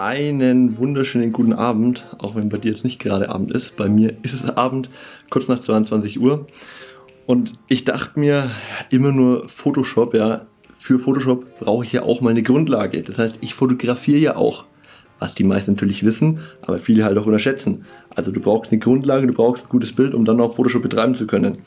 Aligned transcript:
einen 0.00 0.78
wunderschönen 0.78 1.30
guten 1.30 1.52
Abend, 1.52 2.06
auch 2.18 2.34
wenn 2.34 2.48
bei 2.48 2.56
dir 2.56 2.70
jetzt 2.70 2.84
nicht 2.84 3.00
gerade 3.00 3.28
Abend 3.28 3.52
ist. 3.52 3.76
Bei 3.76 3.90
mir 3.90 4.16
ist 4.22 4.32
es 4.32 4.48
Abend, 4.56 4.88
kurz 5.28 5.46
nach 5.48 5.60
22 5.60 6.18
Uhr. 6.18 6.46
Und 7.26 7.52
ich 7.68 7.84
dachte 7.84 8.18
mir, 8.18 8.50
immer 8.88 9.12
nur 9.12 9.46
Photoshop, 9.48 10.14
ja. 10.14 10.46
Für 10.72 10.98
Photoshop 10.98 11.58
brauche 11.58 11.84
ich 11.84 11.92
ja 11.92 12.02
auch 12.02 12.22
mal 12.22 12.30
eine 12.30 12.42
Grundlage. 12.42 13.02
Das 13.02 13.18
heißt, 13.18 13.36
ich 13.42 13.52
fotografiere 13.52 14.18
ja 14.18 14.36
auch. 14.36 14.64
Was 15.18 15.34
die 15.34 15.44
meisten 15.44 15.72
natürlich 15.72 16.02
wissen, 16.02 16.40
aber 16.62 16.78
viele 16.78 17.04
halt 17.04 17.18
auch 17.18 17.26
unterschätzen. 17.26 17.84
Also 18.08 18.32
du 18.32 18.40
brauchst 18.40 18.72
eine 18.72 18.78
Grundlage, 18.78 19.26
du 19.26 19.34
brauchst 19.34 19.66
ein 19.66 19.68
gutes 19.68 19.92
Bild, 19.92 20.14
um 20.14 20.24
dann 20.24 20.40
auch 20.40 20.54
Photoshop 20.54 20.80
betreiben 20.80 21.14
zu 21.14 21.26
können. 21.26 21.58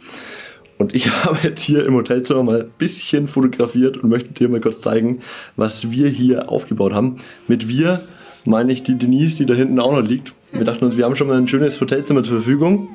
Und 0.80 0.96
ich 0.96 1.12
habe 1.24 1.38
jetzt 1.44 1.62
hier 1.62 1.86
im 1.86 1.94
Hotelzimmer 1.94 2.42
mal 2.42 2.62
ein 2.64 2.72
bisschen 2.80 3.28
fotografiert 3.28 3.98
und 3.98 4.10
möchte 4.10 4.34
dir 4.34 4.50
mal 4.50 4.60
kurz 4.60 4.82
zeigen, 4.82 5.20
was 5.56 5.92
wir 5.92 6.10
hier 6.10 6.50
aufgebaut 6.50 6.94
haben. 6.94 7.18
Mit 7.48 7.68
wir 7.68 8.08
meine 8.46 8.72
ich 8.72 8.84
die 8.84 8.98
Denise, 8.98 9.38
die 9.38 9.46
da 9.46 9.54
hinten 9.54 9.80
auch 9.80 9.92
noch 9.92 10.02
liegt. 10.02 10.34
Wir 10.52 10.64
dachten 10.64 10.86
uns, 10.86 10.98
wir 10.98 11.06
haben 11.06 11.16
schon 11.16 11.28
mal 11.28 11.38
ein 11.38 11.48
schönes 11.48 11.80
Hotelzimmer 11.80 12.24
zur 12.24 12.38
Verfügung. 12.38 12.90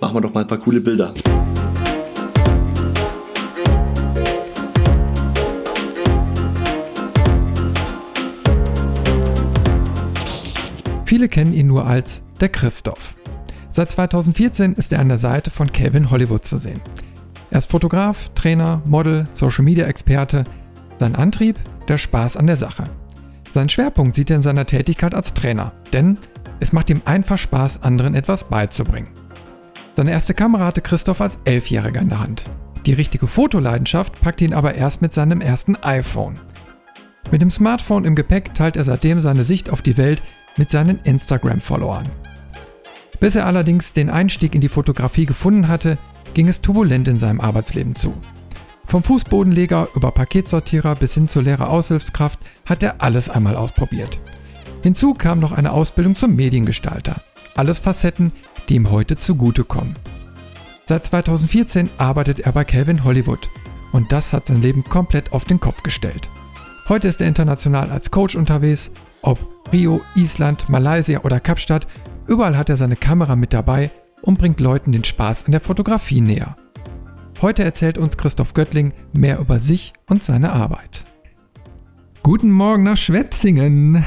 Machen 0.00 0.16
wir 0.16 0.20
doch 0.20 0.34
mal 0.34 0.40
ein 0.40 0.46
paar 0.46 0.58
coole 0.58 0.80
Bilder. 0.80 1.14
Viele 11.04 11.28
kennen 11.28 11.52
ihn 11.52 11.66
nur 11.66 11.86
als 11.86 12.22
der 12.40 12.48
Christoph. 12.48 13.14
Seit 13.70 13.90
2014 13.90 14.72
ist 14.72 14.92
er 14.92 15.00
an 15.00 15.08
der 15.08 15.18
Seite 15.18 15.50
von 15.50 15.70
Calvin 15.70 16.10
Hollywood 16.10 16.44
zu 16.44 16.58
sehen. 16.58 16.80
Er 17.50 17.58
ist 17.58 17.70
Fotograf, 17.70 18.30
Trainer, 18.34 18.80
Model, 18.86 19.26
Social 19.32 19.64
Media 19.64 19.86
Experte. 19.86 20.44
Sein 20.98 21.14
Antrieb? 21.14 21.58
Der 21.86 21.98
Spaß 21.98 22.38
an 22.38 22.46
der 22.46 22.56
Sache. 22.56 22.84
Seinen 23.52 23.68
Schwerpunkt 23.68 24.16
sieht 24.16 24.30
er 24.30 24.36
in 24.36 24.42
seiner 24.42 24.66
Tätigkeit 24.66 25.14
als 25.14 25.34
Trainer, 25.34 25.72
denn 25.92 26.16
es 26.58 26.72
macht 26.72 26.88
ihm 26.88 27.02
einfach 27.04 27.36
Spaß, 27.36 27.82
anderen 27.82 28.14
etwas 28.14 28.44
beizubringen. 28.44 29.08
Seine 29.94 30.12
erste 30.12 30.32
Kamera 30.32 30.64
hatte 30.64 30.80
Christoph 30.80 31.20
als 31.20 31.38
Elfjähriger 31.44 32.00
in 32.00 32.08
der 32.08 32.20
Hand. 32.20 32.44
Die 32.86 32.94
richtige 32.94 33.26
Fotoleidenschaft 33.26 34.18
packt 34.22 34.40
ihn 34.40 34.54
aber 34.54 34.74
erst 34.74 35.02
mit 35.02 35.12
seinem 35.12 35.42
ersten 35.42 35.76
iPhone. 35.76 36.40
Mit 37.30 37.42
dem 37.42 37.50
Smartphone 37.50 38.06
im 38.06 38.14
Gepäck 38.14 38.54
teilt 38.54 38.76
er 38.76 38.84
seitdem 38.84 39.20
seine 39.20 39.44
Sicht 39.44 39.68
auf 39.68 39.82
die 39.82 39.98
Welt 39.98 40.22
mit 40.56 40.70
seinen 40.70 40.98
Instagram-Followern. 41.00 42.08
Bis 43.20 43.36
er 43.36 43.44
allerdings 43.44 43.92
den 43.92 44.08
Einstieg 44.08 44.54
in 44.54 44.62
die 44.62 44.70
Fotografie 44.70 45.26
gefunden 45.26 45.68
hatte, 45.68 45.98
ging 46.32 46.48
es 46.48 46.62
turbulent 46.62 47.06
in 47.06 47.18
seinem 47.18 47.40
Arbeitsleben 47.42 47.94
zu. 47.94 48.14
Vom 48.92 49.02
Fußbodenleger 49.02 49.88
über 49.94 50.10
Paketsortierer 50.10 50.96
bis 50.96 51.14
hin 51.14 51.26
zur 51.26 51.42
leere 51.42 51.68
Aushilfskraft 51.68 52.38
hat 52.66 52.82
er 52.82 53.00
alles 53.00 53.30
einmal 53.30 53.56
ausprobiert. 53.56 54.20
Hinzu 54.82 55.14
kam 55.14 55.38
noch 55.38 55.52
eine 55.52 55.72
Ausbildung 55.72 56.14
zum 56.14 56.36
Mediengestalter. 56.36 57.22
Alles 57.54 57.78
Facetten, 57.78 58.32
die 58.68 58.74
ihm 58.74 58.90
heute 58.90 59.16
zugutekommen. 59.16 59.94
Seit 60.84 61.06
2014 61.06 61.88
arbeitet 61.96 62.40
er 62.40 62.52
bei 62.52 62.64
Calvin 62.64 63.02
Hollywood 63.02 63.48
und 63.92 64.12
das 64.12 64.34
hat 64.34 64.48
sein 64.48 64.60
Leben 64.60 64.84
komplett 64.84 65.32
auf 65.32 65.44
den 65.44 65.58
Kopf 65.58 65.82
gestellt. 65.82 66.28
Heute 66.86 67.08
ist 67.08 67.22
er 67.22 67.28
international 67.28 67.90
als 67.90 68.10
Coach 68.10 68.34
unterwegs, 68.34 68.90
ob 69.22 69.38
Rio, 69.72 70.02
Island, 70.16 70.68
Malaysia 70.68 71.20
oder 71.20 71.40
Kapstadt, 71.40 71.86
überall 72.26 72.58
hat 72.58 72.68
er 72.68 72.76
seine 72.76 72.96
Kamera 72.96 73.36
mit 73.36 73.54
dabei 73.54 73.90
und 74.20 74.38
bringt 74.38 74.60
Leuten 74.60 74.92
den 74.92 75.04
Spaß 75.04 75.46
an 75.46 75.52
der 75.52 75.62
Fotografie 75.62 76.20
näher. 76.20 76.56
Heute 77.42 77.64
erzählt 77.64 77.98
uns 77.98 78.16
Christoph 78.16 78.54
Göttling 78.54 78.92
mehr 79.12 79.40
über 79.40 79.58
sich 79.58 79.94
und 80.08 80.22
seine 80.22 80.52
Arbeit. 80.52 81.04
Guten 82.22 82.52
Morgen 82.52 82.84
nach 82.84 82.96
Schwetzingen. 82.96 84.04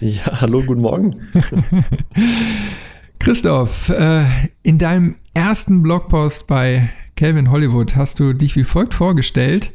Ja, 0.00 0.40
hallo, 0.40 0.62
guten 0.62 0.80
Morgen. 0.80 1.14
Christoph, 3.18 3.90
äh, 3.90 4.24
in 4.62 4.78
deinem 4.78 5.16
ersten 5.34 5.82
Blogpost 5.82 6.46
bei 6.46 6.88
Calvin 7.16 7.50
Hollywood 7.50 7.96
hast 7.96 8.18
du 8.18 8.32
dich 8.32 8.56
wie 8.56 8.64
folgt 8.64 8.94
vorgestellt. 8.94 9.74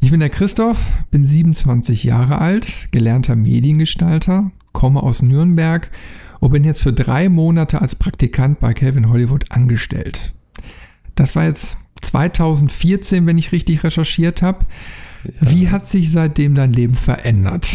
Ich 0.00 0.10
bin 0.10 0.20
der 0.20 0.30
Christoph, 0.30 0.78
bin 1.10 1.26
27 1.26 2.02
Jahre 2.02 2.40
alt, 2.40 2.90
gelernter 2.92 3.36
Mediengestalter, 3.36 4.52
komme 4.72 5.02
aus 5.02 5.20
Nürnberg 5.20 5.90
und 6.40 6.50
bin 6.50 6.64
jetzt 6.64 6.82
für 6.82 6.94
drei 6.94 7.28
Monate 7.28 7.82
als 7.82 7.94
Praktikant 7.94 8.58
bei 8.58 8.72
Calvin 8.72 9.10
Hollywood 9.10 9.52
angestellt. 9.52 10.32
Das 11.14 11.36
war 11.36 11.44
jetzt 11.44 11.76
2014, 12.06 13.26
wenn 13.26 13.38
ich 13.38 13.52
richtig 13.52 13.84
recherchiert 13.84 14.42
habe. 14.42 14.66
Ja. 15.24 15.50
Wie 15.50 15.68
hat 15.68 15.86
sich 15.86 16.10
seitdem 16.10 16.54
dein 16.54 16.72
Leben 16.72 16.94
verändert? 16.94 17.68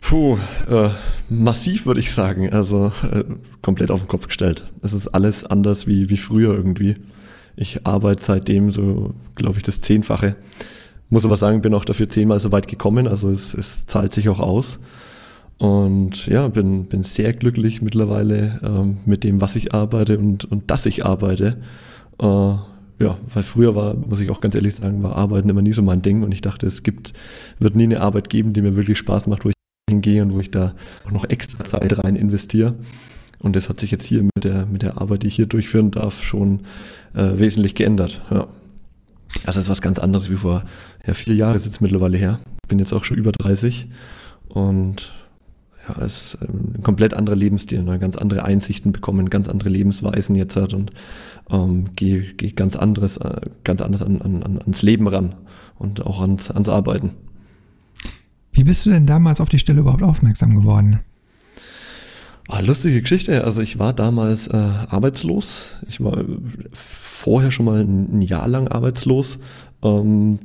Puh, 0.00 0.38
äh, 0.68 0.90
massiv 1.28 1.86
würde 1.86 2.00
ich 2.00 2.12
sagen. 2.12 2.52
Also 2.52 2.92
äh, 3.10 3.24
komplett 3.62 3.90
auf 3.90 4.00
den 4.00 4.08
Kopf 4.08 4.26
gestellt. 4.26 4.64
Es 4.82 4.92
ist 4.92 5.08
alles 5.08 5.44
anders 5.44 5.86
wie, 5.86 6.10
wie 6.10 6.16
früher 6.16 6.54
irgendwie. 6.54 6.96
Ich 7.56 7.86
arbeite 7.86 8.22
seitdem 8.22 8.70
so, 8.70 9.14
glaube 9.34 9.56
ich, 9.56 9.62
das 9.62 9.80
Zehnfache. 9.80 10.36
Muss 11.08 11.24
aber 11.24 11.36
sagen, 11.36 11.62
bin 11.62 11.74
auch 11.74 11.84
dafür 11.84 12.08
zehnmal 12.08 12.40
so 12.40 12.52
weit 12.52 12.68
gekommen. 12.68 13.08
Also 13.08 13.30
es, 13.30 13.54
es 13.54 13.86
zahlt 13.86 14.12
sich 14.12 14.28
auch 14.28 14.40
aus. 14.40 14.78
Und 15.58 16.26
ja, 16.26 16.48
bin, 16.48 16.84
bin 16.86 17.02
sehr 17.02 17.32
glücklich 17.32 17.80
mittlerweile 17.80 18.60
ähm, 18.62 18.98
mit 19.06 19.24
dem, 19.24 19.40
was 19.40 19.56
ich 19.56 19.72
arbeite 19.72 20.18
und, 20.18 20.44
und 20.44 20.70
dass 20.70 20.84
ich 20.84 21.06
arbeite. 21.06 21.56
Äh, 22.20 22.54
ja, 22.98 23.18
weil 23.32 23.42
früher 23.42 23.74
war, 23.74 23.94
muss 23.94 24.20
ich 24.20 24.30
auch 24.30 24.40
ganz 24.40 24.54
ehrlich 24.54 24.74
sagen, 24.74 25.02
war 25.02 25.16
Arbeiten 25.16 25.48
immer 25.48 25.62
nie 25.62 25.72
so 25.72 25.82
mein 25.82 26.02
Ding 26.02 26.22
und 26.22 26.32
ich 26.32 26.40
dachte, 26.40 26.66
es 26.66 26.82
gibt, 26.82 27.12
wird 27.58 27.76
nie 27.76 27.84
eine 27.84 28.00
Arbeit 28.00 28.30
geben, 28.30 28.52
die 28.52 28.62
mir 28.62 28.76
wirklich 28.76 28.98
Spaß 28.98 29.26
macht, 29.26 29.44
wo 29.44 29.50
ich 29.50 29.54
hingehe 29.90 30.22
und 30.22 30.32
wo 30.32 30.40
ich 30.40 30.50
da 30.50 30.74
auch 31.06 31.12
noch 31.12 31.28
extra 31.28 31.64
Zeit 31.64 32.02
rein 32.02 32.16
investiere. 32.16 32.74
Und 33.38 33.54
das 33.54 33.68
hat 33.68 33.80
sich 33.80 33.90
jetzt 33.90 34.04
hier 34.04 34.22
mit 34.22 34.44
der, 34.44 34.66
mit 34.66 34.82
der 34.82 35.00
Arbeit, 35.00 35.22
die 35.22 35.26
ich 35.26 35.36
hier 35.36 35.46
durchführen 35.46 35.90
darf, 35.90 36.22
schon 36.22 36.60
äh, 37.14 37.38
wesentlich 37.38 37.74
geändert. 37.74 38.22
Ja. 38.30 38.46
Das 39.44 39.56
ist 39.56 39.68
was 39.68 39.82
ganz 39.82 39.98
anderes 39.98 40.30
wie 40.30 40.36
vor 40.36 40.64
ja, 41.06 41.12
vier 41.12 41.34
Jahren 41.34 41.56
ist 41.56 41.66
jetzt 41.66 41.82
mittlerweile 41.82 42.16
her. 42.16 42.40
Bin 42.68 42.78
jetzt 42.78 42.94
auch 42.94 43.04
schon 43.04 43.18
über 43.18 43.32
30 43.32 43.88
und 44.48 45.12
ja, 45.88 46.02
es 46.02 46.34
ist 46.34 46.42
ein 46.42 46.82
komplett 46.82 47.14
anderer 47.14 47.36
Lebensstil, 47.36 47.82
ne? 47.82 47.98
ganz 47.98 48.16
andere 48.16 48.44
Einsichten 48.44 48.92
bekommen, 48.92 49.30
ganz 49.30 49.48
andere 49.48 49.68
Lebensweisen 49.68 50.34
jetzt 50.34 50.56
hat 50.56 50.74
und 50.74 50.90
ähm, 51.50 51.94
gehe 51.94 52.34
geh 52.34 52.50
ganz 52.50 52.76
anderes, 52.76 53.16
äh, 53.18 53.40
ganz 53.64 53.80
anders 53.80 54.02
an, 54.02 54.20
an, 54.22 54.58
ans 54.58 54.82
Leben 54.82 55.06
ran 55.06 55.34
und 55.78 56.04
auch 56.04 56.20
ans, 56.20 56.50
ans 56.50 56.68
Arbeiten. 56.68 57.10
Wie 58.52 58.64
bist 58.64 58.86
du 58.86 58.90
denn 58.90 59.06
damals 59.06 59.40
auf 59.40 59.48
die 59.48 59.58
Stelle 59.58 59.80
überhaupt 59.80 60.02
aufmerksam 60.02 60.54
geworden? 60.54 61.00
Ah, 62.48 62.60
lustige 62.60 63.02
Geschichte. 63.02 63.44
Also 63.44 63.60
ich 63.60 63.78
war 63.78 63.92
damals 63.92 64.46
äh, 64.46 64.56
arbeitslos. 64.56 65.78
Ich 65.88 66.00
war 66.00 66.24
vorher 66.72 67.50
schon 67.50 67.66
mal 67.66 67.80
ein, 67.80 68.18
ein 68.18 68.22
Jahr 68.22 68.46
lang 68.46 68.68
arbeitslos. 68.68 69.38
Ähm, 69.82 70.38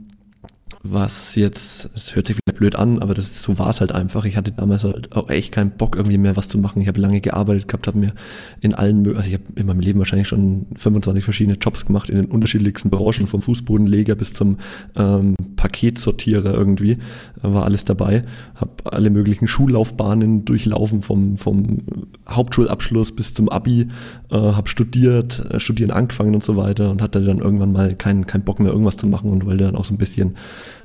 was 0.83 1.35
jetzt, 1.35 1.89
es 1.95 2.15
hört 2.15 2.25
sich 2.25 2.35
vielleicht 2.35 2.57
blöd 2.57 2.75
an, 2.75 2.99
aber 2.99 3.13
das, 3.13 3.41
so 3.41 3.59
war 3.59 3.69
es 3.69 3.81
halt 3.81 3.91
einfach. 3.91 4.25
Ich 4.25 4.35
hatte 4.35 4.51
damals 4.51 4.83
halt 4.83 5.11
auch 5.15 5.29
echt 5.29 5.51
keinen 5.51 5.71
Bock, 5.71 5.95
irgendwie 5.95 6.17
mehr 6.17 6.35
was 6.35 6.49
zu 6.49 6.57
machen. 6.57 6.81
Ich 6.81 6.87
habe 6.87 6.99
lange 6.99 7.21
gearbeitet 7.21 7.67
gehabt, 7.67 7.87
habe 7.87 7.99
mir 7.99 8.13
in 8.61 8.73
allen, 8.73 9.07
also 9.15 9.27
ich 9.27 9.35
habe 9.35 9.43
in 9.55 9.67
meinem 9.67 9.79
Leben 9.79 9.99
wahrscheinlich 9.99 10.27
schon 10.27 10.65
25 10.75 11.23
verschiedene 11.23 11.57
Jobs 11.57 11.85
gemacht 11.85 12.09
in 12.09 12.15
den 12.15 12.25
unterschiedlichsten 12.25 12.89
Branchen, 12.89 13.27
vom 13.27 13.41
Fußbodenleger 13.41 14.15
bis 14.15 14.33
zum 14.33 14.57
ähm, 14.95 15.35
Paketsortierer 15.55 16.53
irgendwie, 16.53 16.97
war 17.41 17.65
alles 17.65 17.85
dabei. 17.85 18.23
Habe 18.55 18.71
alle 18.85 19.11
möglichen 19.11 19.47
Schullaufbahnen 19.47 20.45
durchlaufen, 20.45 21.03
vom, 21.03 21.37
vom 21.37 21.83
Hauptschulabschluss 22.27 23.11
bis 23.11 23.35
zum 23.35 23.49
Abi, 23.49 23.87
äh, 24.31 24.35
habe 24.35 24.67
studiert, 24.67 25.45
äh, 25.51 25.59
studieren 25.59 25.91
angefangen 25.91 26.33
und 26.33 26.43
so 26.43 26.57
weiter 26.57 26.89
und 26.89 27.03
hatte 27.03 27.21
dann 27.21 27.37
irgendwann 27.37 27.71
mal 27.71 27.95
keinen 27.95 28.25
keinen 28.25 28.43
Bock 28.43 28.59
mehr, 28.59 28.71
irgendwas 28.71 28.97
zu 28.97 29.05
machen 29.05 29.31
und 29.31 29.45
wollte 29.45 29.65
dann 29.65 29.75
auch 29.75 29.85
so 29.85 29.93
ein 29.93 29.97
bisschen 29.97 30.35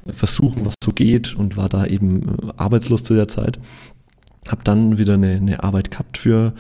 versuchen, 0.07 0.65
was 0.65 0.75
so 0.83 0.93
geht 0.93 1.35
und 1.35 1.57
war 1.57 1.69
da 1.69 1.87
eben 1.87 2.23
äh, 2.23 2.53
arbeitslos 2.57 3.03
zu 3.03 3.15
der 3.15 3.29
Zeit. 3.29 3.59
Hab 4.49 4.65
dann 4.65 4.99
wieder 4.99 5.15
eine, 5.15 5.33
eine 5.33 5.63
Arbeit 5.63 5.91
gehabt 5.91 6.19
für 6.19 6.53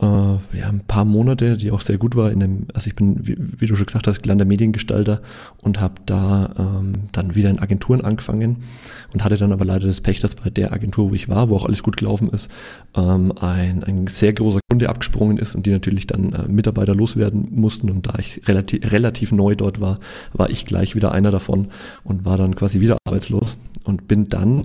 äh, 0.00 0.04
ja, 0.06 0.68
ein 0.68 0.84
paar 0.86 1.04
Monate, 1.04 1.56
die 1.56 1.70
auch 1.70 1.80
sehr 1.80 1.98
gut 1.98 2.14
war. 2.14 2.30
In 2.30 2.40
dem, 2.40 2.66
also 2.74 2.86
ich 2.86 2.94
bin, 2.94 3.26
wie, 3.26 3.36
wie 3.38 3.66
du 3.66 3.74
schon 3.74 3.86
gesagt 3.86 4.06
hast, 4.06 4.22
gelernter 4.22 4.44
Mediengestalter 4.44 5.20
und 5.58 5.80
habe 5.80 5.94
da 6.06 6.54
ähm, 6.58 6.92
dann 7.12 7.34
wieder 7.34 7.50
in 7.50 7.58
Agenturen 7.58 8.02
angefangen 8.02 8.58
und 9.12 9.24
hatte 9.24 9.36
dann 9.36 9.52
aber 9.52 9.64
leider 9.64 9.86
das 9.86 10.00
Pech, 10.00 10.20
dass 10.20 10.36
bei 10.36 10.50
der 10.50 10.72
Agentur, 10.72 11.10
wo 11.10 11.14
ich 11.14 11.28
war, 11.28 11.48
wo 11.48 11.56
auch 11.56 11.64
alles 11.64 11.82
gut 11.82 11.96
gelaufen 11.96 12.28
ist, 12.30 12.50
ähm, 12.96 13.32
ein, 13.40 13.82
ein 13.84 14.06
sehr 14.06 14.32
großer 14.32 14.60
Kunde 14.70 14.88
abgesprungen 14.88 15.36
ist 15.36 15.54
und 15.54 15.66
die 15.66 15.70
natürlich 15.70 16.06
dann 16.06 16.32
äh, 16.32 16.48
Mitarbeiter 16.48 16.94
loswerden 16.94 17.48
mussten. 17.50 17.90
Und 17.90 18.06
da 18.06 18.14
ich 18.18 18.46
relativ, 18.46 18.92
relativ 18.92 19.32
neu 19.32 19.56
dort 19.56 19.80
war, 19.80 19.98
war 20.32 20.50
ich 20.50 20.64
gleich 20.66 20.94
wieder 20.94 21.12
einer 21.12 21.30
davon 21.30 21.68
und 22.04 22.24
war 22.24 22.38
dann 22.38 22.54
quasi 22.54 22.80
wieder 22.80 22.98
arbeitslos 23.04 23.56
und 23.84 24.06
bin 24.06 24.28
dann 24.28 24.64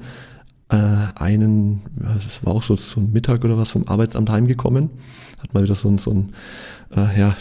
äh, 0.69 0.75
einen, 1.15 1.81
es 2.18 2.44
war 2.45 2.54
auch 2.54 2.63
so, 2.63 2.75
ein 2.75 3.12
Mittag 3.12 3.44
oder 3.44 3.57
was 3.57 3.71
vom 3.71 3.88
Arbeitsamt 3.88 4.30
heimgekommen, 4.30 4.89
hat 5.42 5.54
mal 5.54 5.63
wieder 5.63 5.75
so 5.75 5.89
ein, 5.89 5.98
so 5.98 6.12
ein 6.12 6.33
äh, 6.95 7.19
ja, 7.19 7.36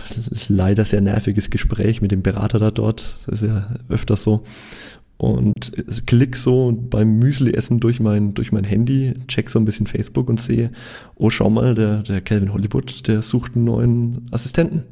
leider 0.48 0.84
sehr 0.84 1.00
nerviges 1.00 1.50
Gespräch 1.50 2.02
mit 2.02 2.12
dem 2.12 2.22
Berater 2.22 2.58
da 2.58 2.70
dort, 2.70 3.16
das 3.26 3.42
ist 3.42 3.48
ja 3.48 3.74
öfters 3.88 4.22
so. 4.22 4.44
und 5.18 5.72
klick 6.06 6.36
so 6.36 6.72
beim 6.72 7.18
Müsli-Essen 7.18 7.80
durch 7.80 8.00
mein, 8.00 8.34
durch 8.34 8.50
mein 8.50 8.64
Handy, 8.64 9.14
check 9.28 9.50
so 9.50 9.58
ein 9.58 9.64
bisschen 9.64 9.86
Facebook 9.86 10.28
und 10.28 10.40
sehe, 10.40 10.70
oh, 11.14 11.30
schau 11.30 11.48
mal, 11.48 11.74
der, 11.74 11.98
der 12.02 12.20
Calvin 12.20 12.52
Hollywood, 12.52 13.06
der 13.06 13.22
sucht 13.22 13.54
einen 13.54 13.64
neuen 13.64 14.26
Assistenten. 14.32 14.82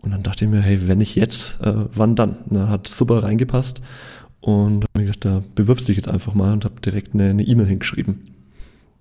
Und 0.00 0.12
dann 0.12 0.22
dachte 0.22 0.44
ich 0.44 0.50
mir, 0.50 0.60
hey, 0.60 0.86
wenn 0.86 0.98
nicht 0.98 1.16
jetzt, 1.16 1.58
äh, 1.60 1.72
wann 1.92 2.14
dann? 2.14 2.36
Na, 2.50 2.68
hat 2.68 2.86
super 2.86 3.22
reingepasst. 3.22 3.80
Und 4.48 4.84
habe 4.84 4.86
mir 4.96 5.04
gedacht, 5.04 5.26
da 5.26 5.42
bewirbst 5.56 5.86
du 5.86 5.90
dich 5.90 5.98
jetzt 5.98 6.08
einfach 6.08 6.32
mal 6.32 6.54
und 6.54 6.64
habe 6.64 6.80
direkt 6.80 7.12
eine 7.12 7.42
E-Mail 7.42 7.66
hingeschrieben. 7.66 8.28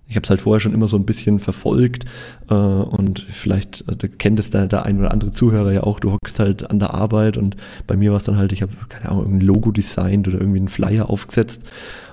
Ich 0.09 0.17
habe 0.17 0.25
es 0.25 0.29
halt 0.29 0.41
vorher 0.41 0.59
schon 0.59 0.73
immer 0.73 0.89
so 0.89 0.97
ein 0.97 1.05
bisschen 1.05 1.39
verfolgt 1.39 2.03
äh, 2.49 2.53
und 2.53 3.21
vielleicht 3.31 3.85
also 3.87 4.09
kennt 4.17 4.41
es 4.41 4.49
der, 4.49 4.67
der 4.67 4.85
ein 4.85 4.99
oder 4.99 5.11
andere 5.11 5.31
Zuhörer 5.31 5.71
ja 5.71 5.83
auch, 5.83 6.01
du 6.01 6.11
hockst 6.11 6.39
halt 6.39 6.69
an 6.69 6.79
der 6.79 6.93
Arbeit 6.93 7.37
und 7.37 7.55
bei 7.87 7.95
mir 7.95 8.11
war 8.11 8.17
es 8.17 8.25
dann 8.25 8.35
halt, 8.35 8.51
ich 8.51 8.61
habe 8.61 8.73
keine 8.89 9.07
Ahnung, 9.07 9.23
irgendein 9.23 9.47
Logo 9.47 9.71
designt 9.71 10.27
oder 10.27 10.41
irgendwie 10.41 10.59
einen 10.59 10.67
Flyer 10.67 11.09
aufgesetzt 11.09 11.63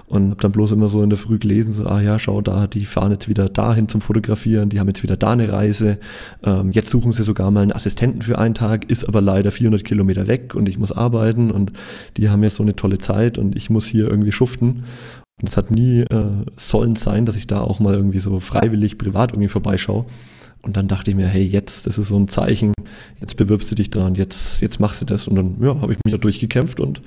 und 0.06 0.31
habe 0.31 0.41
dann 0.41 0.53
bloß 0.53 0.73
immer 0.73 0.89
so 0.89 1.03
in 1.03 1.11
der 1.11 1.19
Früh 1.19 1.39
gelesen, 1.39 1.73
so, 1.73 1.87
ah 1.87 2.01
ja, 2.01 2.19
schau 2.19 2.41
da, 2.41 2.67
die 2.67 2.85
fahren 2.85 3.12
jetzt 3.12 3.29
wieder 3.29 3.49
dahin 3.49 3.89
zum 3.89 4.01
Fotografieren, 4.01 4.69
die 4.69 4.81
haben 4.81 4.89
jetzt 4.89 5.03
wieder 5.03 5.17
da 5.17 5.33
eine 5.33 5.51
Reise, 5.51 5.99
ähm, 6.43 6.73
jetzt 6.73 6.91
suchen 6.91 7.12
sie 7.12 7.23
sogar 7.23 7.51
mal 7.51 7.62
einen 7.62 7.73
Assistenten 7.73 8.23
für 8.23 8.39
einen 8.39 8.55
Tag, 8.55 8.91
ist 8.91 9.09
aber 9.09 9.21
leider 9.21 9.51
400 9.51 9.85
Kilometer 9.85 10.27
weg 10.27 10.55
und 10.55 10.69
ich 10.69 10.79
muss 10.79 10.93
arbeiten 10.93 11.51
und 11.51 11.73
die 12.17 12.29
haben 12.29 12.43
jetzt 12.43 12.56
so 12.56 12.62
eine 12.62 12.77
tolle 12.77 12.99
Zeit 12.99 13.39
und 13.39 13.56
ich 13.56 13.71
muss 13.71 13.87
hier 13.87 14.09
irgendwie 14.09 14.33
schuften 14.33 14.85
und 15.41 15.49
es 15.49 15.56
hat 15.56 15.71
nie 15.71 16.01
äh, 16.01 16.45
sollen 16.56 16.97
sein, 16.97 17.27
dass 17.27 17.37
ich 17.37 17.47
da 17.47 17.61
auch 17.61 17.81
mal 17.81 17.95
irgendwie 17.95 18.21
so 18.21 18.39
freiwillig 18.41 18.99
privat 18.99 19.33
irgendwie 19.33 19.49
vorbeischaue. 19.49 20.05
Und 20.62 20.79
dann 20.79 20.89
dachte 20.89 21.11
ich 21.11 21.17
mir, 21.17 21.27
hey, 21.27 21.45
jetzt, 21.45 21.87
das 21.87 21.99
ist 21.99 22.09
so 22.09 22.17
ein 22.17 22.29
Zeichen, 22.29 22.73
jetzt 23.21 23.37
bewirbst 23.37 23.71
du 23.71 23.75
dich 23.75 23.95
und 23.97 24.17
jetzt, 24.17 24.62
jetzt 24.62 24.81
machst 24.81 25.03
du 25.03 25.05
das. 25.05 25.29
Und 25.29 25.37
dann 25.37 25.56
ja, 25.61 25.79
habe 25.81 25.93
ich 25.93 25.99
mich 26.05 26.12
da 26.12 26.19
durchgekämpft 26.19 26.81
und 26.81 27.03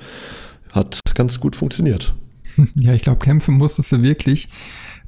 hat 0.71 0.99
ganz 1.15 1.39
gut 1.39 1.55
funktioniert. 1.55 2.13
Ja, 2.75 2.94
ich 2.94 3.01
glaube, 3.01 3.19
kämpfen 3.19 3.56
musstest 3.56 3.92
du 3.92 4.01
wirklich. 4.01 4.50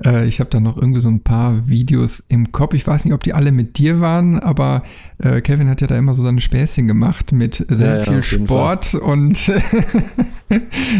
Äh, 0.05 0.27
ich 0.27 0.39
habe 0.39 0.49
da 0.49 0.59
noch 0.59 0.77
irgendwie 0.77 1.01
so 1.01 1.09
ein 1.09 1.21
paar 1.21 1.67
Videos 1.67 2.23
im 2.27 2.51
Kopf. 2.51 2.73
Ich 2.73 2.85
weiß 2.85 3.05
nicht, 3.05 3.13
ob 3.13 3.23
die 3.23 3.33
alle 3.33 3.51
mit 3.51 3.77
dir 3.77 4.01
waren, 4.01 4.39
aber 4.39 4.83
äh, 5.17 5.41
Kevin 5.41 5.69
hat 5.69 5.81
ja 5.81 5.87
da 5.87 5.97
immer 5.97 6.13
so 6.13 6.23
seine 6.23 6.41
Späßchen 6.41 6.87
gemacht 6.87 7.31
mit 7.31 7.65
sehr 7.69 7.99
ja, 7.99 8.03
viel 8.03 8.23
Sport 8.23 8.95
und 8.95 9.37
sehr 9.37 9.61
ja, 10.49 10.59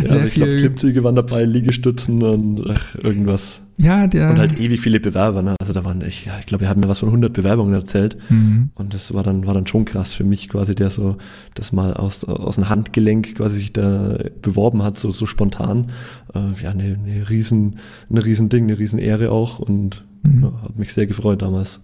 also 0.09 0.25
ich 0.25 0.33
viel. 0.33 0.57
Klimmzüge 0.57 1.03
waren 1.03 1.15
dabei, 1.15 1.43
Liegestützen 1.45 2.21
und 2.21 2.63
ach, 2.69 2.95
irgendwas. 2.95 3.61
Ja, 3.81 4.07
der. 4.07 4.29
Und 4.29 4.39
halt 4.39 4.59
ewig 4.59 4.81
viele 4.81 4.99
Bewerber. 4.99 5.41
Ne? 5.41 5.55
Also 5.61 5.71
da 5.71 5.85
waren, 5.85 6.01
ich, 6.01 6.25
ja, 6.25 6.37
ich 6.39 6.45
glaube, 6.45 6.63
wir 6.63 6.69
haben 6.69 6.81
mir 6.81 6.89
was 6.89 6.99
von 6.99 7.09
100 7.09 7.31
Bewerbungen 7.31 7.73
erzählt. 7.73 8.17
Mhm. 8.29 8.71
Und 8.75 8.93
das 8.93 9.13
war 9.13 9.23
dann, 9.23 9.47
war 9.47 9.53
dann 9.53 9.67
schon 9.67 9.85
krass 9.85 10.13
für 10.13 10.25
mich 10.25 10.49
quasi, 10.49 10.75
der 10.75 10.89
so 10.89 11.17
das 11.53 11.71
mal 11.71 11.93
aus, 11.93 12.25
aus 12.25 12.55
dem 12.55 12.67
Handgelenk 12.67 13.35
quasi 13.35 13.59
sich 13.59 13.73
da 13.73 14.17
beworben 14.41 14.83
hat, 14.83 14.99
so, 14.99 15.11
so 15.11 15.25
spontan. 15.25 15.91
Äh, 16.35 16.61
ja, 16.61 16.71
eine, 16.71 16.99
eine 17.03 17.29
riesen, 17.29 17.77
ein 18.09 18.17
riesen 18.17 18.49
Ding, 18.49 18.65
eine 18.65 18.77
riesen 18.77 18.99
Ehre 18.99 19.31
auch. 19.31 19.59
Und 19.59 20.03
mhm. 20.23 20.43
ja, 20.43 20.61
hat 20.63 20.77
mich 20.77 20.93
sehr 20.93 21.07
gefreut 21.07 21.41
damals. 21.41 21.79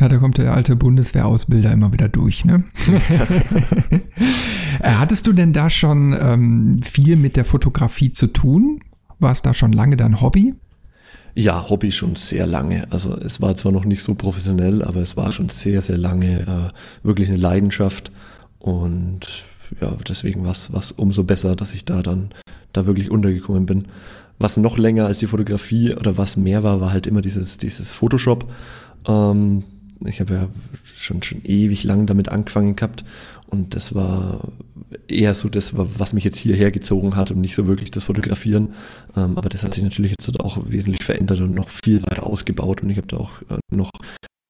Ja, 0.00 0.08
da 0.08 0.18
kommt 0.18 0.38
der 0.38 0.54
alte 0.54 0.76
Bundeswehrausbilder 0.76 1.72
immer 1.72 1.92
wieder 1.92 2.08
durch, 2.08 2.44
ne? 2.44 2.64
Äh, 4.80 4.92
hattest 4.92 5.26
du 5.26 5.32
denn 5.32 5.52
da 5.52 5.70
schon 5.70 6.16
ähm, 6.16 6.80
viel 6.84 7.16
mit 7.16 7.34
der 7.34 7.44
Fotografie 7.44 8.12
zu 8.12 8.28
tun? 8.28 8.78
War 9.18 9.32
es 9.32 9.42
da 9.42 9.52
schon 9.52 9.72
lange 9.72 9.96
dein 9.96 10.20
Hobby? 10.20 10.54
Ja, 11.38 11.70
Hobby 11.70 11.92
schon 11.92 12.16
sehr 12.16 12.48
lange. 12.48 12.88
Also 12.90 13.16
es 13.16 13.40
war 13.40 13.54
zwar 13.54 13.70
noch 13.70 13.84
nicht 13.84 14.02
so 14.02 14.16
professionell, 14.16 14.82
aber 14.82 15.02
es 15.02 15.16
war 15.16 15.30
schon 15.30 15.50
sehr, 15.50 15.82
sehr 15.82 15.96
lange 15.96 16.40
äh, 16.40 17.06
wirklich 17.06 17.28
eine 17.28 17.36
Leidenschaft. 17.36 18.10
Und 18.58 19.20
ja, 19.80 19.96
deswegen 20.08 20.42
war 20.42 20.50
es 20.50 20.90
umso 20.90 21.22
besser, 21.22 21.54
dass 21.54 21.74
ich 21.74 21.84
da 21.84 22.02
dann 22.02 22.30
da 22.72 22.86
wirklich 22.86 23.08
untergekommen 23.08 23.66
bin. 23.66 23.86
Was 24.40 24.56
noch 24.56 24.78
länger 24.78 25.06
als 25.06 25.20
die 25.20 25.28
Fotografie 25.28 25.94
oder 25.94 26.16
was 26.16 26.36
mehr 26.36 26.64
war, 26.64 26.80
war 26.80 26.90
halt 26.90 27.06
immer 27.06 27.20
dieses, 27.20 27.56
dieses 27.56 27.92
Photoshop. 27.92 28.50
Ähm, 29.06 29.62
ich 30.06 30.18
habe 30.18 30.34
ja 30.34 30.48
schon, 30.96 31.22
schon 31.22 31.42
ewig 31.44 31.84
lang 31.84 32.06
damit 32.06 32.30
angefangen 32.30 32.74
gehabt 32.74 33.04
und 33.46 33.76
das 33.76 33.94
war 33.94 34.40
eher 35.10 35.34
so 35.34 35.48
das, 35.48 35.72
was 35.74 36.12
mich 36.12 36.24
jetzt 36.24 36.38
hierher 36.38 36.70
gezogen 36.70 37.16
hat 37.16 37.30
und 37.30 37.40
nicht 37.40 37.54
so 37.54 37.66
wirklich 37.66 37.90
das 37.90 38.04
Fotografieren. 38.04 38.74
Ähm, 39.16 39.36
aber 39.36 39.48
das 39.48 39.62
hat 39.62 39.74
sich 39.74 39.82
natürlich 39.82 40.12
jetzt 40.18 40.40
auch 40.40 40.58
wesentlich 40.68 41.04
verändert 41.04 41.40
und 41.40 41.54
noch 41.54 41.68
viel 41.68 42.02
weiter 42.02 42.26
ausgebaut 42.26 42.82
und 42.82 42.90
ich 42.90 42.96
habe 42.96 43.06
da 43.06 43.18
auch 43.18 43.42
äh, 43.42 43.58
noch 43.74 43.90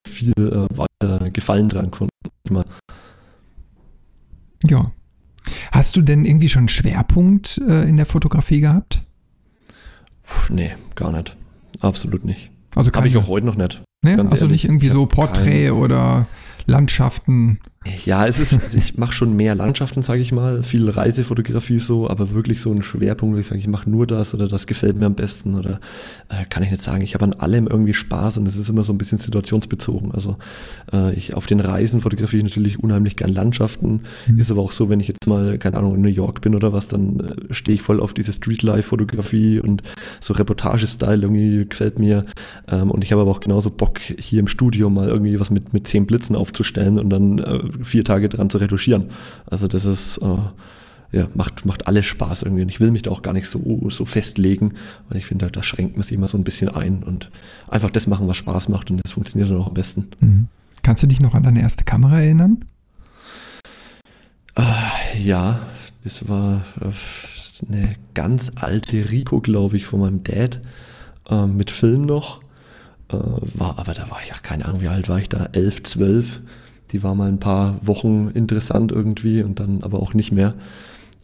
viel 0.07 0.33
äh, 0.37 0.67
weiter 0.77 1.31
Gefallen 1.31 1.69
dran 1.69 1.91
gefunden. 1.91 2.11
Ja. 4.65 4.83
Hast 5.73 5.97
du 5.97 6.03
denn 6.03 6.25
irgendwie 6.25 6.49
schon 6.49 6.61
einen 6.61 6.69
Schwerpunkt 6.69 7.59
äh, 7.59 7.89
in 7.89 7.97
der 7.97 8.07
Fotografie 8.07 8.61
gehabt? 8.61 9.03
Puh, 10.23 10.53
nee, 10.53 10.73
gar 10.95 11.13
nicht. 11.13 11.37
Absolut 11.81 12.25
nicht. 12.25 12.51
Also 12.75 12.91
habe 12.93 13.09
ich 13.09 13.17
auch 13.17 13.29
heute 13.29 13.47
noch 13.47 13.57
nicht. 13.57 13.83
Ne? 14.03 14.19
Also 14.19 14.45
ehrlich, 14.45 14.51
nicht 14.51 14.65
irgendwie 14.65 14.91
so 14.91 15.07
Porträt 15.07 15.71
oder 15.71 16.27
Landschaften. 16.67 17.61
Ja, 18.05 18.27
es 18.27 18.39
ist, 18.39 18.61
also 18.63 18.77
ich 18.77 18.99
mache 18.99 19.13
schon 19.13 19.37
mehr 19.37 19.55
Landschaften, 19.55 20.03
sage 20.03 20.21
ich 20.21 20.33
mal, 20.33 20.63
viel 20.63 20.91
Reisefotografie 20.91 21.79
so, 21.79 22.11
aber 22.11 22.33
wirklich 22.33 22.61
so 22.61 22.73
ein 22.73 22.83
Schwerpunkt, 22.83 23.37
wo 23.37 23.41
ich 23.41 23.47
sage, 23.47 23.61
ich 23.61 23.69
mache 23.69 23.89
nur 23.89 24.07
das 24.07 24.35
oder 24.35 24.49
das 24.49 24.67
gefällt 24.67 24.97
mir 24.97 25.07
am 25.07 25.15
besten 25.15 25.55
oder 25.55 25.81
äh, 26.29 26.45
kann 26.51 26.63
ich 26.63 26.71
nicht 26.71 26.83
sagen. 26.83 27.03
Ich 27.03 27.15
habe 27.15 27.25
an 27.25 27.35
allem 27.35 27.67
irgendwie 27.67 27.95
Spaß 27.95 28.39
und 28.39 28.47
es 28.47 28.57
ist 28.57 28.69
immer 28.69 28.83
so 28.83 28.93
ein 28.93 28.99
bisschen 28.99 29.19
situationsbezogen. 29.19 30.13
Also 30.13 30.37
äh, 30.93 31.15
ich 31.15 31.35
auf 31.35 31.47
den 31.47 31.61
Reisen 31.61 32.01
fotografiere 32.01 32.45
ich 32.45 32.51
natürlich 32.51 32.83
unheimlich 32.83 33.17
gern 33.17 33.31
Landschaften. 33.31 34.01
Mhm. 34.27 34.39
Ist 34.39 34.51
aber 34.51 34.63
auch 34.63 34.73
so, 34.73 34.89
wenn 34.89 35.01
ich 35.01 35.09
jetzt 35.09 35.27
mal, 35.27 35.57
keine 35.59 35.77
Ahnung, 35.77 35.95
in 35.95 36.03
New 36.03 36.09
York 36.09 36.41
bin 36.41 36.55
oder 36.57 36.73
was, 36.73 36.89
dann 36.89 37.21
äh, 37.21 37.55
stehe 37.55 37.77
ich 37.77 37.83
voll 37.83 38.01
auf 38.01 38.13
diese 38.13 38.33
Streetlife-Fotografie 38.33 39.61
und 39.61 39.83
so 40.21 40.35
Reportage-Style 40.35 41.23
irgendwie 41.23 41.67
gefällt 41.67 41.99
mir. 41.99 42.25
Ähm, 42.69 42.91
und 42.91 43.05
ich 43.05 43.13
habe 43.13 43.23
aber 43.23 43.31
auch 43.31 43.41
genauso 43.41 43.71
Bock, 43.71 44.01
hier 44.01 44.41
im 44.41 44.49
Studio 44.49 44.91
mal 44.91 45.09
irgendwie 45.09 45.39
was 45.39 45.51
mit, 45.51 45.73
mit 45.73 45.87
zehn 45.87 46.07
Blitzen 46.07 46.35
aufzustellen 46.35 46.99
und 46.99 47.11
dann 47.11 47.39
äh, 47.39 47.68
vier 47.83 48.05
Tage 48.05 48.29
dran 48.29 48.51
zu 48.51 48.59
retuschieren. 48.59 49.11
Also 49.47 49.67
das 49.67 49.85
ist, 49.85 50.19
äh, 50.19 50.37
ja, 51.13 51.27
macht, 51.35 51.65
macht 51.65 51.87
alles 51.87 52.07
Spaß 52.07 52.43
irgendwie. 52.43 52.63
Und 52.63 52.69
ich 52.69 52.81
will 52.81 52.91
mich 52.91 53.03
da 53.03 53.11
auch 53.11 53.23
gar 53.23 53.33
nicht 53.33 53.49
so, 53.49 53.89
so 53.89 54.05
festlegen, 54.05 54.75
weil 55.09 55.19
ich 55.19 55.27
finde, 55.27 55.51
da 55.51 55.63
schränkt 55.63 55.97
man 55.97 56.03
sich 56.03 56.13
immer 56.13 56.29
so 56.29 56.37
ein 56.37 56.45
bisschen 56.45 56.69
ein 56.69 57.03
und 57.03 57.31
einfach 57.69 57.91
das 57.91 58.07
machen, 58.07 58.29
was 58.29 58.37
Spaß 58.37 58.69
macht 58.69 58.91
und 58.91 59.01
das 59.03 59.13
funktioniert 59.13 59.51
dann 59.51 59.59
auch 59.59 59.69
am 59.69 59.75
besten. 59.75 60.09
Mhm. 60.21 60.49
Kannst 60.83 61.03
du 61.03 61.07
dich 61.07 61.21
noch 61.21 61.35
an 61.35 61.43
deine 61.43 61.61
erste 61.61 61.85
Kamera 61.85 62.21
erinnern? 62.21 62.65
Äh, 64.55 65.21
ja, 65.21 65.61
das 66.05 66.29
war 66.29 66.65
äh, 66.81 67.67
eine 67.69 67.95
ganz 68.15 68.53
alte 68.57 69.11
Rico, 69.11 69.41
glaube 69.41 69.77
ich, 69.77 69.87
von 69.87 70.01
meinem 70.01 70.25
Dad 70.25 70.61
äh, 71.29 71.47
mit 71.47 71.71
Film 71.71 72.03
noch. 72.03 72.41
Äh, 73.11 73.17
war, 73.17 73.79
aber 73.79 73.95
da 73.95 74.11
war 74.11 74.19
ich 74.23 74.29
ja 74.29 74.37
keine 74.43 74.67
Ahnung, 74.67 74.81
wie 74.81 74.89
alt 74.89 75.09
war 75.09 75.19
ich 75.19 75.29
da? 75.29 75.49
Elf, 75.53 75.83
zwölf. 75.83 76.41
Die 76.93 77.03
war 77.03 77.15
mal 77.15 77.29
ein 77.29 77.41
paar 77.41 77.79
Wochen 77.87 78.31
interessant 78.35 78.93
irgendwie 78.93 79.43
und 79.43 79.61
dann 79.61 79.83
aber 79.83 80.01
auch 80.01 80.15
nicht 80.15 80.33
mehr. 80.33 80.55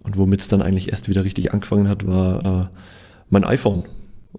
Und 0.03 0.17
womit 0.17 0.41
es 0.41 0.49
dann 0.49 0.63
eigentlich 0.63 0.91
erst 0.91 1.09
wieder 1.09 1.25
richtig 1.25 1.53
angefangen 1.53 1.89
hat, 1.89 2.07
war 2.07 2.45
äh, 2.45 2.79
mein 3.31 3.45
iPhone. 3.45 3.85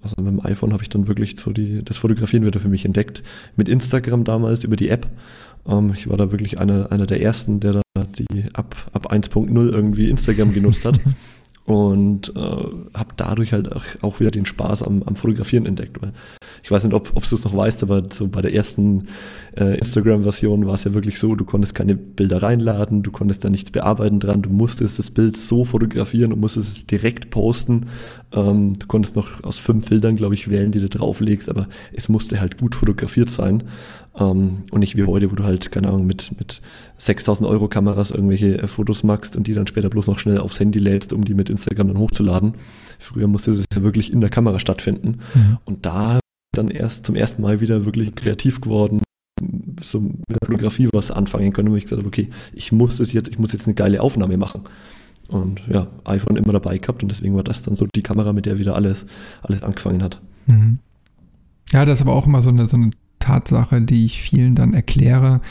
Also 0.01 0.15
mit 0.21 0.27
dem 0.27 0.45
iPhone 0.45 0.73
habe 0.73 0.83
ich 0.83 0.89
dann 0.89 1.07
wirklich 1.07 1.39
so 1.39 1.51
die, 1.51 1.83
das 1.83 1.97
Fotografieren 1.97 2.45
wieder 2.45 2.59
für 2.59 2.69
mich 2.69 2.85
entdeckt. 2.85 3.23
Mit 3.55 3.69
Instagram 3.69 4.23
damals 4.23 4.63
über 4.63 4.75
die 4.75 4.89
App. 4.89 5.07
Ähm, 5.67 5.91
ich 5.93 6.07
war 6.07 6.17
da 6.17 6.31
wirklich 6.31 6.59
einer, 6.59 6.91
einer 6.91 7.07
der 7.07 7.21
ersten, 7.21 7.59
der 7.59 7.73
da 7.73 7.81
die 8.03 8.45
ab, 8.53 8.75
ab 8.93 9.11
1.0 9.11 9.71
irgendwie 9.71 10.09
Instagram 10.09 10.53
genutzt 10.53 10.85
hat. 10.85 10.99
und 11.65 12.31
äh, 12.35 12.39
habe 12.39 13.13
dadurch 13.17 13.51
halt 13.51 13.71
auch, 14.01 14.19
wieder 14.19 14.29
den 14.29 14.45
Spaß 14.45 14.83
am, 14.83 15.01
am 15.03 15.15
Fotografieren 15.15 15.65
entdeckt. 15.65 15.99
Weil 15.99 16.13
ich 16.61 16.69
weiß 16.69 16.83
nicht, 16.83 16.93
ob, 16.93 17.11
ob 17.15 17.27
du 17.27 17.35
es 17.35 17.43
noch 17.43 17.55
weißt, 17.55 17.81
aber 17.81 18.03
so 18.11 18.27
bei 18.27 18.41
der 18.41 18.53
ersten 18.53 19.07
äh, 19.57 19.77
Instagram-Version 19.79 20.67
war 20.67 20.75
es 20.75 20.83
ja 20.83 20.93
wirklich 20.93 21.19
so, 21.19 21.35
du 21.35 21.43
konntest 21.43 21.73
keine 21.73 21.95
Bilder 21.95 22.43
reinladen, 22.43 23.01
du 23.01 23.11
konntest 23.11 23.43
da 23.43 23.49
nichts 23.49 23.71
bearbeiten 23.71 24.19
dran, 24.19 24.43
du 24.43 24.51
musstest 24.51 24.99
das 24.99 25.09
Bild 25.09 25.37
so 25.37 25.65
fotografieren 25.65 26.33
und 26.33 26.39
musstest 26.39 26.77
es 26.77 26.85
direkt 26.85 27.31
posten. 27.31 27.87
Ähm, 28.31 28.77
du 28.77 28.85
konntest 28.85 29.15
noch 29.15 29.43
aus 29.43 29.57
fünf 29.57 29.89
Bildern, 29.89 30.17
glaube 30.17 30.35
ich, 30.35 30.49
wählen, 30.49 30.71
die 30.71 30.79
du 30.79 30.89
drauflegst, 30.89 31.49
aber 31.49 31.67
es 31.93 32.09
musste 32.09 32.39
halt 32.39 32.59
gut 32.59 32.75
fotografiert 32.75 33.31
sein. 33.31 33.63
Ähm, 34.17 34.63
und 34.71 34.79
nicht 34.79 34.95
wie 34.95 35.03
heute, 35.03 35.31
wo 35.31 35.35
du 35.35 35.43
halt, 35.43 35.71
keine 35.71 35.89
Ahnung, 35.89 36.05
mit, 36.05 36.31
mit 36.37 36.61
6000 36.97 37.47
Euro 37.47 37.67
Kameras 37.67 38.11
irgendwelche 38.11 38.61
äh, 38.61 38.67
Fotos 38.67 39.03
machst 39.03 39.35
und 39.35 39.47
die 39.47 39.53
dann 39.53 39.67
später 39.67 39.89
bloß 39.89 40.07
noch 40.07 40.19
schnell 40.19 40.37
aufs 40.37 40.59
Handy 40.59 40.79
lädst, 40.79 41.13
um 41.13 41.25
die 41.25 41.33
mit 41.33 41.49
Instagram 41.49 41.89
dann 41.89 41.99
hochzuladen. 41.99 42.53
Früher 42.99 43.27
musste 43.27 43.51
es 43.51 43.65
ja 43.73 43.83
wirklich 43.83 44.11
in 44.11 44.21
der 44.21 44.29
Kamera 44.29 44.59
stattfinden. 44.59 45.19
Mhm. 45.33 45.57
Und 45.65 45.85
da 45.85 46.19
dann 46.53 46.69
erst 46.69 47.05
zum 47.05 47.15
ersten 47.15 47.41
Mal 47.41 47.59
wieder 47.59 47.85
wirklich 47.85 48.15
kreativ 48.15 48.61
geworden, 48.61 49.01
so 49.81 49.99
mit 49.99 50.15
der 50.29 50.45
Fotografie 50.45 50.87
was 50.93 51.11
anfangen 51.11 51.51
können, 51.51 51.71
wo 51.71 51.75
ich 51.75 51.83
gesagt 51.83 51.99
habe, 51.99 52.07
okay, 52.07 52.29
ich 52.53 52.71
muss 52.71 52.97
das 52.97 53.11
jetzt, 53.11 53.27
ich 53.27 53.37
muss 53.37 53.51
jetzt 53.51 53.67
eine 53.67 53.75
geile 53.75 54.01
Aufnahme 54.01 54.37
machen. 54.37 54.61
Und 55.27 55.61
ja, 55.67 55.87
iPhone 56.05 56.37
immer 56.37 56.53
dabei 56.53 56.77
gehabt 56.77 57.01
und 57.03 57.09
deswegen 57.09 57.35
war 57.35 57.43
das 57.43 57.63
dann 57.63 57.75
so 57.75 57.87
die 57.93 58.03
Kamera, 58.03 58.31
mit 58.31 58.45
der 58.45 58.59
wieder 58.59 58.75
alles, 58.75 59.05
alles 59.41 59.63
angefangen 59.63 60.03
hat. 60.03 60.21
Mhm. 60.45 60.79
Ja, 61.71 61.83
das 61.83 61.99
ist 61.99 62.01
aber 62.03 62.13
auch 62.13 62.27
immer 62.27 62.41
so 62.41 62.49
eine, 62.49 62.67
so 62.69 62.77
eine 62.77 62.91
Tatsache, 63.19 63.81
die 63.81 64.05
ich 64.05 64.21
vielen 64.21 64.55
dann 64.55 64.73
erkläre, 64.73 65.41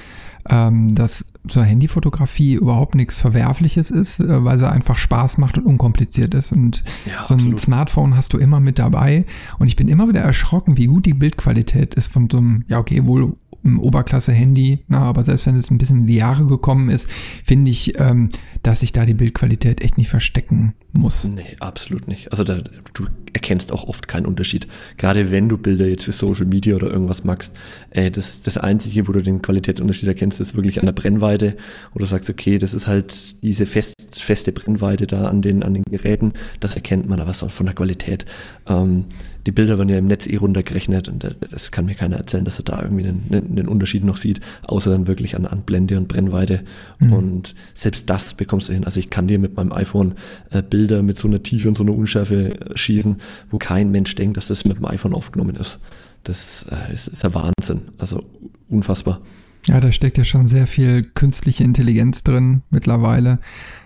ähm, 0.48 0.94
dass 0.94 1.24
zur 1.46 1.62
Handyfotografie 1.62 2.54
überhaupt 2.54 2.94
nichts 2.94 3.18
Verwerfliches 3.18 3.90
ist, 3.90 4.20
äh, 4.20 4.44
weil 4.44 4.58
sie 4.58 4.70
einfach 4.70 4.96
Spaß 4.96 5.38
macht 5.38 5.58
und 5.58 5.66
unkompliziert 5.66 6.34
ist. 6.34 6.52
Und 6.52 6.82
ja, 7.04 7.26
so 7.26 7.34
ein 7.34 7.40
absolut. 7.40 7.60
Smartphone 7.60 8.16
hast 8.16 8.32
du 8.32 8.38
immer 8.38 8.60
mit 8.60 8.78
dabei. 8.78 9.26
Und 9.58 9.66
ich 9.66 9.76
bin 9.76 9.88
immer 9.88 10.08
wieder 10.08 10.20
erschrocken, 10.20 10.76
wie 10.76 10.86
gut 10.86 11.06
die 11.06 11.14
Bildqualität 11.14 11.94
ist 11.94 12.06
von 12.06 12.28
so 12.30 12.38
einem, 12.38 12.64
ja 12.68 12.78
okay, 12.78 13.06
wohl 13.06 13.36
ein 13.64 13.78
Oberklasse-Handy, 13.78 14.80
aber 14.90 15.24
selbst 15.24 15.46
wenn 15.46 15.56
es 15.56 15.70
ein 15.70 15.78
bisschen 15.78 16.00
in 16.00 16.06
die 16.06 16.16
Jahre 16.16 16.46
gekommen 16.46 16.90
ist, 16.90 17.08
finde 17.44 17.70
ich, 17.70 17.98
ähm, 17.98 18.28
dass 18.62 18.80
sich 18.80 18.92
da 18.92 19.06
die 19.06 19.14
Bildqualität 19.14 19.82
echt 19.82 19.98
nicht 19.98 20.08
verstecken 20.08 20.74
muss. 20.92 21.24
Nee, 21.24 21.56
absolut 21.60 22.06
nicht. 22.08 22.30
Also 22.30 22.44
da, 22.44 22.60
du 22.92 23.06
erkennst 23.32 23.72
auch 23.72 23.84
oft 23.84 24.06
keinen 24.06 24.26
Unterschied. 24.26 24.68
Gerade 24.96 25.30
wenn 25.30 25.48
du 25.48 25.58
Bilder 25.58 25.86
jetzt 25.86 26.04
für 26.04 26.12
Social 26.12 26.46
Media 26.46 26.76
oder 26.76 26.90
irgendwas 26.90 27.24
magst, 27.24 27.54
äh, 27.90 28.10
das, 28.10 28.42
das 28.42 28.58
Einzige, 28.58 29.08
wo 29.08 29.12
du 29.12 29.22
den 29.22 29.42
Qualitätsunterschied 29.42 30.08
erkennst, 30.08 30.40
ist 30.40 30.54
wirklich 30.54 30.78
an 30.78 30.86
der 30.86 30.92
Brennweite, 30.92 31.56
wo 31.92 31.98
du 31.98 32.04
sagst, 32.04 32.30
okay, 32.30 32.58
das 32.58 32.74
ist 32.74 32.86
halt 32.86 33.42
diese 33.42 33.66
fest, 33.66 33.94
feste 34.12 34.52
Brennweite 34.52 35.06
da 35.06 35.24
an 35.24 35.42
den, 35.42 35.62
an 35.62 35.74
den 35.74 35.84
Geräten, 35.90 36.32
das 36.60 36.74
erkennt 36.74 37.08
man, 37.08 37.20
aber 37.20 37.34
sonst 37.34 37.54
von 37.54 37.66
der 37.66 37.74
Qualität. 37.74 38.24
Ähm, 38.66 39.06
die 39.46 39.52
Bilder 39.52 39.78
werden 39.78 39.88
ja 39.88 39.98
im 39.98 40.06
Netz 40.06 40.26
eh 40.26 40.36
runtergerechnet 40.36 41.08
und 41.08 41.36
das 41.50 41.70
kann 41.70 41.84
mir 41.84 41.94
keiner 41.94 42.16
erzählen, 42.16 42.44
dass 42.44 42.58
er 42.58 42.64
da 42.64 42.82
irgendwie 42.82 43.06
einen, 43.06 43.28
einen 43.30 43.68
Unterschied 43.68 44.04
noch 44.04 44.16
sieht, 44.16 44.40
außer 44.62 44.90
dann 44.90 45.06
wirklich 45.06 45.36
an, 45.36 45.46
an 45.46 45.62
Blende 45.62 45.98
und 45.98 46.08
Brennweite. 46.08 46.62
Mhm. 46.98 47.12
Und 47.12 47.54
selbst 47.74 48.08
das 48.08 48.34
bekommst 48.34 48.68
du 48.68 48.72
hin. 48.72 48.84
Also 48.84 49.00
ich 49.00 49.10
kann 49.10 49.28
dir 49.28 49.38
mit 49.38 49.56
meinem 49.56 49.72
iPhone 49.72 50.14
äh, 50.50 50.62
Bilder 50.62 51.02
mit 51.02 51.18
so 51.18 51.28
einer 51.28 51.42
Tiefe 51.42 51.68
und 51.68 51.76
so 51.76 51.84
einer 51.84 51.94
Unschärfe 51.94 52.58
äh, 52.58 52.76
schießen, 52.76 53.16
wo 53.50 53.58
kein 53.58 53.90
Mensch 53.90 54.14
denkt, 54.14 54.36
dass 54.36 54.46
das 54.46 54.64
mit 54.64 54.78
dem 54.78 54.86
iPhone 54.86 55.14
aufgenommen 55.14 55.56
ist. 55.56 55.78
Das 56.22 56.64
äh, 56.70 56.92
ist, 56.92 57.08
ist 57.08 57.22
ja 57.22 57.34
Wahnsinn. 57.34 57.82
Also 57.98 58.24
unfassbar. 58.68 59.20
Ja, 59.66 59.80
da 59.80 59.92
steckt 59.92 60.18
ja 60.18 60.24
schon 60.24 60.46
sehr 60.46 60.66
viel 60.66 61.02
künstliche 61.02 61.64
Intelligenz 61.64 62.22
drin 62.22 62.62
mittlerweile. 62.70 63.38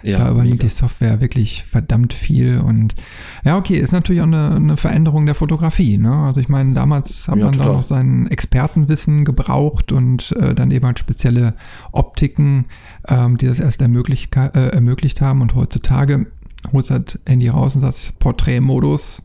Ja, 0.02 0.18
da 0.18 0.30
übernimmt 0.30 0.62
die 0.62 0.68
Software 0.68 1.20
wirklich 1.20 1.64
verdammt 1.64 2.12
viel. 2.12 2.58
Und 2.58 2.96
ja, 3.44 3.56
okay, 3.56 3.78
ist 3.78 3.92
natürlich 3.92 4.20
auch 4.20 4.26
eine, 4.26 4.56
eine 4.56 4.76
Veränderung 4.76 5.24
der 5.26 5.36
Fotografie. 5.36 5.96
Ne? 5.96 6.12
Also 6.12 6.40
ich 6.40 6.48
meine, 6.48 6.74
damals 6.74 7.28
hat 7.28 7.36
ja, 7.36 7.44
man 7.44 7.52
total. 7.52 7.66
da 7.68 7.72
noch 7.74 7.82
sein 7.84 8.26
Expertenwissen 8.26 9.24
gebraucht 9.24 9.92
und 9.92 10.32
äh, 10.32 10.54
dann 10.54 10.72
eben 10.72 10.84
halt 10.84 10.98
spezielle 10.98 11.54
Optiken, 11.92 12.66
ähm, 13.06 13.38
die 13.38 13.46
das 13.46 13.60
erst 13.60 13.80
ermöglicht, 13.80 14.36
äh, 14.36 14.70
ermöglicht 14.70 15.20
haben. 15.20 15.42
Und 15.42 15.54
heutzutage 15.54 16.26
holst 16.72 16.90
du 16.90 16.94
halt 16.94 17.20
Handy 17.24 17.48
raus 17.48 17.76
und 17.76 17.82
sagst 17.82 18.18
Porträtmodus 18.18 19.22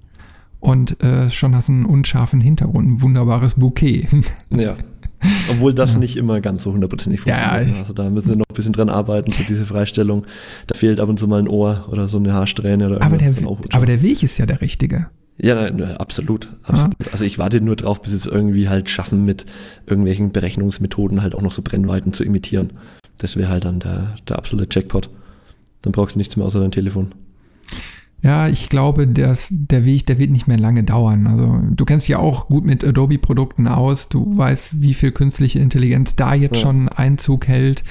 und 0.59 1.03
äh, 1.03 1.29
schon 1.29 1.55
hast 1.55 1.67
du 1.67 1.73
einen 1.73 1.85
unscharfen 1.85 2.39
Hintergrund, 2.39 2.87
ein 2.87 3.01
wunderbares 3.01 3.55
Bouquet. 3.55 4.07
Ja, 4.49 4.75
Obwohl 5.49 5.73
das 5.73 5.93
ja. 5.93 5.99
nicht 5.99 6.17
immer 6.17 6.41
ganz 6.41 6.63
so 6.63 6.73
hundertprozentig 6.73 7.21
funktioniert. 7.21 7.67
Ja, 7.67 7.79
also 7.79 7.93
da 7.93 8.09
müssen 8.09 8.29
wir 8.29 8.35
noch 8.37 8.45
ein 8.49 8.55
bisschen 8.55 8.73
dran 8.73 8.89
arbeiten, 8.89 9.31
zu 9.31 9.43
dieser 9.43 9.65
Freistellung. 9.65 10.25
Da 10.67 10.77
fehlt 10.77 10.99
ab 10.99 11.09
und 11.09 11.19
zu 11.19 11.27
mal 11.27 11.39
ein 11.39 11.47
Ohr 11.47 11.85
oder 11.91 12.07
so 12.07 12.17
eine 12.17 12.33
Haarsträhne 12.33 12.87
oder 12.87 13.01
aber 13.01 13.17
der, 13.17 13.33
aber 13.71 13.85
der 13.85 14.01
Weg 14.01 14.23
ist 14.23 14.37
ja 14.37 14.45
der 14.45 14.61
richtige. 14.61 15.07
Ja, 15.37 15.55
nein, 15.55 15.97
absolut. 15.97 16.49
absolut. 16.63 16.95
Ah. 17.07 17.11
Also 17.11 17.25
ich 17.25 17.39
warte 17.39 17.59
nur 17.59 17.75
drauf, 17.75 18.01
bis 18.01 18.11
sie 18.11 18.17
es 18.17 18.25
irgendwie 18.25 18.69
halt 18.69 18.89
schaffen, 18.89 19.25
mit 19.25 19.45
irgendwelchen 19.87 20.31
Berechnungsmethoden 20.31 21.21
halt 21.21 21.33
auch 21.33 21.41
noch 21.41 21.51
so 21.51 21.61
Brennweiten 21.61 22.13
zu 22.13 22.23
imitieren. 22.23 22.73
Das 23.17 23.35
wäre 23.35 23.49
halt 23.49 23.65
dann 23.65 23.79
der, 23.79 24.15
der 24.27 24.37
absolute 24.37 24.67
Jackpot. 24.69 25.09
Dann 25.81 25.91
brauchst 25.91 26.15
du 26.15 26.19
nichts 26.19 26.37
mehr 26.37 26.45
außer 26.45 26.59
dein 26.59 26.71
Telefon. 26.71 27.13
Ja, 28.23 28.47
ich 28.47 28.69
glaube, 28.69 29.05
dass 29.05 29.49
der 29.51 29.83
Weg, 29.83 30.05
der 30.05 30.17
wird 30.17 30.31
nicht 30.31 30.47
mehr 30.47 30.57
lange 30.57 30.85
dauern. 30.85 31.27
Also 31.27 31.59
du 31.69 31.83
kennst 31.83 32.07
ja 32.07 32.19
auch 32.19 32.47
gut 32.47 32.63
mit 32.63 32.85
Adobe-Produkten 32.85 33.67
aus. 33.67 34.07
Du 34.07 34.37
weißt, 34.37 34.81
wie 34.81 34.93
viel 34.93 35.11
künstliche 35.11 35.59
Intelligenz 35.59 36.15
da 36.15 36.33
jetzt 36.33 36.55
ja. 36.55 36.61
schon 36.61 36.87
Einzug 36.87 37.47
hält 37.47 37.83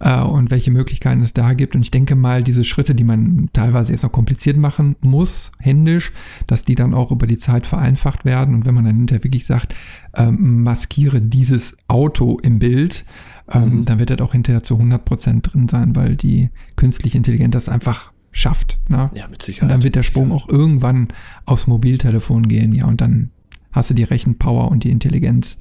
äh, 0.00 0.20
und 0.20 0.50
welche 0.50 0.72
Möglichkeiten 0.72 1.20
es 1.20 1.34
da 1.34 1.52
gibt. 1.52 1.76
Und 1.76 1.82
ich 1.82 1.92
denke 1.92 2.16
mal, 2.16 2.42
diese 2.42 2.64
Schritte, 2.64 2.96
die 2.96 3.04
man 3.04 3.48
teilweise 3.52 3.92
jetzt 3.92 4.02
noch 4.02 4.10
kompliziert 4.10 4.56
machen 4.56 4.96
muss, 5.02 5.52
händisch, 5.60 6.10
dass 6.48 6.64
die 6.64 6.74
dann 6.74 6.92
auch 6.92 7.12
über 7.12 7.28
die 7.28 7.38
Zeit 7.38 7.64
vereinfacht 7.64 8.24
werden. 8.24 8.56
Und 8.56 8.66
wenn 8.66 8.74
man 8.74 8.86
dann 8.86 8.96
hinterher 8.96 9.22
wirklich 9.22 9.46
sagt, 9.46 9.76
ähm, 10.16 10.64
maskiere 10.64 11.20
dieses 11.20 11.76
Auto 11.86 12.38
im 12.42 12.58
Bild, 12.58 13.04
ähm, 13.48 13.62
mhm. 13.62 13.84
dann 13.84 14.00
wird 14.00 14.10
das 14.10 14.20
auch 14.20 14.32
hinterher 14.32 14.64
zu 14.64 14.74
100 14.74 15.04
Prozent 15.04 15.52
drin 15.52 15.68
sein, 15.68 15.94
weil 15.94 16.16
die 16.16 16.50
künstliche 16.74 17.18
Intelligenz 17.18 17.52
das 17.52 17.68
einfach 17.68 18.12
schafft. 18.32 18.78
Ne? 18.88 19.10
Ja, 19.14 19.28
mit 19.28 19.42
Sicherheit. 19.42 19.62
Und 19.62 19.68
dann 19.70 19.82
wird 19.82 19.94
der 19.94 20.02
Sprung 20.02 20.32
auch 20.32 20.48
irgendwann 20.48 21.08
aufs 21.46 21.66
Mobiltelefon 21.66 22.48
gehen, 22.48 22.72
ja, 22.72 22.86
und 22.86 23.00
dann 23.00 23.30
hast 23.72 23.90
du 23.90 23.94
die 23.94 24.04
Rechenpower 24.04 24.70
und 24.70 24.84
die 24.84 24.90
Intelligenz. 24.90 25.58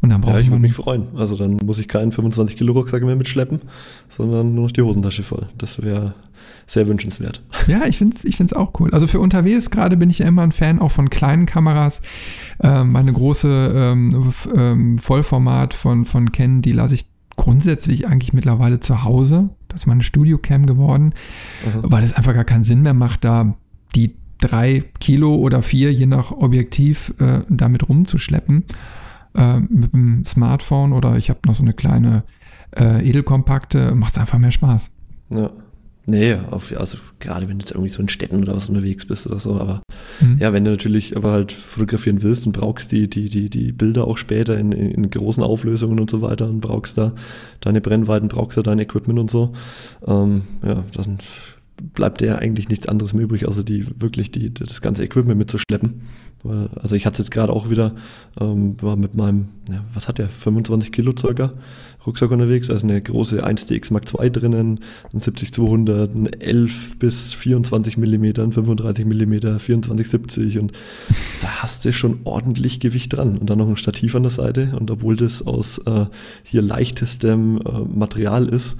Und 0.00 0.10
dann 0.10 0.20
braucht 0.20 0.34
ja, 0.34 0.40
ich 0.40 0.48
würde 0.48 0.62
mich 0.62 0.74
freuen. 0.74 1.06
Also 1.14 1.36
dann 1.36 1.58
muss 1.64 1.78
ich 1.78 1.86
keinen 1.86 2.10
25 2.10 2.56
Kilo 2.56 2.72
Rucksack 2.72 3.04
mehr 3.04 3.14
mitschleppen, 3.14 3.60
sondern 4.08 4.52
nur 4.52 4.64
noch 4.64 4.72
die 4.72 4.82
Hosentasche 4.82 5.22
voll. 5.22 5.48
Das 5.58 5.80
wäre 5.80 6.14
sehr 6.66 6.88
wünschenswert. 6.88 7.40
Ja, 7.68 7.86
ich 7.86 7.98
finde 7.98 8.16
es 8.16 8.24
ich 8.24 8.36
find's 8.36 8.52
auch 8.52 8.72
cool. 8.80 8.90
Also 8.90 9.06
für 9.06 9.20
unterwegs 9.20 9.70
gerade 9.70 9.96
bin 9.96 10.10
ich 10.10 10.18
ja 10.18 10.26
immer 10.26 10.42
ein 10.42 10.50
Fan 10.50 10.80
auch 10.80 10.90
von 10.90 11.08
kleinen 11.08 11.46
Kameras. 11.46 12.02
Ähm, 12.60 12.90
meine 12.90 13.12
große 13.12 13.72
ähm, 13.74 14.32
ähm, 14.56 14.98
Vollformat 14.98 15.72
von, 15.72 16.04
von 16.04 16.32
Ken, 16.32 16.62
die 16.62 16.72
lasse 16.72 16.96
ich 16.96 17.06
grundsätzlich 17.36 18.08
eigentlich 18.08 18.32
mittlerweile 18.32 18.80
zu 18.80 19.04
Hause. 19.04 19.50
Das 19.72 19.82
ist 19.82 19.86
meine 19.86 20.02
Studio-Cam 20.02 20.66
geworden, 20.66 21.14
mhm. 21.64 21.90
weil 21.90 22.04
es 22.04 22.12
einfach 22.12 22.34
gar 22.34 22.44
keinen 22.44 22.64
Sinn 22.64 22.82
mehr 22.82 22.94
macht, 22.94 23.24
da 23.24 23.54
die 23.94 24.14
drei 24.38 24.84
Kilo 25.00 25.34
oder 25.36 25.62
vier, 25.62 25.92
je 25.92 26.06
nach 26.06 26.30
Objektiv, 26.32 27.14
äh, 27.18 27.40
damit 27.48 27.88
rumzuschleppen. 27.88 28.64
Äh, 29.36 29.60
mit 29.60 29.94
dem 29.94 30.24
Smartphone 30.24 30.92
oder 30.92 31.16
ich 31.16 31.30
habe 31.30 31.40
noch 31.46 31.54
so 31.54 31.62
eine 31.62 31.72
kleine 31.72 32.24
äh, 32.76 33.08
Edelkompakte, 33.08 33.94
macht 33.94 34.12
es 34.12 34.18
einfach 34.18 34.38
mehr 34.38 34.50
Spaß. 34.50 34.90
Ja. 35.30 35.50
Nee, 36.04 36.36
auf, 36.50 36.76
also 36.76 36.98
gerade 37.20 37.48
wenn 37.48 37.58
du 37.58 37.62
jetzt 37.62 37.70
irgendwie 37.70 37.88
so 37.88 38.02
in 38.02 38.08
Städten 38.08 38.42
oder 38.42 38.56
was 38.56 38.68
unterwegs 38.68 39.06
bist 39.06 39.26
oder 39.28 39.38
so, 39.38 39.60
aber 39.60 39.82
mhm. 40.20 40.38
ja, 40.38 40.52
wenn 40.52 40.64
du 40.64 40.72
natürlich 40.72 41.16
aber 41.16 41.30
halt 41.30 41.52
fotografieren 41.52 42.22
willst 42.22 42.44
und 42.44 42.52
brauchst 42.52 42.90
die, 42.90 43.08
die, 43.08 43.28
die, 43.28 43.48
die 43.48 43.70
Bilder 43.70 44.08
auch 44.08 44.18
später 44.18 44.58
in, 44.58 44.72
in, 44.72 45.10
großen 45.10 45.44
Auflösungen 45.44 46.00
und 46.00 46.10
so 46.10 46.20
weiter 46.20 46.48
und 46.48 46.60
brauchst 46.60 46.98
da 46.98 47.12
deine 47.60 47.80
Brennweiten, 47.80 48.28
brauchst 48.28 48.58
da 48.58 48.62
dein 48.62 48.80
Equipment 48.80 49.20
und 49.20 49.30
so, 49.30 49.52
ähm, 50.04 50.42
ja, 50.64 50.82
dann 50.92 51.18
bleibt 51.94 52.20
dir 52.20 52.38
eigentlich 52.38 52.68
nichts 52.68 52.88
anderes 52.88 53.14
mehr 53.14 53.24
übrig, 53.24 53.46
außer 53.46 53.64
die 53.64 53.86
wirklich 54.00 54.30
die, 54.30 54.52
das 54.52 54.80
ganze 54.80 55.04
Equipment 55.04 55.38
mitzuschleppen. 55.38 56.02
Also 56.74 56.96
ich 56.96 57.06
hatte 57.06 57.22
jetzt 57.22 57.30
gerade 57.30 57.52
auch 57.52 57.70
wieder, 57.70 57.94
ähm, 58.40 58.74
war 58.82 58.96
mit 58.96 59.14
meinem, 59.14 59.48
ja, 59.70 59.84
was 59.94 60.08
hat 60.08 60.18
der, 60.18 60.28
25 60.28 60.90
Kilo 60.90 61.12
circa 61.16 61.52
Rucksack 62.04 62.32
unterwegs, 62.32 62.68
ist 62.68 62.82
eine 62.82 63.00
große 63.00 63.46
1DX 63.46 63.92
Mark 63.92 64.12
II 64.12 64.28
drinnen, 64.28 64.80
ein 65.12 65.20
70-200, 65.20 66.12
ein 66.12 66.26
11 66.26 66.98
bis 66.98 67.32
24 67.32 67.96
mm, 67.96 68.24
ein 68.40 68.52
35 68.52 69.04
mm, 69.06 69.58
24 69.58 70.10
70 70.10 70.58
und 70.58 70.72
da 71.40 71.62
hast 71.62 71.84
du 71.84 71.92
schon 71.92 72.20
ordentlich 72.24 72.80
Gewicht 72.80 73.12
dran. 73.12 73.38
Und 73.38 73.48
dann 73.48 73.58
noch 73.58 73.68
ein 73.68 73.76
Stativ 73.76 74.16
an 74.16 74.24
der 74.24 74.30
Seite. 74.30 74.72
Und 74.76 74.90
obwohl 74.90 75.14
das 75.14 75.46
aus 75.46 75.78
äh, 75.78 76.06
hier 76.42 76.62
leichtestem 76.62 77.58
äh, 77.58 77.96
Material 77.96 78.48
ist, 78.48 78.76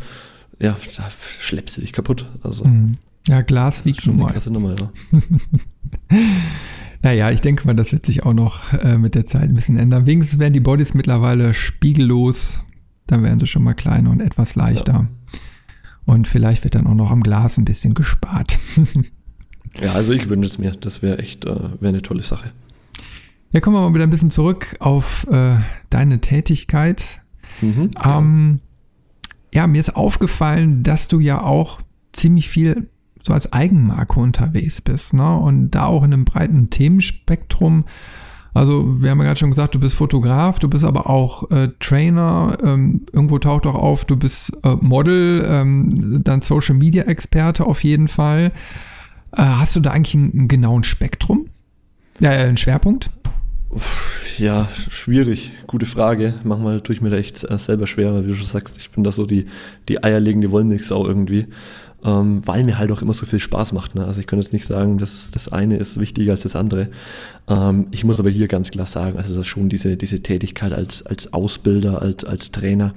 ja, 0.62 0.76
da 0.96 1.08
schleppst 1.40 1.76
du 1.76 1.80
dich 1.80 1.92
kaputt. 1.92 2.26
Also, 2.42 2.64
mhm. 2.64 2.96
Ja, 3.26 3.42
Glas 3.42 3.84
wiegt 3.84 4.06
nun 4.06 4.16
mal. 4.16 4.34
Nummer, 4.50 4.74
ja. 4.74 4.90
naja, 7.02 7.30
ich 7.30 7.40
denke 7.40 7.66
mal, 7.66 7.74
das 7.74 7.92
wird 7.92 8.04
sich 8.04 8.24
auch 8.24 8.34
noch 8.34 8.72
äh, 8.72 8.98
mit 8.98 9.14
der 9.14 9.26
Zeit 9.26 9.44
ein 9.44 9.54
bisschen 9.54 9.76
ändern. 9.76 10.06
Wenigstens 10.06 10.38
werden 10.40 10.52
die 10.52 10.60
Bodies 10.60 10.94
mittlerweile 10.94 11.54
spiegellos. 11.54 12.60
Dann 13.06 13.22
werden 13.22 13.38
sie 13.38 13.46
schon 13.46 13.62
mal 13.62 13.74
kleiner 13.74 14.10
und 14.10 14.20
etwas 14.20 14.56
leichter. 14.56 14.92
Ja. 14.92 15.08
Und 16.04 16.26
vielleicht 16.26 16.64
wird 16.64 16.74
dann 16.74 16.86
auch 16.86 16.94
noch 16.94 17.10
am 17.10 17.22
Glas 17.22 17.58
ein 17.58 17.64
bisschen 17.64 17.94
gespart. 17.94 18.58
ja, 19.80 19.92
also 19.92 20.12
ich 20.12 20.28
wünsche 20.28 20.48
es 20.48 20.58
mir. 20.58 20.72
Das 20.72 21.02
wäre 21.02 21.18
echt 21.18 21.44
äh, 21.44 21.80
wär 21.80 21.88
eine 21.88 22.02
tolle 22.02 22.22
Sache. 22.22 22.50
Ja, 23.52 23.60
kommen 23.60 23.76
wir 23.76 23.82
mal 23.82 23.94
wieder 23.94 24.04
ein 24.04 24.10
bisschen 24.10 24.30
zurück 24.30 24.76
auf 24.80 25.26
äh, 25.30 25.58
deine 25.90 26.20
Tätigkeit. 26.20 27.20
Mhm, 27.60 27.90
ähm, 28.02 28.60
ja, 28.60 28.71
mir 29.66 29.80
ist 29.80 29.96
aufgefallen, 29.96 30.82
dass 30.82 31.08
du 31.08 31.20
ja 31.20 31.42
auch 31.42 31.80
ziemlich 32.12 32.48
viel 32.48 32.88
so 33.22 33.32
als 33.32 33.52
Eigenmarke 33.52 34.18
unterwegs 34.18 34.80
bist, 34.80 35.14
ne? 35.14 35.36
Und 35.36 35.70
da 35.70 35.84
auch 35.86 36.02
in 36.02 36.12
einem 36.12 36.24
breiten 36.24 36.70
Themenspektrum. 36.70 37.84
Also, 38.54 39.00
wir 39.00 39.10
haben 39.10 39.18
ja 39.18 39.24
gerade 39.24 39.38
schon 39.38 39.50
gesagt, 39.50 39.74
du 39.74 39.80
bist 39.80 39.94
Fotograf, 39.94 40.58
du 40.58 40.68
bist 40.68 40.84
aber 40.84 41.08
auch 41.08 41.50
äh, 41.50 41.68
Trainer, 41.80 42.58
ähm, 42.62 43.06
irgendwo 43.12 43.38
taucht 43.38 43.66
auch 43.66 43.76
auf, 43.76 44.04
du 44.04 44.16
bist 44.16 44.52
äh, 44.64 44.76
Model, 44.80 45.46
ähm, 45.48 46.22
dann 46.22 46.42
Social 46.42 46.74
Media 46.74 47.04
Experte 47.04 47.64
auf 47.64 47.82
jeden 47.84 48.08
Fall. 48.08 48.52
Äh, 49.32 49.42
hast 49.42 49.76
du 49.76 49.80
da 49.80 49.92
eigentlich 49.92 50.14
einen, 50.14 50.32
einen 50.32 50.48
genauen 50.48 50.84
Spektrum? 50.84 51.46
Ja, 52.20 52.30
einen 52.30 52.58
Schwerpunkt? 52.58 53.10
Ja, 54.38 54.68
schwierig. 54.90 55.52
Gute 55.66 55.86
Frage. 55.86 56.34
Manchmal 56.42 56.80
tue 56.80 56.94
ich 56.94 57.00
mir 57.00 57.10
da 57.10 57.16
echt 57.16 57.44
äh, 57.48 57.58
selber 57.58 57.86
schwerer, 57.86 58.24
wie 58.24 58.28
du 58.28 58.34
schon 58.34 58.46
sagst. 58.46 58.76
Ich 58.78 58.90
bin 58.90 59.04
da 59.04 59.12
so 59.12 59.26
die, 59.26 59.46
die 59.88 60.02
eierlegende 60.02 60.50
Wollmilchsau 60.50 61.06
irgendwie, 61.06 61.46
ähm, 62.04 62.42
weil 62.46 62.64
mir 62.64 62.78
halt 62.78 62.90
auch 62.90 63.02
immer 63.02 63.14
so 63.14 63.26
viel 63.26 63.40
Spaß 63.40 63.72
macht. 63.72 63.94
Ne? 63.94 64.06
Also 64.06 64.20
ich 64.20 64.26
könnte 64.26 64.44
jetzt 64.44 64.52
nicht 64.52 64.66
sagen, 64.66 64.98
dass 64.98 65.30
das 65.30 65.48
eine 65.48 65.76
ist 65.76 66.00
wichtiger 66.00 66.32
als 66.32 66.42
das 66.42 66.56
andere. 66.56 66.88
Ähm, 67.48 67.88
ich 67.90 68.04
muss 68.04 68.18
aber 68.18 68.30
hier 68.30 68.48
ganz 68.48 68.70
klar 68.70 68.86
sagen, 68.86 69.18
also 69.18 69.34
das 69.34 69.46
schon 69.46 69.68
diese, 69.68 69.96
diese 69.96 70.22
Tätigkeit 70.22 70.72
als, 70.72 71.04
als 71.04 71.32
Ausbilder, 71.32 72.02
als, 72.02 72.24
als 72.24 72.50
Trainer, 72.50 72.94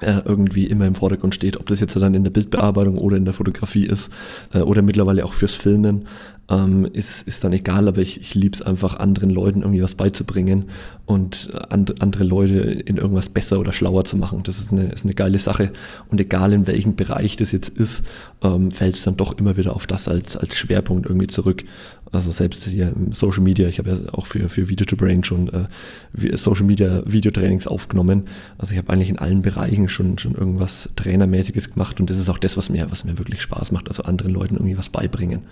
äh, 0.00 0.20
irgendwie 0.24 0.66
immer 0.66 0.86
im 0.86 0.94
Vordergrund 0.94 1.34
steht, 1.34 1.56
ob 1.56 1.66
das 1.66 1.80
jetzt 1.80 1.96
dann 1.96 2.14
in 2.14 2.24
der 2.24 2.30
Bildbearbeitung 2.30 2.98
oder 2.98 3.16
in 3.16 3.24
der 3.24 3.34
Fotografie 3.34 3.86
ist 3.86 4.10
äh, 4.52 4.58
oder 4.58 4.82
mittlerweile 4.82 5.24
auch 5.24 5.32
fürs 5.32 5.54
Filmen, 5.54 6.06
ähm, 6.48 6.86
ist, 6.92 7.26
ist 7.26 7.42
dann 7.42 7.52
egal, 7.52 7.88
aber 7.88 8.00
ich, 8.00 8.20
ich 8.20 8.34
liebe 8.34 8.54
es 8.54 8.62
einfach, 8.62 8.98
anderen 8.98 9.30
Leuten 9.30 9.62
irgendwie 9.62 9.82
was 9.82 9.96
beizubringen 9.96 10.66
und 11.04 11.50
and, 11.70 12.00
andere 12.02 12.24
Leute 12.24 12.54
in 12.54 12.98
irgendwas 12.98 13.28
besser 13.28 13.58
oder 13.58 13.72
schlauer 13.72 14.04
zu 14.04 14.16
machen. 14.16 14.42
Das 14.44 14.58
ist 14.58 14.70
eine, 14.70 14.84
ist 14.84 15.04
eine 15.04 15.14
geile 15.14 15.38
Sache 15.38 15.72
und 16.08 16.20
egal 16.20 16.52
in 16.52 16.66
welchem 16.66 16.94
Bereich 16.94 17.36
das 17.36 17.50
jetzt 17.52 17.70
ist, 17.70 18.04
ähm, 18.42 18.70
fällt 18.70 18.94
es 18.94 19.02
dann 19.02 19.16
doch 19.16 19.36
immer 19.38 19.56
wieder 19.56 19.74
auf 19.74 19.86
das 19.86 20.06
als, 20.06 20.36
als 20.36 20.54
Schwerpunkt 20.54 21.06
irgendwie 21.06 21.26
zurück. 21.26 21.64
Also 22.12 22.30
selbst 22.30 22.64
hier 22.64 22.92
im 22.94 23.10
Social 23.10 23.42
Media, 23.42 23.66
ich 23.68 23.78
habe 23.78 23.90
ja 23.90 24.14
auch 24.14 24.26
für, 24.26 24.48
für 24.48 24.68
Video 24.68 24.86
to 24.86 24.94
Brain 24.94 25.24
schon 25.24 25.48
äh, 25.48 26.36
Social 26.36 26.64
Media 26.64 27.02
Videotrainings 27.04 27.66
aufgenommen. 27.66 28.22
Also 28.58 28.72
ich 28.72 28.78
habe 28.78 28.92
eigentlich 28.92 29.08
in 29.08 29.18
allen 29.18 29.42
Bereichen 29.42 29.88
schon, 29.88 30.16
schon 30.18 30.36
irgendwas 30.36 30.90
Trainermäßiges 30.94 31.72
gemacht 31.72 31.98
und 31.98 32.08
das 32.08 32.18
ist 32.18 32.30
auch 32.30 32.38
das, 32.38 32.56
was 32.56 32.70
mir, 32.70 32.88
was 32.90 33.04
mir 33.04 33.18
wirklich 33.18 33.42
Spaß 33.42 33.72
macht, 33.72 33.88
also 33.88 34.04
anderen 34.04 34.32
Leuten 34.32 34.54
irgendwie 34.54 34.78
was 34.78 34.88
beibringen. 34.88 35.42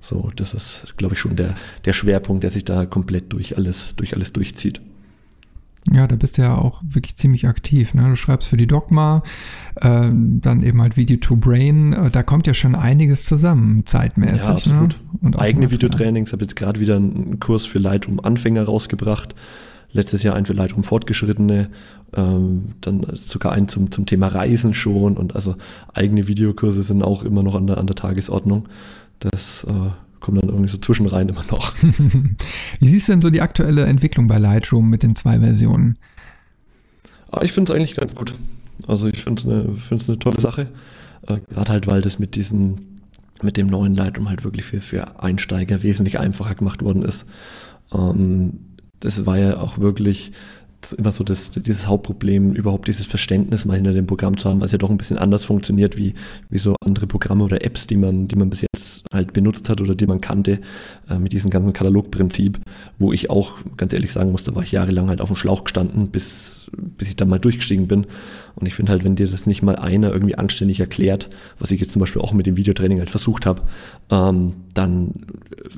So, 0.00 0.30
das 0.34 0.54
ist, 0.54 0.94
glaube 0.96 1.14
ich, 1.14 1.20
schon 1.20 1.36
der, 1.36 1.54
der 1.84 1.92
Schwerpunkt, 1.92 2.42
der 2.42 2.50
sich 2.50 2.64
da 2.64 2.86
komplett 2.86 3.32
durch 3.32 3.56
alles, 3.56 3.94
durch 3.96 4.14
alles 4.14 4.32
durchzieht. 4.32 4.80
Ja, 5.92 6.06
da 6.06 6.14
bist 6.14 6.38
du 6.38 6.42
ja 6.42 6.56
auch 6.56 6.82
wirklich 6.86 7.16
ziemlich 7.16 7.48
aktiv. 7.48 7.94
Ne? 7.94 8.08
Du 8.08 8.14
schreibst 8.14 8.48
für 8.48 8.56
die 8.56 8.66
Dogma, 8.66 9.22
äh, 9.76 10.10
dann 10.12 10.62
eben 10.62 10.80
halt 10.82 10.96
Video 10.96 11.16
to 11.16 11.36
Brain. 11.36 11.92
Äh, 11.92 12.10
da 12.10 12.22
kommt 12.22 12.46
ja 12.46 12.54
schon 12.54 12.74
einiges 12.74 13.24
zusammen, 13.24 13.84
zeitmäßig. 13.86 14.38
Ja, 14.38 14.48
absolut. 14.50 14.90
Ne? 14.90 15.18
Und 15.22 15.38
Eigene 15.38 15.70
Videotrainings. 15.70 16.28
Ich 16.28 16.32
habe 16.32 16.44
jetzt 16.44 16.56
gerade 16.56 16.80
wieder 16.80 16.96
einen 16.96 17.40
Kurs 17.40 17.66
für 17.66 17.78
Lightroom 17.78 18.20
Anfänger 18.20 18.64
rausgebracht. 18.64 19.34
Letztes 19.92 20.22
Jahr 20.22 20.36
einen 20.36 20.46
für 20.46 20.52
Lightroom 20.52 20.84
Fortgeschrittene. 20.84 21.70
Ähm, 22.14 22.74
dann 22.82 23.06
sogar 23.14 23.52
einen 23.52 23.68
zum, 23.68 23.90
zum 23.90 24.06
Thema 24.06 24.28
Reisen 24.28 24.74
schon. 24.74 25.16
Und 25.16 25.34
also 25.34 25.56
eigene 25.94 26.28
Videokurse 26.28 26.82
sind 26.82 27.02
auch 27.02 27.24
immer 27.24 27.42
noch 27.42 27.54
an 27.54 27.66
der, 27.66 27.78
an 27.78 27.86
der 27.86 27.96
Tagesordnung. 27.96 28.68
Das 29.20 29.64
äh, 29.64 29.90
kommt 30.20 30.42
dann 30.42 30.48
irgendwie 30.48 30.70
so 30.70 30.78
zwischenrein 30.78 31.28
immer 31.28 31.44
noch. 31.50 31.74
Wie 32.80 32.88
siehst 32.88 33.08
du 33.08 33.12
denn 33.12 33.22
so 33.22 33.30
die 33.30 33.42
aktuelle 33.42 33.84
Entwicklung 33.84 34.28
bei 34.28 34.38
Lightroom 34.38 34.88
mit 34.88 35.02
den 35.02 35.14
zwei 35.14 35.38
Versionen? 35.38 35.98
Ah, 37.30 37.42
ich 37.42 37.52
finde 37.52 37.72
es 37.72 37.76
eigentlich 37.76 37.96
ganz 37.96 38.14
gut. 38.14 38.34
Also 38.86 39.06
ich 39.06 39.22
finde 39.22 39.40
es 39.40 39.46
eine, 39.46 40.04
eine 40.04 40.18
tolle 40.18 40.40
Sache. 40.40 40.68
Äh, 41.26 41.38
Gerade 41.48 41.72
halt, 41.72 41.86
weil 41.86 42.00
das 42.00 42.18
mit 42.18 42.34
diesen, 42.34 43.02
mit 43.42 43.56
dem 43.56 43.68
neuen 43.68 43.94
Lightroom 43.94 44.28
halt 44.28 44.44
wirklich 44.44 44.64
für, 44.64 44.80
für 44.80 45.22
Einsteiger 45.22 45.82
wesentlich 45.82 46.18
einfacher 46.18 46.54
gemacht 46.54 46.82
worden 46.82 47.02
ist. 47.02 47.26
Ähm, 47.92 48.60
das 49.00 49.26
war 49.26 49.38
ja 49.38 49.58
auch 49.58 49.78
wirklich 49.78 50.32
immer 50.96 51.12
so 51.12 51.24
das, 51.24 51.50
dieses 51.50 51.86
Hauptproblem, 51.86 52.54
überhaupt 52.54 52.88
dieses 52.88 53.06
Verständnis 53.06 53.64
mal 53.64 53.76
hinter 53.76 53.92
dem 53.92 54.06
Programm 54.06 54.38
zu 54.38 54.48
haben, 54.48 54.62
es 54.62 54.72
ja 54.72 54.78
doch 54.78 54.90
ein 54.90 54.96
bisschen 54.96 55.18
anders 55.18 55.44
funktioniert 55.44 55.96
wie, 55.96 56.14
wie 56.48 56.58
so 56.58 56.74
andere 56.84 57.06
Programme 57.06 57.44
oder 57.44 57.64
Apps, 57.64 57.86
die 57.86 57.96
man, 57.96 58.28
die 58.28 58.36
man 58.36 58.48
bis 58.48 58.62
jetzt 58.62 59.04
halt 59.12 59.32
benutzt 59.32 59.68
hat 59.68 59.80
oder 59.80 59.94
die 59.94 60.06
man 60.06 60.20
kannte, 60.20 60.60
äh, 61.08 61.18
mit 61.18 61.32
diesem 61.32 61.50
ganzen 61.50 61.72
Katalogprinzip, 61.72 62.58
wo 62.98 63.12
ich 63.12 63.28
auch 63.28 63.58
ganz 63.76 63.92
ehrlich 63.92 64.12
sagen 64.12 64.32
musste, 64.32 64.54
war 64.54 64.62
ich 64.62 64.72
jahrelang 64.72 65.08
halt 65.08 65.20
auf 65.20 65.28
dem 65.28 65.36
Schlauch 65.36 65.64
gestanden, 65.64 66.08
bis, 66.08 66.70
bis 66.72 67.08
ich 67.08 67.16
dann 67.16 67.28
mal 67.28 67.38
durchgestiegen 67.38 67.86
bin. 67.86 68.06
Und 68.54 68.66
ich 68.66 68.74
finde 68.74 68.92
halt, 68.92 69.04
wenn 69.04 69.16
dir 69.16 69.26
das 69.26 69.46
nicht 69.46 69.62
mal 69.62 69.76
einer 69.76 70.12
irgendwie 70.12 70.36
anständig 70.36 70.80
erklärt, 70.80 71.30
was 71.58 71.70
ich 71.70 71.80
jetzt 71.80 71.92
zum 71.92 72.00
Beispiel 72.00 72.22
auch 72.22 72.32
mit 72.32 72.46
dem 72.46 72.56
Videotraining 72.56 72.98
halt 72.98 73.10
versucht 73.10 73.46
habe, 73.46 73.62
ähm, 74.10 74.54
dann 74.74 75.26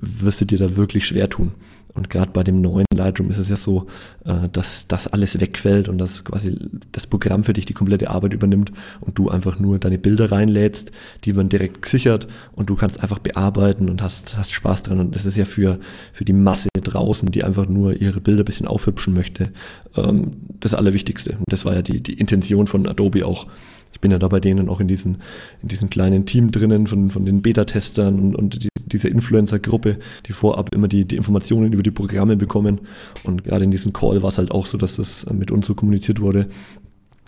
wirst 0.00 0.40
du 0.40 0.44
dir 0.44 0.58
da 0.58 0.76
wirklich 0.76 1.06
schwer 1.06 1.28
tun. 1.28 1.52
Und 1.94 2.10
gerade 2.10 2.30
bei 2.32 2.42
dem 2.42 2.60
neuen 2.60 2.86
Lightroom 2.94 3.30
ist 3.30 3.38
es 3.38 3.48
ja 3.48 3.56
so, 3.56 3.86
äh, 4.24 4.48
dass 4.50 4.86
das 4.88 5.08
alles 5.08 5.40
wegfällt 5.40 5.88
und 5.88 5.98
dass 5.98 6.24
quasi 6.24 6.58
das 6.92 7.06
Programm 7.06 7.44
für 7.44 7.52
dich 7.52 7.66
die 7.66 7.74
komplette 7.74 8.10
Arbeit 8.10 8.32
übernimmt 8.32 8.72
und 9.00 9.18
du 9.18 9.28
einfach 9.28 9.58
nur 9.58 9.78
deine 9.78 9.98
Bilder 9.98 10.32
reinlädst, 10.32 10.90
die 11.24 11.36
werden 11.36 11.48
direkt 11.48 11.82
gesichert 11.82 12.28
und 12.52 12.70
du 12.70 12.76
kannst 12.76 13.00
einfach 13.00 13.18
bearbeiten 13.18 13.90
und 13.90 14.02
hast, 14.02 14.36
hast 14.36 14.52
Spaß 14.52 14.84
dran. 14.84 15.00
Und 15.00 15.14
das 15.14 15.26
ist 15.26 15.36
ja 15.36 15.44
für, 15.44 15.78
für 16.12 16.24
die 16.24 16.32
Masse 16.32 16.68
draußen, 16.74 17.30
die 17.30 17.44
einfach 17.44 17.68
nur 17.68 17.94
ihre 18.00 18.20
Bilder 18.20 18.42
ein 18.42 18.46
bisschen 18.46 18.66
aufhübschen 18.66 19.14
möchte, 19.14 19.52
ähm, 19.96 20.36
das 20.60 20.74
Allerwichtigste. 20.74 21.32
Und 21.32 21.52
das 21.52 21.64
war 21.64 21.74
ja 21.74 21.82
die, 21.82 22.02
die 22.02 22.14
Intention 22.14 22.66
von 22.66 22.86
Adobe 22.86 23.26
auch. 23.26 23.46
Ich 23.92 24.00
bin 24.00 24.10
ja 24.10 24.18
da 24.18 24.28
bei 24.28 24.40
denen 24.40 24.68
auch 24.68 24.80
in 24.80 24.88
diesem 24.88 25.16
in 25.60 25.68
diesem 25.68 25.90
kleinen 25.90 26.26
Team 26.26 26.50
drinnen 26.50 26.86
von, 26.86 27.10
von 27.10 27.24
den 27.24 27.42
Beta-Testern 27.42 28.18
und, 28.18 28.34
und 28.34 28.62
die, 28.62 28.68
diese 28.86 29.08
Influencer-Gruppe, 29.08 29.98
die 30.26 30.32
vorab 30.32 30.74
immer 30.74 30.88
die, 30.88 31.04
die 31.04 31.16
Informationen 31.16 31.72
über 31.72 31.82
die 31.82 31.90
Programme 31.90 32.36
bekommen. 32.36 32.80
Und 33.24 33.44
gerade 33.44 33.64
in 33.64 33.70
diesem 33.70 33.92
Call 33.92 34.22
war 34.22 34.30
es 34.30 34.38
halt 34.38 34.50
auch 34.50 34.66
so, 34.66 34.78
dass 34.78 34.96
das 34.96 35.26
mit 35.30 35.50
uns 35.50 35.66
so 35.66 35.74
kommuniziert 35.74 36.20
wurde. 36.20 36.48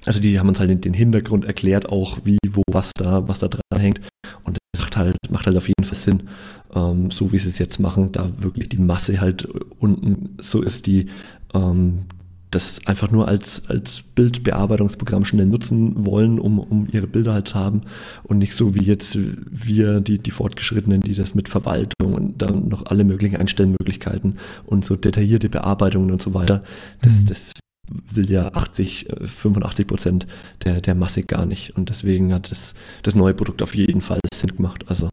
Also 0.07 0.20
die 0.20 0.38
haben 0.38 0.48
uns 0.48 0.61
halt 0.61 0.85
den 0.85 0.94
Hintergrund 0.94 1.44
erklärt, 1.46 1.88
auch 1.88 2.18
wie, 2.24 2.38
wo, 2.50 2.62
was 2.70 2.90
da, 2.94 3.27
was 3.27 3.38
da 3.38 3.48
dran 3.48 3.81
hängt. 3.81 4.00
Und 4.44 4.59
das 4.72 4.83
macht 4.83 4.96
halt, 4.96 5.16
macht 5.31 5.46
halt 5.46 5.57
auf 5.57 5.68
jeden 5.68 5.85
Fall 5.85 5.96
Sinn, 5.96 6.24
ähm, 6.74 7.11
so 7.11 7.33
wie 7.33 7.38
sie 7.38 7.48
es 7.48 7.59
jetzt 7.59 7.79
machen, 7.79 8.12
da 8.12 8.29
wirklich 8.38 8.68
die 8.68 8.79
Masse 8.79 9.20
halt 9.20 9.48
unten 9.79 10.37
so 10.40 10.61
ist, 10.61 10.87
die 10.87 11.07
ähm, 11.55 12.00
das 12.55 12.81
einfach 12.87 13.11
nur 13.11 13.29
als, 13.29 13.62
als 13.69 14.03
Bildbearbeitungsprogramm 14.03 15.25
schnell 15.25 15.47
nutzen 15.47 16.07
wollen, 16.07 16.38
um, 16.38 16.59
um 16.59 16.88
ihre 16.90 17.07
Bilder 17.07 17.35
halt 17.35 17.49
zu 17.49 17.55
haben 17.57 17.83
und 18.23 18.38
nicht 18.38 18.55
so 18.55 18.75
wie 18.75 18.85
jetzt 18.85 19.19
wir, 19.51 20.01
die, 20.01 20.19
die 20.19 20.31
Fortgeschrittenen, 20.31 21.01
die 21.01 21.14
das 21.14 21.35
mit 21.35 21.49
Verwaltung 21.49 22.14
und 22.14 22.40
dann 22.43 22.69
noch 22.69 22.87
alle 22.87 23.05
möglichen 23.05 23.37
Einstellmöglichkeiten 23.37 24.38
und 24.67 24.85
so 24.85 24.97
detaillierte 24.97 25.49
Bearbeitungen 25.49 26.11
und 26.11 26.23
so 26.23 26.35
weiter. 26.35 26.62
Das, 27.03 27.21
mhm. 27.21 27.27
das 27.27 27.53
will 27.88 28.31
ja 28.31 28.53
80, 28.53 29.09
85 29.25 29.87
Prozent 29.87 30.27
der, 30.64 30.81
der 30.81 30.95
Masse 30.95 31.23
gar 31.23 31.47
nicht. 31.47 31.77
Und 31.77 31.90
deswegen 31.90 32.33
hat 32.33 32.51
das, 32.51 32.75
das 33.03 33.14
neue 33.14 33.35
Produkt 33.35 33.62
auf 33.62 33.75
jeden 33.75 34.01
Fall 34.01 34.21
Sinn 34.33 34.57
gemacht. 34.57 34.85
Also 34.88 35.11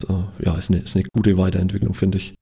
das, 0.00 0.10
äh, 0.10 0.44
ja, 0.44 0.54
ist 0.56 0.70
eine, 0.70 0.80
ist 0.80 0.96
eine 0.96 1.04
gute 1.14 1.36
Weiterentwicklung, 1.36 1.94
finde 1.94 2.18
ich. 2.18 2.34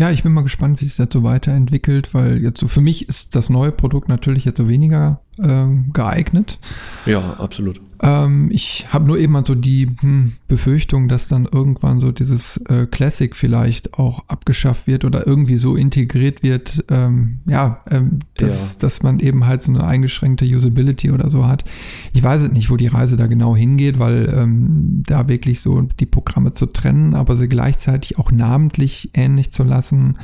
Ja, 0.00 0.10
ich 0.10 0.22
bin 0.22 0.32
mal 0.32 0.40
gespannt, 0.40 0.80
wie 0.80 0.86
es 0.86 0.96
so 0.96 1.24
weiterentwickelt, 1.24 2.14
weil 2.14 2.38
jetzt 2.42 2.58
so 2.58 2.68
für 2.68 2.80
mich 2.80 3.06
ist 3.06 3.36
das 3.36 3.50
neue 3.50 3.70
Produkt 3.70 4.08
natürlich 4.08 4.46
jetzt 4.46 4.56
so 4.56 4.66
weniger 4.66 5.20
äh, 5.38 5.66
geeignet. 5.92 6.58
Ja, 7.04 7.34
absolut. 7.34 7.82
Ähm, 8.02 8.48
ich 8.50 8.86
habe 8.88 9.06
nur 9.06 9.18
eben 9.18 9.32
mal 9.32 9.44
so 9.44 9.54
die 9.54 9.88
hm, 10.00 10.32
Befürchtung, 10.48 11.08
dass 11.08 11.28
dann 11.28 11.46
irgendwann 11.50 12.00
so 12.00 12.12
dieses 12.12 12.56
äh, 12.68 12.86
Classic 12.86 13.34
vielleicht 13.36 13.94
auch 13.94 14.24
abgeschafft 14.28 14.86
wird 14.86 15.04
oder 15.04 15.26
irgendwie 15.26 15.58
so 15.58 15.76
integriert 15.76 16.42
wird, 16.42 16.84
ähm, 16.88 17.40
ja, 17.46 17.82
ähm, 17.90 18.20
dass, 18.36 18.72
ja. 18.72 18.78
dass 18.80 19.02
man 19.02 19.20
eben 19.20 19.46
halt 19.46 19.62
so 19.62 19.72
eine 19.72 19.84
eingeschränkte 19.84 20.44
Usability 20.44 21.10
oder 21.10 21.30
so 21.30 21.46
hat. 21.46 21.64
Ich 22.12 22.22
weiß 22.22 22.42
es 22.42 22.52
nicht, 22.52 22.70
wo 22.70 22.76
die 22.76 22.86
Reise 22.86 23.16
da 23.16 23.26
genau 23.26 23.54
hingeht, 23.54 23.98
weil 23.98 24.32
ähm, 24.34 25.02
da 25.06 25.28
wirklich 25.28 25.60
so 25.60 25.82
die 25.82 26.06
Programme 26.06 26.52
zu 26.52 26.66
trennen, 26.66 27.14
aber 27.14 27.36
sie 27.36 27.48
gleichzeitig 27.48 28.18
auch 28.18 28.32
namentlich 28.32 29.10
ähnlich 29.14 29.52
zu 29.52 29.62
lassen, 29.62 30.16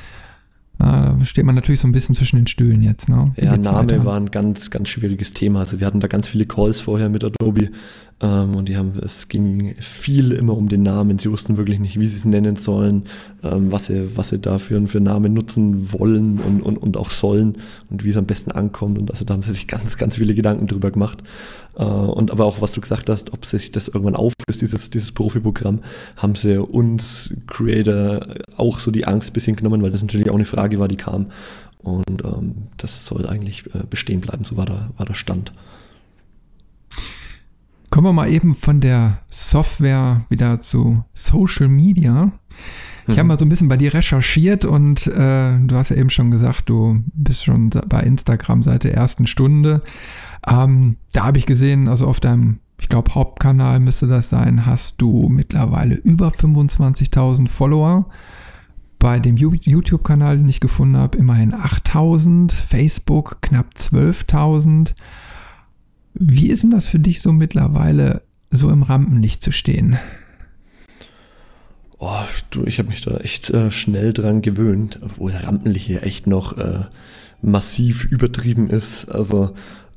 da 0.79 1.19
steht 1.25 1.45
man 1.45 1.55
natürlich 1.55 1.81
so 1.81 1.89
ein 1.89 1.93
bisschen 1.93 2.15
zwischen 2.15 2.37
den 2.37 2.47
Stühlen 2.47 2.83
jetzt. 2.83 3.09
Ne? 3.09 3.33
Ja, 3.37 3.57
Name 3.57 3.91
weiter? 3.91 4.05
war 4.05 4.17
ein 4.17 4.31
ganz, 4.31 4.71
ganz 4.71 4.89
schwieriges 4.89 5.33
Thema. 5.33 5.61
Also 5.61 5.81
wir 5.81 5.87
hatten 5.87 6.01
da 6.01 6.07
ganz 6.07 6.29
viele 6.29 6.47
Calls 6.47 6.81
vorher 6.81 7.09
mit 7.09 7.25
Adobe 7.25 7.71
ähm, 8.21 8.57
und 8.57 8.69
die 8.69 8.77
haben, 8.79 8.95
es 9.03 9.29
ging 9.29 9.75
viel 9.81 10.33
immer 10.33 10.57
um 10.57 10.69
den 10.69 10.83
Namen. 10.83 11.19
Sie 11.19 11.31
wussten 11.31 11.59
wirklich 11.59 11.81
nicht, 11.81 12.01
wie 12.01 12.07
sie 12.07 12.17
es 12.17 12.25
nennen 12.25 12.57
sollen, 12.57 13.05
ähm, 13.43 13.71
was 13.71 13.87
sie, 13.87 14.17
was 14.17 14.31
sie 14.31 14.39
dafür 14.39 14.87
für 14.87 15.01
Namen 15.01 15.35
nutzen 15.35 15.93
wollen 15.93 16.41
und, 16.41 16.63
und, 16.63 16.79
und 16.79 16.97
auch 16.97 17.11
sollen 17.11 17.59
und 17.91 18.05
wie 18.05 18.11
es 18.11 18.17
am 18.17 18.25
besten 18.25 18.53
ankommt. 18.53 18.99
Und 18.99 19.11
also 19.11 19.27
da 19.27 19.35
haben 19.35 19.43
sie 19.43 19.53
sich 19.53 19.69
ganz, 19.69 19.99
ganz 19.99 20.17
viele 20.17 20.35
Gedanken 20.35 20.67
drüber 20.67 20.91
gemacht. 20.91 21.23
Äh, 21.77 21.85
und 21.85 22.31
aber 22.31 22.47
auch, 22.47 22.63
was 22.63 22.73
du 22.73 22.81
gesagt 22.81 23.11
hast, 23.11 23.35
ob 23.35 23.45
sich 23.45 23.71
das 23.71 23.89
irgendwann 23.89 24.17
auflöst, 24.17 24.63
dieses, 24.63 24.89
dieses 24.89 25.13
Profiprogramm, 25.13 25.81
haben 26.17 26.37
sie 26.37 26.57
uns 26.57 27.35
Creator 27.49 28.21
auch 28.57 28.79
so 28.79 28.91
die 28.91 29.05
Angst 29.05 29.31
ein 29.31 29.35
bisschen 29.35 29.57
genommen, 29.57 29.83
weil 29.83 29.91
das 29.91 30.01
natürlich 30.01 30.31
auch 30.31 30.37
eine 30.37 30.47
Frage 30.47 30.79
war, 30.79 30.89
die 30.89 30.97
kam. 30.97 31.27
Und 31.79 32.25
ähm, 32.25 32.55
das 32.79 33.05
soll 33.05 33.27
eigentlich 33.27 33.67
äh, 33.67 33.85
bestehen 33.89 34.23
bleiben, 34.23 34.45
so 34.45 34.57
war 34.57 34.65
der, 34.65 34.89
war 34.97 35.05
der 35.05 35.15
Stand. 35.15 35.53
Kommen 37.91 38.09
wir 38.09 38.13
mal 38.13 38.31
eben 38.31 38.55
von 38.55 38.81
der 38.81 39.19
Software 39.33 40.25
wieder 40.29 40.59
zu 40.61 41.05
Social 41.15 41.69
Media. 41.69 42.33
Ich 43.07 43.15
mhm. 43.15 43.19
habe 43.19 43.29
mal 43.29 43.39
so 43.39 43.45
ein 43.45 43.49
bisschen 43.49 43.69
bei 43.69 43.77
dir 43.77 43.95
recherchiert 43.95 44.65
und 44.65 45.07
äh, 45.07 45.59
du 45.59 45.77
hast 45.77 45.91
ja 45.91 45.97
eben 45.97 46.11
schon 46.11 46.31
gesagt, 46.31 46.69
du 46.69 47.03
bist 47.15 47.45
schon 47.45 47.71
bei 47.71 48.01
Instagram 48.01 48.65
seit 48.65 48.85
der 48.85 48.95
ersten 48.95 49.27
Stunde. 49.27 49.83
Ähm, 50.49 50.97
da 51.13 51.27
habe 51.27 51.39
ich 51.39 51.47
gesehen, 51.47 51.87
also 51.87 52.07
auf 52.07 52.19
deinem, 52.19 52.59
ich 52.81 52.89
glaube, 52.89 53.15
Hauptkanal 53.15 53.79
müsste 53.79 54.09
das 54.09 54.31
sein, 54.31 54.67
hast 54.67 54.97
du 55.01 55.29
mittlerweile 55.29 55.95
über 55.95 56.29
25.000 56.29 57.49
Follower. 57.49 58.07
Bei 58.99 59.21
dem 59.21 59.37
YouTube-Kanal, 59.37 60.39
den 60.39 60.49
ich 60.49 60.59
gefunden 60.59 60.97
habe, 60.97 61.19
immerhin 61.19 61.55
8.000, 61.55 62.51
Facebook 62.53 63.39
knapp 63.43 63.75
12.000. 63.77 64.95
Wie 66.19 66.49
ist 66.49 66.63
denn 66.63 66.71
das 66.71 66.87
für 66.87 66.99
dich 66.99 67.21
so 67.21 67.33
mittlerweile, 67.33 68.23
so 68.51 68.71
im 68.71 68.83
Rampenlicht 68.83 69.43
zu 69.43 69.53
stehen? 69.53 69.99
Oh, 71.99 72.25
du, 72.51 72.65
ich 72.65 72.79
habe 72.79 72.89
mich 72.89 73.03
da 73.03 73.17
echt 73.19 73.51
äh, 73.51 73.71
schnell 73.71 74.13
dran 74.13 74.43
gewöhnt, 74.43 74.99
obwohl 75.03 75.33
Rampenlicht 75.33 75.87
hier 75.87 76.03
echt 76.03 76.27
noch 76.27 76.57
äh, 76.59 76.85
massiv 77.43 78.05
übertrieben 78.05 78.69
ist. 78.71 79.07
Also 79.07 79.55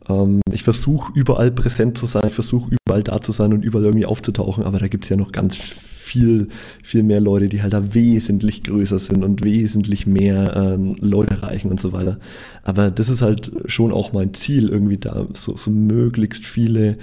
Ähm, 0.10 0.42
ich 0.52 0.64
versuche 0.64 1.12
überall 1.14 1.52
präsent 1.52 1.98
zu 1.98 2.08
sein, 2.08 2.24
ich 2.28 2.34
versuche 2.34 2.72
überall 2.72 3.04
da 3.04 3.22
zu 3.22 3.32
sein 3.32 3.54
und 3.54 3.64
überall 3.64 3.86
irgendwie 3.86 4.08
aufzutauchen, 4.08 4.64
aber 4.64 4.80
da 4.80 4.88
gibt 4.88 5.04
es 5.06 5.10
ja 5.10 5.18
noch 5.18 5.32
ganz 5.32 5.56
viel, 6.10 6.48
viel 6.82 7.04
mehr 7.04 7.22
Leute, 7.22 7.50
die 7.50 7.62
halt 7.62 7.74
da 7.74 7.94
wesentlich 7.94 8.64
größer 8.64 8.98
sind 8.98 9.24
und 9.24 9.44
wesentlich 9.44 10.08
mehr 10.08 10.56
ähm, 10.56 10.96
Leute 11.00 11.36
erreichen 11.36 11.70
und 11.70 11.80
so 11.80 11.94
weiter. 11.94 12.20
Aber 12.64 12.90
das 12.90 13.10
ist 13.10 13.22
halt 13.22 13.52
schon 13.66 13.92
auch 13.92 14.12
mein 14.12 14.34
Ziel, 14.34 14.70
irgendwie 14.70 14.98
da 14.98 15.28
so, 15.34 15.56
so 15.56 15.70
möglichst 15.70 16.46
viele 16.46 16.98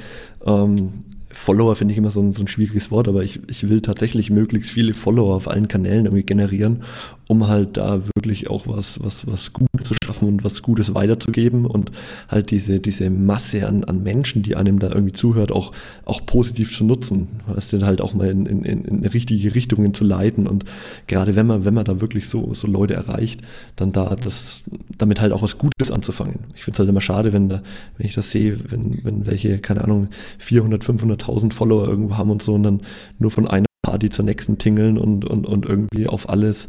ähm, 0.44 0.90
Follower 1.36 1.76
finde 1.76 1.92
ich 1.92 1.98
immer 1.98 2.10
so 2.10 2.22
ein, 2.22 2.32
so 2.32 2.42
ein, 2.42 2.48
schwieriges 2.48 2.90
Wort, 2.90 3.08
aber 3.08 3.22
ich, 3.22 3.40
ich 3.48 3.68
will 3.68 3.82
tatsächlich 3.82 4.30
möglichst 4.30 4.70
viele 4.70 4.94
Follower 4.94 5.36
auf 5.36 5.48
allen 5.48 5.68
Kanälen 5.68 6.06
irgendwie 6.06 6.24
generieren, 6.24 6.82
um 7.28 7.48
halt 7.48 7.76
da 7.76 8.00
wirklich 8.14 8.48
auch 8.48 8.66
was, 8.66 9.02
was, 9.02 9.26
was 9.26 9.52
Gutes 9.52 9.88
zu 9.88 9.94
schaffen 10.04 10.28
und 10.28 10.44
was 10.44 10.62
Gutes 10.62 10.94
weiterzugeben 10.94 11.66
und 11.66 11.90
halt 12.28 12.50
diese, 12.50 12.78
diese 12.78 13.10
Masse 13.10 13.66
an, 13.66 13.84
an 13.84 14.02
Menschen, 14.02 14.42
die 14.42 14.56
einem 14.56 14.78
da 14.78 14.88
irgendwie 14.88 15.12
zuhört, 15.12 15.50
auch, 15.50 15.72
auch 16.04 16.24
positiv 16.24 16.76
zu 16.76 16.84
nutzen. 16.84 17.28
Weißt 17.46 17.72
du, 17.72 17.84
halt 17.84 18.00
auch 18.00 18.14
mal 18.14 18.28
in, 18.28 18.46
in, 18.46 18.62
in 18.62 19.04
richtige 19.06 19.54
Richtungen 19.54 19.92
zu 19.94 20.04
leiten 20.04 20.46
und 20.46 20.64
gerade 21.06 21.36
wenn 21.36 21.46
man, 21.46 21.64
wenn 21.64 21.74
man 21.74 21.84
da 21.84 22.00
wirklich 22.00 22.28
so, 22.28 22.54
so 22.54 22.66
Leute 22.66 22.94
erreicht, 22.94 23.40
dann 23.74 23.92
da 23.92 24.14
das, 24.16 24.62
damit 24.98 25.20
halt 25.20 25.32
auch 25.32 25.42
was 25.42 25.58
Gutes 25.58 25.90
anzufangen. 25.90 26.40
Ich 26.54 26.64
finde 26.64 26.76
es 26.76 26.78
halt 26.80 26.88
immer 26.88 27.00
schade, 27.00 27.32
wenn 27.32 27.48
da, 27.48 27.62
wenn 27.98 28.06
ich 28.06 28.14
das 28.14 28.30
sehe, 28.30 28.58
wenn, 28.70 29.00
wenn 29.02 29.26
welche, 29.26 29.58
keine 29.58 29.82
Ahnung, 29.82 30.08
400, 30.38 30.84
500.000 30.84 31.52
Follower 31.52 31.88
irgendwo 31.88 32.16
haben 32.16 32.30
und 32.30 32.42
so 32.42 32.54
und 32.54 32.62
dann 32.62 32.82
nur 33.18 33.30
von 33.30 33.48
einer 33.48 33.65
Party 33.86 34.10
zur 34.10 34.24
nächsten 34.24 34.58
tingeln 34.58 34.98
und, 34.98 35.24
und, 35.24 35.46
und 35.46 35.64
irgendwie 35.64 36.08
auf 36.08 36.28
alles 36.28 36.66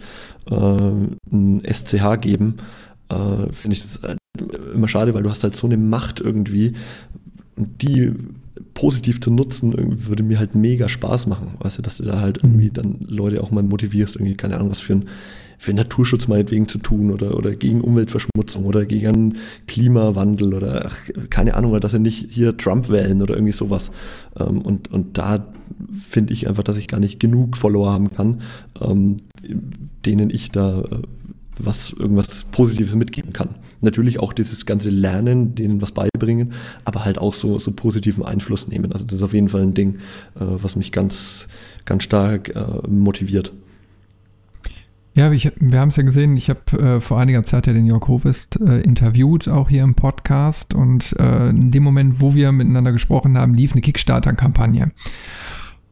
äh, 0.52 0.54
ein 0.54 1.64
SCH 1.66 2.22
geben, 2.22 2.58
äh, 3.10 3.52
finde 3.52 3.76
ich 3.76 3.82
das 3.82 4.00
halt 4.04 4.20
immer 4.72 4.88
schade, 4.88 5.16
weil 5.16 5.24
du 5.24 5.32
hast 5.32 5.44
halt 5.44 5.56
so 5.56 5.66
eine 5.66 5.78
Macht 5.78 6.20
irgendwie 6.20 6.74
und 7.56 7.82
die 7.82 8.14
positiv 8.76 9.20
zu 9.20 9.32
nutzen, 9.32 9.74
würde 10.08 10.22
mir 10.22 10.38
halt 10.38 10.54
mega 10.54 10.88
Spaß 10.88 11.26
machen. 11.26 11.56
Weißt 11.58 11.80
du, 11.80 11.82
dass 11.82 11.98
du 11.98 12.04
da 12.04 12.22
halt 12.22 12.38
irgendwie 12.38 12.70
dann 12.70 13.00
Leute 13.08 13.42
auch 13.42 13.50
mal 13.50 13.64
motivierst, 13.64 14.16
irgendwie, 14.16 14.36
keine 14.36 14.56
Ahnung, 14.56 14.70
was 14.70 14.80
für 14.80 14.94
ein 14.94 15.06
für 15.58 15.74
Naturschutz 15.74 16.28
meinetwegen 16.28 16.68
zu 16.68 16.78
tun 16.78 17.12
oder, 17.12 17.36
oder 17.36 17.56
gegen 17.56 17.82
Umweltverschmutzung 17.82 18.66
oder 18.66 18.86
gegen 18.86 19.38
Klimawandel 19.68 20.54
oder 20.54 20.86
ach, 20.86 20.98
keine 21.30 21.56
Ahnung, 21.56 21.80
dass 21.80 21.92
sie 21.92 22.00
nicht 22.00 22.28
hier 22.32 22.58
Trump 22.58 22.90
wählen 22.90 23.22
oder 23.22 23.36
irgendwie 23.36 23.54
sowas. 23.54 23.92
Ähm, 24.40 24.62
und, 24.62 24.92
und 24.92 25.18
da 25.18 25.48
finde 26.00 26.34
ich 26.34 26.48
einfach, 26.48 26.64
dass 26.64 26.78
ich 26.78 26.88
gar 26.88 27.00
nicht 27.00 27.20
genug 27.20 27.58
Follower 27.58 27.92
haben 27.92 28.12
kann, 28.12 28.42
ähm, 28.82 29.18
denen 30.06 30.30
ich 30.30 30.52
da 30.52 30.82
äh, 30.82 31.02
was 31.60 31.92
irgendwas 31.92 32.44
Positives 32.46 32.96
mitgeben 32.96 33.34
kann. 33.34 33.50
Natürlich 33.82 34.20
auch 34.20 34.34
dieses 34.34 34.68
ganze 34.68 34.90
Lernen, 34.90 35.56
denen 35.56 35.82
was 35.82 35.92
beibringen, 35.92 36.54
aber 36.86 37.04
halt 37.04 37.18
auch 37.18 37.34
so, 37.34 37.58
so 37.58 37.72
positiven 37.72 38.24
Einfluss 38.24 38.68
nehmen. 38.68 38.92
Also 38.92 39.06
das 39.06 39.16
ist 39.16 39.24
auf 39.24 39.34
jeden 39.34 39.50
Fall 39.50 39.62
ein 39.62 39.74
Ding, 39.74 39.96
äh, 40.36 40.42
was 40.42 40.76
mich 40.76 40.92
ganz, 40.92 41.48
ganz 41.86 42.04
stark 42.04 42.56
äh, 42.56 42.88
motiviert. 42.88 43.54
Ja, 45.18 45.32
ich, 45.32 45.52
wir 45.56 45.80
haben 45.80 45.90
es 45.90 45.96
ja 45.96 46.04
gesehen, 46.04 46.38
ich 46.38 46.48
habe 46.48 46.80
äh, 46.80 47.02
vor 47.02 47.20
einiger 47.20 47.44
Zeit 47.44 47.66
ja 47.66 47.74
den 47.74 47.88
Jörg 47.88 48.08
Hovest 48.08 48.62
äh, 48.62 48.82
interviewt, 48.82 49.50
auch 49.50 49.68
hier 49.68 49.82
im 49.82 49.96
Podcast. 49.96 50.76
Und 50.76 51.16
äh, 51.20 51.50
in 51.50 51.72
dem 51.72 51.82
Moment, 51.82 52.22
wo 52.22 52.36
wir 52.36 52.52
miteinander 52.52 52.92
gesprochen 52.92 53.36
haben, 53.36 53.56
lief 53.56 53.72
eine 53.72 53.82
Kickstarter-Kampagne. 53.82 54.92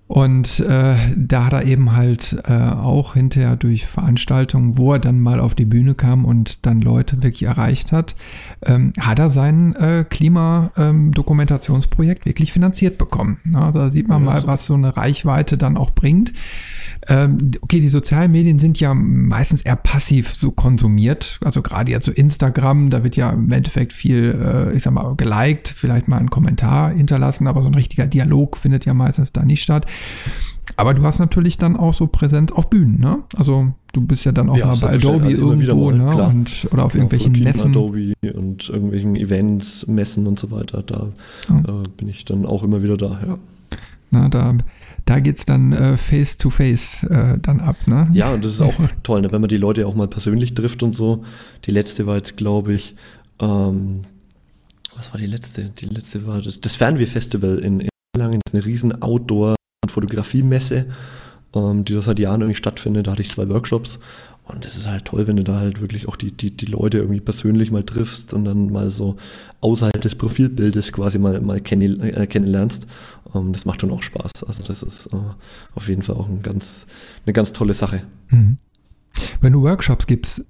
Und 0.08 0.60
äh, 0.60 0.98
da 1.16 1.46
hat 1.46 1.54
er 1.54 1.66
eben 1.66 1.96
halt 1.96 2.38
äh, 2.48 2.54
auch 2.54 3.16
hinterher 3.16 3.56
durch 3.56 3.88
Veranstaltungen, 3.88 4.78
wo 4.78 4.94
er 4.94 5.00
dann 5.00 5.20
mal 5.20 5.40
auf 5.40 5.56
die 5.56 5.66
Bühne 5.66 5.96
kam 5.96 6.26
und 6.26 6.68
dann 6.68 6.80
Leute 6.80 7.24
wirklich 7.24 7.42
erreicht 7.44 7.92
hat, 7.92 8.16
ähm, 8.64 8.94
hat 9.00 9.18
er 9.18 9.32
sein 9.32 9.76
äh, 9.76 10.06
Klimadokumentationsprojekt 10.08 12.26
ähm, 12.26 12.30
wirklich 12.30 12.54
finanziert 12.54 13.00
bekommen. 13.00 13.40
Na, 13.46 13.72
da 13.72 13.90
sieht 13.90 14.08
man 14.08 14.24
ja, 14.24 14.32
mal, 14.32 14.42
so. 14.42 14.48
was 14.48 14.68
so 14.68 14.76
eine 14.76 14.96
Reichweite 14.96 15.58
dann 15.58 15.76
auch 15.76 15.90
bringt. 15.90 16.34
Ähm, 17.08 17.52
okay, 17.62 17.82
die 17.82 17.90
sozialen 17.90 18.32
Medien 18.32 18.60
sind 18.60 18.80
ja 18.80 18.94
meistens 18.94 19.64
eher 19.64 19.76
passiv 19.76 20.36
so 20.36 20.52
konsumiert. 20.52 21.40
Also 21.44 21.64
gerade 21.64 21.90
jetzt 21.92 22.06
so 22.06 22.12
Instagram, 22.12 22.92
da 22.92 23.04
wird 23.04 23.16
ja 23.16 23.32
im 23.32 23.52
Endeffekt 23.52 23.94
viel, 23.94 24.40
äh, 24.40 24.76
ich 24.76 24.84
sag 24.84 24.94
mal, 24.94 25.16
geliked, 25.16 25.70
vielleicht 25.70 26.08
mal 26.08 26.18
einen 26.18 26.30
Kommentar 26.30 26.92
hinterlassen, 26.92 27.48
aber 27.48 27.64
so 27.64 27.70
ein 27.70 27.76
richtiger 27.76 28.08
Dialog 28.08 28.58
findet 28.58 28.86
ja 28.86 28.94
meistens 28.94 29.32
da 29.32 29.44
nicht 29.44 29.64
statt. 29.64 29.88
Aber 30.78 30.94
du 30.94 31.04
hast 31.04 31.20
natürlich 31.20 31.58
dann 31.58 31.78
auch 31.78 31.94
so 31.94 32.08
Präsenz 32.08 32.52
auf 32.52 32.70
Bühnen, 32.70 33.00
ne? 33.00 33.24
Also 33.38 33.74
du 33.94 34.02
bist 34.02 34.26
ja 34.26 34.32
dann 34.32 34.50
auch 34.50 34.58
ja, 34.58 34.66
mal 34.66 34.78
bei 34.78 34.96
Adobe 34.96 35.32
irgendwo, 35.32 35.92
mal, 35.92 35.98
ne? 35.98 36.28
Und, 36.28 36.68
oder 36.72 36.86
auf 36.86 36.92
genau, 36.92 37.06
irgendwelchen 37.06 37.44
Messen. 37.44 37.72
Adobe 37.72 38.14
und 38.34 38.70
irgendwelchen 38.70 39.16
Events, 39.16 39.88
Messen 39.88 40.28
und 40.28 40.38
so 40.38 40.52
weiter. 40.52 40.84
Da 40.84 41.12
ja. 41.50 41.58
äh, 41.60 41.84
bin 41.96 42.10
ich 42.10 42.26
dann 42.26 42.46
auch 42.46 42.64
immer 42.64 42.82
wieder 42.84 42.98
da, 42.98 43.20
ja. 43.26 43.38
Na, 44.12 44.28
da 44.28 44.56
da 45.06 45.20
geht 45.20 45.38
es 45.38 45.46
dann 45.46 45.72
äh, 45.72 45.98
face 45.98 46.38
to 46.38 46.50
face 46.50 47.04
äh, 47.04 47.38
dann 47.40 47.62
ab, 47.62 47.76
ne? 47.86 48.10
Ja, 48.12 48.34
und 48.34 48.44
das 48.44 48.54
ist 48.54 48.62
auch 48.62 48.74
toll, 49.04 49.22
ne? 49.22 49.32
wenn 49.32 49.40
man 49.40 49.50
die 49.50 49.58
Leute 49.58 49.88
auch 49.88 49.96
mal 49.96 50.08
persönlich 50.08 50.56
trifft 50.56 50.82
und 50.84 50.94
so. 50.94 51.24
Die 51.66 51.72
letzte 51.72 52.08
war 52.08 52.18
jetzt, 52.18 52.38
glaube 52.38 52.74
ich, 52.74 52.96
ähm, 53.40 54.02
was 54.96 55.14
war 55.14 55.20
die 55.20 55.28
letzte? 55.28 55.70
Die 55.78 55.86
letzte 55.86 56.26
war 56.26 56.42
das, 56.42 56.60
das 56.60 56.76
Fernweh-Festival 56.76 57.60
in, 57.60 57.82
in 57.82 57.90
Langen, 58.18 58.42
das 58.46 58.54
ist 58.54 58.56
eine 58.56 58.66
riesen 58.66 59.02
Outdoor- 59.02 59.56
und 59.86 59.92
Fotografiemesse, 59.92 60.86
ähm, 61.54 61.86
die 61.86 61.94
das 61.94 62.06
seit 62.06 62.20
Jahren 62.20 62.42
irgendwie 62.42 62.58
stattfindet. 62.58 63.08
Da 63.08 63.12
hatte 63.12 63.22
ich 63.22 63.32
zwei 63.32 63.48
Workshops 63.50 64.00
und 64.48 64.66
es 64.66 64.76
ist 64.76 64.88
halt 64.88 65.06
toll, 65.06 65.26
wenn 65.28 65.38
du 65.38 65.44
da 65.44 65.60
halt 65.60 65.82
wirklich 65.82 66.08
auch 66.08 66.16
die, 66.16 66.32
die, 66.32 66.52
die 66.52 66.68
Leute 66.68 67.00
irgendwie 67.00 67.20
persönlich 67.20 67.72
mal 67.72 67.84
triffst 67.84 68.34
und 68.34 68.46
dann 68.46 68.72
mal 68.72 68.90
so 68.92 69.16
außerhalb 69.62 70.00
des 70.02 70.16
Profilbildes 70.16 70.92
quasi 70.92 71.18
mal, 71.18 71.42
mal 71.42 71.60
kenn, 71.60 71.82
äh, 71.82 72.28
kennenlernst. 72.28 72.86
Ähm, 73.34 73.54
das 73.54 73.66
macht 73.66 73.82
schon 73.82 73.92
auch 73.92 74.04
Spaß. 74.04 74.44
Also 74.46 74.64
das 74.64 74.84
ist 74.84 75.08
äh, 75.08 75.18
auf 75.74 75.88
jeden 75.88 76.04
Fall 76.04 76.16
auch 76.16 76.30
ein 76.30 76.44
ganz, 76.44 76.86
eine 77.26 77.34
ganz 77.34 77.54
tolle 77.54 77.74
Sache. 77.74 78.04
Mhm. 78.30 78.58
Wenn 79.42 79.54
du 79.54 79.62
Workshops 79.62 80.06
gibst, 80.06 80.46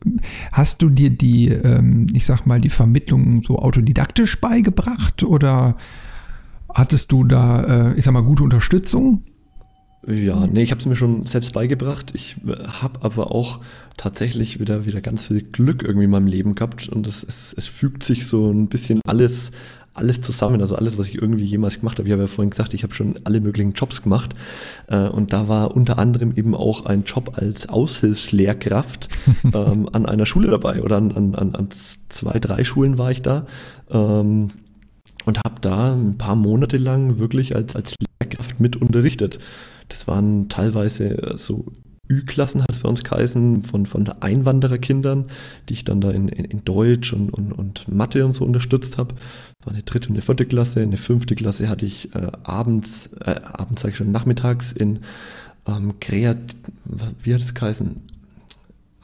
hast 0.52 0.82
du 0.82 0.90
dir 0.90 1.10
die, 1.10 1.50
ähm, 1.50 2.08
ich 2.14 2.26
sag 2.26 2.46
mal, 2.46 2.60
die 2.60 2.70
Vermittlung 2.70 3.44
so 3.44 3.60
autodidaktisch 3.60 4.42
beigebracht 4.42 5.24
oder 5.24 5.78
hattest 6.76 7.12
du 7.12 7.24
da, 7.24 7.92
äh, 7.92 7.94
ich 7.96 8.06
sag 8.06 8.12
mal, 8.12 8.22
gute 8.22 8.44
Unterstützung? 8.44 9.24
Ja, 10.08 10.46
nee, 10.46 10.62
ich 10.62 10.70
habe 10.70 10.80
es 10.80 10.86
mir 10.86 10.96
schon 10.96 11.26
selbst 11.26 11.54
beigebracht. 11.54 12.12
Ich 12.14 12.36
äh, 12.46 12.68
habe 12.68 13.02
aber 13.02 13.32
auch 13.32 13.62
tatsächlich 13.98 14.60
wieder, 14.60 14.86
wieder 14.86 15.02
ganz 15.02 15.28
viel 15.28 15.42
Glück 15.42 15.82
irgendwie 15.82 16.06
in 16.06 16.12
meinem 16.12 16.28
Leben 16.28 16.54
gehabt 16.54 16.88
und 16.90 17.08
es, 17.08 17.24
es, 17.24 17.56
es 17.58 17.68
fügt 17.68 18.04
sich 18.04 18.28
so 18.28 18.52
ein 18.52 18.68
bisschen 18.68 19.00
alles, 19.08 19.50
alles 19.96 20.22
zusammen, 20.22 20.62
also 20.62 20.76
alles, 20.76 21.00
was 21.00 21.08
ich 21.08 21.16
irgendwie 21.16 21.46
jemals 21.46 21.80
gemacht 21.80 21.98
habe. 21.98 22.08
Ich 22.08 22.12
habe 22.12 22.24
ja 22.24 22.28
vorhin 22.28 22.52
gesagt, 22.52 22.76
ich 22.76 22.84
habe 22.84 22.94
schon 22.94 23.20
alle 23.24 23.42
möglichen 23.42 23.74
Jobs 23.74 24.04
gemacht 24.04 24.36
äh, 24.88 25.08
und 25.08 25.34
da 25.34 25.48
war 25.48 25.76
unter 25.76 25.98
anderem 25.98 26.34
eben 26.36 26.54
auch 26.54 26.86
ein 26.86 27.04
Job 27.06 27.32
als 27.38 27.68
Aushilfslehrkraft 27.68 29.08
ähm, 29.46 29.90
an 29.92 30.06
einer 30.06 30.28
Schule 30.28 30.52
dabei 30.52 30.84
oder 30.84 30.98
an, 30.98 31.14
an, 31.14 31.56
an 31.56 31.70
zwei, 32.10 32.38
drei 32.38 32.64
Schulen 32.64 33.00
war 33.00 33.10
ich 33.10 33.24
da. 33.24 33.48
Ähm, 33.90 34.52
und 35.26 35.40
habe 35.46 35.60
da 35.62 35.94
ein 35.94 36.18
paar 36.18 36.36
Monate 36.36 36.78
lang 36.78 37.20
wirklich 37.20 37.56
als, 37.56 37.76
als 37.76 37.96
Lehrkraft 38.22 38.60
mit 38.60 38.76
unterrichtet. 38.76 39.40
Das 39.90 40.08
waren 40.08 40.50
teilweise 40.50 41.22
äh, 41.22 41.38
so 41.38 41.66
Ü-Klassen, 42.10 42.62
hat 42.62 42.72
es 42.72 42.82
bei 42.82 42.90
uns 42.90 43.04
geheißen, 43.04 43.64
von, 43.64 43.86
von 43.86 44.08
Einwandererkindern, 44.08 45.26
die 45.68 45.74
ich 45.74 45.86
dann 45.86 46.02
da 46.02 46.12
in, 46.12 46.28
in, 46.28 46.46
in 46.46 46.64
Deutsch 46.64 47.14
und, 47.14 47.32
und, 47.32 47.52
und 47.52 47.88
Mathe 47.88 48.26
und 48.26 48.34
so 48.34 48.46
unterstützt 48.46 48.98
habe. 48.98 49.16
Das 49.16 49.68
war 49.68 49.74
eine 49.74 49.84
dritte 49.84 50.10
und 50.10 50.16
eine 50.16 50.22
vierte 50.22 50.46
Klasse. 50.46 50.82
Eine 50.82 50.98
fünfte 50.98 51.36
Klasse 51.36 51.68
hatte 51.68 51.86
ich 51.86 52.14
äh, 52.14 52.32
abends, 52.44 53.10
äh, 53.22 53.40
abends 53.42 53.82
sage 53.82 53.94
ich 53.94 53.98
schon, 53.98 54.12
nachmittags 54.12 54.72
in 54.72 55.00
ähm, 55.68 56.00
Kreat, 56.00 56.38
wie 57.24 57.34
hat 57.34 57.42
es 57.42 57.54
geheißen? 57.56 58.02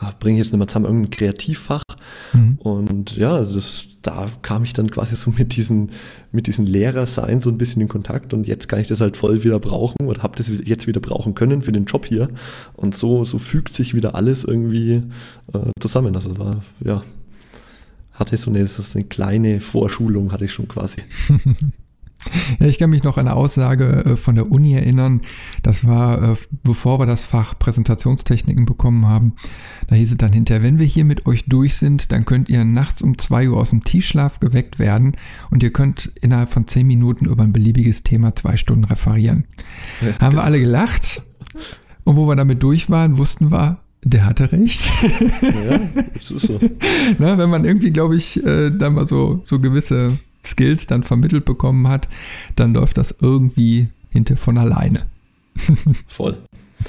Ah, 0.03 0.13
bringe 0.19 0.39
ich 0.39 0.45
jetzt 0.45 0.51
nicht 0.51 0.57
mehr 0.57 0.67
zusammen, 0.67 0.85
irgendein 0.85 1.11
Kreativfach. 1.11 1.83
Mhm. 2.33 2.57
Und 2.57 3.17
ja, 3.17 3.35
also 3.35 3.53
das, 3.53 3.85
da 4.01 4.27
kam 4.41 4.63
ich 4.63 4.73
dann 4.73 4.89
quasi 4.89 5.15
so 5.15 5.29
mit 5.29 5.55
diesen, 5.55 5.91
mit 6.31 6.47
diesen 6.47 6.65
Lehrersein 6.65 7.39
so 7.39 7.51
ein 7.51 7.59
bisschen 7.59 7.83
in 7.83 7.87
Kontakt 7.87 8.33
und 8.33 8.47
jetzt 8.47 8.67
kann 8.67 8.79
ich 8.79 8.87
das 8.87 8.99
halt 8.99 9.15
voll 9.15 9.43
wieder 9.43 9.59
brauchen 9.59 10.07
oder 10.07 10.23
habe 10.23 10.35
das 10.35 10.51
jetzt 10.65 10.87
wieder 10.87 10.99
brauchen 10.99 11.35
können 11.35 11.61
für 11.61 11.71
den 11.71 11.85
Job 11.85 12.07
hier. 12.07 12.29
Und 12.73 12.95
so, 12.95 13.23
so 13.25 13.37
fügt 13.37 13.73
sich 13.73 13.93
wieder 13.93 14.15
alles 14.15 14.43
irgendwie 14.43 15.03
äh, 15.53 15.69
zusammen. 15.79 16.15
Also 16.15 16.35
war, 16.39 16.63
ja, 16.83 17.03
hatte 18.13 18.33
ich 18.33 18.41
so 18.41 18.49
eine, 18.49 18.63
das 18.63 18.79
ist 18.79 18.95
eine 18.95 19.05
kleine 19.05 19.61
Vorschulung, 19.61 20.31
hatte 20.31 20.45
ich 20.45 20.53
schon 20.53 20.67
quasi. 20.67 21.03
Ja, 22.59 22.67
ich 22.67 22.77
kann 22.77 22.89
mich 22.89 23.03
noch 23.03 23.17
an 23.17 23.27
eine 23.27 23.35
Aussage 23.35 24.05
äh, 24.05 24.17
von 24.17 24.35
der 24.35 24.51
Uni 24.51 24.73
erinnern. 24.73 25.21
Das 25.63 25.85
war, 25.85 26.31
äh, 26.31 26.35
bevor 26.63 26.99
wir 26.99 27.05
das 27.05 27.21
Fach 27.21 27.57
Präsentationstechniken 27.57 28.65
bekommen 28.65 29.07
haben. 29.07 29.33
Da 29.87 29.95
hieß 29.95 30.11
es 30.11 30.17
dann 30.17 30.31
hinterher, 30.31 30.63
wenn 30.63 30.79
wir 30.79 30.85
hier 30.85 31.05
mit 31.05 31.25
euch 31.25 31.45
durch 31.45 31.75
sind, 31.75 32.11
dann 32.11 32.25
könnt 32.25 32.49
ihr 32.49 32.63
nachts 32.63 33.01
um 33.01 33.17
zwei 33.17 33.49
Uhr 33.49 33.57
aus 33.57 33.71
dem 33.71 33.83
Tiefschlaf 33.83 34.39
geweckt 34.39 34.79
werden 34.79 35.17
und 35.49 35.63
ihr 35.63 35.71
könnt 35.71 36.11
innerhalb 36.21 36.49
von 36.49 36.67
zehn 36.67 36.87
Minuten 36.87 37.25
über 37.25 37.43
ein 37.43 37.53
beliebiges 37.53 38.03
Thema 38.03 38.35
zwei 38.35 38.57
Stunden 38.57 38.83
referieren. 38.83 39.45
Ja, 40.01 40.19
haben 40.19 40.35
wir 40.35 40.43
alle 40.43 40.59
gelacht. 40.59 41.23
Und 42.03 42.15
wo 42.15 42.27
wir 42.27 42.35
damit 42.35 42.63
durch 42.63 42.89
waren, 42.89 43.17
wussten 43.17 43.51
wir, 43.51 43.79
der 44.03 44.25
hatte 44.25 44.51
recht. 44.51 44.89
Ja, 45.41 45.79
das 46.13 46.31
ist 46.31 46.47
so. 46.47 46.59
Na, 47.19 47.37
wenn 47.37 47.49
man 47.49 47.65
irgendwie, 47.65 47.91
glaube 47.91 48.15
ich, 48.15 48.43
äh, 48.43 48.71
da 48.71 48.89
mal 48.89 49.05
so, 49.05 49.41
so 49.43 49.59
gewisse 49.59 50.17
Skills 50.43 50.87
dann 50.87 51.03
vermittelt 51.03 51.45
bekommen 51.45 51.87
hat, 51.87 52.07
dann 52.55 52.73
läuft 52.73 52.97
das 52.97 53.15
irgendwie 53.19 53.87
hinter 54.09 54.37
von 54.37 54.57
alleine. 54.57 55.05
Voll. 56.07 56.37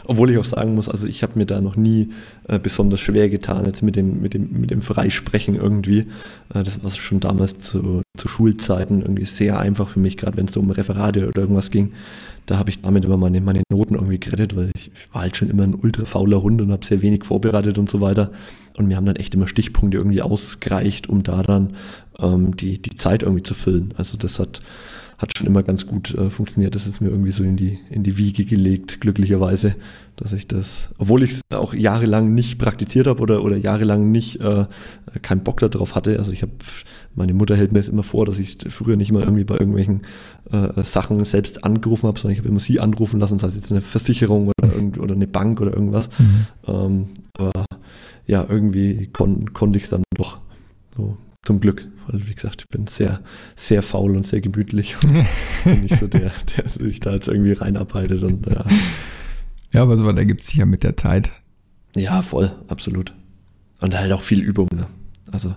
Obwohl 0.04 0.30
ich 0.30 0.38
auch 0.38 0.44
sagen 0.44 0.74
muss, 0.74 0.88
also 0.88 1.06
ich 1.06 1.22
habe 1.22 1.38
mir 1.38 1.46
da 1.46 1.60
noch 1.60 1.76
nie 1.76 2.08
äh, 2.48 2.58
besonders 2.58 3.00
schwer 3.00 3.28
getan, 3.28 3.66
jetzt 3.66 3.82
mit 3.82 3.96
dem, 3.96 4.20
mit 4.20 4.34
dem, 4.34 4.60
mit 4.60 4.70
dem 4.70 4.82
Freisprechen 4.82 5.54
irgendwie. 5.54 6.06
Äh, 6.54 6.62
das 6.62 6.82
war 6.82 6.90
schon 6.90 7.20
damals 7.20 7.58
zu, 7.58 8.02
zu 8.16 8.28
Schulzeiten 8.28 9.02
irgendwie 9.02 9.24
sehr 9.24 9.58
einfach 9.58 9.88
für 9.88 10.00
mich, 10.00 10.16
gerade 10.16 10.36
wenn 10.36 10.46
es 10.46 10.54
so 10.54 10.60
um 10.60 10.70
Referate 10.70 11.28
oder 11.28 11.42
irgendwas 11.42 11.70
ging. 11.70 11.92
Da 12.46 12.58
habe 12.58 12.70
ich 12.70 12.80
damit 12.80 13.04
immer 13.04 13.16
meine, 13.16 13.40
meine 13.40 13.62
Noten 13.70 13.94
irgendwie 13.94 14.18
gerettet, 14.18 14.56
weil 14.56 14.70
ich, 14.74 14.90
war 15.12 15.22
halt 15.22 15.36
schon 15.36 15.50
immer 15.50 15.62
ein 15.62 15.74
ultra 15.74 16.04
fauler 16.04 16.42
Hund 16.42 16.60
und 16.60 16.72
habe 16.72 16.84
sehr 16.84 17.02
wenig 17.02 17.24
vorbereitet 17.24 17.78
und 17.78 17.88
so 17.88 18.00
weiter. 18.00 18.32
Und 18.76 18.88
mir 18.88 18.96
haben 18.96 19.06
dann 19.06 19.16
echt 19.16 19.34
immer 19.34 19.46
Stichpunkte 19.46 19.98
irgendwie 19.98 20.22
ausgereicht, 20.22 21.08
um 21.08 21.22
da 21.22 21.42
dann 21.42 21.74
ähm, 22.20 22.56
die, 22.56 22.80
die 22.80 22.94
Zeit 22.94 23.22
irgendwie 23.22 23.42
zu 23.42 23.54
füllen. 23.54 23.94
Also 23.96 24.16
das 24.16 24.38
hat, 24.38 24.60
hat 25.18 25.36
schon 25.36 25.46
immer 25.46 25.62
ganz 25.62 25.86
gut 25.86 26.14
äh, 26.14 26.30
funktioniert. 26.30 26.74
Das 26.74 26.86
ist 26.86 27.00
mir 27.00 27.08
irgendwie 27.08 27.30
so 27.30 27.44
in 27.44 27.56
die, 27.56 27.78
in 27.90 28.02
die 28.02 28.18
Wiege 28.18 28.44
gelegt, 28.44 29.00
glücklicherweise, 29.00 29.76
dass 30.16 30.32
ich 30.32 30.48
das, 30.48 30.88
obwohl 30.98 31.22
ich 31.22 31.32
es 31.32 31.40
auch 31.54 31.74
jahrelang 31.74 32.34
nicht 32.34 32.58
praktiziert 32.58 33.06
habe 33.06 33.22
oder, 33.22 33.42
oder 33.42 33.56
jahrelang 33.56 34.10
nicht 34.10 34.40
äh, 34.40 34.66
keinen 35.22 35.44
Bock 35.44 35.60
darauf 35.60 35.94
hatte. 35.94 36.18
Also 36.18 36.32
ich 36.32 36.42
habe, 36.42 36.52
meine 37.14 37.34
Mutter 37.34 37.56
hält 37.56 37.72
mir 37.72 37.78
jetzt 37.78 37.88
immer 37.88 38.02
vor, 38.02 38.26
dass 38.26 38.38
ich 38.38 38.58
früher 38.68 38.96
nicht 38.96 39.12
mal 39.12 39.22
irgendwie 39.22 39.44
bei 39.44 39.56
irgendwelchen 39.58 40.02
äh, 40.50 40.82
Sachen 40.84 41.24
selbst 41.24 41.64
angerufen 41.64 42.08
habe, 42.08 42.18
sondern 42.18 42.32
ich 42.32 42.38
habe 42.38 42.48
immer 42.48 42.60
sie 42.60 42.80
anrufen 42.80 43.20
lassen, 43.20 43.38
sei 43.38 43.46
es 43.46 43.54
jetzt 43.54 43.70
eine 43.70 43.80
Versicherung 43.80 44.48
oder, 44.48 44.74
irgend, 44.74 44.98
oder 44.98 45.14
eine 45.14 45.26
Bank 45.26 45.60
oder 45.60 45.72
irgendwas. 45.72 46.08
Mhm. 46.18 46.46
Ähm, 46.66 47.04
aber 47.38 47.64
ja, 48.26 48.44
irgendwie 48.48 49.08
kon, 49.12 49.52
konnte 49.52 49.76
ich 49.76 49.84
es 49.84 49.90
dann 49.90 50.02
doch 50.16 50.38
so 50.96 51.16
zum 51.44 51.60
Glück, 51.60 51.88
weil 52.06 52.26
wie 52.26 52.34
gesagt, 52.34 52.62
ich 52.62 52.68
bin 52.68 52.86
sehr, 52.86 53.20
sehr 53.56 53.82
faul 53.82 54.16
und 54.16 54.24
sehr 54.24 54.40
gemütlich 54.40 54.96
und 55.02 55.26
nicht 55.82 55.96
so 55.96 56.06
der, 56.06 56.32
der 56.56 56.68
sich 56.68 57.00
da 57.00 57.14
jetzt 57.14 57.28
irgendwie 57.28 57.52
reinarbeitet 57.52 58.22
und 58.22 58.46
ja. 58.46 58.64
Ja, 59.72 59.82
aber 59.82 59.96
so 59.96 60.04
was 60.04 60.16
ergibt 60.16 60.42
sich 60.42 60.56
ja 60.56 60.66
mit 60.66 60.82
der 60.82 60.96
Zeit. 60.96 61.30
Ja, 61.96 62.22
voll, 62.22 62.52
absolut. 62.68 63.14
Und 63.80 63.98
halt 63.98 64.12
auch 64.12 64.22
viel 64.22 64.40
Übung. 64.40 64.68
Ne? 64.72 64.86
Also 65.30 65.54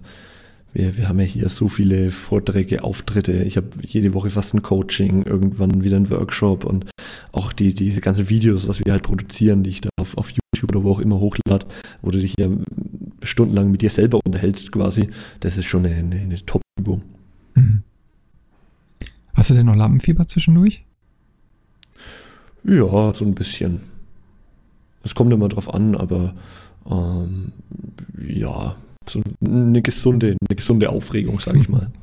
wir, 0.75 0.97
wir 0.97 1.07
haben 1.07 1.19
ja 1.19 1.25
hier 1.25 1.47
so 1.47 1.69
viele 1.69 2.11
Vorträge, 2.11 2.83
Auftritte. 2.83 3.31
Ich 3.43 3.55
habe 3.55 3.69
jede 3.81 4.13
Woche 4.13 4.29
fast 4.29 4.53
ein 4.53 4.61
Coaching, 4.61 5.23
irgendwann 5.23 5.83
wieder 5.83 5.95
ein 5.95 6.09
Workshop 6.09 6.65
und 6.65 6.89
auch 7.31 7.53
die, 7.53 7.73
diese 7.73 8.01
ganzen 8.01 8.29
Videos, 8.29 8.67
was 8.67 8.83
wir 8.83 8.91
halt 8.91 9.03
produzieren, 9.03 9.63
die 9.63 9.69
ich 9.69 9.81
da 9.81 9.89
auf, 9.97 10.17
auf 10.17 10.31
YouTube 10.31 10.75
oder 10.75 10.83
wo 10.83 10.91
auch 10.91 10.99
immer 10.99 11.19
hochlade, 11.19 11.65
wo 12.01 12.11
du 12.11 12.19
dich 12.19 12.33
ja 12.37 12.49
stundenlang 13.23 13.71
mit 13.71 13.81
dir 13.81 13.89
selber 13.89 14.19
unterhältst 14.25 14.71
quasi, 14.73 15.07
das 15.39 15.55
ist 15.55 15.65
schon 15.65 15.85
eine, 15.85 15.95
eine, 15.95 16.15
eine 16.17 16.45
Top-Übung. 16.45 17.03
Mhm. 17.55 17.83
Hast 19.33 19.49
du 19.49 19.53
denn 19.53 19.65
noch 19.67 19.75
Lampenfieber 19.75 20.27
zwischendurch? 20.27 20.83
Ja, 22.65 23.13
so 23.13 23.23
ein 23.23 23.35
bisschen. 23.35 23.79
Es 25.03 25.15
kommt 25.15 25.31
immer 25.31 25.47
drauf 25.47 25.73
an, 25.73 25.95
aber 25.95 26.35
ähm, 26.89 27.53
ja, 28.27 28.75
so 29.09 29.21
eine 29.45 29.81
gesunde, 29.81 30.37
eine 30.47 30.55
gesunde 30.55 30.89
Aufregung, 30.89 31.39
sage 31.39 31.59
ich 31.59 31.69
mal. 31.69 31.89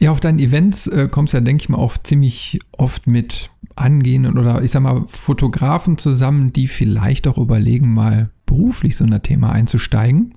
Ja, 0.00 0.12
auf 0.12 0.20
deinen 0.20 0.38
Events 0.38 0.86
äh, 0.86 1.08
kommst 1.10 1.34
ja, 1.34 1.40
denke 1.40 1.62
ich 1.62 1.68
mal, 1.68 1.78
auch 1.78 1.98
ziemlich 1.98 2.60
oft 2.76 3.08
mit 3.08 3.50
angehenden 3.74 4.38
oder 4.38 4.62
ich 4.62 4.70
sag 4.70 4.82
mal 4.82 5.04
Fotografen 5.08 5.98
zusammen, 5.98 6.52
die 6.52 6.68
vielleicht 6.68 7.26
auch 7.26 7.36
überlegen, 7.36 7.94
mal 7.94 8.30
beruflich 8.46 8.96
so 8.96 9.04
ein 9.04 9.22
Thema 9.22 9.50
einzusteigen. 9.50 10.34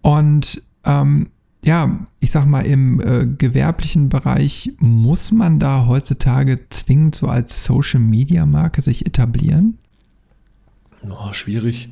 Und 0.00 0.62
ähm, 0.84 1.30
ja, 1.64 2.06
ich 2.20 2.30
sag 2.30 2.46
mal, 2.46 2.64
im 2.64 3.00
äh, 3.00 3.26
gewerblichen 3.26 4.08
Bereich 4.08 4.72
muss 4.78 5.32
man 5.32 5.58
da 5.58 5.86
heutzutage 5.86 6.68
zwingend 6.70 7.16
so 7.16 7.26
als 7.26 7.64
Social 7.64 8.00
Media 8.00 8.46
Marke 8.46 8.82
sich 8.82 9.04
etablieren? 9.06 9.78
Oh, 11.08 11.32
schwierig. 11.32 11.90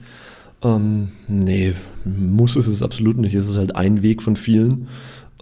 Ähm, 0.64 1.08
nee, 1.28 1.74
muss 2.04 2.56
es 2.56 2.66
es 2.66 2.82
absolut 2.82 3.18
nicht. 3.18 3.34
Es 3.34 3.48
ist 3.48 3.58
halt 3.58 3.76
ein 3.76 4.02
Weg 4.02 4.22
von 4.22 4.36
vielen. 4.36 4.88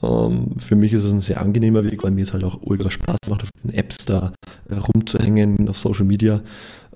Ähm, 0.02 0.56
für 0.58 0.74
mich 0.74 0.92
ist 0.92 1.04
es 1.04 1.12
ein 1.12 1.20
sehr 1.20 1.40
angenehmer 1.40 1.85
Weg, 1.85 2.02
weil 2.02 2.11
mir 2.11 2.24
es 2.24 2.32
halt 2.32 2.42
auch 2.44 2.58
ultra 2.62 2.90
Spaß 2.90 3.18
macht, 3.30 3.42
auf 3.42 3.50
den 3.62 3.72
Apps 3.72 3.98
da 4.04 4.32
äh, 4.68 4.74
rumzuhängen, 4.74 5.68
auf 5.68 5.78
Social 5.78 6.04
Media. 6.04 6.42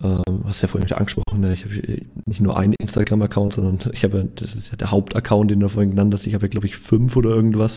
Ähm, 0.03 0.45
hast 0.45 0.61
ja 0.61 0.69
vorhin 0.69 0.89
schon 0.89 0.99
angesprochen, 0.99 1.41
ne? 1.41 1.55
ich 1.55 1.65
habe 1.65 2.03
nicht 2.27 2.43
nur 2.43 2.59
einen 2.59 2.75
Instagram-Account, 2.79 3.55
sondern 3.55 3.79
ich 3.93 4.05
habe, 4.05 4.29
das 4.35 4.55
ist 4.55 4.71
ja 4.71 4.77
der 4.77 4.91
Hauptaccount, 4.91 5.51
den 5.51 5.61
du 5.61 5.69
vorhin 5.69 5.91
genannt 5.91 6.13
hast, 6.13 6.27
ich 6.27 6.35
habe 6.35 6.47
ja 6.47 6.51
glaube 6.51 6.67
ich 6.67 6.77
fünf 6.77 7.17
oder 7.17 7.31
irgendwas. 7.31 7.77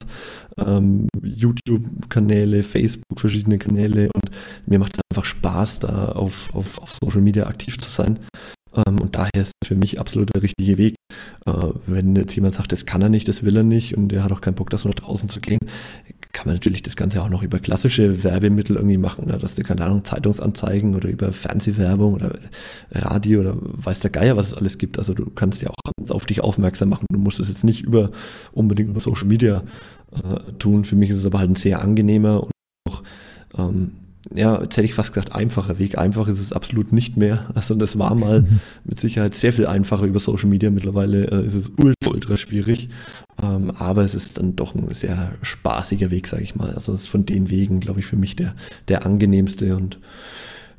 Ähm, 0.58 1.08
YouTube-Kanäle, 1.24 2.64
Facebook, 2.64 3.20
verschiedene 3.20 3.58
Kanäle 3.58 4.10
und 4.14 4.32
mir 4.66 4.80
macht 4.80 4.96
es 4.96 5.02
einfach 5.10 5.26
Spaß, 5.26 5.80
da 5.80 6.12
auf, 6.12 6.54
auf, 6.54 6.80
auf 6.80 6.92
Social 7.02 7.22
Media 7.22 7.48
aktiv 7.48 7.78
zu 7.78 7.90
sein. 7.90 8.20
Ähm, 8.76 9.02
und 9.02 9.16
daher 9.16 9.32
ist 9.36 9.52
es 9.62 9.68
für 9.68 9.76
mich 9.76 10.00
absolut 10.00 10.34
der 10.34 10.44
richtige 10.44 10.78
Weg. 10.78 10.96
Äh, 11.46 11.52
wenn 11.88 12.16
jetzt 12.16 12.36
jemand 12.36 12.54
sagt, 12.54 12.72
das 12.72 12.86
kann 12.86 13.02
er 13.02 13.10
nicht, 13.10 13.28
das 13.28 13.44
will 13.44 13.58
er 13.58 13.64
nicht 13.64 13.96
und 13.98 14.12
er 14.14 14.24
hat 14.24 14.32
auch 14.32 14.42
keinen 14.42 14.56
Bock, 14.56 14.70
das 14.70 14.86
noch 14.86 14.94
draußen 14.94 15.30
zu 15.30 15.40
gehen, 15.40 15.60
kann 16.32 16.46
man 16.46 16.56
natürlich 16.56 16.84
das 16.84 16.96
Ganze 16.96 17.22
auch 17.24 17.30
noch 17.30 17.42
über 17.42 17.60
klassische 17.60 18.24
Werbemittel 18.24 18.76
irgendwie 18.76 18.98
machen, 18.98 19.28
ne? 19.28 19.38
dass 19.38 19.56
du, 19.56 19.64
keine 19.64 19.84
Ahnung, 19.84 20.06
Zeitungsanzeigen 20.06 20.96
oder 20.96 21.10
über 21.10 21.34
Fernsehwerbung 21.34 22.14
oder 22.14 22.38
Radio 22.92 23.42
oder 23.42 23.56
weiß 23.58 24.00
der 24.02 24.12
Geier, 24.12 24.38
was 24.38 24.48
es 24.48 24.54
alles 24.54 24.78
gibt. 24.78 25.00
Also 25.00 25.14
du 25.14 25.30
kannst 25.32 25.62
ja 25.62 25.70
auch 25.70 26.12
auf 26.12 26.26
dich 26.28 26.42
aufmerksam 26.42 26.90
machen. 26.90 27.06
Du 27.12 27.20
musst 27.20 27.40
es 27.40 27.50
jetzt 27.50 27.64
nicht 27.64 27.82
über 27.82 28.12
unbedingt 28.52 28.90
über 28.90 29.00
Social 29.00 29.28
Media 29.28 29.64
äh, 30.12 30.52
tun. 30.60 30.86
Für 30.86 30.96
mich 30.96 31.10
ist 31.10 31.18
es 31.18 31.26
aber 31.26 31.40
halt 31.40 31.50
ein 31.50 31.56
sehr 31.56 31.82
angenehmer 31.82 32.44
und 32.44 32.52
auch 32.88 33.04
ähm, 33.58 33.94
ja, 34.36 34.62
jetzt 34.62 34.78
hätte 34.78 34.86
ich 34.86 34.94
fast 34.94 35.14
gesagt, 35.14 35.34
einfacher 35.34 35.80
Weg. 35.80 35.98
Einfach 35.98 36.28
ist 36.28 36.40
es 36.40 36.54
absolut 36.54 36.92
nicht 36.92 37.18
mehr. 37.18 37.50
Also 37.56 37.76
das 37.76 37.98
war 37.98 38.14
mal 38.16 38.46
mit 38.84 39.00
Sicherheit 39.00 39.36
sehr 39.36 39.54
viel 39.54 39.66
einfacher 39.66 40.06
über 40.06 40.20
Social 40.20 40.50
Media. 40.50 40.70
Mittlerweile 40.70 41.26
äh, 41.26 41.46
ist 41.46 41.56
es 41.56 41.72
ultra, 41.78 42.12
ultra 42.12 42.38
schwierig. 42.38 42.90
Ähm, 43.42 43.72
aber 43.72 44.04
es 44.04 44.14
ist 44.14 44.38
dann 44.38 44.56
doch 44.56 44.76
ein 44.76 44.94
sehr 44.94 45.32
spaßiger 45.42 46.12
Weg, 46.12 46.28
sage 46.28 46.44
ich 46.44 46.56
mal. 46.56 46.74
Also 46.74 46.94
es 46.94 47.04
ist 47.04 47.10
von 47.10 47.26
den 47.26 47.50
Wegen, 47.50 47.80
glaube 47.80 48.02
ich, 48.02 48.06
für 48.06 48.18
mich 48.18 48.36
der, 48.36 48.56
der 48.88 49.06
angenehmste 49.06 49.76
und 49.76 50.00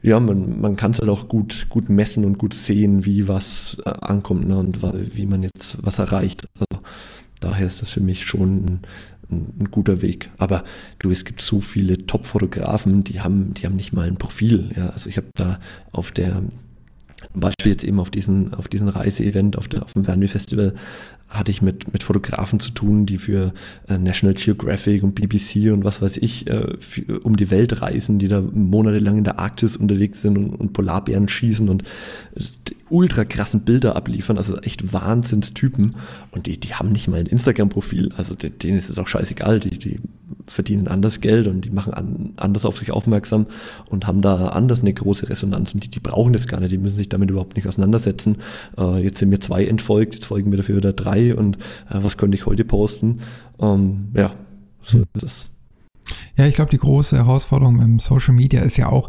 ja, 0.03 0.19
man, 0.19 0.61
man 0.61 0.77
kann 0.77 0.93
es 0.93 0.99
halt 0.99 1.11
auch 1.11 1.29
gut, 1.29 1.67
gut 1.69 1.91
messen 1.91 2.25
und 2.25 2.39
gut 2.39 2.55
sehen, 2.55 3.05
wie 3.05 3.29
was 3.29 3.77
äh, 3.85 3.91
ankommt 3.91 4.49
ne, 4.49 4.59
und 4.59 4.81
wie 5.15 5.27
man 5.27 5.43
jetzt 5.43 5.77
was 5.83 5.99
erreicht. 5.99 6.49
Also 6.55 6.83
daher 7.41 7.67
ist 7.67 7.83
das 7.83 7.91
für 7.91 8.01
mich 8.01 8.25
schon 8.25 8.65
ein, 8.65 8.81
ein, 9.31 9.53
ein, 9.61 9.71
guter 9.71 10.03
Weg. 10.03 10.31
Aber 10.39 10.65
du, 10.99 11.11
es 11.11 11.25
gibt 11.25 11.41
so 11.41 11.61
viele 11.61 12.07
Top-Fotografen, 12.07 13.05
die 13.05 13.21
haben, 13.21 13.55
die 13.55 13.67
haben 13.67 13.77
nicht 13.77 13.93
mal 13.93 14.07
ein 14.07 14.17
Profil. 14.17 14.71
Ja, 14.77 14.91
also 14.91 15.09
ich 15.09 15.17
habe 15.17 15.29
da 15.35 15.59
auf 15.93 16.13
der 16.13 16.43
zum 17.33 17.41
Beispiel 17.41 17.73
jetzt 17.73 17.85
eben 17.85 18.01
auf 18.01 18.11
diesen, 18.11 18.55
auf 18.55 18.67
diesen 18.67 18.89
Reiseevent, 18.89 19.59
auf, 19.59 19.69
der, 19.69 19.83
auf 19.83 19.93
dem 19.93 20.05
Fernweh 20.05 20.27
Festival, 20.27 20.75
hatte 21.31 21.53
ich 21.53 21.63
mit, 21.63 21.93
mit 21.93 22.03
Fotografen 22.03 22.59
zu 22.59 22.73
tun, 22.73 23.07
die 23.07 23.17
für 23.17 23.55
äh, 23.89 23.99
National 23.99 24.35
Geographic 24.35 25.05
und 25.05 25.15
BBC 25.15 25.73
und 25.73 25.85
was 25.85 26.03
weiß 26.03 26.17
ich 26.17 26.49
äh, 26.49 26.75
für, 26.81 27.21
um 27.21 27.37
die 27.37 27.51
Welt 27.51 27.81
reisen, 27.81 28.19
die 28.19 28.27
da 28.27 28.41
monatelang 28.41 29.19
in 29.19 29.25
der 29.25 29.39
Arktis 29.39 29.77
unterwegs 29.77 30.23
sind 30.23 30.37
und, 30.37 30.51
und 30.51 30.73
Polarbären 30.73 31.29
schießen 31.29 31.69
und 31.69 31.85
ultra 32.89 33.25
krassen 33.25 33.61
Bilder 33.61 33.95
abliefern, 33.95 34.39
also 34.39 34.59
echt 34.59 34.93
Wahnsinnstypen. 34.93 35.93
Und 36.33 36.47
die, 36.47 36.59
die 36.59 36.75
haben 36.75 36.91
nicht 36.91 37.07
mal 37.07 37.21
ein 37.21 37.27
Instagram-Profil, 37.27 38.13
also 38.17 38.35
denen 38.35 38.79
ist 38.79 38.91
es 38.91 38.99
auch 38.99 39.07
scheißegal, 39.07 39.61
die, 39.61 39.79
die 39.79 40.01
verdienen 40.47 40.89
anders 40.89 41.21
Geld 41.21 41.47
und 41.47 41.65
die 41.65 41.71
machen 41.71 41.95
an, 41.95 42.33
anders 42.37 42.65
auf 42.65 42.79
sich 42.79 42.91
aufmerksam 42.91 43.47
und 43.89 44.07
haben 44.07 44.23
da 44.23 44.49
anders 44.49 44.81
eine 44.81 44.93
große 44.93 45.29
Resonanz 45.29 45.75
und 45.75 45.85
die, 45.85 45.91
die 45.91 46.01
brauchen 46.01 46.33
das 46.33 46.47
gar 46.47 46.61
nicht, 46.61 46.73
die 46.73 46.79
müssen 46.79 46.97
sich 46.97 47.09
damit 47.09 47.31
überhaupt 47.31 47.57
nicht 47.57 47.67
auseinandersetzen. 47.67 48.37
Äh, 48.79 49.03
jetzt 49.03 49.19
sind 49.19 49.31
mir 49.31 49.41
zwei 49.41 49.65
entfolgt, 49.65 50.15
jetzt 50.15 50.27
folgen 50.27 50.51
mir 50.51 50.57
dafür 50.57 50.77
wieder 50.77 50.93
drei 50.93 51.35
und 51.35 51.57
äh, 51.57 51.99
was 52.03 52.17
könnte 52.17 52.37
ich 52.37 52.47
heute 52.47 52.65
posten? 52.65 53.21
Ähm, 53.61 54.09
ja, 54.15 54.33
so 54.83 54.99
hm. 54.99 55.05
ist 55.15 55.23
es. 55.23 55.51
Ja, 56.37 56.47
ich 56.47 56.55
glaube, 56.55 56.71
die 56.71 56.79
große 56.79 57.17
Herausforderung 57.17 57.81
im 57.81 57.99
Social 57.99 58.35
Media 58.35 58.63
ist 58.63 58.77
ja 58.77 58.89
auch, 58.89 59.09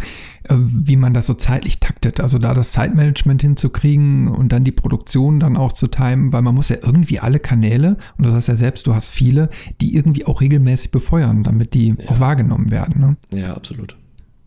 wie 0.60 0.96
man 0.96 1.14
das 1.14 1.28
so 1.28 1.34
zeitlich 1.34 1.80
taktet. 1.80 2.20
Also 2.20 2.38
da 2.38 2.54
das 2.54 2.72
Zeitmanagement 2.72 3.42
hinzukriegen 3.42 4.28
und 4.28 4.52
dann 4.52 4.64
die 4.64 4.72
Produktion 4.72 5.40
dann 5.40 5.58
auch 5.58 5.74
zu 5.74 5.88
timen, 5.88 6.34
weil 6.34 6.42
man 6.42 6.56
muss 6.56 6.70
ja 6.70 6.78
irgendwie 6.82 7.20
alle 7.20 7.40
Kanäle, 7.40 7.98
und 8.18 8.26
das 8.26 8.34
heißt 8.34 8.48
ja 8.48 8.56
selbst, 8.56 8.88
du 8.88 8.96
hast 8.96 9.10
viele, 9.10 9.50
die 9.80 9.96
irgendwie 9.96 10.26
auch 10.26 10.42
regelmäßig 10.42 10.92
befeuern, 10.92 11.44
damit 11.44 11.74
die 11.74 11.90
ja. 11.90 12.10
auch 12.10 12.20
wahrgenommen 12.20 12.72
werden. 12.72 13.00
Ne? 13.00 13.40
Ja, 13.40 13.54
absolut. 13.54 13.96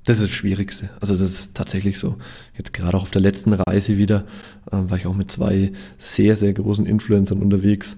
Das 0.05 0.19
ist 0.19 0.25
das 0.25 0.31
Schwierigste. 0.31 0.91
Also 1.01 1.15
das 1.15 1.23
ist 1.23 1.55
tatsächlich 1.55 1.99
so. 1.99 2.17
Jetzt 2.59 2.75
gerade 2.75 2.97
auch 2.97 3.03
auf 3.03 3.11
der 3.11 3.23
letzten 3.23 3.55
Reise 3.55 3.97
wieder 3.97 4.27
äh, 4.71 4.77
war 4.77 4.99
ich 4.99 5.07
auch 5.07 5.15
mit 5.15 5.31
zwei 5.31 5.73
sehr, 5.97 6.37
sehr 6.37 6.53
großen 6.53 6.85
Influencern 6.85 7.41
unterwegs. 7.41 7.97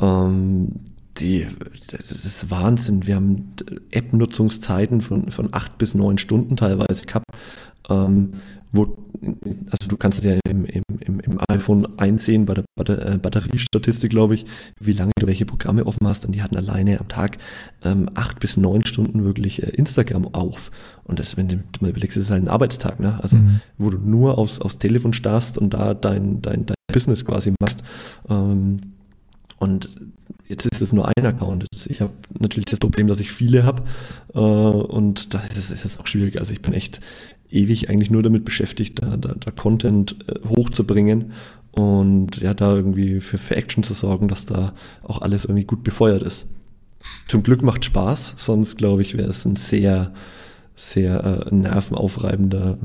Ähm, 0.00 0.72
die, 1.18 1.46
das 1.90 2.10
ist 2.10 2.50
Wahnsinn. 2.50 3.06
Wir 3.06 3.16
haben 3.16 3.54
App-Nutzungszeiten 3.90 5.00
von, 5.00 5.30
von 5.30 5.48
acht 5.52 5.78
bis 5.78 5.94
neun 5.94 6.18
Stunden 6.18 6.56
teilweise 6.56 7.04
gehabt, 7.04 7.26
ähm, 7.88 8.34
wo 8.72 8.96
also 9.70 9.88
du 9.88 9.96
kannst 9.96 10.24
ja 10.24 10.38
im, 10.48 10.64
im, 10.66 10.82
im 11.20 11.40
iPhone 11.48 11.98
einsehen 11.98 12.44
bei 12.44 12.54
der, 12.54 13.06
äh, 13.06 13.18
Batteriestatistik, 13.18 14.10
glaube 14.10 14.34
ich, 14.34 14.44
wie 14.80 14.92
lange 14.92 15.12
du 15.18 15.26
welche 15.26 15.46
Programme 15.46 15.86
offen 15.86 16.06
hast. 16.06 16.26
Und 16.26 16.32
die 16.32 16.42
hatten 16.42 16.56
alleine 16.56 17.00
am 17.00 17.08
Tag 17.08 17.38
ähm, 17.84 18.10
acht 18.14 18.40
bis 18.40 18.56
neun 18.56 18.84
Stunden 18.84 19.24
wirklich 19.24 19.62
äh, 19.62 19.70
Instagram 19.70 20.34
auf. 20.34 20.70
Und 21.04 21.20
das, 21.20 21.36
wenn 21.36 21.48
du 21.48 21.62
mal 21.80 21.90
überlegst, 21.90 22.16
ist 22.16 22.30
halt 22.30 22.42
ein 22.42 22.48
Arbeitstag, 22.48 23.00
ne? 23.00 23.18
Also 23.22 23.36
mhm. 23.36 23.60
wo 23.78 23.90
du 23.90 23.98
nur 23.98 24.38
aufs, 24.38 24.60
aufs 24.60 24.78
Telefon 24.78 25.12
starrst 25.12 25.56
und 25.56 25.72
da 25.72 25.94
dein, 25.94 26.42
dein, 26.42 26.66
dein 26.66 26.76
Business 26.92 27.24
quasi 27.24 27.54
machst. 27.60 27.82
Ähm, 28.28 28.80
und 29.58 29.88
jetzt 30.54 30.66
ist 30.66 30.80
es 30.80 30.92
nur 30.92 31.10
ein 31.16 31.26
Account. 31.26 31.66
Ich 31.88 32.00
habe 32.00 32.12
natürlich 32.38 32.66
das 32.66 32.78
Problem, 32.78 33.08
dass 33.08 33.20
ich 33.20 33.32
viele 33.32 33.64
habe 33.64 33.82
äh, 34.34 34.38
und 34.38 35.34
da 35.34 35.40
ist 35.40 35.70
es, 35.70 35.98
auch 35.98 36.06
schwierig. 36.06 36.38
Also 36.38 36.52
ich 36.52 36.62
bin 36.62 36.72
echt 36.72 37.00
ewig 37.50 37.90
eigentlich 37.90 38.10
nur 38.10 38.22
damit 38.22 38.44
beschäftigt, 38.44 39.02
da, 39.02 39.16
da, 39.16 39.34
da 39.38 39.50
Content 39.50 40.16
äh, 40.28 40.48
hochzubringen 40.48 41.32
und 41.72 42.36
ja, 42.36 42.54
da 42.54 42.74
irgendwie 42.74 43.20
für, 43.20 43.38
für 43.38 43.56
Action 43.56 43.82
zu 43.82 43.94
sorgen, 43.94 44.28
dass 44.28 44.46
da 44.46 44.74
auch 45.02 45.22
alles 45.22 45.44
irgendwie 45.44 45.64
gut 45.64 45.82
befeuert 45.82 46.22
ist. 46.22 46.46
Zum 47.28 47.42
Glück 47.42 47.62
macht 47.62 47.84
Spaß, 47.84 48.34
sonst 48.36 48.76
glaube 48.76 49.02
ich, 49.02 49.16
wäre 49.16 49.28
es 49.28 49.44
ein 49.44 49.56
sehr, 49.56 50.14
sehr 50.76 51.46
äh, 51.46 51.54
nervenaufreibender 51.54 52.78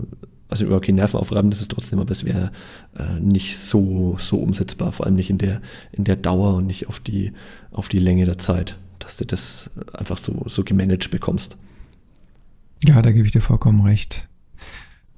also 0.50 0.70
okay, 0.72 0.92
nervenaufreibend 0.92 1.54
ist 1.54 1.70
trotzdem, 1.70 2.00
aber 2.00 2.12
es 2.12 2.26
wäre 2.26 2.52
äh, 2.98 3.20
nicht 3.20 3.58
so, 3.58 4.18
so 4.20 4.38
umsetzbar, 4.38 4.92
vor 4.92 5.06
allem 5.06 5.16
nicht 5.16 5.30
in 5.30 5.38
der, 5.38 5.62
in 5.92 6.04
der 6.04 6.16
Dauer 6.16 6.56
und 6.56 6.66
nicht 6.66 6.88
auf 6.88 7.00
die, 7.00 7.32
auf 7.72 7.88
die 7.88 8.00
Länge 8.00 8.26
der 8.26 8.40
Zeit, 8.40 8.78
dass 8.98 9.18
du 9.18 9.26
das 9.26 9.70
einfach 9.94 10.18
so, 10.18 10.44
so 10.48 10.64
gemanagt 10.64 11.12
bekommst. 11.12 11.56
Ja, 12.84 13.02
da 13.02 13.12
gebe 13.12 13.26
ich 13.26 13.32
dir 13.32 13.42
vollkommen 13.42 13.82
recht. 13.86 14.28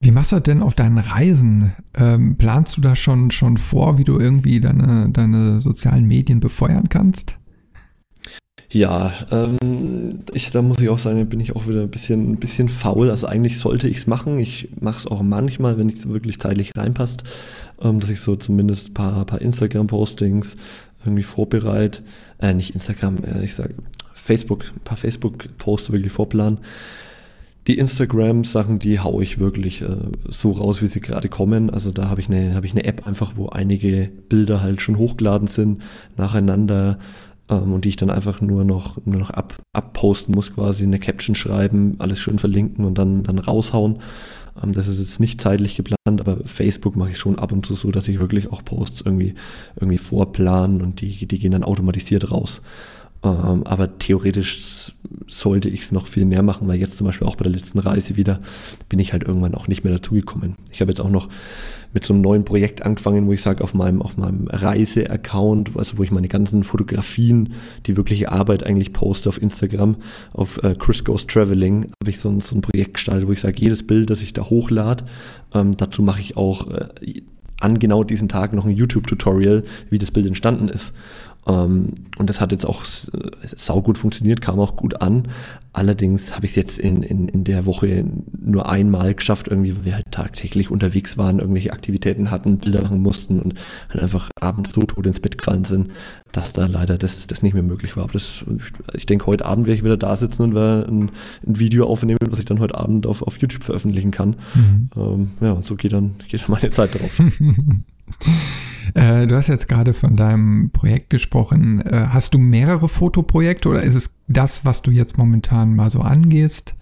Wie 0.01 0.11
machst 0.11 0.31
du 0.31 0.37
das 0.37 0.43
denn 0.43 0.63
auf 0.63 0.73
deinen 0.73 0.97
Reisen? 0.97 1.73
Ähm, 1.93 2.35
planst 2.35 2.75
du 2.75 2.81
da 2.81 2.95
schon, 2.95 3.31
schon 3.31 3.57
vor, 3.57 3.97
wie 3.97 4.03
du 4.03 4.19
irgendwie 4.19 4.59
deine, 4.59 5.09
deine 5.09 5.61
sozialen 5.61 6.07
Medien 6.07 6.39
befeuern 6.39 6.89
kannst? 6.89 7.37
Ja, 8.73 9.11
ähm, 9.31 10.21
ich, 10.33 10.49
da 10.51 10.61
muss 10.61 10.79
ich 10.79 10.87
auch 10.87 10.99
sagen, 10.99 11.27
bin 11.27 11.41
ich 11.41 11.55
auch 11.57 11.67
wieder 11.67 11.81
ein 11.81 11.89
bisschen, 11.89 12.31
ein 12.31 12.37
bisschen 12.37 12.69
faul. 12.69 13.09
Also 13.09 13.27
eigentlich 13.27 13.59
sollte 13.59 13.89
ich 13.89 13.97
es 13.97 14.07
machen. 14.07 14.39
Ich 14.39 14.69
mache 14.79 14.97
es 14.97 15.07
auch 15.07 15.21
manchmal, 15.21 15.77
wenn 15.77 15.89
es 15.89 16.07
wirklich 16.07 16.39
zeitlich 16.39 16.71
reinpasst, 16.77 17.23
ähm, 17.81 17.99
dass 17.99 18.09
ich 18.09 18.21
so 18.21 18.37
zumindest 18.37 18.91
ein 18.91 18.93
paar, 18.93 19.25
paar 19.25 19.41
Instagram-Postings 19.41 20.55
irgendwie 21.03 21.23
vorbereite. 21.23 22.01
Äh, 22.39 22.53
nicht 22.53 22.73
Instagram, 22.73 23.17
äh, 23.25 23.43
ich 23.43 23.55
sage 23.55 23.73
Facebook, 24.13 24.63
ein 24.73 24.83
paar 24.85 24.97
Facebook-Posts 24.97 25.91
wirklich 25.91 26.13
vorplanen. 26.13 26.59
Die 27.67 27.77
Instagram-Sachen, 27.77 28.79
die 28.79 28.99
haue 28.99 29.21
ich 29.21 29.37
wirklich 29.37 29.81
äh, 29.81 29.97
so 30.29 30.51
raus, 30.51 30.81
wie 30.81 30.87
sie 30.87 31.01
gerade 31.01 31.27
kommen. 31.27 31.69
Also 31.69 31.91
da 31.91 32.09
habe 32.09 32.21
ich, 32.21 32.27
eine, 32.27 32.55
hab 32.55 32.63
ich 32.63 32.71
eine 32.71 32.85
App 32.85 33.05
einfach, 33.05 33.33
wo 33.35 33.49
einige 33.49 34.09
Bilder 34.29 34.61
halt 34.61 34.81
schon 34.81 34.97
hochgeladen 34.97 35.47
sind, 35.47 35.81
nacheinander 36.15 36.99
ähm, 37.51 37.73
und 37.73 37.85
die 37.85 37.89
ich 37.89 37.97
dann 37.97 38.09
einfach 38.09 38.41
nur 38.41 38.63
noch, 38.63 38.97
nur 39.05 39.19
noch 39.19 39.29
ab, 39.29 39.57
abposten 39.73 40.33
muss, 40.33 40.55
quasi 40.55 40.83
eine 40.83 40.99
Caption 40.99 41.35
schreiben, 41.35 41.95
alles 41.99 42.19
schön 42.19 42.39
verlinken 42.39 42.85
und 42.85 42.97
dann, 42.97 43.23
dann 43.23 43.37
raushauen. 43.37 43.99
Ähm, 44.63 44.71
das 44.71 44.87
ist 44.87 44.99
jetzt 44.99 45.19
nicht 45.19 45.41
zeitlich 45.41 45.75
geplant, 45.75 46.19
aber 46.19 46.37
Facebook 46.43 46.95
mache 46.95 47.11
ich 47.11 47.19
schon 47.19 47.37
ab 47.37 47.51
und 47.51 47.65
zu 47.65 47.75
so, 47.75 47.91
dass 47.91 48.07
ich 48.07 48.19
wirklich 48.19 48.51
auch 48.51 48.63
Posts 48.63 49.01
irgendwie, 49.01 49.35
irgendwie 49.75 49.97
vorplanen 49.97 50.81
und 50.81 51.01
die, 51.01 51.27
die 51.27 51.39
gehen 51.39 51.51
dann 51.51 51.63
automatisiert 51.63 52.31
raus. 52.31 52.61
Ähm, 53.23 53.63
aber 53.65 53.99
theoretisch 53.99 54.93
sollte 55.27 55.69
ich 55.69 55.81
es 55.81 55.91
noch 55.91 56.07
viel 56.07 56.25
mehr 56.25 56.41
machen, 56.41 56.67
weil 56.67 56.79
jetzt 56.79 56.97
zum 56.97 57.05
Beispiel 57.05 57.27
auch 57.27 57.35
bei 57.35 57.43
der 57.43 57.53
letzten 57.53 57.79
Reise 57.79 58.15
wieder 58.15 58.39
bin 58.89 58.99
ich 58.99 59.13
halt 59.13 59.23
irgendwann 59.23 59.55
auch 59.55 59.67
nicht 59.67 59.83
mehr 59.83 59.93
dazugekommen. 59.93 60.55
Ich 60.71 60.81
habe 60.81 60.91
jetzt 60.91 60.99
auch 60.99 61.09
noch 61.09 61.29
mit 61.93 62.05
so 62.05 62.13
einem 62.13 62.21
neuen 62.21 62.45
Projekt 62.45 62.83
angefangen, 62.83 63.27
wo 63.27 63.33
ich 63.33 63.41
sage, 63.41 63.63
auf 63.63 63.73
meinem, 63.73 64.01
auf 64.01 64.17
meinem 64.17 64.47
Reise-Account, 64.47 65.71
also 65.75 65.97
wo 65.97 66.03
ich 66.03 66.11
meine 66.11 66.29
ganzen 66.29 66.63
Fotografien, 66.63 67.53
die 67.85 67.97
wirkliche 67.97 68.31
Arbeit 68.31 68.65
eigentlich 68.65 68.93
poste 68.93 69.29
auf 69.29 69.41
Instagram, 69.41 69.97
auf 70.33 70.61
äh, 70.63 70.73
Chris 70.77 71.03
Goes 71.03 71.27
Traveling, 71.27 71.91
habe 72.01 72.09
ich 72.09 72.19
so 72.19 72.29
ein, 72.29 72.39
so 72.39 72.55
ein 72.55 72.61
Projekt 72.61 72.95
gestartet, 72.95 73.27
wo 73.27 73.33
ich 73.33 73.41
sage, 73.41 73.57
jedes 73.59 73.85
Bild, 73.85 74.09
das 74.09 74.21
ich 74.21 74.33
da 74.33 74.49
hochlade, 74.49 75.03
ähm, 75.53 75.75
dazu 75.75 76.01
mache 76.01 76.21
ich 76.21 76.37
auch 76.37 76.69
äh, 76.69 77.21
an 77.59 77.77
genau 77.77 78.03
diesen 78.03 78.27
Tag 78.27 78.53
noch 78.53 78.65
ein 78.65 78.71
YouTube-Tutorial, 78.71 79.63
wie 79.89 79.99
das 79.99 80.11
Bild 80.11 80.25
entstanden 80.25 80.67
ist. 80.67 80.93
Ähm, 81.47 81.93
und 82.17 82.29
das 82.29 82.39
hat 82.39 82.51
jetzt 82.51 82.65
auch 82.65 82.83
saugut 82.85 83.97
funktioniert, 83.97 84.41
kam 84.41 84.59
auch 84.59 84.75
gut 84.75 85.01
an. 85.01 85.27
Allerdings 85.73 86.35
habe 86.35 86.45
ich 86.45 86.51
es 86.51 86.55
jetzt 86.55 86.79
in, 86.79 87.01
in, 87.01 87.29
in 87.29 87.43
der 87.45 87.65
Woche 87.65 88.03
nur 88.39 88.69
einmal 88.69 89.15
geschafft, 89.15 89.47
irgendwie, 89.47 89.75
weil 89.75 89.85
wir 89.85 89.95
halt 89.95 90.11
tagtäglich 90.11 90.69
unterwegs 90.69 91.17
waren, 91.17 91.39
irgendwelche 91.39 91.71
Aktivitäten 91.71 92.29
hatten, 92.29 92.57
Bilder 92.57 92.81
machen 92.81 93.01
mussten 93.01 93.39
und 93.39 93.53
halt 93.89 94.03
einfach 94.03 94.29
abends 94.39 94.73
so 94.73 94.81
tot 94.81 95.07
ins 95.07 95.21
Bett 95.21 95.37
gefallen 95.37 95.63
sind, 95.63 95.91
dass 96.33 96.51
da 96.51 96.65
leider 96.65 96.97
das, 96.97 97.25
das 97.25 97.41
nicht 97.41 97.53
mehr 97.53 97.63
möglich 97.63 97.95
war. 97.95 98.03
Aber 98.03 98.13
das, 98.13 98.43
ich 98.93 99.05
denke, 99.05 99.27
heute 99.27 99.45
Abend 99.45 99.65
werde 99.65 99.77
ich 99.77 99.85
wieder 99.85 99.97
da 99.97 100.15
sitzen 100.17 100.43
und 100.43 100.55
werde 100.55 100.91
ein, 100.91 101.11
ein 101.47 101.59
Video 101.59 101.87
aufnehmen, 101.87 102.19
was 102.29 102.39
ich 102.39 102.45
dann 102.45 102.59
heute 102.59 102.75
Abend 102.75 103.07
auf, 103.07 103.21
auf 103.21 103.39
YouTube 103.39 103.63
veröffentlichen 103.63 104.11
kann. 104.11 104.35
Mhm. 104.53 104.89
Ähm, 104.95 105.31
ja, 105.39 105.53
und 105.53 105.65
so 105.65 105.75
geht 105.75 105.93
dann, 105.93 106.15
geht 106.27 106.41
dann 106.41 106.51
meine 106.51 106.69
Zeit 106.69 106.93
drauf. 106.93 107.19
Äh, 108.93 109.27
du 109.27 109.35
hast 109.35 109.47
jetzt 109.47 109.67
gerade 109.67 109.93
von 109.93 110.15
deinem 110.15 110.71
Projekt 110.71 111.09
gesprochen. 111.09 111.81
Äh, 111.81 112.07
hast 112.09 112.33
du 112.33 112.37
mehrere 112.37 112.89
Fotoprojekte 112.89 113.69
oder 113.69 113.83
ist 113.83 113.95
es 113.95 114.13
das, 114.27 114.65
was 114.65 114.81
du 114.81 114.91
jetzt 114.91 115.17
momentan 115.17 115.75
mal 115.75 115.89
so 115.89 116.01
angehst? 116.01 116.75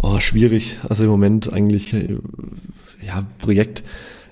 Oh, 0.00 0.20
schwierig. 0.20 0.78
Also 0.88 1.04
im 1.04 1.10
Moment 1.10 1.52
eigentlich, 1.52 1.92
äh, 1.94 2.18
ja, 3.00 3.26
Projekt 3.38 3.82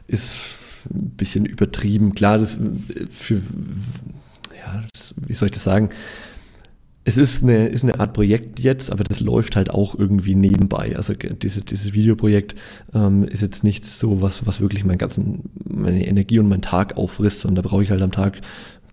ist 0.06 0.54
ein 0.92 1.10
bisschen 1.16 1.44
übertrieben. 1.44 2.14
Klar, 2.14 2.38
das 2.38 2.58
für, 3.10 3.34
ja, 4.56 4.84
wie 5.26 5.34
soll 5.34 5.46
ich 5.46 5.52
das 5.52 5.64
sagen? 5.64 5.90
Es 7.08 7.16
ist 7.16 7.44
eine, 7.44 7.68
ist 7.68 7.84
eine 7.84 8.00
Art 8.00 8.14
Projekt 8.14 8.58
jetzt, 8.58 8.90
aber 8.90 9.04
das 9.04 9.20
läuft 9.20 9.54
halt 9.54 9.70
auch 9.70 9.96
irgendwie 9.96 10.34
nebenbei. 10.34 10.96
Also 10.96 11.14
diese, 11.14 11.60
dieses 11.60 11.92
Videoprojekt 11.92 12.56
ähm, 12.94 13.22
ist 13.22 13.42
jetzt 13.42 13.62
nichts 13.62 14.00
so, 14.00 14.22
was, 14.22 14.44
was 14.44 14.60
wirklich 14.60 14.84
meinen 14.84 14.98
ganzen, 14.98 15.44
meine 15.64 16.04
Energie 16.04 16.40
und 16.40 16.48
meinen 16.48 16.62
Tag 16.62 16.96
auffrisst, 16.96 17.40
sondern 17.40 17.62
da 17.62 17.68
brauche 17.68 17.84
ich 17.84 17.92
halt 17.92 18.02
am 18.02 18.10
Tag 18.10 18.40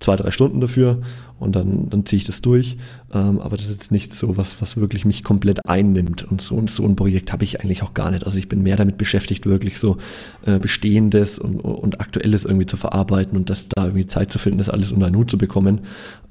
zwei, 0.03 0.15
drei 0.15 0.31
Stunden 0.31 0.59
dafür 0.59 1.01
und 1.39 1.55
dann, 1.55 1.89
dann 1.89 2.05
ziehe 2.05 2.17
ich 2.17 2.25
das 2.25 2.41
durch. 2.41 2.77
Ähm, 3.13 3.39
aber 3.39 3.57
das 3.57 3.65
ist 3.67 3.71
jetzt 3.71 3.91
nicht 3.91 4.13
so 4.13 4.37
was, 4.37 4.61
was 4.61 4.77
wirklich 4.77 5.05
mich 5.05 5.23
komplett 5.23 5.65
einnimmt. 5.67 6.23
Und 6.23 6.41
so, 6.41 6.61
so 6.67 6.85
ein 6.85 6.95
Projekt 6.95 7.31
habe 7.31 7.43
ich 7.43 7.61
eigentlich 7.61 7.83
auch 7.83 7.93
gar 7.93 8.11
nicht. 8.11 8.25
Also 8.25 8.37
ich 8.37 8.49
bin 8.49 8.63
mehr 8.63 8.75
damit 8.75 8.97
beschäftigt, 8.97 9.45
wirklich 9.45 9.79
so 9.79 9.97
äh, 10.45 10.59
Bestehendes 10.59 11.39
und, 11.39 11.59
und 11.59 12.01
Aktuelles 12.01 12.45
irgendwie 12.45 12.65
zu 12.65 12.77
verarbeiten 12.77 13.37
und 13.37 13.49
das 13.49 13.69
da 13.69 13.85
irgendwie 13.85 14.07
Zeit 14.07 14.31
zu 14.31 14.39
finden, 14.39 14.59
das 14.59 14.69
alles 14.69 14.91
unter 14.91 15.07
einen 15.07 15.15
Hut 15.15 15.31
zu 15.31 15.37
bekommen. 15.37 15.81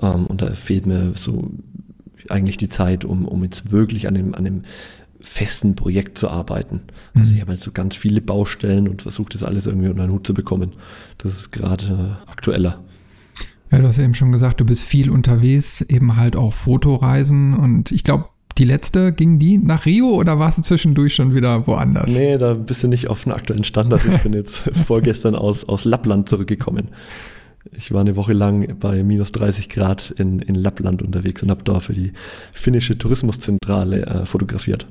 Ähm, 0.00 0.26
und 0.26 0.42
da 0.42 0.52
fehlt 0.52 0.86
mir 0.86 1.12
so 1.14 1.50
eigentlich 2.28 2.58
die 2.58 2.68
Zeit, 2.68 3.04
um, 3.04 3.26
um 3.26 3.42
jetzt 3.42 3.72
wirklich 3.72 4.06
an 4.06 4.14
dem, 4.14 4.34
an 4.34 4.44
dem 4.44 4.62
festen 5.20 5.76
Projekt 5.76 6.18
zu 6.18 6.28
arbeiten. 6.28 6.82
Also 7.14 7.30
mhm. 7.30 7.36
ich 7.36 7.40
habe 7.40 7.50
halt 7.52 7.60
so 7.60 7.72
ganz 7.72 7.96
viele 7.96 8.20
Baustellen 8.20 8.88
und 8.88 9.02
versuche 9.02 9.30
das 9.30 9.42
alles 9.42 9.66
irgendwie 9.66 9.88
unter 9.88 10.06
den 10.06 10.12
Hut 10.12 10.26
zu 10.26 10.34
bekommen. 10.34 10.72
Das 11.18 11.32
ist 11.32 11.52
gerade 11.52 12.18
aktueller. 12.26 12.82
Ja, 13.72 13.78
du 13.78 13.86
hast 13.86 13.96
ja 13.96 14.04
eben 14.04 14.14
schon 14.14 14.32
gesagt, 14.32 14.60
du 14.60 14.66
bist 14.66 14.82
viel 14.82 15.08
unterwegs, 15.10 15.80
eben 15.80 16.16
halt 16.16 16.36
auch 16.36 16.52
Fotoreisen 16.52 17.54
und 17.54 17.90
ich 17.90 18.04
glaube, 18.04 18.26
die 18.58 18.64
letzte, 18.64 19.12
ging 19.12 19.38
die 19.38 19.56
nach 19.56 19.86
Rio 19.86 20.10
oder 20.10 20.38
warst 20.38 20.58
du 20.58 20.62
zwischendurch 20.62 21.14
schon 21.14 21.34
wieder 21.34 21.66
woanders? 21.66 22.12
Nee, 22.12 22.36
da 22.36 22.52
bist 22.52 22.82
du 22.82 22.88
nicht 22.88 23.08
auf 23.08 23.24
den 23.24 23.32
aktuellen 23.32 23.64
Standard. 23.64 24.06
Ich 24.06 24.20
bin 24.20 24.34
jetzt 24.34 24.58
vorgestern 24.86 25.34
aus, 25.34 25.64
aus 25.64 25.86
Lappland 25.86 26.28
zurückgekommen. 26.28 26.88
Ich 27.74 27.92
war 27.92 28.02
eine 28.02 28.16
Woche 28.16 28.34
lang 28.34 28.76
bei 28.78 29.02
minus 29.02 29.32
30 29.32 29.70
Grad 29.70 30.10
in, 30.18 30.40
in 30.40 30.54
Lappland 30.54 31.00
unterwegs 31.00 31.42
und 31.42 31.50
habe 31.50 31.62
da 31.64 31.80
für 31.80 31.94
die 31.94 32.12
finnische 32.52 32.98
Tourismuszentrale 32.98 34.04
äh, 34.04 34.26
fotografiert. 34.26 34.86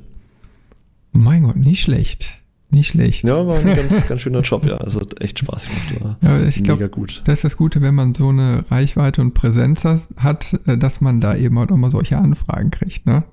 Mein 1.12 1.44
Gott, 1.44 1.58
nicht 1.58 1.82
schlecht. 1.82 2.41
Nicht 2.72 2.88
schlecht. 2.88 3.28
Ja, 3.28 3.46
war 3.46 3.60
ein 3.60 3.66
ganz, 3.66 4.08
ganz 4.08 4.22
schöner 4.22 4.42
Job, 4.42 4.66
ja. 4.66 4.78
Also 4.78 5.02
hat 5.02 5.22
echt 5.22 5.40
Spaß 5.40 5.68
gemacht. 5.68 6.02
War 6.22 6.40
ja, 6.40 6.48
ich 6.48 6.64
glaube, 6.64 6.90
das 7.26 7.34
ist 7.36 7.44
das 7.44 7.58
Gute, 7.58 7.82
wenn 7.82 7.94
man 7.94 8.14
so 8.14 8.30
eine 8.30 8.64
Reichweite 8.72 9.20
und 9.22 9.34
Präsenz 9.34 9.84
hat, 9.84 10.58
äh, 10.66 10.78
dass 10.78 11.02
man 11.02 11.20
da 11.20 11.36
eben 11.36 11.60
halt 11.60 11.72
auch 11.72 11.78
mal 11.78 11.92
solche 11.92 12.18
Anfragen 12.18 12.72
kriegt, 12.72 13.06
ne? 13.06 13.24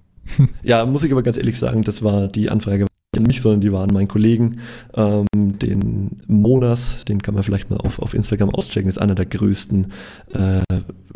Ja, 0.63 0.85
muss 0.85 1.05
ich 1.05 1.13
aber 1.13 1.23
ganz 1.23 1.37
ehrlich 1.39 1.59
sagen, 1.59 1.85
das 1.85 2.03
war 2.03 2.29
die 2.29 2.51
Anfrage 2.51 2.88
an 3.17 3.23
mich, 3.25 3.41
sondern 3.41 3.63
die 3.63 3.73
waren 3.73 3.89
mein 3.93 4.07
Kollegen, 4.07 4.59
ähm, 4.95 5.27
den 5.35 6.21
Monas, 6.27 7.07
den 7.07 7.23
kann 7.23 7.33
man 7.35 7.43
vielleicht 7.43 7.71
mal 7.71 7.79
auf, 7.79 8.01
auf 8.01 8.13
Instagram 8.13 8.51
auschecken, 8.51 8.87
ist 8.89 9.01
einer 9.01 9.15
der 9.15 9.25
größten 9.25 9.87
äh, 10.35 10.61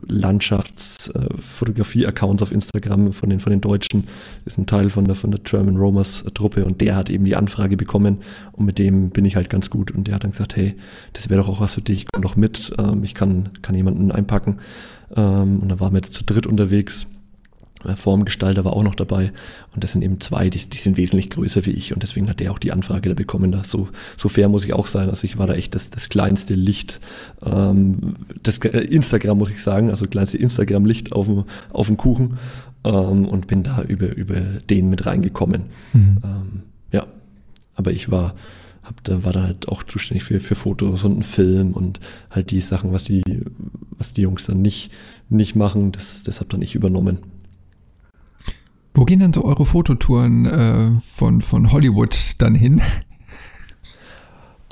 Landschaftsfotografie-Accounts 0.09 2.41
äh, 2.41 2.45
auf 2.45 2.51
Instagram 2.51 3.13
von 3.13 3.29
den, 3.29 3.41
von 3.41 3.51
den 3.51 3.61
Deutschen, 3.61 4.05
ist 4.47 4.57
ein 4.57 4.65
Teil 4.67 4.89
von 4.89 5.05
der, 5.05 5.15
von 5.15 5.33
der 5.33 5.41
German 5.41 5.77
Romers 5.77 6.25
Truppe 6.35 6.65
und 6.65 6.81
der 6.81 6.97
hat 6.97 7.11
eben 7.11 7.27
die 7.27 7.37
Anfrage 7.37 7.77
bekommen 7.77 8.23
und 8.53 8.65
mit 8.65 8.79
dem 8.79 9.11
bin 9.11 9.27
ich 9.27 9.37
halt 9.37 9.51
ganz 9.51 9.69
gut 9.69 9.91
und 9.91 10.09
der 10.09 10.15
hat 10.15 10.25
dann 10.25 10.33
gesagt, 10.33 10.57
hey, 10.57 10.75
das 11.13 11.29
wäre 11.29 11.43
doch 11.43 11.51
auch 11.51 11.61
was 11.61 11.75
für 11.75 11.83
dich, 11.83 12.07
komm 12.11 12.23
doch 12.23 12.37
mit, 12.37 12.73
ähm, 12.79 13.05
ich 13.05 13.15
kann, 13.15 13.51
kann 13.61 13.75
jemanden 13.75 14.11
einpacken. 14.11 14.61
Ähm, 15.15 15.59
und 15.61 15.69
dann 15.69 15.79
waren 15.79 15.93
wir 15.93 15.99
jetzt 15.99 16.15
zu 16.15 16.25
dritt 16.25 16.47
unterwegs 16.47 17.07
Formgestalter 17.97 18.65
war 18.65 18.75
auch 18.75 18.83
noch 18.83 18.95
dabei 18.95 19.33
und 19.75 19.83
das 19.83 19.93
sind 19.93 20.03
eben 20.03 20.21
zwei, 20.21 20.51
die, 20.51 20.59
die, 20.69 20.79
sind 20.79 20.97
wesentlich 20.97 21.31
größer 21.31 21.67
wie 21.67 21.71
ich 21.71 21.93
und 21.93 22.03
deswegen 22.03 22.29
hat 22.29 22.41
der 22.41 22.53
auch 22.53 22.59
die 22.59 22.73
Anfrage 22.73 23.09
da 23.09 23.15
bekommen. 23.15 23.53
Da. 23.53 23.65
So, 23.65 23.89
so 24.17 24.29
fair 24.29 24.49
muss 24.49 24.65
ich 24.65 24.73
auch 24.73 24.87
sein. 24.87 25.09
Also 25.09 25.25
ich 25.25 25.39
war 25.39 25.47
da 25.47 25.55
echt 25.55 25.75
das, 25.75 25.91
das 25.91 26.09
kleinste 26.09 26.55
Licht, 26.55 27.01
ähm, 27.45 28.17
das 28.43 28.59
äh, 28.59 28.79
Instagram 28.79 29.39
muss 29.39 29.51
ich 29.51 29.63
sagen, 29.63 29.91
also 29.91 30.07
kleinste 30.07 30.39
Instagram-Licht 30.39 31.13
auf 31.13 31.27
dem, 31.27 31.45
auf 31.73 31.87
dem 31.87 31.97
Kuchen 31.97 32.39
ähm, 32.85 33.27
und 33.27 33.47
bin 33.47 33.63
da 33.63 33.83
über, 33.83 34.15
über 34.15 34.41
den 34.41 34.91
mit 34.91 35.07
reingekommen. 35.07 35.65
Mhm. 35.93 36.19
Ähm, 36.25 36.63
ja, 36.93 37.07
aber 37.75 37.93
ich 37.93 38.11
war, 38.11 38.35
hab, 38.83 39.03
da 39.05 39.25
war 39.25 39.33
dann 39.33 39.45
halt 39.45 39.69
auch 39.69 39.83
zuständig 39.83 40.25
für, 40.25 40.41
für 40.41 40.55
Fotos 40.55 41.05
und 41.05 41.13
einen 41.13 41.23
Film 41.23 41.73
und 41.73 42.01
halt 42.31 42.51
die 42.51 42.61
Sachen, 42.61 42.93
was 42.93 43.05
die, 43.05 43.23
was 43.97 44.13
die 44.13 44.23
Jungs 44.23 44.47
dann 44.47 44.63
nicht, 44.63 44.91
nicht 45.29 45.55
machen, 45.55 45.93
das, 45.93 46.23
das 46.23 46.41
habe 46.41 46.51
dann 46.51 46.63
ich 46.63 46.75
übernommen. 46.75 47.19
Wo 48.95 49.05
gehen 49.05 49.21
denn 49.21 49.33
so 49.33 49.45
eure 49.45 49.65
Fototouren 49.65 50.47
äh, 50.47 50.91
von, 51.17 51.41
von 51.41 51.73
Hollywood 51.73 52.35
dann 52.39 52.55
hin? 52.55 52.83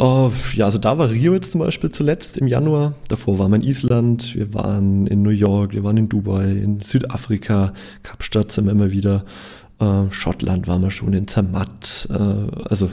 Uh, 0.00 0.30
ja, 0.54 0.64
also 0.64 0.78
da 0.78 0.96
war 0.96 1.10
Rio 1.10 1.34
jetzt 1.34 1.52
zum 1.52 1.60
Beispiel 1.60 1.90
zuletzt 1.90 2.38
im 2.38 2.46
Januar. 2.46 2.94
Davor 3.08 3.38
waren 3.38 3.50
wir 3.50 3.56
in 3.56 3.62
Island, 3.62 4.34
wir 4.34 4.54
waren 4.54 5.06
in 5.06 5.22
New 5.22 5.30
York, 5.30 5.74
wir 5.74 5.84
waren 5.84 5.98
in 5.98 6.08
Dubai, 6.08 6.50
in 6.50 6.80
Südafrika, 6.80 7.74
Kapstadt 8.02 8.50
sind 8.50 8.64
wir 8.64 8.72
immer 8.72 8.92
wieder. 8.92 9.24
Uh, 9.78 10.10
Schottland 10.10 10.68
waren 10.68 10.82
wir 10.82 10.90
schon, 10.90 11.12
in 11.12 11.28
Zermatt. 11.28 12.08
Uh, 12.10 12.50
also 12.64 12.90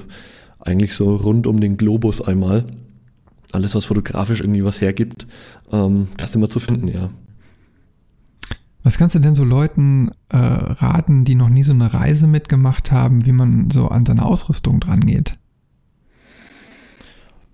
eigentlich 0.59 0.95
so 0.95 1.15
rund 1.15 1.47
um 1.47 1.59
den 1.59 1.77
Globus 1.77 2.21
einmal. 2.21 2.65
Alles, 3.53 3.73
was 3.75 3.85
fotografisch 3.85 4.41
irgendwie 4.41 4.65
was 4.65 4.81
hergibt, 4.81 5.27
ähm, 5.71 6.07
das 6.17 6.35
immer 6.35 6.49
zu 6.49 6.59
finden, 6.59 6.89
ja. 6.89 7.09
Was 8.87 8.97
kannst 8.97 9.15
du 9.15 9.19
denn 9.19 9.35
so 9.35 9.43
Leuten 9.43 10.11
äh, 10.29 10.37
raten, 10.37 11.25
die 11.25 11.35
noch 11.35 11.49
nie 11.49 11.63
so 11.63 11.73
eine 11.73 11.93
Reise 11.93 12.25
mitgemacht 12.25 12.89
haben, 12.89 13.25
wie 13.25 13.33
man 13.33 13.69
so 13.69 13.89
an 13.89 14.05
seine 14.05 14.23
Ausrüstung 14.23 14.79
dran 14.79 15.01
geht? 15.01 15.37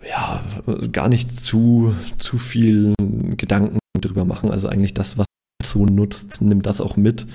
Ja, 0.08 0.44
gar 0.92 1.10
nicht 1.10 1.32
zu, 1.32 1.96
zu 2.20 2.38
viel 2.38 2.94
Gedanken 3.36 3.80
drüber 4.00 4.26
machen. 4.26 4.52
Also 4.52 4.68
eigentlich 4.68 4.94
das, 4.94 5.18
was 5.18 5.26
so 5.66 5.88
nutzt, 5.88 6.40
nimm 6.40 6.62
das 6.62 6.80
auch 6.80 6.98
mit. 6.98 7.26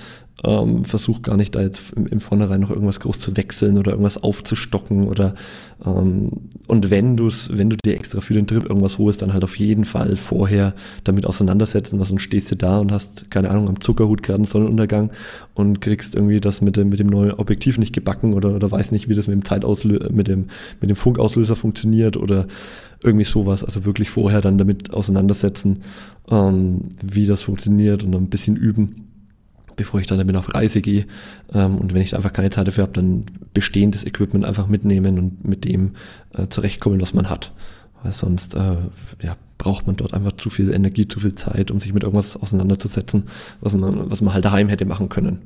Ähm, 0.45 0.85
versuch 0.85 1.23
gar 1.23 1.37
nicht 1.37 1.57
da 1.57 1.63
jetzt 1.63 1.93
im, 1.95 2.07
im 2.07 2.21
Vornherein 2.21 2.61
noch 2.61 2.71
irgendwas 2.71 3.01
groß 3.01 3.19
zu 3.19 3.37
wechseln 3.37 3.77
oder 3.77 3.91
irgendwas 3.91 4.23
aufzustocken 4.23 5.09
oder 5.09 5.35
ähm, 5.85 6.31
und 6.69 6.91
wenn 6.91 7.17
du 7.17 7.29
wenn 7.51 7.71
du 7.71 7.77
dir 7.85 7.95
extra 7.95 8.21
für 8.21 8.35
den 8.35 8.47
Trip 8.47 8.63
irgendwas 8.65 8.99
holst, 8.99 9.21
dann 9.21 9.33
halt 9.33 9.43
auf 9.43 9.59
jeden 9.59 9.85
Fall 9.85 10.15
vorher 10.17 10.75
damit 11.03 11.27
auseinandersetzen, 11.27 11.99
was 11.99 12.09
sonst 12.09 12.23
stehst 12.23 12.53
du 12.53 12.57
da 12.57 12.79
und 12.79 12.93
hast, 12.93 13.33
keine 13.33 13.51
Ahnung, 13.51 13.69
am 13.69 13.81
Zuckerhut 13.81 14.23
gerade 14.23 14.37
einen 14.37 14.45
Sonnenuntergang 14.45 15.11
und 15.55 15.81
kriegst 15.81 16.15
irgendwie 16.15 16.41
das 16.41 16.61
mit 16.61 16.77
dem, 16.77 16.89
mit 16.89 17.01
dem 17.01 17.09
neuen 17.09 17.33
Objektiv 17.33 17.77
nicht 17.79 17.93
gebacken 17.93 18.35
oder, 18.35 18.55
oder 18.55 18.71
weiß 18.71 18.93
nicht, 18.93 19.09
wie 19.09 19.15
das 19.15 19.27
mit 19.27 19.35
dem 19.35 19.45
Zeitauslöser, 19.45 20.13
mit 20.13 20.29
dem, 20.29 20.47
mit 20.81 20.89
dem 20.89 20.97
Funkauslöser 20.97 21.57
funktioniert 21.57 22.17
oder 22.17 22.47
irgendwie 23.03 23.25
sowas. 23.25 23.65
Also 23.65 23.85
wirklich 23.85 24.11
vorher 24.11 24.41
dann 24.41 24.57
damit 24.57 24.93
auseinandersetzen, 24.93 25.83
ähm, 26.31 26.91
wie 27.03 27.27
das 27.27 27.43
funktioniert 27.43 28.05
und 28.05 28.15
ein 28.15 28.31
bisschen 28.31 28.55
üben 28.55 29.09
bevor 29.79 30.01
ich 30.01 30.07
dann 30.07 30.19
damit 30.19 30.37
auf 30.37 30.53
Reise 30.53 30.83
gehe. 30.83 31.07
Ähm, 31.55 31.79
und 31.79 31.95
wenn 31.95 32.03
ich 32.03 32.15
einfach 32.15 32.35
keine 32.35 32.51
Zeit 32.51 32.67
dafür 32.67 32.83
habe, 32.83 32.93
dann 32.93 33.25
bestehendes 33.55 34.05
Equipment 34.05 34.45
einfach 34.45 34.67
mitnehmen 34.67 35.19
und 35.19 35.49
mit 35.49 35.65
dem 35.65 35.93
äh, 36.35 36.49
zurechtkommen, 36.49 37.01
was 37.01 37.15
man 37.15 37.31
hat. 37.31 37.53
Weil 38.03 38.13
sonst 38.13 38.55
äh, 38.55 38.77
ja, 39.23 39.37
braucht 39.57 39.87
man 39.87 39.97
dort 39.97 40.13
einfach 40.13 40.33
zu 40.33 40.51
viel 40.51 40.73
Energie, 40.73 41.09
zu 41.09 41.21
viel 41.21 41.35
Zeit, 41.35 41.71
um 41.71 41.81
sich 41.81 41.95
mit 41.95 42.03
irgendwas 42.03 42.37
auseinanderzusetzen, 42.37 43.25
was 43.61 43.75
man, 43.75 44.11
was 44.11 44.21
man 44.21 44.35
halt 44.35 44.45
daheim 44.45 44.69
hätte 44.69 44.85
machen 44.85 45.09
können. 45.09 45.39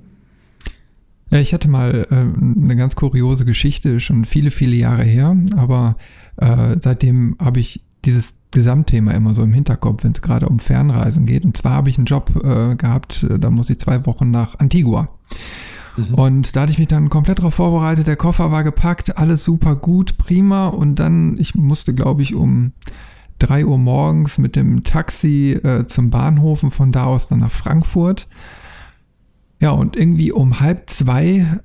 Ja, 1.30 1.39
ich 1.39 1.55
hatte 1.55 1.68
mal 1.68 2.07
äh, 2.11 2.14
eine 2.14 2.76
ganz 2.76 2.95
kuriose 2.95 3.47
Geschichte, 3.47 4.01
schon 4.01 4.24
viele, 4.26 4.51
viele 4.51 4.76
Jahre 4.76 5.05
her, 5.05 5.35
aber 5.57 5.97
äh, 6.37 6.76
seitdem 6.80 7.37
habe 7.39 7.61
ich 7.61 7.80
dieses 8.05 8.35
Gesamtthema 8.53 9.11
immer 9.12 9.34
so 9.34 9.42
im 9.42 9.53
Hinterkopf, 9.53 10.05
wenn 10.05 10.12
es 10.12 10.22
gerade 10.22 10.48
um 10.48 10.59
Fernreisen 10.59 11.26
geht. 11.26 11.44
Und 11.44 11.57
zwar 11.57 11.72
habe 11.72 11.90
ich 11.90 11.98
einen 11.98 12.07
Job 12.07 12.30
äh, 12.44 12.76
gehabt, 12.76 13.24
äh, 13.24 13.38
da 13.38 13.50
muss 13.50 13.70
ich 13.70 13.80
zwei 13.80 14.07
Wochen 14.07 14.30
nach 14.30 14.59
Antigua. 14.59 15.09
Mhm. 15.96 16.14
Und 16.14 16.57
da 16.57 16.62
hatte 16.62 16.72
ich 16.72 16.78
mich 16.78 16.88
dann 16.88 17.11
komplett 17.11 17.38
darauf 17.38 17.55
vorbereitet. 17.55 18.07
Der 18.07 18.16
Koffer 18.16 18.53
war 18.53 18.64
gepackt, 18.64 19.18
alles 19.18 19.44
super 19.44 19.76
gut, 19.76 20.18
prima. 20.18 20.68
Und 20.68 20.96
dann, 20.96 21.36
ich 21.38 21.55
musste, 21.55 21.94
glaube 21.94 22.22
ich, 22.22 22.34
um 22.34 22.72
drei 23.38 23.66
Uhr 23.66 23.78
morgens 23.78 24.38
mit 24.38 24.55
dem 24.57 24.84
Taxi 24.84 25.53
äh, 25.53 25.86
zum 25.86 26.11
Bahnhof 26.11 26.62
und 26.62 26.70
von 26.70 26.92
da 26.92 27.05
aus 27.05 27.28
dann 27.28 27.40
nach 27.40 27.50
Frankfurt. 27.50 28.28
Ja, 29.61 29.70
und 29.70 29.96
irgendwie 29.96 30.32
um 30.32 30.61
halb 30.61 30.90
zwei 30.90 31.61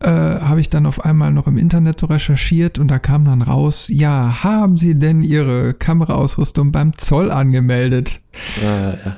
äh, 0.00 0.08
habe 0.08 0.60
ich 0.60 0.70
dann 0.70 0.86
auf 0.86 1.04
einmal 1.04 1.32
noch 1.32 1.46
im 1.46 1.58
Internet 1.58 2.00
so 2.00 2.06
recherchiert 2.06 2.78
und 2.78 2.88
da 2.88 2.98
kam 2.98 3.24
dann 3.24 3.42
raus, 3.42 3.88
ja, 3.88 4.44
haben 4.44 4.78
Sie 4.78 4.98
denn 4.98 5.22
Ihre 5.22 5.74
Kameraausrüstung 5.74 6.72
beim 6.72 6.96
Zoll 6.96 7.30
angemeldet? 7.30 8.20
Ja, 8.62 8.90
ja. 8.90 9.16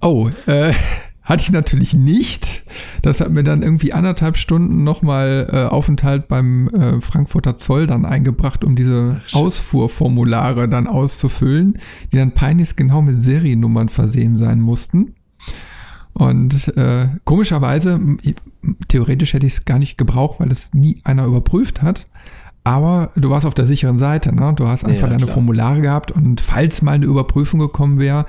oh, 0.00 0.30
äh, 0.46 0.72
hatte 1.26 1.42
ich 1.42 1.50
natürlich 1.50 1.92
nicht. 1.94 2.62
Das 3.02 3.20
hat 3.20 3.30
mir 3.30 3.42
dann 3.42 3.62
irgendwie 3.62 3.92
anderthalb 3.92 4.38
Stunden 4.38 4.84
nochmal 4.84 5.48
äh, 5.52 5.64
Aufenthalt 5.64 6.28
beim 6.28 6.68
äh, 6.68 7.00
Frankfurter 7.00 7.58
Zoll 7.58 7.88
dann 7.88 8.04
eingebracht, 8.04 8.62
um 8.62 8.76
diese 8.76 9.20
Ach, 9.30 9.34
Ausfuhrformulare 9.34 10.68
dann 10.68 10.86
auszufüllen, 10.86 11.78
die 12.12 12.16
dann 12.16 12.32
peinlich 12.32 12.76
genau 12.76 13.02
mit 13.02 13.24
Seriennummern 13.24 13.88
versehen 13.88 14.36
sein 14.36 14.60
mussten. 14.60 15.14
Und 16.16 16.74
äh, 16.78 17.08
komischerweise, 17.24 18.00
theoretisch 18.88 19.34
hätte 19.34 19.46
ich 19.46 19.52
es 19.52 19.64
gar 19.66 19.78
nicht 19.78 19.98
gebraucht, 19.98 20.40
weil 20.40 20.50
es 20.50 20.72
nie 20.72 20.98
einer 21.04 21.26
überprüft 21.26 21.82
hat. 21.82 22.06
Aber 22.64 23.12
du 23.16 23.28
warst 23.28 23.44
auf 23.44 23.52
der 23.52 23.66
sicheren 23.66 23.98
Seite, 23.98 24.34
ne? 24.34 24.54
Du 24.56 24.66
hast 24.66 24.86
einfach 24.86 25.02
ja, 25.02 25.08
deine 25.08 25.24
klar. 25.24 25.34
Formulare 25.34 25.82
gehabt 25.82 26.12
und 26.12 26.40
falls 26.40 26.80
mal 26.80 26.92
eine 26.92 27.04
Überprüfung 27.04 27.60
gekommen 27.60 27.98
wäre, 27.98 28.24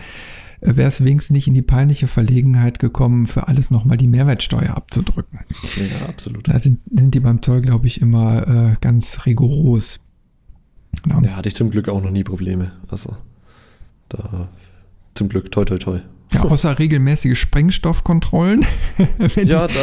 äh, 0.59 0.75
wäre 0.75 0.89
es 0.89 1.01
wenigstens 1.01 1.33
nicht 1.33 1.47
in 1.47 1.53
die 1.53 1.61
peinliche 1.61 2.07
Verlegenheit 2.07 2.79
gekommen, 2.79 3.25
für 3.25 3.47
alles 3.47 3.71
nochmal 3.71 3.95
die 3.95 4.07
Mehrwertsteuer 4.07 4.75
abzudrücken. 4.75 5.39
Ja, 5.77 6.07
absolut. 6.09 6.45
Da 6.45 6.59
sind, 6.59 6.81
sind 6.91 7.15
die 7.15 7.21
beim 7.21 7.41
Zoll, 7.41 7.61
glaube 7.61 7.87
ich, 7.87 8.01
immer 8.01 8.47
äh, 8.47 8.75
ganz 8.81 9.25
rigoros. 9.25 10.01
Ja. 11.09 11.21
ja, 11.23 11.35
hatte 11.37 11.47
ich 11.47 11.55
zum 11.55 11.69
Glück 11.69 11.87
auch 11.87 12.03
noch 12.03 12.11
nie 12.11 12.25
Probleme. 12.25 12.73
Also 12.89 13.15
da 14.09 14.49
zum 15.15 15.29
Glück, 15.29 15.53
toi, 15.53 15.63
toi, 15.63 15.77
toi. 15.77 15.99
Ja, 16.33 16.43
außer 16.43 16.77
regelmäßige 16.77 17.39
Sprengstoffkontrollen. 17.39 18.65
ja, 19.35 19.67
da 19.67 19.73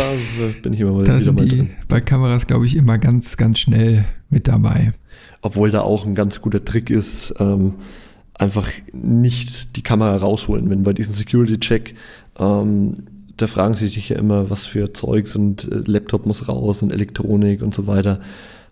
bin 0.63 0.75
ich 0.75 0.81
immer 0.81 0.93
mal 0.93 1.05
da 1.05 1.15
wieder 1.15 1.25
sind 1.25 1.39
mal 1.39 1.49
die 1.49 1.57
drin. 1.57 1.71
Bei 1.89 2.01
Kameras, 2.01 2.47
glaube 2.47 2.67
ich, 2.67 2.77
immer 2.77 2.99
ganz, 2.99 3.37
ganz 3.37 3.61
schnell 3.61 4.05
mit 4.29 4.47
dabei. 4.49 4.93
Ob,wohl 5.41 5.71
da 5.71 5.81
auch 5.81 6.05
ein 6.05 6.15
ganz 6.15 6.41
guter 6.41 6.65
Trick 6.65 6.91
ist, 6.91 7.35
ähm, 7.39 7.75
einfach 8.35 8.69
nicht 8.93 9.77
die 9.77 9.83
Kamera 9.83 10.17
rausholen. 10.17 10.69
Wenn 10.69 10.83
bei 10.83 10.93
diesem 10.93 11.15
Security-Check, 11.15 11.95
ähm, 12.39 12.95
da 13.37 13.47
fragen 13.47 13.77
sie 13.77 13.89
sich 13.89 14.11
ja 14.11 14.19
immer, 14.19 14.51
was 14.51 14.67
für 14.67 14.93
Zeugs 14.93 15.37
und 15.37 15.71
äh, 15.71 15.83
Laptop 15.87 16.27
muss 16.27 16.49
raus 16.49 16.83
und 16.83 16.93
Elektronik 16.93 17.63
und 17.63 17.75
so 17.75 17.87
weiter 17.87 18.21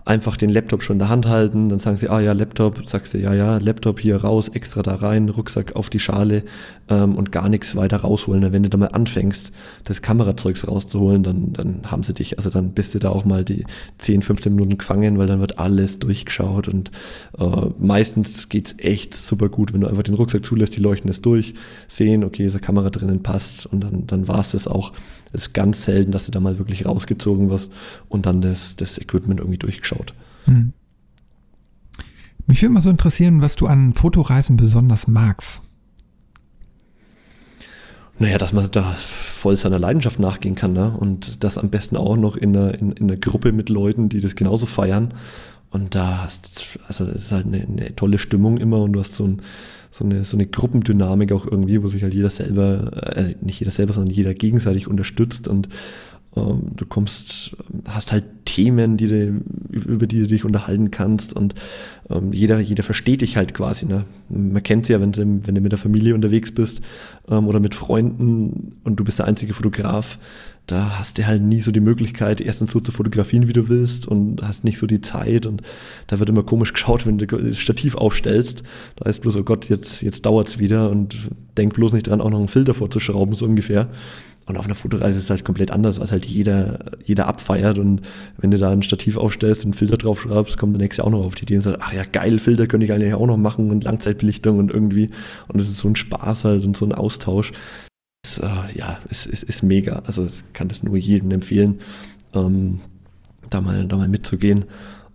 einfach 0.04 0.36
den 0.36 0.50
Laptop 0.50 0.82
schon 0.82 0.94
in 0.94 0.98
der 0.98 1.08
Hand 1.08 1.26
halten, 1.28 1.68
dann 1.68 1.78
sagen 1.78 1.96
sie, 1.96 2.08
ah 2.08 2.20
ja, 2.20 2.32
Laptop, 2.32 2.88
sagst 2.88 3.14
du, 3.14 3.18
ja, 3.18 3.34
ja, 3.34 3.58
Laptop 3.58 4.00
hier 4.00 4.16
raus, 4.16 4.48
extra 4.48 4.82
da 4.82 4.96
rein, 4.96 5.28
Rucksack 5.28 5.76
auf 5.76 5.90
die 5.90 6.00
Schale 6.00 6.42
ähm, 6.88 7.14
und 7.14 7.30
gar 7.30 7.48
nichts 7.48 7.76
weiter 7.76 7.98
rausholen. 7.98 8.52
Wenn 8.52 8.64
du 8.64 8.68
da 8.68 8.78
mal 8.78 8.86
anfängst, 8.86 9.52
das 9.84 10.02
Kamerazeugs 10.02 10.66
rauszuholen, 10.66 11.22
dann, 11.22 11.52
dann 11.52 11.90
haben 11.90 12.02
sie 12.02 12.14
dich. 12.14 12.38
Also 12.38 12.50
dann 12.50 12.72
bist 12.72 12.94
du 12.94 12.98
da 12.98 13.10
auch 13.10 13.24
mal 13.24 13.44
die 13.44 13.64
10, 13.98 14.22
15 14.22 14.54
Minuten 14.54 14.78
gefangen, 14.78 15.18
weil 15.18 15.28
dann 15.28 15.40
wird 15.40 15.58
alles 15.58 16.00
durchgeschaut 16.00 16.66
und 16.66 16.90
äh, 17.38 17.44
meistens 17.78 18.48
geht's 18.48 18.74
echt 18.78 19.14
super 19.14 19.48
gut, 19.48 19.72
wenn 19.72 19.82
du 19.82 19.86
einfach 19.86 20.02
den 20.02 20.14
Rucksack 20.14 20.44
zulässt, 20.44 20.76
die 20.76 20.80
leuchten 20.80 21.10
es 21.10 21.22
durch, 21.22 21.54
sehen, 21.86 22.24
okay, 22.24 22.44
ist 22.44 22.54
eine 22.54 22.60
Kamera 22.60 22.90
drinnen, 22.90 23.22
passt 23.22 23.66
und 23.66 23.84
dann, 23.84 24.06
dann 24.06 24.22
es 24.22 24.50
das 24.50 24.66
auch. 24.66 24.92
Es 25.34 25.46
ist 25.46 25.54
ganz 25.54 25.84
selten, 25.84 26.12
dass 26.12 26.26
du 26.26 26.32
da 26.32 26.40
mal 26.40 26.58
wirklich 26.58 26.84
rausgezogen 26.84 27.48
wirst 27.48 27.72
und 28.08 28.26
dann 28.26 28.42
das, 28.42 28.76
das 28.76 28.98
Equipment 28.98 29.40
irgendwie 29.40 29.58
durchgeschaut. 29.58 29.91
Hm. 30.44 30.72
Mich 32.46 32.62
würde 32.62 32.74
mal 32.74 32.80
so 32.80 32.90
interessieren, 32.90 33.40
was 33.40 33.56
du 33.56 33.66
an 33.66 33.94
Fotoreisen 33.94 34.56
besonders 34.56 35.06
magst. 35.06 35.62
Naja, 38.18 38.38
dass 38.38 38.52
man 38.52 38.68
da 38.70 38.82
voll 38.94 39.56
seiner 39.56 39.78
Leidenschaft 39.78 40.20
nachgehen 40.20 40.54
kann, 40.54 40.72
ne? 40.72 40.96
Und 40.96 41.42
das 41.44 41.58
am 41.58 41.70
besten 41.70 41.96
auch 41.96 42.16
noch 42.16 42.36
in 42.36 42.56
einer, 42.56 42.74
in, 42.74 42.92
in 42.92 43.10
einer 43.10 43.16
Gruppe 43.16 43.52
mit 43.52 43.68
Leuten, 43.68 44.08
die 44.08 44.20
das 44.20 44.36
genauso 44.36 44.66
feiern. 44.66 45.14
Und 45.70 45.94
da 45.94 46.22
hast, 46.22 46.78
also 46.86 47.04
es 47.06 47.24
ist 47.24 47.32
halt 47.32 47.46
eine, 47.46 47.62
eine 47.62 47.96
tolle 47.96 48.18
Stimmung 48.18 48.58
immer 48.58 48.82
und 48.82 48.92
du 48.92 49.00
hast 49.00 49.14
so 49.14 49.24
ein, 49.24 49.42
so 49.90 50.04
eine, 50.04 50.24
so 50.24 50.36
eine 50.36 50.46
Gruppendynamik 50.46 51.32
auch 51.32 51.46
irgendwie, 51.46 51.82
wo 51.82 51.88
sich 51.88 52.02
halt 52.02 52.14
jeder 52.14 52.30
selber, 52.30 53.16
äh, 53.16 53.34
nicht 53.40 53.58
jeder 53.58 53.70
selber, 53.70 53.94
sondern 53.94 54.14
jeder 54.14 54.34
gegenseitig 54.34 54.86
unterstützt 54.86 55.48
und 55.48 55.68
du 56.34 56.86
kommst, 56.86 57.56
hast 57.86 58.10
halt 58.10 58.24
Themen, 58.46 58.96
die 58.96 59.06
du, 59.06 59.42
über 59.70 60.06
die 60.06 60.20
du 60.20 60.26
dich 60.26 60.44
unterhalten 60.44 60.90
kannst 60.90 61.34
und 61.34 61.54
ähm, 62.10 62.32
jeder, 62.32 62.58
jeder 62.58 62.82
versteht 62.82 63.20
dich 63.20 63.36
halt 63.36 63.54
quasi. 63.54 63.86
Ne? 63.86 64.04
Man 64.28 64.62
kennt 64.62 64.84
es 64.84 64.88
ja, 64.88 65.00
wenn 65.00 65.12
du, 65.12 65.20
wenn 65.20 65.54
du 65.54 65.60
mit 65.60 65.72
der 65.72 65.78
Familie 65.78 66.14
unterwegs 66.14 66.52
bist 66.52 66.80
ähm, 67.28 67.46
oder 67.46 67.60
mit 67.60 67.74
Freunden 67.74 68.76
und 68.84 68.96
du 68.96 69.04
bist 69.04 69.18
der 69.18 69.26
einzige 69.26 69.52
Fotograf, 69.52 70.18
da 70.66 70.98
hast 70.98 71.18
du 71.18 71.26
halt 71.26 71.42
nie 71.42 71.60
so 71.60 71.70
die 71.70 71.80
Möglichkeit, 71.80 72.40
erstens 72.40 72.70
so 72.70 72.80
zu 72.80 72.92
fotografieren, 72.92 73.48
wie 73.48 73.52
du 73.52 73.68
willst 73.68 74.06
und 74.06 74.42
hast 74.42 74.64
nicht 74.64 74.78
so 74.78 74.86
die 74.86 75.00
Zeit 75.00 75.44
und 75.44 75.60
da 76.06 76.18
wird 76.18 76.28
immer 76.28 76.44
komisch 76.44 76.72
geschaut, 76.72 77.04
wenn 77.04 77.18
du 77.18 77.26
das 77.26 77.58
Stativ 77.58 77.94
aufstellst. 77.94 78.62
Da 78.96 79.10
ist 79.10 79.20
bloß, 79.20 79.36
oh 79.36 79.42
Gott, 79.42 79.68
jetzt, 79.68 80.02
jetzt 80.02 80.24
dauert's 80.24 80.58
wieder 80.58 80.88
und 80.88 81.16
denk 81.58 81.74
bloß 81.74 81.92
nicht 81.92 82.06
dran, 82.06 82.20
auch 82.20 82.30
noch 82.30 82.38
einen 82.38 82.48
Filter 82.48 82.74
vorzuschrauben, 82.74 83.34
so 83.34 83.44
ungefähr. 83.44 83.88
Und 84.46 84.56
auf 84.56 84.64
einer 84.64 84.74
Fotoreise 84.74 85.18
ist 85.18 85.24
es 85.24 85.30
halt 85.30 85.44
komplett 85.44 85.70
anders, 85.70 86.00
als 86.00 86.10
halt 86.10 86.26
jeder, 86.26 86.92
jeder 87.04 87.28
abfeiert. 87.28 87.78
Und 87.78 88.02
wenn 88.38 88.50
du 88.50 88.58
da 88.58 88.70
ein 88.70 88.82
Stativ 88.82 89.16
aufstellst 89.16 89.60
und 89.60 89.66
einen 89.66 89.74
Filter 89.74 89.96
drauf 89.96 90.20
schraubst, 90.20 90.58
kommt 90.58 90.74
der 90.74 90.82
nächste 90.82 91.04
auch 91.04 91.10
noch 91.10 91.24
auf 91.24 91.34
die 91.34 91.42
Idee 91.42 91.56
und 91.56 91.62
sagt, 91.62 91.78
ach 91.80 91.92
ja, 91.92 92.02
geil, 92.04 92.38
Filter 92.38 92.66
könnte 92.66 92.86
ich 92.86 92.92
eigentlich 92.92 93.14
auch 93.14 93.26
noch 93.26 93.36
machen 93.36 93.70
und 93.70 93.84
Langzeitbelichtung 93.84 94.58
und 94.58 94.72
irgendwie. 94.72 95.10
Und 95.48 95.60
es 95.60 95.68
ist 95.68 95.78
so 95.78 95.88
ein 95.88 95.96
Spaß 95.96 96.44
halt 96.44 96.64
und 96.64 96.76
so 96.76 96.84
ein 96.84 96.92
Austausch. 96.92 97.52
Das, 98.24 98.38
äh, 98.38 98.78
ja, 98.78 98.98
ist, 99.10 99.26
ist, 99.26 99.44
ist, 99.44 99.62
mega. 99.62 100.02
Also 100.06 100.26
ich 100.26 100.42
kann 100.52 100.68
das 100.68 100.82
nur 100.82 100.96
jedem 100.96 101.30
empfehlen, 101.30 101.80
ähm, 102.34 102.80
da 103.50 103.60
mal, 103.60 103.86
da 103.86 103.96
mal 103.96 104.08
mitzugehen. 104.08 104.64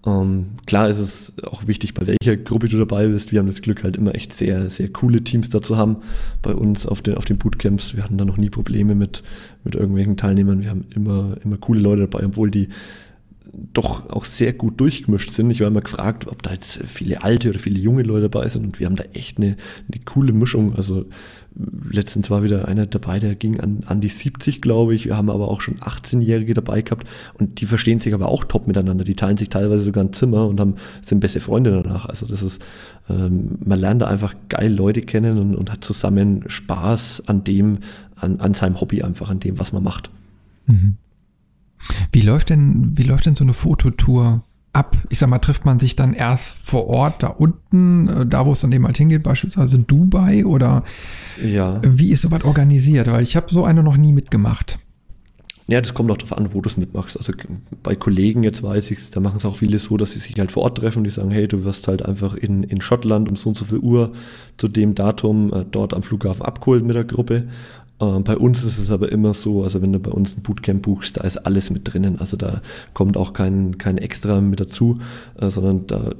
Ähm, 0.07 0.45
klar 0.65 0.89
ist 0.89 0.99
es 0.99 1.33
auch 1.43 1.67
wichtig, 1.67 1.93
bei 1.93 2.07
welcher 2.07 2.37
Gruppe 2.37 2.69
du 2.69 2.77
dabei 2.77 3.07
bist. 3.07 3.33
Wir 3.33 3.39
haben 3.39 3.47
das 3.47 3.61
Glück, 3.61 3.83
halt 3.83 3.97
immer 3.97 4.15
echt 4.15 4.31
sehr, 4.31 4.69
sehr 4.69 4.87
coole 4.87 5.21
Teams 5.21 5.49
da 5.49 5.61
zu 5.61 5.75
haben. 5.75 5.97
Bei 6.41 6.55
uns 6.55 6.85
auf 6.85 7.01
den, 7.01 7.15
auf 7.15 7.25
den 7.25 7.37
Bootcamps, 7.37 7.95
wir 7.95 8.03
hatten 8.03 8.17
da 8.17 8.23
noch 8.23 8.37
nie 8.37 8.49
Probleme 8.49 8.95
mit, 8.95 9.23
mit 9.65 9.75
irgendwelchen 9.75 10.15
Teilnehmern. 10.15 10.63
Wir 10.63 10.69
haben 10.69 10.85
immer, 10.95 11.35
immer 11.43 11.57
coole 11.57 11.81
Leute 11.81 12.07
dabei, 12.07 12.25
obwohl 12.25 12.49
die 12.49 12.69
doch 13.73 14.09
auch 14.09 14.23
sehr 14.23 14.53
gut 14.53 14.79
durchgemischt 14.79 15.33
sind. 15.33 15.51
Ich 15.51 15.59
war 15.59 15.67
immer 15.67 15.81
gefragt, 15.81 16.27
ob 16.27 16.41
da 16.41 16.53
jetzt 16.53 16.79
viele 16.85 17.23
alte 17.23 17.49
oder 17.49 17.59
viele 17.59 17.79
junge 17.79 18.03
Leute 18.03 18.29
dabei 18.29 18.47
sind 18.47 18.65
und 18.65 18.79
wir 18.79 18.85
haben 18.85 18.95
da 18.95 19.03
echt 19.13 19.39
eine, 19.39 19.57
eine 19.91 20.03
coole 20.05 20.31
Mischung. 20.31 20.75
Also 20.75 21.05
letztens 21.89 22.29
war 22.29 22.43
wieder 22.43 22.67
einer 22.67 22.85
dabei, 22.85 23.19
der 23.19 23.35
ging 23.35 23.59
an, 23.59 23.83
an 23.85 24.01
die 24.01 24.09
70, 24.09 24.61
glaube 24.61 24.93
ich. 24.93 25.05
Wir 25.05 25.17
haben 25.17 25.29
aber 25.29 25.47
auch 25.47 25.61
schon 25.61 25.79
18-Jährige 25.79 26.53
dabei 26.53 26.81
gehabt 26.81 27.07
und 27.35 27.61
die 27.61 27.65
verstehen 27.65 27.99
sich 27.99 28.13
aber 28.13 28.29
auch 28.29 28.43
top 28.43 28.67
miteinander. 28.67 29.03
Die 29.03 29.15
teilen 29.15 29.37
sich 29.37 29.49
teilweise 29.49 29.81
sogar 29.81 30.03
ein 30.03 30.13
Zimmer 30.13 30.47
und 30.47 30.59
haben, 30.59 30.75
sind 31.01 31.19
beste 31.19 31.39
Freunde 31.39 31.71
danach. 31.83 32.05
Also 32.05 32.25
das 32.25 32.43
ist, 32.43 32.61
ähm, 33.09 33.57
man 33.63 33.79
lernt 33.79 34.01
da 34.01 34.07
einfach 34.07 34.35
geil 34.49 34.73
Leute 34.73 35.01
kennen 35.01 35.37
und, 35.37 35.55
und 35.55 35.71
hat 35.71 35.83
zusammen 35.83 36.43
Spaß 36.47 37.23
an 37.27 37.43
dem, 37.43 37.79
an, 38.15 38.39
an 38.39 38.53
seinem 38.53 38.79
Hobby 38.79 39.01
einfach, 39.01 39.29
an 39.29 39.39
dem, 39.39 39.59
was 39.59 39.73
man 39.73 39.83
macht. 39.83 40.11
Mhm. 40.67 40.95
Wie 42.11 42.21
läuft 42.21 42.49
denn, 42.49 42.97
wie 42.97 43.03
läuft 43.03 43.25
denn 43.25 43.35
so 43.35 43.43
eine 43.43 43.53
Fototour 43.53 44.43
ab? 44.77 44.95
Ich 45.09 45.19
sag 45.19 45.29
mal, 45.29 45.39
trifft 45.39 45.65
man 45.65 45.79
sich 45.79 45.95
dann 45.95 46.13
erst 46.13 46.55
vor 46.57 46.87
Ort 46.87 47.23
da 47.23 47.27
unten, 47.27 48.07
äh, 48.07 48.25
da 48.25 48.45
wo 48.45 48.53
es 48.53 48.61
dann 48.61 48.71
eben 48.71 48.85
halt 48.85 48.97
hingeht, 48.97 49.23
beispielsweise 49.23 49.79
Dubai 49.79 50.45
oder 50.45 50.83
ja. 51.43 51.81
wie 51.83 52.11
ist 52.11 52.21
sowas 52.21 52.43
organisiert? 52.43 53.07
Weil 53.07 53.23
ich 53.23 53.35
habe 53.35 53.47
so 53.49 53.65
eine 53.65 53.83
noch 53.83 53.97
nie 53.97 54.13
mitgemacht. 54.13 54.79
Ja, 55.69 55.81
das 55.81 55.93
kommt 55.93 56.09
auch 56.11 56.17
darauf 56.17 56.37
an, 56.37 56.53
wo 56.53 56.61
du 56.61 56.69
es 56.69 56.77
mitmachst. 56.77 57.17
Also 57.17 57.33
bei 57.83 57.93
Kollegen, 57.93 58.43
jetzt 58.43 58.63
weiß 58.63 58.89
ich 58.89 59.09
da 59.09 59.19
machen 59.19 59.37
es 59.37 59.45
auch 59.45 59.57
viele 59.57 59.79
so, 59.79 59.97
dass 59.97 60.13
sie 60.13 60.19
sich 60.19 60.39
halt 60.39 60.49
vor 60.49 60.63
Ort 60.63 60.77
treffen 60.77 60.99
und 60.99 61.03
die 61.03 61.09
sagen, 61.09 61.29
hey, 61.29 61.45
du 61.45 61.65
wirst 61.65 61.89
halt 61.89 62.05
einfach 62.05 62.35
in, 62.35 62.63
in 62.63 62.79
Schottland 62.79 63.29
um 63.29 63.35
so 63.35 63.49
und 63.49 63.57
so 63.57 63.65
viel 63.65 63.79
Uhr 63.79 64.13
zu 64.55 64.69
dem 64.69 64.95
Datum 64.95 65.51
äh, 65.51 65.65
dort 65.69 65.93
am 65.93 66.03
Flughafen 66.03 66.43
abgeholt 66.43 66.85
mit 66.85 66.95
der 66.95 67.03
Gruppe. 67.03 67.49
Äh, 67.99 68.19
bei 68.19 68.37
uns 68.37 68.63
ist 68.63 68.77
es 68.77 68.91
aber 68.91 69.11
immer 69.11 69.33
so, 69.33 69.63
also 69.63 69.81
wenn 69.81 69.93
du 69.93 69.99
bei 69.99 70.11
uns 70.11 70.35
ein 70.35 70.41
Bootcamp 70.41 70.83
buchst, 70.83 71.17
da 71.17 71.21
ist 71.21 71.37
alles 71.37 71.69
mit 71.69 71.91
drinnen. 71.91 72.19
Also 72.19 72.37
da 72.37 72.61
kommt 72.93 73.17
auch 73.17 73.33
kein, 73.33 73.77
kein 73.77 73.97
Extra 73.97 74.41
mit 74.41 74.59
dazu, 74.59 74.99
äh, 75.39 75.49
sondern 75.49 75.87
da 75.87 76.13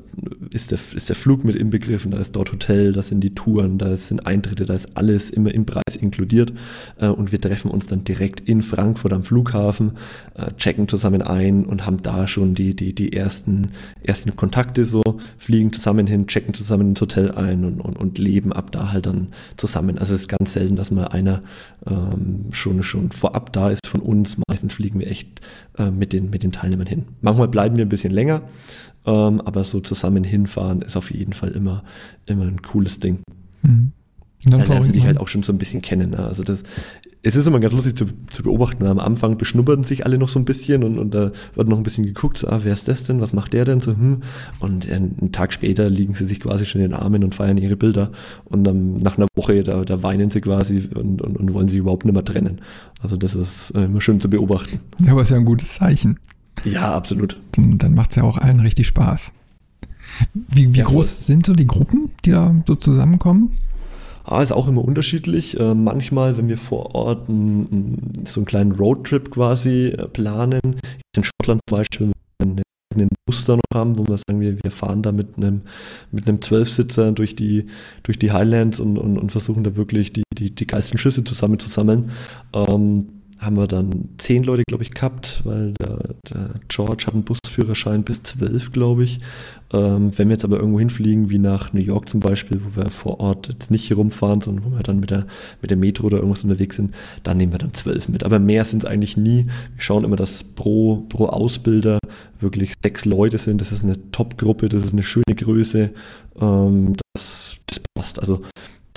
ist 0.53 0.71
der, 0.71 0.80
ist 0.95 1.09
der 1.09 1.15
Flug 1.15 1.43
mit 1.43 1.55
inbegriffen, 1.55 2.11
da 2.11 2.19
ist 2.19 2.36
dort 2.36 2.51
Hotel, 2.51 2.93
da 2.93 3.01
sind 3.01 3.21
die 3.21 3.36
Touren, 3.36 3.78
da 3.78 3.95
sind 3.95 4.25
Eintritte, 4.25 4.65
da 4.65 4.73
ist 4.73 4.97
alles 4.97 5.30
immer 5.30 5.53
im 5.53 5.65
Preis 5.65 5.95
inkludiert. 5.99 6.53
Äh, 6.99 7.07
und 7.07 7.32
wir 7.32 7.39
treffen 7.39 7.69
uns 7.71 7.88
dann 7.88 8.03
direkt 8.03 8.39
in 8.41 8.61
Frankfurt 8.61 9.13
am 9.13 9.23
Flughafen, 9.23 9.93
äh, 10.36 10.51
checken 10.57 10.88
zusammen 10.88 11.21
ein 11.21 11.65
und 11.65 11.86
haben 11.86 12.01
da 12.01 12.28
schon 12.28 12.55
die, 12.55 12.75
die, 12.75 12.93
die 12.93 13.13
ersten, 13.13 13.71
ersten 14.03 14.36
Kontakte 14.36 14.86
so, 14.86 15.03
fliegen 15.38 15.71
zusammen 15.73 16.07
hin, 16.07 16.28
checken 16.28 16.53
zusammen 16.53 16.89
ins 16.89 17.01
Hotel 17.01 17.32
ein 17.32 17.65
und, 17.65 17.82
und, 17.82 17.97
und 17.97 18.17
leben 18.17 18.53
ab 18.53 18.71
da 18.71 18.91
halt 18.91 19.05
dann 19.05 19.28
zusammen. 19.57 19.97
Also 19.97 20.15
es 20.15 20.21
ist 20.21 20.28
ganz 20.28 20.53
selten, 20.53 20.75
dass 20.75 20.91
mal 20.91 21.07
einer 21.09 21.41
ähm, 21.86 22.45
schon, 22.51 22.84
schon 22.84 23.11
vorab 23.11 23.53
da 23.53 23.70
ist 23.70 23.88
von 23.88 24.01
uns. 24.01 24.38
Meistens 24.47 24.74
fliegen 24.74 24.99
wir 24.99 25.07
echt 25.07 25.41
äh, 25.78 25.91
mit, 25.91 26.13
den, 26.13 26.30
mit 26.30 26.43
den 26.43 26.51
Teilnehmern 26.51 26.88
hin. 26.88 27.05
Manchmal 27.22 27.47
bleiben 27.47 27.76
wir 27.76 27.86
ein 27.86 27.89
bisschen 27.89 28.13
länger, 28.13 28.41
ähm, 29.05 29.41
aber 29.41 29.63
so 29.63 29.80
zusammen 29.80 30.24
hinfahren 30.24 30.82
ist 30.82 30.95
auf 30.95 31.11
jeden 31.11 31.34
Fall 31.34 31.49
immer, 31.49 31.84
immer 32.26 32.45
ein 32.45 32.61
cooles 32.61 32.99
Ding. 32.99 33.22
Mhm. 33.61 33.91
Und 34.46 34.52
dann 34.52 34.62
da 34.62 34.68
lernst 34.68 34.90
du 34.90 34.94
dich 34.94 35.04
halt 35.04 35.18
auch 35.18 35.28
schon 35.28 35.44
so 35.44 35.52
ein 35.52 35.58
bisschen 35.58 35.82
kennen. 35.82 36.12
Ne? 36.12 36.20
Also 36.20 36.44
das, 36.44 36.64
es 37.24 37.36
ist 37.36 37.48
immer 37.48 37.60
ganz 37.60 37.74
lustig 37.74 37.96
zu, 37.98 38.06
zu 38.30 38.44
beobachten. 38.44 38.86
Am 38.86 39.00
Anfang 39.00 39.38
beschnupperten 39.38 39.84
sich 39.84 40.06
alle 40.06 40.18
noch 40.18 40.30
so 40.30 40.40
ein 40.40 40.46
bisschen 40.46 40.84
und, 40.84 41.00
und 41.00 41.14
da 41.14 41.32
wird 41.56 41.68
noch 41.68 41.78
ein 41.78 41.84
bisschen 41.84 42.06
geguckt, 42.06 42.38
so, 42.38 42.48
ah, 42.48 42.60
wer 42.64 42.74
ist 42.74 42.88
das 42.88 43.04
denn? 43.04 43.20
Was 43.20 43.34
macht 43.34 43.54
der 43.54 43.66
denn? 43.66 43.82
So, 43.82 43.92
hm. 43.92 44.22
Und 44.60 44.90
einen 44.90 45.32
Tag 45.32 45.54
später 45.54 45.90
liegen 45.90 46.14
sie 46.14 46.26
sich 46.26 46.40
quasi 46.40 46.66
schon 46.66 46.82
in 46.82 46.92
den 46.92 47.00
Armen 47.00 47.24
und 47.24 47.34
feiern 47.34 47.58
ihre 47.58 47.76
Bilder. 47.76 48.12
Und 48.46 48.64
dann 48.64 49.00
nach 49.00 49.18
einer 49.18 49.28
Woche, 49.36 49.64
da, 49.64 49.84
da 49.84 50.04
weinen 50.04 50.30
sie 50.30 50.42
quasi 50.42 50.88
und, 50.94 51.22
und, 51.22 51.36
und 51.36 51.54
wollen 51.54 51.68
sich 51.68 51.80
überhaupt 51.80 52.06
nicht 52.06 52.14
mehr 52.14 52.24
trennen. 52.24 52.62
Also 53.02 53.18
das 53.18 53.34
ist 53.34 53.72
äh, 53.72 53.86
immer 53.86 54.02
schön 54.02 54.20
zu 54.20 54.30
beobachten. 54.30 54.80
Ja, 55.04 55.14
aber 55.14 55.24
ist 55.24 55.32
ja 55.32 55.38
ein 55.38 55.46
gutes 55.46 55.74
Zeichen. 55.74 56.20
Ja, 56.64 56.94
absolut. 56.94 57.40
Dann, 57.54 57.78
dann 57.80 57.96
macht 57.96 58.12
es 58.12 58.18
ja 58.18 58.24
auch 58.24 58.38
allen 58.38 58.60
richtig 58.60 58.88
Spaß. 58.88 59.34
Wie, 60.34 60.74
wie 60.74 60.80
ja, 60.80 60.86
groß 60.86 61.26
sind 61.26 61.46
so 61.46 61.54
die 61.54 61.68
Gruppen, 61.68 62.12
die 62.24 62.32
da 62.32 62.56
so 62.66 62.76
zusammenkommen? 62.76 63.52
Ah, 64.30 64.41
ist 64.41 64.51
auch 64.51 64.67
immer 64.67 64.84
unterschiedlich. 64.84 65.57
Äh, 65.57 65.73
manchmal, 65.73 66.38
wenn 66.38 66.49
wir 66.49 66.57
vor 66.57 66.93
Ort 66.95 67.28
so 67.28 67.32
einen 67.32 68.45
kleinen 68.45 68.73
Roadtrip 68.73 69.32
quasi 69.32 69.88
äh, 69.88 70.05
planen, 70.09 70.59
in 71.15 71.23
Schottland 71.23 71.61
zum 71.69 71.78
Beispiel, 71.78 72.11
wenn 72.39 72.57
wir 72.57 72.63
einen 72.93 73.07
Bus 73.25 73.47
noch 73.47 73.61
haben, 73.73 73.97
wo 73.97 74.05
wir 74.05 74.17
sagen, 74.17 74.41
wir, 74.41 74.61
wir 74.61 74.71
fahren 74.71 75.01
da 75.01 75.13
mit 75.13 75.38
einem, 75.38 75.61
mit 76.11 76.28
einem 76.28 76.41
Zwölfsitzer 76.41 77.13
durch 77.13 77.38
die, 77.38 77.67
durch 78.03 78.19
die 78.19 78.34
Highlands 78.34 78.82
und, 78.82 78.97
und, 78.97 79.17
und 79.17 79.32
versuchen 79.32 79.63
da 79.63 79.78
wirklich 79.78 80.11
die, 80.11 80.23
die, 80.38 80.53
die 80.53 80.67
geilsten 80.67 80.99
Schüsse 80.99 81.23
zusammenzusammeln. 81.23 82.11
Ähm, 82.53 83.07
haben 83.40 83.56
wir 83.56 83.68
dann 83.68 84.10
zehn 84.18 84.44
Leute, 84.44 84.64
glaube 84.68 84.84
ich, 84.84 84.92
gehabt, 84.92 85.42
weil 85.44 85.74
der, 85.80 86.16
der, 86.30 86.50
George 86.68 87.06
hat 87.06 87.14
einen 87.14 87.24
Busführerschein 87.24 88.04
bis 88.04 88.24
zwölf, 88.24 88.72
glaube 88.72 89.04
ich. 89.04 89.20
Ähm, 89.74 90.18
wenn 90.18 90.30
wir 90.30 90.36
jetzt 90.36 90.46
aber 90.46 90.58
irgendwo 90.58 90.80
hinfliegen, 90.80 91.30
wie 91.30 91.38
nach 91.38 91.74
New 91.74 91.82
York 91.82 92.10
zum 92.10 92.20
Beispiel, 92.20 92.62
wo 92.64 92.82
wir 92.82 92.90
vor 92.90 93.20
Ort 93.20 93.48
jetzt 93.50 93.70
nicht 93.70 93.86
hier 93.86 93.98
rumfahren, 93.98 94.42
sondern 94.42 94.66
wo 94.66 94.76
wir 94.76 94.84
dann 94.84 95.00
mit 95.00 95.12
der, 95.12 95.28
mit 95.62 95.70
der 95.70 95.78
Metro 95.78 96.08
oder 96.08 96.18
irgendwas 96.18 96.44
unterwegs 96.44 96.78
sind, 96.78 96.96
dann 97.24 97.38
nehmen 97.38 97.52
wir 97.52 97.60
dann 97.60 97.74
zwölf 97.74 98.10
mit. 98.10 98.24
Aber 98.24 98.40
mehr 98.40 98.66
sind 98.66 98.84
es 98.84 98.90
eigentlich 98.90 99.18
nie. 99.18 99.46
Wir 99.46 99.82
schauen 99.82 100.04
immer, 100.04 100.16
dass 100.16 100.44
pro, 100.44 101.06
pro 101.10 101.28
Ausbilder 101.28 102.00
wirklich 102.40 102.74
sechs 102.84 103.06
Leute 103.06 103.38
sind. 103.38 103.62
Das 103.62 103.72
ist 103.72 103.84
eine 103.84 104.12
Top-Gruppe, 104.12 104.70
das 104.70 104.84
ist 104.84 104.94
eine 104.94 105.04
schöne 105.04 105.36
Größe. 105.36 105.92
Ähm, 106.40 106.96
das, 107.14 107.58
das 107.68 107.82
passt. 107.96 108.20
Also 108.20 108.42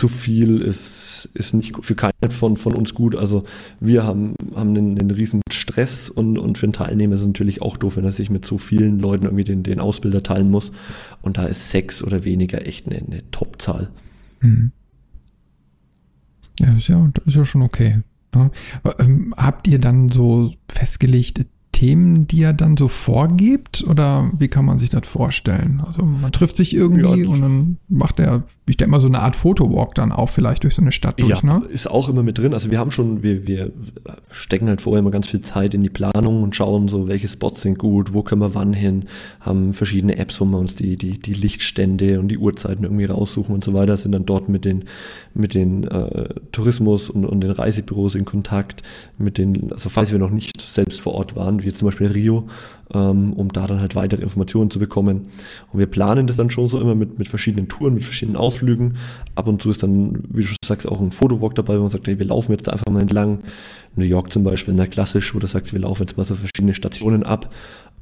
zu 0.01 0.09
viel 0.09 0.63
ist, 0.63 1.29
ist 1.35 1.53
nicht 1.53 1.75
für 1.85 1.95
keinen 1.95 2.31
von, 2.31 2.57
von 2.57 2.75
uns 2.75 2.95
gut. 2.95 3.15
Also 3.15 3.45
wir 3.81 4.03
haben, 4.03 4.35
haben 4.57 4.71
einen, 4.71 4.99
einen 4.99 5.11
riesen 5.11 5.43
Stress 5.53 6.09
und, 6.09 6.39
und 6.39 6.57
für 6.57 6.65
einen 6.65 6.73
Teilnehmer 6.73 7.17
ist 7.17 7.21
es 7.21 7.27
natürlich 7.27 7.61
auch 7.61 7.77
doof, 7.77 7.99
wenn 7.99 8.07
er 8.07 8.13
sich 8.13 8.31
mit 8.31 8.47
so 8.47 8.57
vielen 8.57 8.99
Leuten 8.99 9.27
irgendwie 9.27 9.45
den, 9.45 9.63
den 9.63 9.79
Ausbilder 9.79 10.23
teilen 10.23 10.51
muss. 10.51 10.73
Und 11.21 11.37
da 11.37 11.45
ist 11.45 11.69
sechs 11.69 12.03
oder 12.03 12.25
weniger 12.25 12.67
echt 12.67 12.87
eine, 12.87 12.97
eine 12.97 13.31
Top-Zahl. 13.31 13.91
Mhm. 14.41 14.73
Ja, 16.59 16.75
ist 16.75 16.89
ja, 16.89 17.11
ist 17.27 17.37
ja 17.37 17.45
schon 17.45 17.61
okay. 17.61 18.01
Ja. 18.35 18.51
Ähm, 18.99 19.35
habt 19.37 19.69
ihr 19.69 19.81
dann 19.81 20.09
so 20.09 20.55
festgelegte 20.73 21.45
Themen, 21.81 22.27
die 22.27 22.43
er 22.43 22.53
dann 22.53 22.77
so 22.77 22.89
vorgibt? 22.89 23.85
Oder 23.89 24.31
wie 24.39 24.49
kann 24.49 24.67
man 24.67 24.79
sich 24.79 24.91
das 24.91 25.09
vorstellen? 25.09 25.83
Also 25.87 26.03
man 26.03 26.31
trifft 26.31 26.59
sich 26.59 26.75
irgendwie 26.75 27.23
ja, 27.23 27.29
und 27.29 27.41
dann 27.41 27.79
macht 27.89 28.21
er, 28.21 28.43
ich 28.69 28.77
denke 28.77 28.91
mal, 28.91 29.01
so 29.01 29.09
eine 29.09 29.21
Art 29.21 29.35
Fotowalk 29.35 29.95
dann 29.95 30.13
auch 30.13 30.29
vielleicht 30.29 30.65
durch 30.65 30.75
so 30.75 30.83
eine 30.83 30.93
Stadt 30.93 31.19
durch, 31.19 31.31
ja, 31.31 31.43
ne? 31.43 31.65
ist 31.71 31.91
auch 31.91 32.11
immer 32.11 32.23
mit 32.23 32.37
drin. 32.37 32.53
Also 32.53 32.71
wir 32.71 32.79
haben 32.79 32.91
schon, 32.91 33.23
wir, 33.23 33.47
wir 33.47 33.73
stecken 34.31 34.69
halt 34.69 34.83
vorher 34.83 34.99
immer 34.99 35.11
ganz 35.11 35.29
viel 35.29 35.41
Zeit 35.41 35.73
in 35.73 35.83
die 35.83 35.89
Planung 35.89 36.43
und 36.43 36.55
schauen 36.55 36.89
so, 36.89 37.09
welche 37.09 37.29
Spots 37.29 37.63
sind 37.63 37.79
gut, 37.79 38.13
wo 38.13 38.23
können 38.23 38.43
wir 38.43 38.55
wann 38.55 38.75
hin, 38.75 39.07
haben 39.41 39.73
verschiedene 39.73 40.19
Apps, 40.19 40.39
wo 40.39 40.45
wir 40.45 40.59
uns 40.59 40.77
die, 40.77 40.97
die, 40.97 41.19
die 41.19 41.35
Lichtstände 41.35 42.21
und 42.21 42.29
die 42.29 42.37
Uhrzeiten 42.37 42.85
irgendwie 42.85 43.07
raussuchen 43.07 43.55
und 43.55 43.65
so 43.65 43.73
weiter, 43.73 43.97
sind 43.97 44.13
dann 44.13 44.27
dort 44.27 44.51
mit 44.51 44.67
den, 44.67 44.85
mit 45.33 45.55
den 45.55 45.85
äh, 45.85 46.29
Tourismus 46.53 47.09
und, 47.09 47.25
und 47.25 47.41
den 47.41 47.53
Reisebüros 47.53 48.17
in 48.17 48.27
Kontakt, 48.27 48.83
mit 49.17 49.39
den, 49.39 49.73
also 49.73 49.89
falls 49.89 50.13
wir 50.13 50.19
noch 50.19 50.31
nicht 50.31 50.61
selbst 50.61 51.01
vor 51.01 51.15
Ort 51.15 51.37
waren, 51.37 51.65
wie 51.71 51.77
zum 51.77 51.87
Beispiel 51.87 52.09
Rio, 52.09 52.49
ähm, 52.93 53.33
um 53.33 53.49
da 53.49 53.67
dann 53.67 53.81
halt 53.81 53.95
weitere 53.95 54.23
Informationen 54.23 54.71
zu 54.71 54.79
bekommen. 54.79 55.29
Und 55.73 55.79
wir 55.79 55.87
planen 55.87 56.27
das 56.27 56.37
dann 56.37 56.51
schon 56.51 56.69
so 56.69 56.81
immer 56.81 56.95
mit, 56.95 57.19
mit 57.19 57.29
verschiedenen 57.29 57.69
Touren, 57.69 57.95
mit 57.95 58.05
verschiedenen 58.05 58.37
Ausflügen. 58.37 58.97
Ab 59.35 59.49
und 59.49 59.63
zu 59.63 59.71
ist 59.71 59.83
dann, 59.83 60.25
wie 60.29 60.43
du 60.43 60.49
sagst, 60.65 60.89
auch 60.89 61.01
ein 61.01 61.13
Fotowalk 61.13 61.55
dabei, 61.55 61.77
wo 61.77 61.83
man 61.83 61.91
sagt, 61.91 62.07
hey, 62.07 62.19
wir 62.19 62.27
laufen 62.27 62.53
jetzt 62.53 62.69
einfach 62.69 62.91
mal 62.91 63.01
entlang. 63.01 63.41
New 63.97 64.05
York 64.05 64.33
zum 64.33 64.45
Beispiel, 64.45 64.75
na 64.75 64.87
klassisch, 64.87 65.35
wo 65.35 65.39
du 65.39 65.47
sagst, 65.47 65.73
wir 65.73 65.81
laufen 65.81 66.03
jetzt 66.03 66.17
mal 66.17 66.25
so 66.25 66.35
verschiedene 66.35 66.75
Stationen 66.75 67.23
ab. 67.23 67.53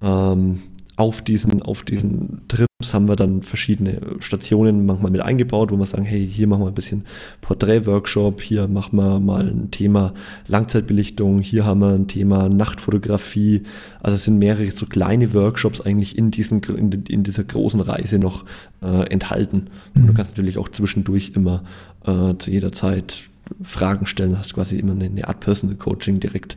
Ähm, 0.02 0.60
auf 0.98 1.22
diesen, 1.22 1.62
auf 1.62 1.84
diesen 1.84 2.40
Trips 2.48 2.92
haben 2.92 3.06
wir 3.06 3.14
dann 3.14 3.42
verschiedene 3.42 4.00
Stationen 4.18 4.84
manchmal 4.84 5.12
mit 5.12 5.20
eingebaut, 5.20 5.70
wo 5.70 5.76
wir 5.76 5.86
sagen, 5.86 6.04
hey, 6.04 6.26
hier 6.26 6.48
machen 6.48 6.62
wir 6.62 6.66
ein 6.66 6.74
bisschen 6.74 7.04
Porträt-Workshop, 7.40 8.40
hier 8.40 8.66
machen 8.66 8.96
wir 8.96 9.20
mal 9.20 9.48
ein 9.48 9.70
Thema 9.70 10.12
Langzeitbelichtung, 10.48 11.38
hier 11.38 11.64
haben 11.64 11.80
wir 11.82 11.90
ein 11.90 12.08
Thema 12.08 12.48
Nachtfotografie. 12.48 13.62
Also 14.00 14.16
es 14.16 14.24
sind 14.24 14.38
mehrere 14.38 14.68
so 14.72 14.86
kleine 14.86 15.32
Workshops 15.34 15.80
eigentlich 15.80 16.18
in, 16.18 16.32
diesen, 16.32 16.64
in, 16.64 16.90
in 16.90 17.22
dieser 17.22 17.44
großen 17.44 17.80
Reise 17.80 18.18
noch 18.18 18.44
äh, 18.82 19.08
enthalten. 19.08 19.56
Mhm. 19.94 20.00
Und 20.00 20.06
du 20.08 20.12
mhm. 20.12 20.16
kannst 20.16 20.32
natürlich 20.32 20.58
auch 20.58 20.68
zwischendurch 20.68 21.30
immer 21.36 21.62
äh, 22.06 22.34
zu 22.38 22.50
jeder 22.50 22.72
Zeit 22.72 23.22
Fragen 23.62 24.06
stellen, 24.06 24.36
hast 24.36 24.54
quasi 24.54 24.80
immer 24.80 24.92
eine, 24.92 25.04
eine 25.04 25.28
Art 25.28 25.38
Personal 25.38 25.76
Coaching 25.76 26.18
direkt. 26.18 26.56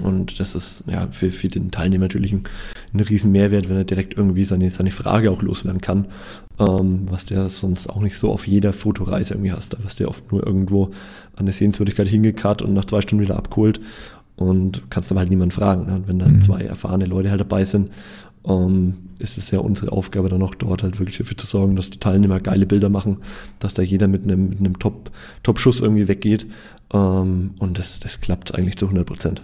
Und 0.00 0.38
das 0.38 0.54
ist 0.54 0.84
ja 0.86 1.08
für, 1.10 1.30
für 1.30 1.48
den 1.48 1.70
Teilnehmer 1.70 2.04
natürlich 2.04 2.32
ein, 2.32 2.44
ein 2.94 3.00
riesen 3.00 3.32
Mehrwert, 3.32 3.68
wenn 3.68 3.76
er 3.76 3.84
direkt 3.84 4.16
irgendwie 4.16 4.44
seine, 4.44 4.70
seine 4.70 4.90
Frage 4.90 5.30
auch 5.30 5.42
loswerden 5.42 5.80
kann, 5.80 6.06
ähm, 6.58 7.08
was 7.10 7.24
der 7.24 7.48
sonst 7.48 7.88
auch 7.88 8.00
nicht 8.00 8.16
so 8.16 8.30
auf 8.30 8.46
jeder 8.46 8.72
Fotoreise 8.72 9.34
irgendwie 9.34 9.52
hast. 9.52 9.74
Da 9.74 9.82
wirst 9.82 9.98
du 9.98 10.04
ja 10.04 10.08
oft 10.08 10.30
nur 10.30 10.46
irgendwo 10.46 10.86
an 11.34 11.40
eine 11.40 11.52
Sehenswürdigkeit 11.52 12.08
hingekarrt 12.08 12.62
und 12.62 12.74
nach 12.74 12.84
zwei 12.84 13.00
Stunden 13.00 13.24
wieder 13.24 13.36
abgeholt 13.36 13.80
und 14.36 14.88
kannst 14.90 15.10
aber 15.10 15.20
halt 15.20 15.30
niemanden 15.30 15.52
fragen. 15.52 15.86
Ne? 15.86 15.96
Und 15.96 16.08
wenn 16.08 16.18
dann 16.18 16.34
mhm. 16.34 16.42
zwei 16.42 16.62
erfahrene 16.62 17.06
Leute 17.06 17.30
halt 17.30 17.40
dabei 17.40 17.64
sind, 17.64 17.90
ähm, 18.46 18.94
ist 19.18 19.36
es 19.36 19.50
ja 19.50 19.58
unsere 19.58 19.92
Aufgabe 19.92 20.28
dann 20.28 20.42
auch 20.42 20.54
dort 20.54 20.82
halt 20.82 20.98
wirklich 21.00 21.18
dafür 21.18 21.36
zu 21.36 21.46
sorgen, 21.46 21.74
dass 21.74 21.90
die 21.90 21.98
Teilnehmer 21.98 22.38
geile 22.38 22.66
Bilder 22.66 22.88
machen, 22.88 23.18
dass 23.58 23.74
da 23.74 23.82
jeder 23.82 24.06
mit 24.06 24.22
einem, 24.22 24.50
mit 24.50 24.60
einem 24.60 24.78
Top, 24.78 25.10
Top-Schuss 25.42 25.80
irgendwie 25.80 26.06
weggeht. 26.06 26.46
Ähm, 26.92 27.54
und 27.58 27.78
das, 27.78 27.98
das 27.98 28.20
klappt 28.20 28.54
eigentlich 28.54 28.76
zu 28.76 28.86
100 28.86 29.06
Prozent. 29.06 29.42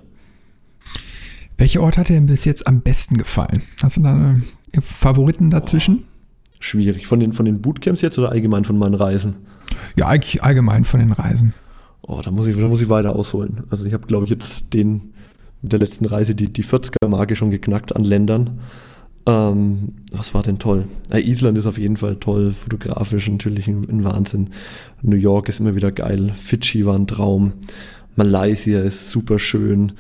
Welcher 1.57 1.83
Ort 1.83 1.99
hat 1.99 2.09
dir 2.09 2.21
bis 2.21 2.45
jetzt 2.45 2.67
am 2.67 2.81
besten 2.81 3.17
gefallen? 3.17 3.63
Hast 3.83 3.97
du 3.97 4.03
da 4.03 4.37
Favoriten 4.81 5.51
dazwischen? 5.51 5.99
Oh, 5.99 6.57
schwierig. 6.59 7.07
Von 7.07 7.21
den, 7.21 7.33
von 7.33 7.45
den 7.45 7.61
Bootcamps 7.61 8.01
jetzt 8.01 8.19
oder 8.19 8.31
allgemein 8.31 8.65
von 8.65 8.77
meinen 8.77 8.95
Reisen? 8.95 9.37
Ja, 9.97 10.09
eigentlich 10.09 10.43
allgemein 10.43 10.85
von 10.85 11.01
den 11.01 11.13
Reisen. 11.13 11.55
Oh, 12.03 12.21
da 12.23 12.31
muss 12.31 12.47
ich, 12.47 12.57
da 12.57 12.69
muss 12.69 12.81
ich 12.81 12.89
weiter 12.89 13.15
ausholen. 13.15 13.65
Also 13.71 13.87
ich 13.87 13.93
habe, 13.93 14.07
glaube 14.07 14.25
ich, 14.25 14.31
jetzt 14.31 14.73
den 14.75 15.15
mit 15.63 15.73
der 15.73 15.79
letzten 15.79 16.05
Reise 16.05 16.35
die, 16.35 16.53
die 16.53 16.65
40er-Marke 16.65 17.37
schon 17.37 17.51
geknackt 17.51 17.97
an 17.97 18.05
Ländern. 18.05 18.61
Ähm, 19.27 19.95
was 20.13 20.35
war 20.35 20.43
denn 20.43 20.59
toll? 20.59 20.85
Ja, 21.11 21.19
Island 21.19 21.57
ist 21.57 21.67
auf 21.67 21.79
jeden 21.79 21.97
Fall 21.97 22.17
toll, 22.17 22.53
fotografisch 22.53 23.29
natürlich 23.29 23.67
ein, 23.67 23.89
ein, 23.89 24.05
Wahnsinn. 24.05 24.51
New 25.01 25.17
York 25.17 25.49
ist 25.49 25.61
immer 25.61 25.75
wieder 25.75 25.93
geil. 25.93 26.33
Fidschi 26.37 26.85
war 26.85 26.99
ein 26.99 27.07
Traum. 27.07 27.55
Malaysia 28.17 28.81
ist 28.81 29.11
super 29.11 29.39
schön. 29.39 29.93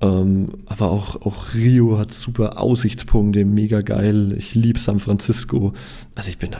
Ähm, 0.00 0.50
aber 0.66 0.90
auch, 0.90 1.22
auch 1.22 1.54
Rio 1.54 1.98
hat 1.98 2.12
super 2.12 2.60
Aussichtspunkte, 2.60 3.44
mega 3.44 3.80
geil. 3.80 4.32
Ich 4.38 4.54
liebe 4.54 4.78
San 4.78 5.00
Francisco. 5.00 5.72
Also 6.14 6.30
ich 6.30 6.38
bin, 6.38 6.50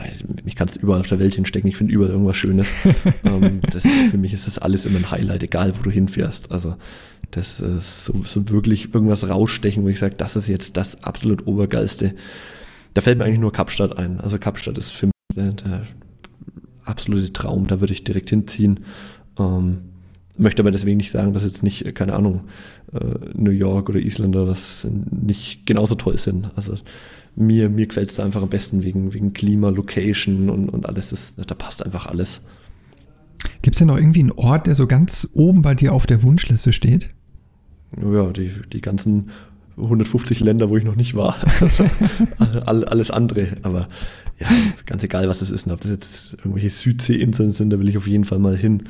mich 0.43 0.55
kannst 0.55 0.75
überall 0.77 0.99
auf 0.99 1.07
der 1.07 1.19
Welt 1.19 1.35
hinstecken. 1.35 1.69
Ich 1.69 1.77
finde 1.77 1.93
überall 1.93 2.11
irgendwas 2.11 2.35
Schönes. 2.35 2.67
ähm, 3.23 3.61
das, 3.71 3.83
für 3.83 4.17
mich 4.17 4.33
ist 4.33 4.47
das 4.47 4.57
alles 4.57 4.85
immer 4.85 4.99
ein 4.99 5.09
Highlight, 5.11 5.43
egal 5.43 5.73
wo 5.77 5.83
du 5.83 5.89
hinfährst. 5.89 6.51
Also 6.51 6.75
das 7.31 7.61
ist 7.61 8.05
so, 8.05 8.13
so 8.25 8.49
wirklich 8.49 8.93
irgendwas 8.93 9.29
rausstechen, 9.29 9.83
wo 9.83 9.87
ich 9.87 9.99
sage, 9.99 10.15
das 10.15 10.35
ist 10.35 10.49
jetzt 10.49 10.75
das 10.75 11.03
absolut 11.03 11.47
Obergeilste. 11.47 12.15
Da 12.93 13.01
fällt 13.01 13.19
mir 13.19 13.25
eigentlich 13.25 13.39
nur 13.39 13.53
Kapstadt 13.53 13.97
ein. 13.97 14.19
Also 14.19 14.37
Kapstadt 14.37 14.77
ist 14.77 14.91
für 14.91 15.05
mich 15.05 15.13
der, 15.35 15.51
der 15.51 15.83
absolute 16.83 17.31
Traum. 17.31 17.67
Da 17.67 17.79
würde 17.79 17.93
ich 17.93 18.03
direkt 18.03 18.31
hinziehen. 18.31 18.81
Ähm, 19.37 19.79
möchte 20.39 20.61
aber 20.61 20.71
deswegen 20.71 20.97
nicht 20.97 21.11
sagen, 21.11 21.33
dass 21.33 21.43
jetzt 21.43 21.63
nicht, 21.63 21.95
keine 21.95 22.13
Ahnung, 22.13 22.41
äh, 22.93 22.99
New 23.35 23.51
York 23.51 23.89
oder 23.89 23.99
Island 23.99 24.35
oder 24.35 24.47
was 24.47 24.87
nicht 25.11 25.65
genauso 25.65 25.95
toll 25.95 26.17
sind. 26.17 26.49
Also 26.55 26.75
mir, 27.35 27.69
mir 27.69 27.87
gefällt 27.87 28.09
es 28.09 28.15
da 28.15 28.25
einfach 28.25 28.41
am 28.41 28.49
besten 28.49 28.83
wegen, 28.83 29.13
wegen 29.13 29.33
Klima, 29.33 29.69
Location 29.69 30.49
und, 30.49 30.69
und 30.69 30.85
alles. 30.85 31.09
Das, 31.09 31.35
da 31.35 31.55
passt 31.55 31.85
einfach 31.85 32.07
alles. 32.07 32.41
Gibt 33.61 33.75
es 33.75 33.79
denn 33.79 33.87
noch 33.87 33.97
irgendwie 33.97 34.19
einen 34.19 34.31
Ort, 34.31 34.67
der 34.67 34.75
so 34.75 34.87
ganz 34.87 35.29
oben 35.33 35.61
bei 35.61 35.75
dir 35.75 35.93
auf 35.93 36.05
der 36.05 36.23
Wunschliste 36.23 36.73
steht? 36.73 37.11
Ja, 38.01 38.31
die, 38.31 38.51
die 38.71 38.81
ganzen 38.81 39.29
150 39.77 40.41
Länder, 40.41 40.69
wo 40.69 40.77
ich 40.77 40.83
noch 40.83 40.95
nicht 40.95 41.15
war. 41.15 41.35
Also, 42.37 42.61
alles 42.85 43.11
andere. 43.11 43.57
Aber 43.63 43.87
ja, 44.39 44.47
ganz 44.85 45.03
egal, 45.03 45.27
was 45.27 45.39
das 45.39 45.49
ist. 45.49 45.67
Und 45.67 45.73
ob 45.73 45.81
das 45.81 45.91
jetzt 45.91 46.33
irgendwelche 46.39 46.69
Südseeinseln 46.69 47.51
sind, 47.51 47.71
da 47.71 47.79
will 47.79 47.89
ich 47.89 47.97
auf 47.97 48.07
jeden 48.07 48.23
Fall 48.23 48.39
mal 48.39 48.55
hin. 48.55 48.83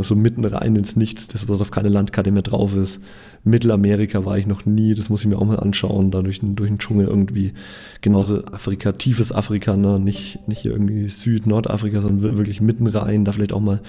So 0.00 0.14
mitten 0.14 0.44
rein 0.44 0.76
ins 0.76 0.94
Nichts, 0.96 1.26
das, 1.26 1.48
was 1.48 1.60
auf 1.60 1.72
keiner 1.72 1.90
Landkarte 1.90 2.30
mehr 2.30 2.42
drauf 2.42 2.74
ist. 2.76 3.00
Mittelamerika 3.42 4.24
war 4.24 4.38
ich 4.38 4.46
noch 4.46 4.64
nie, 4.64 4.94
das 4.94 5.10
muss 5.10 5.20
ich 5.20 5.26
mir 5.26 5.36
auch 5.36 5.44
mal 5.44 5.58
anschauen, 5.58 6.10
da 6.10 6.22
durch, 6.22 6.40
durch 6.42 6.70
den 6.70 6.78
Dschungel 6.78 7.08
irgendwie. 7.08 7.52
Genauso 8.00 8.44
Afrika, 8.46 8.92
tiefes 8.92 9.32
Afrika, 9.32 9.76
ne? 9.76 9.98
nicht, 9.98 10.38
nicht 10.46 10.64
irgendwie 10.64 11.08
Süd-, 11.08 11.46
Nordafrika, 11.46 12.00
sondern 12.00 12.38
wirklich 12.38 12.60
mitten 12.60 12.86
rein, 12.86 13.24
da 13.24 13.32
vielleicht 13.32 13.52
auch 13.52 13.60
mal 13.60 13.82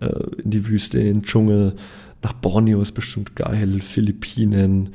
äh, 0.00 0.08
in 0.42 0.50
die 0.50 0.66
Wüste, 0.68 0.98
in 1.00 1.06
den 1.06 1.22
Dschungel. 1.22 1.74
Nach 2.22 2.32
Borneo 2.32 2.80
ist 2.80 2.92
bestimmt 2.92 3.34
geil, 3.34 3.80
Philippinen 3.80 4.90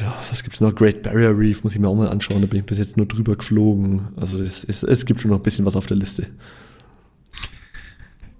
ja, 0.00 0.14
was 0.30 0.42
gibt's 0.42 0.60
noch? 0.60 0.74
Great 0.74 1.02
Barrier 1.02 1.36
Reef 1.36 1.64
muss 1.64 1.74
ich 1.74 1.78
mir 1.78 1.88
auch 1.88 1.94
mal 1.94 2.08
anschauen. 2.08 2.40
Da 2.40 2.46
bin 2.46 2.60
ich 2.60 2.66
bis 2.66 2.78
jetzt 2.78 2.96
nur 2.96 3.06
drüber 3.06 3.36
geflogen. 3.36 4.08
Also 4.16 4.40
es, 4.40 4.64
es, 4.64 4.82
es 4.82 5.04
gibt 5.04 5.20
schon 5.20 5.30
noch 5.30 5.38
ein 5.38 5.42
bisschen 5.42 5.66
was 5.66 5.76
auf 5.76 5.86
der 5.86 5.96
Liste. 5.96 6.26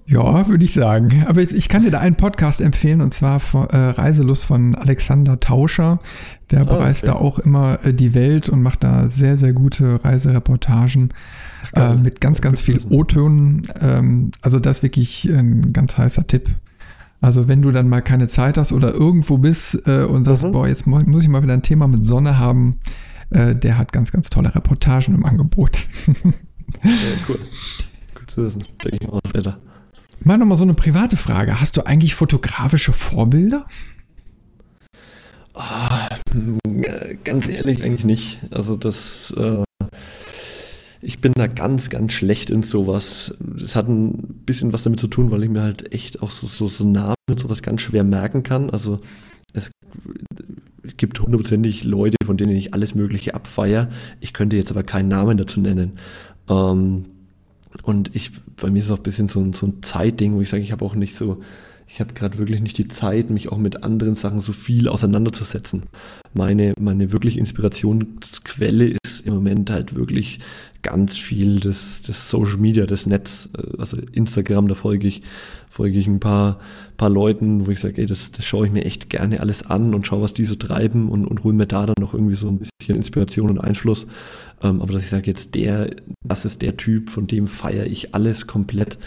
Ja, 0.07 0.49
würde 0.49 0.65
ich 0.65 0.73
sagen. 0.73 1.25
Aber 1.27 1.41
ich 1.41 1.69
kann 1.69 1.83
dir 1.83 1.91
da 1.91 2.01
einen 2.01 2.17
Podcast 2.17 2.61
empfehlen 2.61 3.01
und 3.01 3.15
zwar 3.15 3.41
von, 3.41 3.69
äh, 3.69 3.77
Reiselust 3.77 4.45
von 4.45 4.75
Alexander 4.75 5.39
Tauscher. 5.41 6.01
Der 6.51 6.63
ah, 6.63 6.65
bereist 6.65 7.05
okay. 7.05 7.13
da 7.13 7.19
auch 7.19 7.39
immer 7.39 7.79
äh, 7.85 7.95
die 7.95 8.15
Welt 8.15 8.49
und 8.49 8.63
macht 8.63 8.83
da 8.83 9.09
sehr, 9.11 9.37
sehr 9.37 9.53
gute 9.53 10.05
Reisereportagen 10.05 11.15
äh, 11.75 11.95
mit 11.95 12.21
ganz, 12.21 12.41
ganz 12.41 12.63
viel 12.63 12.81
O-Tönen. 12.91 13.69
Ähm, 13.81 14.33
also 14.43 14.59
das 14.59 14.79
ist 14.79 14.83
wirklich 14.83 15.25
ein 15.31 15.73
ganz 15.73 15.97
heißer 15.97 16.27
Tipp. 16.27 16.51
Also 17.23 17.47
wenn 17.47 17.63
du 17.63 17.71
dann 17.71 17.89
mal 17.89 18.03
keine 18.03 18.27
Zeit 18.27 18.59
hast 18.59 18.73
oder 18.73 18.93
irgendwo 18.93 19.39
bist 19.39 19.87
äh, 19.87 20.03
und 20.03 20.25
sagst, 20.25 20.43
mhm. 20.43 20.53
boah, 20.53 20.67
jetzt 20.67 20.87
muss 20.89 21.23
ich 21.23 21.29
mal 21.29 21.43
wieder 21.43 21.55
ein 21.55 21.63
Thema 21.63 21.87
mit 21.87 22.05
Sonne 22.05 22.37
haben, 22.37 22.81
äh, 23.31 23.55
der 23.55 23.79
hat 23.79 23.93
ganz, 23.93 24.11
ganz 24.11 24.29
tolle 24.29 24.53
Reportagen 24.53 25.15
im 25.15 25.25
Angebot. 25.25 25.87
ja, 26.83 26.91
cool. 27.29 27.39
Gut 28.17 28.29
zu 28.29 28.45
wissen. 28.45 28.65
Denke 28.85 28.99
ich 29.01 29.09
mal 29.09 29.21
später. 29.29 29.61
Mal 30.25 30.37
nochmal 30.37 30.59
so 30.59 30.65
eine 30.65 30.75
private 30.75 31.17
Frage. 31.17 31.61
Hast 31.61 31.77
du 31.77 31.87
eigentlich 31.87 32.17
fotografische 32.17 32.93
Vorbilder? 32.93 33.67
Oh, 35.55 35.61
ganz 37.23 37.49
ehrlich, 37.49 37.85
eigentlich 37.85 38.05
nicht. 38.05 38.41
Also 38.51 38.75
das 38.75 39.33
äh, 39.37 39.63
ich 41.03 41.21
bin 41.21 41.33
da 41.35 41.49
ganz, 41.49 41.91
ganz 41.91 42.13
schlecht 42.13 42.49
in 42.49 42.63
sowas. 42.63 43.35
Das 43.41 43.75
hat 43.75 43.89
ein 43.89 44.43
bisschen 44.47 44.73
was 44.73 44.83
damit 44.83 45.01
zu 45.01 45.09
tun, 45.09 45.31
weil 45.31 45.43
ich 45.43 45.51
mir 45.51 45.63
halt 45.63 45.93
echt 45.93 46.23
auch 46.23 46.31
so, 46.31 46.47
so, 46.47 46.69
so 46.69 46.87
Namen 46.87 47.17
und 47.29 47.41
sowas 47.41 47.63
ganz 47.63 47.83
schwer 47.83 48.05
merken 48.05 48.45
kann. 48.45 48.71
Also 48.71 49.01
es 49.53 49.71
gibt 50.97 51.21
hundertprozentig 51.21 51.85
Leute, 51.85 52.17
von 52.25 52.37
denen 52.37 52.57
ich 52.57 52.73
alles 52.73 52.95
Mögliche 52.95 53.35
abfeier. 53.35 53.89
Ich 54.21 54.33
könnte 54.33 54.57
jetzt 54.57 54.71
aber 54.71 54.85
keinen 54.85 55.09
Namen 55.09 55.37
dazu 55.37 55.61
nennen. 55.61 55.99
Ähm, 56.49 57.07
und 57.83 58.15
ich, 58.15 58.33
bei 58.57 58.71
mir 58.71 58.81
ist 58.81 58.87
es 58.87 58.91
auch 58.93 58.99
ein 58.99 59.03
bisschen 59.03 59.29
so, 59.29 59.41
ein, 59.41 59.53
so 59.53 59.67
ein 59.67 59.83
Zeitding, 59.83 60.35
wo 60.35 60.41
ich 60.41 60.51
sage, 60.51 60.63
ich 60.63 60.73
habe 60.73 60.85
auch 60.85 60.95
nicht 60.95 61.15
so, 61.15 61.41
ich 61.89 62.01
habe 62.01 62.15
gerade 62.15 62.39
wirklich 62.39 62.61
nicht 62.61 62.79
die 62.79 62.89
Zeit, 62.89 63.31
mich 63.31 63.51
auch 63.51 63.59
mit 63.59 63.83
anderen 63.83 64.15
Sachen 64.15 64.41
so 64.41 64.53
viel 64.53 64.89
auseinanderzusetzen. 64.89 65.85
Meine, 66.35 66.75
meine 66.79 67.13
wirklich 67.13 67.39
Inspirationsquelle 67.39 68.97
ist 69.03 69.21
im 69.27 69.35
Moment 69.35 69.71
halt 69.71 69.95
wirklich 69.95 70.39
ganz 70.83 71.17
viel 71.17 71.61
das, 71.61 72.03
das 72.03 72.29
Social 72.29 72.57
Media, 72.57 72.87
das 72.87 73.07
Netz, 73.07 73.49
äh, 73.57 73.79
also 73.79 73.97
Instagram, 74.13 74.69
da 74.69 74.75
folge 74.75 75.09
ich, 75.09 75.23
folge 75.71 75.99
ich 75.99 76.07
ein 76.07 76.21
paar, 76.21 76.59
paar 76.97 77.11
Leuten, 77.11 77.67
wo 77.67 77.71
ich 77.71 77.81
sage, 77.81 77.99
ey, 77.99 78.07
das, 78.07 78.33
das 78.33 78.45
schaue 78.45 78.67
ich 78.67 78.73
mir 78.73 78.85
echt 78.85 79.09
gerne 79.09 79.41
alles 79.41 79.65
an 79.65 79.95
und 79.95 80.07
schaue, 80.07 80.23
was 80.23 80.35
die 80.35 80.45
so 80.45 80.55
treiben 80.55 81.09
und, 81.09 81.27
und 81.27 81.45
hole 81.45 81.55
mir 81.55 81.67
da 81.67 81.87
dann 81.87 81.95
noch 82.01 82.15
irgendwie 82.15 82.37
so 82.37 82.49
ein 82.49 82.59
bisschen 82.59 82.97
Inspiration 82.97 83.51
und 83.51 83.59
Einfluss. 83.59 84.07
Ähm, 84.63 84.81
aber 84.81 84.93
dass 84.93 85.03
ich 85.03 85.11
sage, 85.11 85.27
jetzt 85.27 85.55
der, 85.55 85.91
das 86.25 86.45
ist 86.45 86.63
der 86.63 86.77
Typ, 86.77 87.11
von 87.11 87.27
dem 87.27 87.47
feiere 87.47 87.87
ich 87.87 88.15
alles 88.15 88.47
komplett 88.47 88.99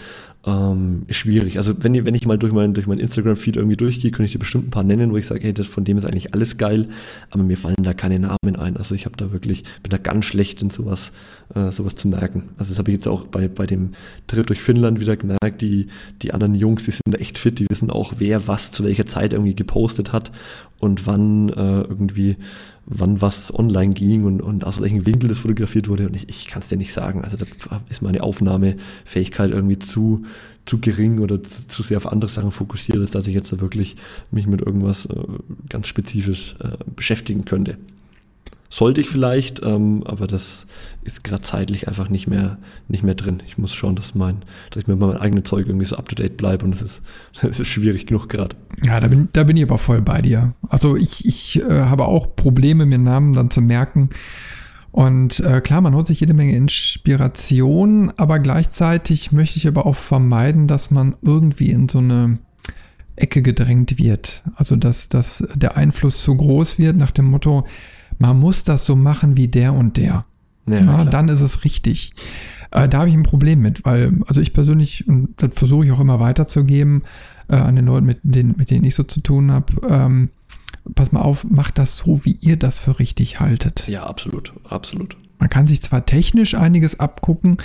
ähm, 0.45 1.05
schwierig. 1.09 1.57
Also 1.57 1.73
wenn, 1.83 2.05
wenn 2.05 2.13
ich 2.13 2.25
mal 2.25 2.37
durch 2.37 2.53
mein, 2.53 2.73
durch 2.73 2.85
mein 2.85 2.99
Instagram-Feed 2.99 3.55
irgendwie 3.55 3.77
durchgehe, 3.77 4.11
könnte 4.11 4.27
ich 4.27 4.33
dir 4.33 4.39
bestimmt 4.39 4.67
ein 4.67 4.71
paar 4.71 4.83
nennen, 4.83 5.11
wo 5.11 5.17
ich 5.17 5.25
sage, 5.25 5.41
hey, 5.41 5.53
das, 5.53 5.65
von 5.67 5.83
dem 5.83 5.97
ist 5.97 6.05
eigentlich 6.05 6.33
alles 6.33 6.57
geil, 6.57 6.89
aber 7.31 7.43
mir 7.43 7.57
fallen 7.57 7.75
da 7.81 7.93
keine 7.93 8.19
Namen 8.19 8.55
ein. 8.55 8.77
Also 8.77 8.93
ich 8.93 9.05
habe 9.05 9.17
da 9.17 9.31
wirklich, 9.31 9.63
bin 9.81 9.89
da 9.89 9.97
ganz 9.97 10.25
schlecht 10.25 10.61
in 10.61 10.69
sowas, 10.69 11.11
äh, 11.55 11.71
sowas 11.71 11.95
zu 11.95 12.07
merken. 12.07 12.49
Also 12.57 12.71
das 12.71 12.77
habe 12.79 12.91
ich 12.91 12.97
jetzt 12.97 13.07
auch 13.07 13.25
bei, 13.25 13.47
bei 13.47 13.65
dem 13.65 13.91
Trip 14.27 14.45
durch 14.45 14.61
Finnland 14.61 14.99
wieder 14.99 15.17
gemerkt, 15.17 15.61
die, 15.61 15.87
die 16.21 16.33
anderen 16.33 16.53
Jungs, 16.53 16.85
die 16.85 16.91
sind 16.91 17.01
da 17.09 17.17
echt 17.17 17.39
fit, 17.39 17.57
die 17.57 17.67
wissen 17.69 17.89
auch, 17.89 18.13
wer 18.19 18.47
was 18.47 18.71
zu 18.71 18.83
welcher 18.83 19.07
Zeit 19.07 19.33
irgendwie 19.33 19.55
gepostet 19.55 20.13
hat 20.13 20.31
und 20.79 21.07
wann 21.07 21.49
äh, 21.49 21.81
irgendwie 21.81 22.37
wann 22.86 23.21
was 23.21 23.53
online 23.53 23.93
ging 23.93 24.25
und, 24.25 24.41
und 24.41 24.63
aus 24.63 24.79
welchem 24.79 25.05
Winkel 25.05 25.29
das 25.29 25.39
fotografiert 25.39 25.88
wurde. 25.88 26.07
Und 26.07 26.15
ich, 26.15 26.29
ich 26.29 26.47
kann 26.47 26.61
es 26.61 26.67
dir 26.67 26.77
nicht 26.77 26.93
sagen. 26.93 27.23
Also 27.23 27.38
da 27.38 27.45
ist 27.89 28.01
meine 28.01 28.21
Aufnahmefähigkeit 28.21 29.51
irgendwie 29.51 29.79
zu, 29.79 30.23
zu 30.65 30.79
gering 30.79 31.19
oder 31.19 31.43
zu, 31.43 31.83
sehr 31.83 31.97
auf 31.97 32.07
andere 32.11 32.29
Sachen 32.29 32.51
fokussiert 32.51 33.13
dass 33.15 33.27
ich 33.27 33.33
jetzt 33.33 33.51
da 33.51 33.59
wirklich 33.59 33.95
mich 34.31 34.47
mit 34.47 34.61
irgendwas 34.61 35.05
äh, 35.07 35.15
ganz 35.69 35.88
spezifisch 35.88 36.55
äh, 36.59 36.77
beschäftigen 36.95 37.45
könnte. 37.45 37.77
Sollte 38.70 38.99
ich 39.01 39.09
vielleicht, 39.09 39.61
ähm, 39.63 40.03
aber 40.05 40.28
das 40.28 40.66
ist 41.03 41.24
gerade 41.24 41.43
zeitlich 41.43 41.88
einfach 41.88 42.09
nicht 42.09 42.28
mehr, 42.28 42.57
nicht 42.88 43.03
mehr 43.03 43.13
drin. 43.13 43.41
Ich 43.45 43.57
muss 43.57 43.74
schauen, 43.74 43.95
dass, 43.95 44.16
mein, 44.16 44.43
dass 44.72 44.82
ich 44.82 44.88
mit 44.88 44.99
meinem 44.99 45.18
eigenen 45.18 45.45
Zeug 45.45 45.68
irgendwie 45.68 45.86
so 45.86 45.95
up 45.97 46.09
to 46.09 46.16
date 46.16 46.38
bleibe 46.38 46.66
und 46.66 46.72
das 46.72 46.82
ist, 46.82 47.01
ist 47.43 47.68
schwierig 47.68 48.07
genug 48.07 48.28
gerade. 48.28 48.55
Ja, 48.84 48.99
da 48.99 49.07
bin, 49.07 49.30
da 49.34 49.43
bin 49.43 49.55
ich 49.57 49.63
aber 49.63 49.78
voll 49.78 50.01
bei 50.01 50.22
dir. 50.22 50.53
Also 50.68 50.95
ich, 50.95 51.26
ich 51.26 51.61
äh, 51.61 51.82
habe 51.82 52.05
auch 52.05 52.36
Probleme, 52.36 52.86
mir 52.86 52.97
Namen 52.97 53.34
dann 53.34 53.51
zu 53.51 53.61
merken. 53.61 54.09
Und 54.91 55.41
äh, 55.41 55.59
klar, 55.59 55.82
man 55.82 55.93
holt 55.93 56.07
sich 56.07 56.22
jede 56.22 56.34
Menge 56.34 56.55
Inspiration, 56.55 58.13
aber 58.16 58.39
gleichzeitig 58.39 59.34
möchte 59.34 59.57
ich 59.57 59.68
aber 59.68 59.86
auch 59.86 59.95
vermeiden, 59.95 60.68
dass 60.68 60.89
man 60.89 61.16
irgendwie 61.22 61.70
in 61.70 61.89
so 61.89 61.97
eine 61.97 62.39
Ecke 63.18 63.41
gedrängt 63.41 63.99
wird. 63.99 64.43
Also 64.55 64.76
dass, 64.76 65.09
dass 65.09 65.45
der 65.53 65.78
Einfluss 65.78 66.24
zu 66.24 66.36
groß 66.36 66.80
wird 66.80 66.95
nach 66.97 67.11
dem 67.11 67.26
Motto, 67.26 67.66
man 68.20 68.39
muss 68.39 68.63
das 68.63 68.86
so 68.86 68.95
machen 68.95 69.38
wie 69.38 69.47
der 69.47 69.74
und 69.74 69.97
der. 69.97 70.26
Ja, 70.68 70.82
Na, 70.82 71.05
dann 71.05 71.30
ist 71.30 71.41
es 71.41 71.63
richtig. 71.63 72.13
Äh, 72.72 72.89
da 72.89 72.99
habe 72.99 73.09
ich 73.09 73.16
ein 73.16 73.24
Problem 73.24 73.61
mit, 73.61 73.86
weil, 73.86 74.13
also 74.28 74.41
ich 74.41 74.53
persönlich, 74.53 75.07
und 75.07 75.30
das 75.38 75.51
versuche 75.53 75.86
ich 75.86 75.91
auch 75.91 75.99
immer 75.99 76.20
weiterzugeben 76.20 77.03
äh, 77.47 77.55
an 77.55 77.76
den 77.76 77.86
Leuten, 77.86 78.05
mit 78.05 78.20
denen, 78.24 78.55
mit 78.57 78.72
denen 78.72 78.84
ich 78.84 78.95
so 78.95 79.03
zu 79.03 79.22
tun 79.22 79.51
habe, 79.51 79.74
ähm, 79.88 80.30
pass 80.95 81.11
mal 81.11 81.22
auf, 81.22 81.43
macht 81.43 81.78
das 81.78 81.97
so, 81.97 82.24
wie 82.24 82.38
ihr 82.41 82.57
das 82.57 82.80
für 82.80 82.99
richtig 82.99 83.39
haltet. 83.39 83.88
Ja, 83.88 84.05
absolut, 84.05 84.53
absolut. 84.70 85.18
Man 85.38 85.49
kann 85.49 85.68
sich 85.68 85.82
zwar 85.82 86.05
technisch 86.05 86.55
einiges 86.55 86.99
abgucken, 86.99 87.57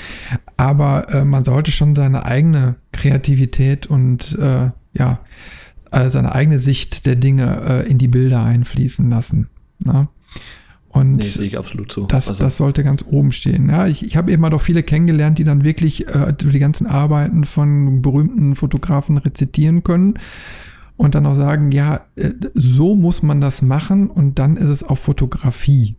aber 0.57 1.09
äh, 1.11 1.25
man 1.25 1.45
sollte 1.45 1.71
schon 1.71 1.95
seine 1.95 2.27
eigene 2.27 2.77
Kreativität 2.93 3.87
und 3.87 4.39
äh, 4.39 4.71
ja, 4.93 5.21
äh, 5.91 6.11
seine 6.11 6.35
eigene 6.35 6.59
Sicht 6.59 7.07
der 7.07 7.17
Dinge 7.17 7.63
äh, 7.85 7.89
in 7.89 7.99
die 7.99 8.09
Bilder 8.09 8.43
einfließen 8.43 9.09
lassen. 9.09 9.49
Na? 9.79 10.09
Und 10.89 11.17
nee, 11.17 11.23
sehe 11.23 11.47
ich 11.47 11.57
absolut 11.57 11.93
so. 11.93 12.07
Das, 12.07 12.29
also. 12.29 12.43
das 12.43 12.57
sollte 12.57 12.83
ganz 12.83 13.05
oben 13.09 13.31
stehen. 13.31 13.69
Ja, 13.69 13.87
ich, 13.87 14.05
ich 14.05 14.17
habe 14.17 14.33
eben 14.33 14.43
mal 14.43 14.51
doch 14.51 14.61
viele 14.61 14.83
kennengelernt, 14.83 15.39
die 15.39 15.45
dann 15.45 15.63
wirklich 15.63 16.09
äh, 16.09 16.35
die 16.37 16.59
ganzen 16.59 16.87
Arbeiten 16.89 17.45
von 17.45 18.03
berühmten 18.03 18.57
Fotografen 18.57 19.17
rezitieren 19.17 19.85
können 19.85 20.15
und 20.97 21.15
dann 21.15 21.27
auch 21.27 21.35
sagen, 21.35 21.71
ja, 21.71 22.01
äh, 22.17 22.31
so 22.55 22.97
muss 22.97 23.23
man 23.23 23.41
das 23.41 23.63
machen 23.63 24.11
und 24.11 24.41
dann 24.41 24.57
ist 24.57 24.69
es 24.69 24.83
auch 24.83 24.99
Fotografie. 24.99 25.95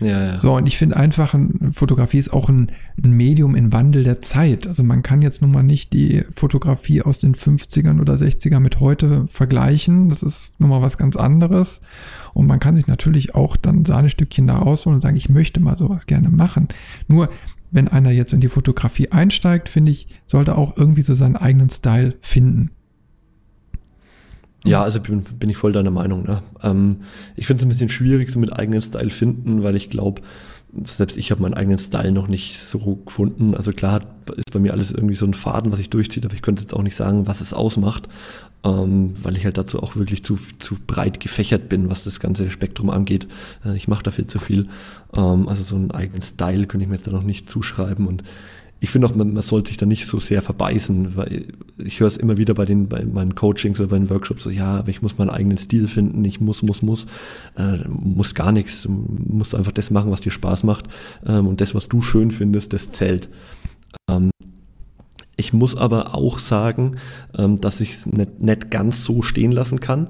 Ja, 0.00 0.24
ja. 0.24 0.40
So, 0.40 0.54
und 0.54 0.66
ich 0.68 0.76
finde 0.76 0.96
einfach, 0.96 1.34
Fotografie 1.72 2.18
ist 2.18 2.32
auch 2.32 2.48
ein, 2.48 2.70
ein, 3.02 3.12
Medium 3.12 3.54
in 3.54 3.72
Wandel 3.72 4.04
der 4.04 4.20
Zeit. 4.20 4.66
Also 4.66 4.82
man 4.82 5.02
kann 5.02 5.22
jetzt 5.22 5.40
nun 5.40 5.50
mal 5.50 5.62
nicht 5.62 5.92
die 5.92 6.24
Fotografie 6.34 7.02
aus 7.02 7.20
den 7.20 7.34
50ern 7.34 8.00
oder 8.00 8.14
60ern 8.14 8.60
mit 8.60 8.80
heute 8.80 9.26
vergleichen. 9.28 10.08
Das 10.10 10.22
ist 10.22 10.52
nun 10.58 10.70
mal 10.70 10.82
was 10.82 10.98
ganz 10.98 11.16
anderes. 11.16 11.80
Und 12.34 12.46
man 12.46 12.60
kann 12.60 12.76
sich 12.76 12.86
natürlich 12.86 13.34
auch 13.34 13.56
dann 13.56 13.84
Sahnestückchen 13.84 14.46
da 14.46 14.58
rausholen 14.58 14.96
und 14.96 15.00
sagen, 15.00 15.16
ich 15.16 15.30
möchte 15.30 15.60
mal 15.60 15.78
sowas 15.78 16.06
gerne 16.06 16.28
machen. 16.28 16.68
Nur, 17.08 17.30
wenn 17.70 17.88
einer 17.88 18.10
jetzt 18.10 18.32
in 18.32 18.40
die 18.40 18.48
Fotografie 18.48 19.10
einsteigt, 19.10 19.68
finde 19.68 19.92
ich, 19.92 20.08
sollte 20.26 20.56
auch 20.56 20.76
irgendwie 20.76 21.02
so 21.02 21.14
seinen 21.14 21.36
eigenen 21.36 21.70
Style 21.70 22.14
finden. 22.20 22.70
Ja, 24.66 24.82
also 24.82 25.00
bin, 25.00 25.22
bin 25.22 25.50
ich 25.50 25.56
voll 25.56 25.72
deiner 25.72 25.90
Meinung. 25.90 26.24
Ne? 26.24 26.42
Ähm, 26.62 26.98
ich 27.36 27.46
finde 27.46 27.60
es 27.60 27.66
ein 27.66 27.68
bisschen 27.68 27.88
schwierig, 27.88 28.30
so 28.30 28.38
mit 28.38 28.52
eigenen 28.52 28.82
Style 28.82 29.10
finden, 29.10 29.62
weil 29.62 29.76
ich 29.76 29.90
glaube, 29.90 30.22
selbst 30.84 31.16
ich 31.16 31.30
habe 31.30 31.42
meinen 31.42 31.54
eigenen 31.54 31.78
Style 31.78 32.12
noch 32.12 32.28
nicht 32.28 32.58
so 32.58 32.96
gefunden. 33.04 33.54
Also 33.54 33.72
klar 33.72 34.00
ist 34.36 34.52
bei 34.52 34.58
mir 34.58 34.72
alles 34.72 34.90
irgendwie 34.92 35.14
so 35.14 35.26
ein 35.26 35.34
Faden, 35.34 35.72
was 35.72 35.78
ich 35.78 35.90
durchzieht, 35.90 36.24
aber 36.24 36.34
ich 36.34 36.42
könnte 36.42 36.62
jetzt 36.62 36.74
auch 36.74 36.82
nicht 36.82 36.96
sagen, 36.96 37.26
was 37.26 37.40
es 37.40 37.54
ausmacht, 37.54 38.08
ähm, 38.64 39.12
weil 39.22 39.36
ich 39.36 39.44
halt 39.44 39.58
dazu 39.58 39.82
auch 39.82 39.96
wirklich 39.96 40.24
zu, 40.24 40.36
zu 40.58 40.76
breit 40.86 41.20
gefächert 41.20 41.68
bin, 41.68 41.88
was 41.88 42.04
das 42.04 42.20
ganze 42.20 42.50
Spektrum 42.50 42.90
angeht. 42.90 43.26
Äh, 43.64 43.76
ich 43.76 43.88
mache 43.88 44.02
dafür 44.02 44.28
zu 44.28 44.38
viel. 44.38 44.68
Ähm, 45.14 45.48
also 45.48 45.62
so 45.62 45.76
einen 45.76 45.92
eigenen 45.92 46.22
Style 46.22 46.66
könnte 46.66 46.84
ich 46.84 46.90
mir 46.90 46.96
jetzt 46.96 47.06
da 47.06 47.12
noch 47.12 47.22
nicht 47.22 47.48
zuschreiben 47.48 48.06
und 48.06 48.22
ich 48.80 48.90
finde 48.90 49.08
auch, 49.08 49.14
man, 49.14 49.32
man 49.32 49.42
sollte 49.42 49.68
sich 49.68 49.78
da 49.78 49.86
nicht 49.86 50.06
so 50.06 50.20
sehr 50.20 50.42
verbeißen, 50.42 51.16
weil 51.16 51.46
ich 51.78 52.00
höre 52.00 52.08
es 52.08 52.16
immer 52.16 52.36
wieder 52.36 52.54
bei, 52.54 52.66
den, 52.66 52.88
bei 52.88 53.04
meinen 53.04 53.34
Coachings 53.34 53.80
oder 53.80 53.88
bei 53.88 53.98
den 53.98 54.10
Workshops 54.10 54.44
so, 54.44 54.50
ja, 54.50 54.76
aber 54.78 54.88
ich 54.88 55.00
muss 55.00 55.16
meinen 55.16 55.30
eigenen 55.30 55.56
Stil 55.56 55.88
finden, 55.88 56.24
ich 56.24 56.40
muss, 56.40 56.62
muss, 56.62 56.82
muss, 56.82 57.06
äh, 57.56 57.78
muss 57.88 58.34
gar 58.34 58.52
nichts, 58.52 58.82
du 58.82 58.90
musst 58.90 59.54
einfach 59.54 59.72
das 59.72 59.90
machen, 59.90 60.10
was 60.10 60.20
dir 60.20 60.30
Spaß 60.30 60.64
macht 60.64 60.86
ähm, 61.26 61.46
und 61.46 61.60
das, 61.60 61.74
was 61.74 61.88
du 61.88 62.02
schön 62.02 62.30
findest, 62.30 62.74
das 62.74 62.92
zählt. 62.92 63.30
Ähm, 64.10 64.30
ich 65.38 65.52
muss 65.52 65.76
aber 65.76 66.14
auch 66.14 66.38
sagen, 66.38 66.96
ähm, 67.36 67.60
dass 67.60 67.80
ich 67.80 67.92
es 67.92 68.06
nicht, 68.06 68.40
nicht 68.40 68.70
ganz 68.70 69.04
so 69.04 69.22
stehen 69.22 69.52
lassen 69.52 69.80
kann. 69.80 70.08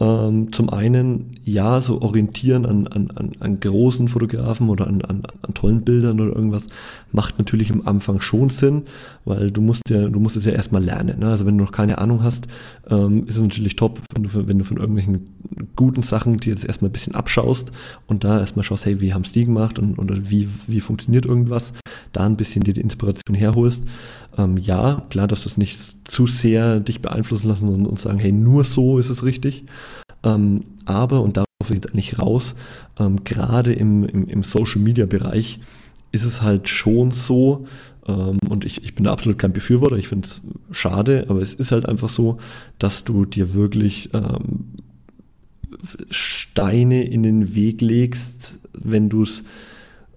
Ähm, 0.00 0.52
zum 0.52 0.70
einen, 0.70 1.36
ja, 1.44 1.80
so 1.80 2.02
orientieren 2.02 2.66
an, 2.66 2.88
an, 2.88 3.32
an 3.38 3.60
großen 3.60 4.08
Fotografen 4.08 4.68
oder 4.68 4.88
an, 4.88 5.02
an, 5.02 5.22
an 5.42 5.54
tollen 5.54 5.82
Bildern 5.82 6.20
oder 6.20 6.34
irgendwas 6.34 6.66
macht 7.12 7.38
natürlich 7.38 7.70
am 7.70 7.86
Anfang 7.86 8.20
schon 8.20 8.50
Sinn, 8.50 8.82
weil 9.24 9.52
du 9.52 9.60
musst 9.60 9.82
ja, 9.88 10.08
du 10.08 10.18
musst 10.18 10.34
es 10.36 10.44
ja 10.44 10.52
erstmal 10.52 10.82
lernen. 10.82 11.20
Ne? 11.20 11.28
Also 11.28 11.46
wenn 11.46 11.56
du 11.56 11.62
noch 11.62 11.72
keine 11.72 11.98
Ahnung 11.98 12.24
hast, 12.24 12.48
ähm, 12.90 13.26
ist 13.28 13.36
es 13.36 13.42
natürlich 13.42 13.76
top, 13.76 14.00
wenn 14.14 14.24
du, 14.24 14.48
wenn 14.48 14.58
du 14.58 14.64
von 14.64 14.78
irgendwelchen 14.78 15.28
guten 15.76 16.02
Sachen 16.02 16.38
dir 16.38 16.50
jetzt 16.50 16.64
erstmal 16.64 16.88
ein 16.88 16.92
bisschen 16.92 17.14
abschaust 17.14 17.70
und 18.08 18.24
da 18.24 18.40
erstmal 18.40 18.64
schaust, 18.64 18.86
hey, 18.86 19.00
wie 19.00 19.14
haben 19.14 19.22
es 19.22 19.30
die 19.30 19.44
gemacht 19.44 19.78
und 19.78 19.98
oder 20.00 20.28
wie, 20.28 20.48
wie 20.66 20.80
funktioniert 20.80 21.24
irgendwas, 21.24 21.72
da 22.12 22.24
ein 22.26 22.36
bisschen 22.36 22.64
dir 22.64 22.74
die 22.74 22.80
Inspiration 22.80 23.34
herholst. 23.34 23.84
Ähm, 24.36 24.56
ja, 24.56 25.02
klar, 25.10 25.26
dass 25.26 25.42
du 25.42 25.48
es 25.48 25.56
nicht 25.56 25.96
zu 26.04 26.26
sehr 26.26 26.80
dich 26.80 27.00
beeinflussen 27.00 27.48
lassen 27.48 27.68
und, 27.68 27.86
und 27.86 27.98
sagen, 27.98 28.18
hey, 28.18 28.32
nur 28.32 28.64
so 28.64 28.98
ist 28.98 29.10
es 29.10 29.24
richtig. 29.24 29.64
Ähm, 30.22 30.64
aber, 30.86 31.22
und 31.22 31.36
darauf 31.36 31.46
ist 31.62 31.74
jetzt 31.74 31.90
eigentlich 31.90 32.18
raus, 32.18 32.54
ähm, 32.98 33.24
gerade 33.24 33.72
im, 33.72 34.04
im, 34.04 34.28
im 34.28 34.42
Social-Media-Bereich 34.42 35.60
ist 36.12 36.24
es 36.24 36.42
halt 36.42 36.68
schon 36.68 37.10
so, 37.10 37.66
ähm, 38.06 38.38
und 38.48 38.64
ich, 38.64 38.84
ich 38.84 38.94
bin 38.94 39.06
absolut 39.06 39.38
kein 39.38 39.52
Befürworter, 39.52 39.96
ich 39.96 40.08
finde 40.08 40.28
es 40.28 40.40
schade, 40.70 41.26
aber 41.28 41.40
es 41.40 41.54
ist 41.54 41.72
halt 41.72 41.86
einfach 41.86 42.08
so, 42.08 42.38
dass 42.78 43.04
du 43.04 43.24
dir 43.24 43.54
wirklich 43.54 44.10
ähm, 44.14 44.66
Steine 46.10 47.04
in 47.04 47.22
den 47.22 47.54
Weg 47.54 47.80
legst, 47.80 48.54
wenn 48.72 49.08
du 49.08 49.22
es 49.22 49.44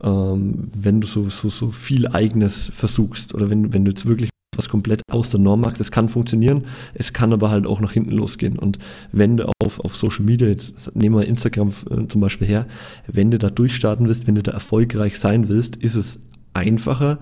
ähm, 0.03 0.69
wenn 0.75 1.01
du 1.01 1.07
so, 1.07 1.29
so, 1.29 1.49
so 1.49 1.71
viel 1.71 2.07
Eigenes 2.07 2.69
versuchst 2.73 3.33
oder 3.33 3.49
wenn, 3.49 3.73
wenn 3.73 3.85
du 3.85 3.91
jetzt 3.91 4.05
wirklich 4.05 4.29
was 4.55 4.69
komplett 4.69 5.01
aus 5.11 5.29
der 5.29 5.39
Norm 5.39 5.61
machst. 5.61 5.79
Es 5.79 5.91
kann 5.91 6.09
funktionieren, 6.09 6.63
es 6.93 7.13
kann 7.13 7.31
aber 7.31 7.49
halt 7.49 7.65
auch 7.65 7.79
nach 7.79 7.91
hinten 7.91 8.11
losgehen. 8.11 8.57
Und 8.57 8.79
wenn 9.11 9.37
du 9.37 9.49
auf, 9.63 9.79
auf 9.79 9.95
Social 9.95 10.25
Media, 10.25 10.47
jetzt 10.47 10.95
nehmen 10.95 11.15
wir 11.15 11.25
Instagram 11.25 11.73
äh, 11.89 12.07
zum 12.07 12.21
Beispiel 12.21 12.47
her, 12.47 12.65
wenn 13.07 13.31
du 13.31 13.37
da 13.37 13.49
durchstarten 13.49 14.07
willst, 14.07 14.27
wenn 14.27 14.35
du 14.35 14.43
da 14.43 14.51
erfolgreich 14.51 15.19
sein 15.19 15.47
willst, 15.47 15.75
ist 15.77 15.95
es 15.95 16.19
einfacher, 16.53 17.19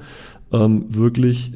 ähm, 0.52 0.86
wirklich 0.88 1.52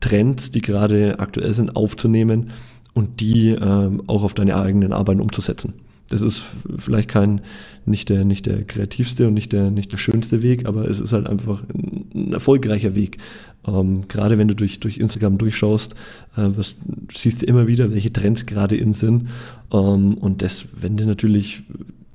Trends, 0.00 0.50
die 0.50 0.62
gerade 0.62 1.18
aktuell 1.20 1.54
sind, 1.54 1.76
aufzunehmen 1.76 2.50
und 2.94 3.20
die 3.20 3.50
ähm, 3.50 4.02
auch 4.06 4.22
auf 4.22 4.34
deine 4.34 4.56
eigenen 4.56 4.92
Arbeiten 4.92 5.20
umzusetzen. 5.20 5.74
Das 6.10 6.22
ist 6.22 6.42
vielleicht 6.76 7.08
kein, 7.08 7.40
nicht 7.86 8.08
der, 8.08 8.24
nicht 8.24 8.46
der 8.46 8.64
kreativste 8.64 9.28
und 9.28 9.34
nicht 9.34 9.52
der, 9.52 9.70
nicht 9.70 9.92
der 9.92 9.98
schönste 9.98 10.42
Weg, 10.42 10.66
aber 10.66 10.88
es 10.88 11.00
ist 11.00 11.12
halt 11.12 11.26
einfach 11.26 11.62
ein 11.72 12.32
erfolgreicher 12.32 12.94
Weg. 12.94 13.18
Ähm, 13.66 14.08
gerade 14.08 14.36
wenn 14.36 14.48
du 14.48 14.54
durch, 14.54 14.80
durch 14.80 14.98
Instagram 14.98 15.38
durchschaust, 15.38 15.94
äh, 16.36 16.48
was, 16.56 16.74
siehst 17.14 17.42
du 17.42 17.46
immer 17.46 17.66
wieder, 17.66 17.92
welche 17.92 18.12
Trends 18.12 18.46
gerade 18.46 18.76
in 18.76 18.92
sind. 18.92 19.28
Ähm, 19.72 20.14
und 20.14 20.42
das, 20.42 20.66
wenn 20.78 20.96
du 20.96 21.06
natürlich 21.06 21.62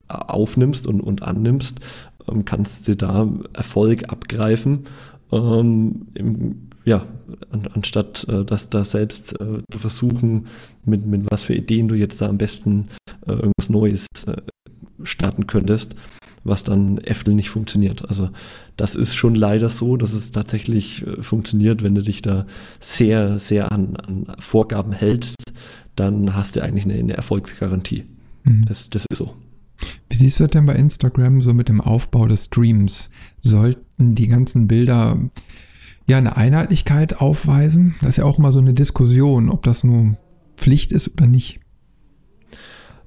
aufnimmst 0.08 0.88
und, 0.88 1.02
und 1.02 1.24
annimmst, 1.24 1.80
ähm, 2.30 2.46
kannst 2.46 2.88
du 2.88 2.96
da 2.96 3.30
Erfolg 3.54 4.10
abgreifen. 4.10 4.86
Ähm, 5.32 6.08
im, 6.16 6.56
ja, 6.86 7.06
an, 7.52 7.68
anstatt 7.74 8.26
äh, 8.30 8.46
das 8.46 8.70
da 8.70 8.86
selbst 8.86 9.40
äh, 9.40 9.58
zu 9.72 9.80
versuchen, 9.80 10.46
mit, 10.86 11.06
mit 11.06 11.30
was 11.30 11.44
für 11.44 11.56
Ideen 11.56 11.88
du 11.88 11.96
jetzt 11.96 12.22
da 12.22 12.30
am 12.30 12.38
besten 12.38 12.90
äh, 13.28 13.32
irgendwas 13.32 13.70
Neues 13.70 14.06
äh, 14.28 14.38
starten 15.04 15.48
könntest, 15.48 15.96
was 16.44 16.64
dann 16.64 17.00
Äftel 17.00 17.34
nicht 17.34 17.50
funktioniert. 17.50 18.08
Also 18.08 18.30
das 18.78 18.96
ist 18.96 19.16
schon 19.16 19.36
leider 19.36 19.70
so, 19.70 19.98
dass 19.98 20.14
es 20.14 20.32
tatsächlich 20.32 21.06
äh, 21.06 21.22
funktioniert, 21.22 21.84
wenn 21.84 21.96
du 21.96 22.04
dich 22.04 22.22
da 22.22 22.46
sehr, 22.80 23.40
sehr 23.40 23.72
an, 23.72 23.96
an 23.96 24.28
Vorgaben 24.40 24.94
hältst, 24.94 25.36
dann 25.96 26.36
hast 26.36 26.56
du 26.56 26.64
eigentlich 26.64 26.86
eine, 26.86 26.96
eine 26.96 27.14
Erfolgsgarantie. 27.14 28.06
Mhm. 28.44 28.66
Das, 28.68 28.90
das 28.90 29.06
ist 29.10 29.18
so. 29.18 29.36
Wie 30.10 30.16
siehst 30.16 30.40
du 30.40 30.44
das 30.44 30.52
denn 30.52 30.66
bei 30.66 30.76
Instagram 30.76 31.42
so 31.42 31.54
mit 31.54 31.68
dem 31.68 31.82
Aufbau 31.82 32.28
des 32.28 32.46
Streams? 32.46 33.10
Sollten 33.42 34.16
die 34.16 34.28
ganzen 34.28 34.68
Bilder 34.68 35.18
ja 36.06 36.18
eine 36.18 36.38
Einheitlichkeit 36.38 37.20
aufweisen. 37.20 37.96
Das 38.02 38.10
ist 38.10 38.18
ja 38.18 38.26
auch 38.26 38.40
immer 38.40 38.52
so 38.52 38.60
eine 38.60 38.74
Diskussion, 38.74 39.50
ob 39.50 39.64
das 39.64 39.84
nur 39.84 40.18
Pflicht 40.58 40.92
ist 40.92 41.12
oder 41.14 41.26
nicht. 41.26 41.60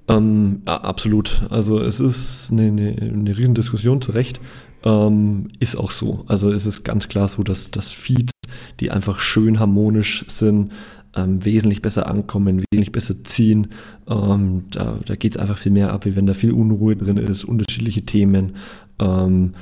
Ähm, 0.08 0.62
absolut. 0.64 1.42
Also 1.50 1.80
es 1.80 2.00
ist 2.00 2.50
eine, 2.50 2.66
eine, 2.66 2.96
eine 3.00 3.36
Riesendiskussion, 3.36 4.00
zu 4.00 4.12
Recht. 4.12 4.40
Ähm, 4.84 5.48
ist 5.58 5.76
auch 5.76 5.90
so. 5.90 6.24
Also 6.28 6.50
es 6.50 6.66
ist 6.66 6.84
ganz 6.84 7.08
klar 7.08 7.28
so, 7.28 7.42
dass, 7.42 7.70
dass 7.70 7.90
Feeds, 7.90 8.32
die 8.80 8.90
einfach 8.90 9.20
schön 9.20 9.58
harmonisch 9.58 10.24
sind, 10.28 10.72
ähm, 11.14 11.44
wesentlich 11.44 11.82
besser 11.82 12.06
ankommen, 12.06 12.62
wesentlich 12.70 12.92
besser 12.92 13.22
ziehen. 13.24 13.68
Ähm, 14.08 14.64
da 14.70 14.98
da 15.04 15.16
geht 15.16 15.32
es 15.32 15.36
einfach 15.36 15.58
viel 15.58 15.72
mehr 15.72 15.92
ab, 15.92 16.06
wie 16.06 16.16
wenn 16.16 16.26
da 16.26 16.34
viel 16.34 16.52
Unruhe 16.52 16.96
drin 16.96 17.16
ist, 17.16 17.44
unterschiedliche 17.44 18.02
Themen. 18.02 18.54
Ähm, 18.98 19.54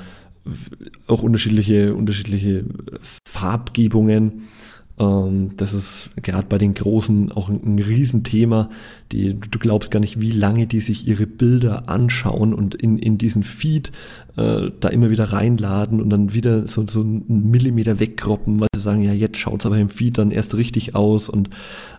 auch 1.07 1.23
unterschiedliche, 1.23 1.95
unterschiedliche 1.95 2.65
Farbgebungen. 3.27 4.43
Ähm, 4.99 5.51
das 5.57 5.75
ist 5.75 6.11
gerade 6.23 6.47
bei 6.49 6.59
den 6.59 6.75
Großen 6.75 7.33
auch 7.33 7.49
ein, 7.49 7.61
ein 7.65 7.79
Riesenthema. 7.79 8.71
Die, 9.13 9.39
du 9.39 9.59
glaubst 9.59 9.91
gar 9.91 10.01
nicht, 10.01 10.21
wie 10.21 10.31
lange 10.31 10.67
die 10.67 10.81
sich 10.81 11.07
ihre 11.07 11.27
Bilder 11.27 11.89
anschauen 11.89 12.55
und 12.55 12.75
in, 12.75 12.99
in 12.99 13.19
diesen 13.19 13.43
Feed 13.43 13.93
äh, 14.37 14.71
da 14.81 14.89
immer 14.89 15.11
wieder 15.11 15.33
reinladen 15.33 16.01
und 16.01 16.11
dann 16.11 16.33
wieder 16.33 16.67
so, 16.67 16.87
so 16.89 17.01
einen 17.01 17.51
Millimeter 17.51 18.01
wegkroppen, 18.01 18.61
weil 18.61 18.69
sie 18.75 18.81
sagen, 18.81 19.03
ja, 19.03 19.13
jetzt 19.13 19.39
schaut 19.39 19.61
es 19.61 19.67
aber 19.67 19.79
im 19.79 19.91
Feed 19.91 20.19
dann 20.19 20.31
erst 20.31 20.57
richtig 20.57 20.95
aus 20.95 21.29
und 21.29 21.51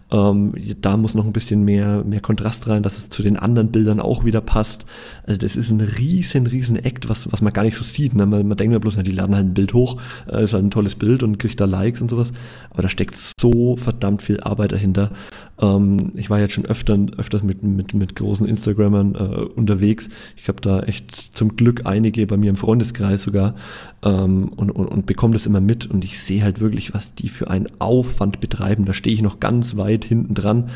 ähm, 0.10 0.54
da 0.82 0.96
muss 0.96 1.16
noch 1.16 1.26
ein 1.26 1.34
bisschen 1.34 1.64
mehr, 1.66 2.04
mehr 2.06 2.22
Kontrast 2.22 2.68
rein, 2.68 2.84
dass 2.84 2.98
es 2.98 3.10
zu 3.10 3.22
den 3.22 3.38
anderen 3.38 3.72
Bildern 3.72 4.00
auch 4.00 4.24
wieder 4.24 4.40
passt. 4.40 4.86
Also 5.26 5.40
das 5.40 5.56
ist 5.56 5.70
ein 5.70 5.82
riesen, 5.82 6.48
riesen 6.48 6.78
Act, 6.78 7.10
was, 7.10 7.32
was 7.32 7.42
man 7.42 7.52
gar 7.52 7.64
nicht 7.64 7.76
so 7.78 7.84
sieht. 7.84 8.16
Ne? 8.16 8.26
Man, 8.26 8.48
man 8.48 8.58
denkt 8.58 8.74
ja 8.74 8.80
bloß, 8.80 8.96
na, 8.96 9.04
die 9.04 9.12
laden 9.12 9.36
halt 9.36 9.48
ein 9.48 9.54
Bild 9.54 9.74
hoch, 9.74 10.02
äh, 10.32 10.44
ist 10.44 10.54
halt 10.54 10.64
ein 10.64 10.72
tolles 10.72 10.96
Bild 10.96 11.24
und 11.24 11.40
kriegt 11.40 11.60
da 11.60 11.66
Likes 11.66 12.00
und 12.00 12.10
sowas. 12.10 12.32
Aber 12.70 12.84
da 12.84 12.90
steckt 12.90 13.18
so 13.40 13.76
verdammt 13.76 14.22
viel 14.22 14.40
Arbeit 14.40 14.72
dahinter. 14.72 15.12
Ähm, 15.60 16.12
ich 16.16 16.30
war 16.30 16.40
jetzt 16.40 16.54
schon 16.54 16.66
öfter, 16.66 16.98
öfters 17.18 17.44
mit, 17.44 17.64
mit, 17.64 17.94
mit 17.94 18.16
großen 18.16 18.48
Instagrammern 18.48 19.16
äh, 19.16 19.18
unterwegs. 19.18 20.10
Ich 20.36 20.48
habe 20.48 20.62
da 20.62 20.82
echt 20.82 21.12
zum 21.36 21.56
Glück 21.56 21.86
einige 21.86 22.26
bei 22.28 22.38
mir 22.38 22.50
im 22.50 22.56
Freundeskreis 22.56 23.24
sogar 23.24 23.56
ähm, 24.04 24.50
und, 24.56 24.72
und, 24.72 24.88
und 24.88 25.06
bekomme 25.06 25.34
das 25.34 25.46
immer 25.46 25.62
mit 25.62 25.86
und 25.86 26.06
ich 26.06 26.20
sehe 26.20 26.44
halt 26.44 26.60
wirklich, 26.60 26.94
was 26.94 27.14
die 27.14 27.30
für 27.30 27.50
einen 27.50 27.68
Aufwand 27.80 28.40
betreiben. 28.40 28.86
Da 28.86 28.94
stehe 28.94 29.16
ich 29.16 29.22
noch 29.22 29.40
ganz 29.40 29.76
weit 29.78 29.97
weit 29.98 30.06
hinten 30.06 30.34
dran. 30.34 30.70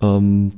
Ähm, 0.00 0.52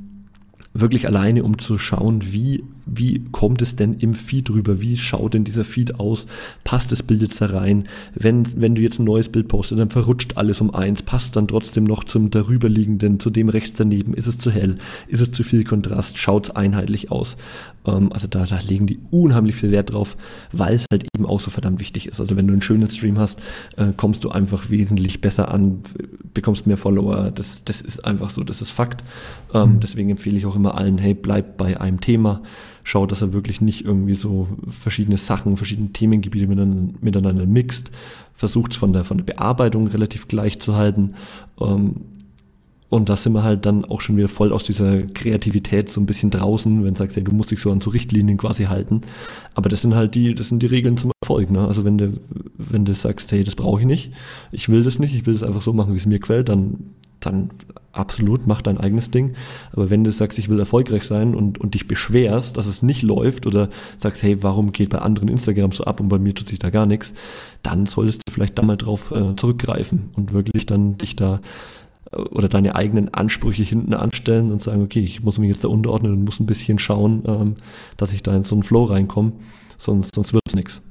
wirklich 0.73 1.07
alleine, 1.07 1.43
um 1.43 1.57
zu 1.59 1.77
schauen, 1.77 2.21
wie, 2.31 2.63
wie 2.85 3.23
kommt 3.31 3.61
es 3.61 3.75
denn 3.75 3.93
im 3.93 4.13
Feed 4.13 4.49
rüber? 4.49 4.81
Wie 4.81 4.97
schaut 4.97 5.33
denn 5.33 5.43
dieser 5.43 5.63
Feed 5.63 5.99
aus? 5.99 6.25
Passt 6.63 6.91
das 6.91 7.03
Bild 7.03 7.21
jetzt 7.21 7.41
da 7.41 7.47
rein? 7.47 7.85
Wenn, 8.15 8.45
wenn 8.59 8.75
du 8.75 8.81
jetzt 8.81 8.99
ein 8.99 9.05
neues 9.05 9.29
Bild 9.29 9.47
postest, 9.47 9.79
dann 9.79 9.89
verrutscht 9.89 10.37
alles 10.37 10.61
um 10.61 10.73
eins, 10.73 11.01
passt 11.01 11.35
dann 11.35 11.47
trotzdem 11.47 11.83
noch 11.83 12.03
zum 12.03 12.31
darüberliegenden, 12.31 13.19
zu 13.19 13.29
dem 13.29 13.49
rechts 13.49 13.77
daneben. 13.77 14.13
Ist 14.13 14.27
es 14.27 14.37
zu 14.37 14.51
hell? 14.51 14.77
Ist 15.07 15.21
es 15.21 15.31
zu 15.31 15.43
viel 15.43 15.63
Kontrast? 15.63 16.17
Schaut 16.17 16.45
es 16.45 16.55
einheitlich 16.55 17.11
aus? 17.11 17.37
Ähm, 17.85 18.11
also 18.11 18.27
da, 18.27 18.45
da 18.45 18.59
legen 18.59 18.87
die 18.87 18.99
unheimlich 19.11 19.55
viel 19.55 19.71
Wert 19.71 19.91
drauf, 19.91 20.17
weil 20.51 20.75
es 20.75 20.85
halt 20.91 21.05
eben 21.15 21.25
auch 21.25 21.39
so 21.39 21.49
verdammt 21.49 21.79
wichtig 21.79 22.07
ist. 22.07 22.19
Also 22.19 22.35
wenn 22.35 22.47
du 22.47 22.53
einen 22.53 22.61
schönen 22.61 22.89
Stream 22.89 23.17
hast, 23.17 23.39
äh, 23.77 23.87
kommst 23.95 24.23
du 24.23 24.29
einfach 24.29 24.69
wesentlich 24.69 25.21
besser 25.21 25.51
an, 25.51 25.79
bekommst 26.33 26.67
mehr 26.67 26.77
Follower. 26.77 27.31
Das, 27.31 27.63
das 27.63 27.81
ist 27.81 28.05
einfach 28.05 28.29
so, 28.29 28.43
das 28.43 28.61
ist 28.61 28.71
Fakt. 28.71 29.03
Ähm, 29.53 29.75
mhm. 29.75 29.79
Deswegen 29.79 30.09
empfehle 30.09 30.37
ich 30.37 30.45
auch 30.45 30.55
immer 30.55 30.77
allen, 30.77 30.97
hey, 30.97 31.13
bleib 31.13 31.57
bei 31.57 31.79
einem 31.79 32.01
Thema. 32.01 32.41
Schau, 32.83 33.05
dass 33.05 33.21
er 33.21 33.33
wirklich 33.33 33.61
nicht 33.61 33.85
irgendwie 33.85 34.15
so 34.15 34.47
verschiedene 34.69 35.17
Sachen, 35.17 35.57
verschiedene 35.57 35.91
Themengebiete 35.91 36.47
miteinander, 36.47 36.93
miteinander 37.01 37.45
mixt. 37.45 37.91
Versucht 38.33 38.73
es 38.73 38.77
von 38.77 38.93
der, 38.93 39.03
von 39.03 39.17
der 39.17 39.25
Bearbeitung 39.25 39.87
relativ 39.87 40.27
gleich 40.27 40.59
zu 40.59 40.75
halten. 40.75 41.13
Ähm, 41.59 41.97
und 42.91 43.07
da 43.07 43.15
sind 43.15 43.31
wir 43.31 43.43
halt 43.43 43.65
dann 43.65 43.85
auch 43.85 44.01
schon 44.01 44.17
wieder 44.17 44.27
voll 44.27 44.51
aus 44.51 44.65
dieser 44.65 45.03
Kreativität 45.03 45.89
so 45.89 46.01
ein 46.01 46.05
bisschen 46.05 46.29
draußen, 46.29 46.83
wenn 46.83 46.93
du 46.93 46.97
sagst, 46.97 47.15
hey, 47.15 47.23
du 47.23 47.31
musst 47.31 47.49
dich 47.49 47.61
so 47.61 47.71
an 47.71 47.79
so 47.79 47.89
Richtlinien 47.89 48.37
quasi 48.37 48.65
halten. 48.65 48.99
Aber 49.55 49.69
das 49.69 49.79
sind 49.79 49.95
halt 49.95 50.13
die, 50.13 50.33
das 50.33 50.49
sind 50.49 50.61
die 50.61 50.67
Regeln 50.67 50.97
zum 50.97 51.13
Erfolg. 51.21 51.49
Ne? 51.51 51.65
Also 51.65 51.85
wenn 51.85 51.97
du, 51.97 52.11
wenn 52.57 52.83
du 52.83 52.93
sagst, 52.93 53.31
hey, 53.31 53.45
das 53.45 53.55
brauche 53.55 53.79
ich 53.79 53.87
nicht, 53.87 54.11
ich 54.51 54.67
will 54.67 54.83
das 54.83 54.99
nicht, 54.99 55.15
ich 55.15 55.25
will 55.25 55.35
das 55.35 55.43
einfach 55.43 55.61
so 55.61 55.71
machen, 55.71 55.93
wie 55.93 55.99
es 55.99 56.05
mir 56.05 56.19
gefällt, 56.19 56.49
dann, 56.49 56.79
dann 57.21 57.51
absolut, 57.93 58.45
mach 58.45 58.61
dein 58.61 58.77
eigenes 58.77 59.09
Ding. 59.09 59.35
Aber 59.71 59.89
wenn 59.89 60.03
du 60.03 60.11
sagst, 60.11 60.37
ich 60.37 60.49
will 60.49 60.59
erfolgreich 60.59 61.05
sein 61.05 61.33
und, 61.33 61.59
und 61.59 61.75
dich 61.75 61.87
beschwerst, 61.87 62.57
dass 62.57 62.67
es 62.67 62.81
nicht 62.81 63.03
läuft 63.03 63.47
oder 63.47 63.69
sagst, 63.95 64.21
hey, 64.21 64.43
warum 64.43 64.73
geht 64.73 64.89
bei 64.89 64.99
anderen 64.99 65.29
Instagram 65.29 65.71
so 65.71 65.85
ab 65.85 66.01
und 66.01 66.09
bei 66.09 66.19
mir 66.19 66.35
tut 66.35 66.49
sich 66.49 66.59
da 66.59 66.69
gar 66.69 66.85
nichts, 66.85 67.13
dann 67.63 67.85
solltest 67.85 68.23
du 68.27 68.33
vielleicht 68.33 68.57
da 68.57 68.63
mal 68.63 68.75
drauf 68.75 69.11
äh, 69.11 69.33
zurückgreifen 69.37 70.09
und 70.15 70.33
wirklich 70.33 70.65
dann 70.65 70.97
dich 70.97 71.15
da 71.15 71.39
oder 72.11 72.49
deine 72.49 72.75
eigenen 72.75 73.13
Ansprüche 73.13 73.63
hinten 73.63 73.93
anstellen 73.93 74.51
und 74.51 74.61
sagen, 74.61 74.81
okay, 74.81 74.99
ich 74.99 75.23
muss 75.23 75.39
mich 75.39 75.49
jetzt 75.49 75.63
da 75.63 75.69
unterordnen 75.69 76.13
und 76.13 76.23
muss 76.25 76.39
ein 76.39 76.45
bisschen 76.45 76.79
schauen, 76.79 77.23
ähm, 77.25 77.55
dass 77.97 78.13
ich 78.13 78.23
da 78.23 78.35
in 78.35 78.43
so 78.43 78.55
einen 78.55 78.63
Flow 78.63 78.83
reinkomme, 78.83 79.33
sonst, 79.77 80.15
sonst 80.15 80.33
wird 80.33 80.43
es 80.47 80.55
nichts. 80.55 80.81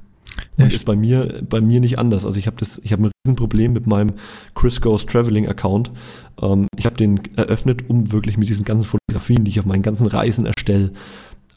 Ja, 0.57 0.65
ist 0.65 0.85
bei 0.85 0.95
mir, 0.95 1.43
bei 1.47 1.61
mir 1.61 1.79
nicht 1.79 1.99
anders. 1.99 2.25
Also 2.25 2.39
ich 2.39 2.47
habe 2.47 2.57
das, 2.57 2.79
ich 2.83 2.91
habe 2.91 3.03
ein 3.03 3.11
Riesenproblem 3.25 3.73
mit 3.73 3.87
meinem 3.87 4.13
Chris 4.55 4.81
Goes 4.81 5.05
Traveling 5.05 5.47
Account. 5.47 5.91
Ähm, 6.41 6.67
ich 6.77 6.85
habe 6.85 6.97
den 6.97 7.19
eröffnet, 7.35 7.89
um 7.89 8.11
wirklich 8.11 8.37
mit 8.37 8.49
diesen 8.49 8.65
ganzen 8.65 8.85
Fotografien, 8.85 9.43
die 9.43 9.51
ich 9.51 9.59
auf 9.59 9.65
meinen 9.65 9.83
ganzen 9.83 10.07
Reisen 10.07 10.45
erstelle, 10.45 10.91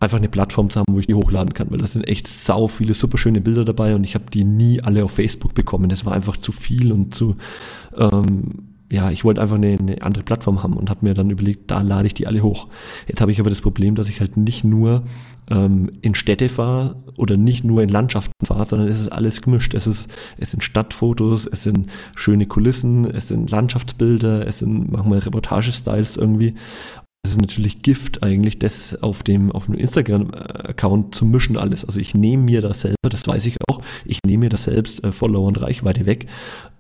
einfach 0.00 0.18
eine 0.18 0.28
Plattform 0.28 0.70
zu 0.70 0.80
haben, 0.80 0.94
wo 0.94 0.98
ich 0.98 1.06
die 1.06 1.14
hochladen 1.14 1.54
kann, 1.54 1.70
weil 1.70 1.78
da 1.78 1.86
sind 1.86 2.06
echt 2.08 2.28
sau 2.28 2.68
viele 2.68 2.94
super 2.94 3.16
schöne 3.16 3.40
Bilder 3.40 3.64
dabei 3.64 3.94
und 3.94 4.04
ich 4.04 4.14
habe 4.14 4.24
die 4.32 4.44
nie 4.44 4.80
alle 4.82 5.04
auf 5.04 5.12
Facebook 5.12 5.54
bekommen. 5.54 5.88
Das 5.88 6.04
war 6.04 6.12
einfach 6.12 6.36
zu 6.36 6.52
viel 6.52 6.92
und 6.92 7.14
zu 7.14 7.36
ähm, 7.96 8.74
ja, 8.95 9.11
ich 9.11 9.24
wollte 9.24 9.40
einfach 9.40 9.57
eine, 9.57 9.76
eine 9.76 10.03
andere 10.03 10.22
Plattform 10.22 10.62
haben 10.62 10.74
und 10.74 10.88
habe 10.88 11.05
mir 11.05 11.14
dann 11.14 11.28
überlegt, 11.28 11.68
da 11.70 11.82
lade 11.82 12.07
ich 12.07 12.14
die 12.14 12.28
alle 12.28 12.42
hoch. 12.42 12.68
Jetzt 13.09 13.20
habe 13.20 13.32
ich 13.32 13.40
aber 13.40 13.51
das 13.51 13.61
Problem, 13.61 13.97
dass 13.97 14.09
ich 14.09 14.20
halt 14.20 14.36
nicht 14.36 14.62
nur 14.62 15.03
ähm, 15.51 15.90
in 16.01 16.14
Städte 16.14 16.49
fahre 16.49 17.03
oder 17.16 17.36
nicht 17.36 17.64
nur 17.64 17.82
in 17.82 17.88
Landschaften 17.88 18.47
fahre, 18.47 18.64
sondern 18.64 18.88
es 18.88 19.01
ist 19.01 19.11
alles 19.11 19.42
gemischt. 19.42 19.74
Es, 19.74 19.88
ist, 19.88 20.09
es 20.38 20.53
sind 20.53 20.62
Stadtfotos, 20.62 21.47
es 21.47 21.64
sind 21.64 21.90
schöne 22.14 22.47
Kulissen, 22.47 23.05
es 23.05 23.28
sind 23.28 23.51
Landschaftsbilder, 23.51 24.47
es 24.47 24.61
sind 24.61 24.92
manchmal 24.92 25.18
Reportagestyles 25.18 26.16
irgendwie. 26.16 26.55
Das 27.25 27.33
ist 27.33 27.41
natürlich 27.41 27.81
Gift 27.81 28.22
eigentlich, 28.22 28.59
das 28.59 29.03
auf 29.03 29.22
dem, 29.22 29.51
auf 29.51 29.64
dem 29.64 29.77
Instagram-Account 29.77 31.14
zu 31.14 31.25
mischen 31.25 31.57
alles. 31.57 31.83
Also 31.83 31.99
ich 31.99 32.14
nehme 32.14 32.43
mir 32.43 32.61
das 32.61 32.83
selber, 32.83 33.09
das 33.09 33.27
weiß 33.27 33.47
ich 33.47 33.57
auch, 33.66 33.81
ich 34.05 34.18
nehme 34.27 34.45
mir 34.45 34.51
das 34.51 34.64
selbst 34.64 35.03
äh, 35.03 35.11
Follower 35.11 35.49
und 35.49 35.59
Reichweite 35.59 36.05
weg. 36.05 36.27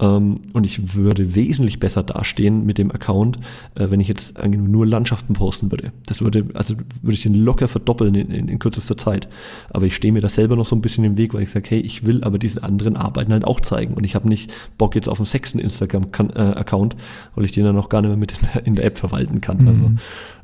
Ähm, 0.00 0.40
und 0.52 0.64
ich 0.64 0.94
würde 0.94 1.34
wesentlich 1.34 1.80
besser 1.80 2.02
dastehen 2.02 2.66
mit 2.66 2.76
dem 2.76 2.90
Account, 2.90 3.38
äh, 3.74 3.88
wenn 3.88 4.00
ich 4.00 4.08
jetzt 4.08 4.34
nur 4.46 4.86
Landschaften 4.86 5.32
posten 5.32 5.72
würde. 5.72 5.92
Das 6.04 6.20
würde, 6.20 6.44
also 6.52 6.74
würde 7.00 7.14
ich 7.14 7.22
den 7.22 7.34
locker 7.34 7.66
verdoppeln 7.66 8.14
in, 8.14 8.30
in, 8.30 8.48
in 8.48 8.58
kürzester 8.58 8.98
Zeit. 8.98 9.28
Aber 9.70 9.86
ich 9.86 9.94
stehe 9.94 10.12
mir 10.12 10.20
das 10.20 10.34
selber 10.34 10.56
noch 10.56 10.66
so 10.66 10.76
ein 10.76 10.82
bisschen 10.82 11.04
im 11.04 11.16
Weg, 11.16 11.32
weil 11.32 11.44
ich 11.44 11.52
sage, 11.52 11.70
hey, 11.70 11.80
ich 11.80 12.04
will 12.04 12.22
aber 12.22 12.38
diesen 12.38 12.62
anderen 12.62 12.98
Arbeiten 12.98 13.32
halt 13.32 13.46
auch 13.46 13.60
zeigen. 13.60 13.94
Und 13.94 14.04
ich 14.04 14.14
habe 14.14 14.28
nicht 14.28 14.52
Bock 14.76 14.94
jetzt 14.94 15.08
auf 15.08 15.20
einen 15.20 15.26
sechsten 15.26 15.58
Instagram-Account, 15.58 16.96
weil 17.34 17.46
ich 17.46 17.52
den 17.52 17.64
dann 17.64 17.76
noch 17.76 17.88
gar 17.88 18.02
nicht 18.02 18.10
mehr 18.10 18.18
mit 18.18 18.32
in 18.32 18.38
der, 18.52 18.66
in 18.66 18.74
der 18.74 18.84
App 18.84 18.98
verwalten 18.98 19.40
kann. 19.40 19.62
Mhm. 19.62 19.68
Also 19.68 19.90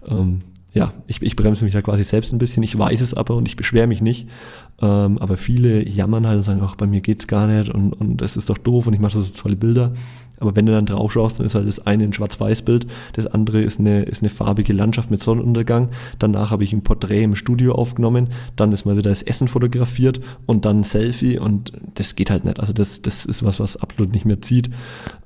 ähm, 0.08 0.42
ja, 0.72 0.92
ich, 1.08 1.20
ich 1.20 1.34
bremse 1.34 1.64
mich 1.64 1.72
da 1.72 1.82
quasi 1.82 2.04
selbst 2.04 2.32
ein 2.32 2.38
bisschen. 2.38 2.62
Ich 2.62 2.78
weiß 2.78 3.00
es 3.00 3.14
aber 3.14 3.34
und 3.34 3.48
ich 3.48 3.56
beschwere 3.56 3.86
mich 3.86 4.00
nicht. 4.00 4.28
Ähm, 4.80 5.18
aber 5.18 5.36
viele 5.36 5.86
jammern 5.88 6.26
halt 6.26 6.38
und 6.38 6.42
sagen, 6.44 6.60
ach, 6.62 6.76
bei 6.76 6.86
mir 6.86 7.00
geht's 7.00 7.26
gar 7.26 7.46
nicht 7.46 7.70
und, 7.70 7.92
und 7.92 8.18
das 8.18 8.36
ist 8.36 8.48
doch 8.50 8.58
doof 8.58 8.86
und 8.86 8.94
ich 8.94 9.00
mache 9.00 9.20
so 9.20 9.28
tolle 9.28 9.56
Bilder. 9.56 9.92
Aber 10.40 10.56
wenn 10.56 10.66
du 10.66 10.72
dann 10.72 10.86
drauf 10.86 11.12
schaust, 11.12 11.38
dann 11.38 11.46
ist 11.46 11.54
halt 11.54 11.68
das 11.68 11.86
eine 11.86 12.04
ein 12.04 12.12
Schwarz-Weiß-Bild, 12.12 12.86
das 13.12 13.26
andere 13.26 13.60
ist 13.60 13.78
eine, 13.78 14.02
ist 14.02 14.22
eine 14.22 14.30
farbige 14.30 14.72
Landschaft 14.72 15.10
mit 15.10 15.22
Sonnenuntergang. 15.22 15.90
Danach 16.18 16.50
habe 16.50 16.64
ich 16.64 16.72
ein 16.72 16.82
Porträt 16.82 17.22
im 17.22 17.36
Studio 17.36 17.74
aufgenommen, 17.74 18.28
dann 18.56 18.72
ist 18.72 18.84
mal 18.84 18.96
wieder 18.96 19.10
das 19.10 19.22
Essen 19.22 19.48
fotografiert 19.48 20.20
und 20.46 20.64
dann 20.64 20.80
ein 20.80 20.84
Selfie 20.84 21.38
und 21.38 21.72
das 21.94 22.16
geht 22.16 22.30
halt 22.30 22.44
nicht. 22.44 22.58
Also 22.58 22.72
das, 22.72 23.02
das 23.02 23.26
ist 23.26 23.44
was, 23.44 23.60
was 23.60 23.76
absolut 23.76 24.12
nicht 24.12 24.24
mehr 24.24 24.40
zieht. 24.40 24.70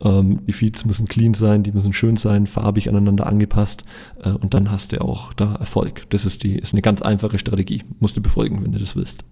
Ähm, 0.03 0.41
die 0.47 0.53
Feeds 0.53 0.85
müssen 0.85 1.07
clean 1.07 1.35
sein, 1.35 1.63
die 1.63 1.73
müssen 1.73 1.93
schön 1.93 2.17
sein, 2.17 2.47
farbig 2.47 2.89
aneinander 2.89 3.27
angepasst 3.27 3.83
äh, 4.23 4.31
und 4.31 4.55
dann 4.55 4.71
hast 4.71 4.93
du 4.93 5.01
auch 5.01 5.33
da 5.33 5.55
Erfolg. 5.55 6.09
Das 6.11 6.25
ist 6.25 6.43
die, 6.43 6.57
ist 6.57 6.73
eine 6.73 6.83
ganz 6.83 7.03
einfache 7.03 7.39
Strategie. 7.39 7.83
Musst 8.01 8.17
du 8.17 8.21
befolgen, 8.21 8.63
wenn 8.65 8.73
du 8.73 8.79
das 8.79 8.97
willst. 8.97 9.25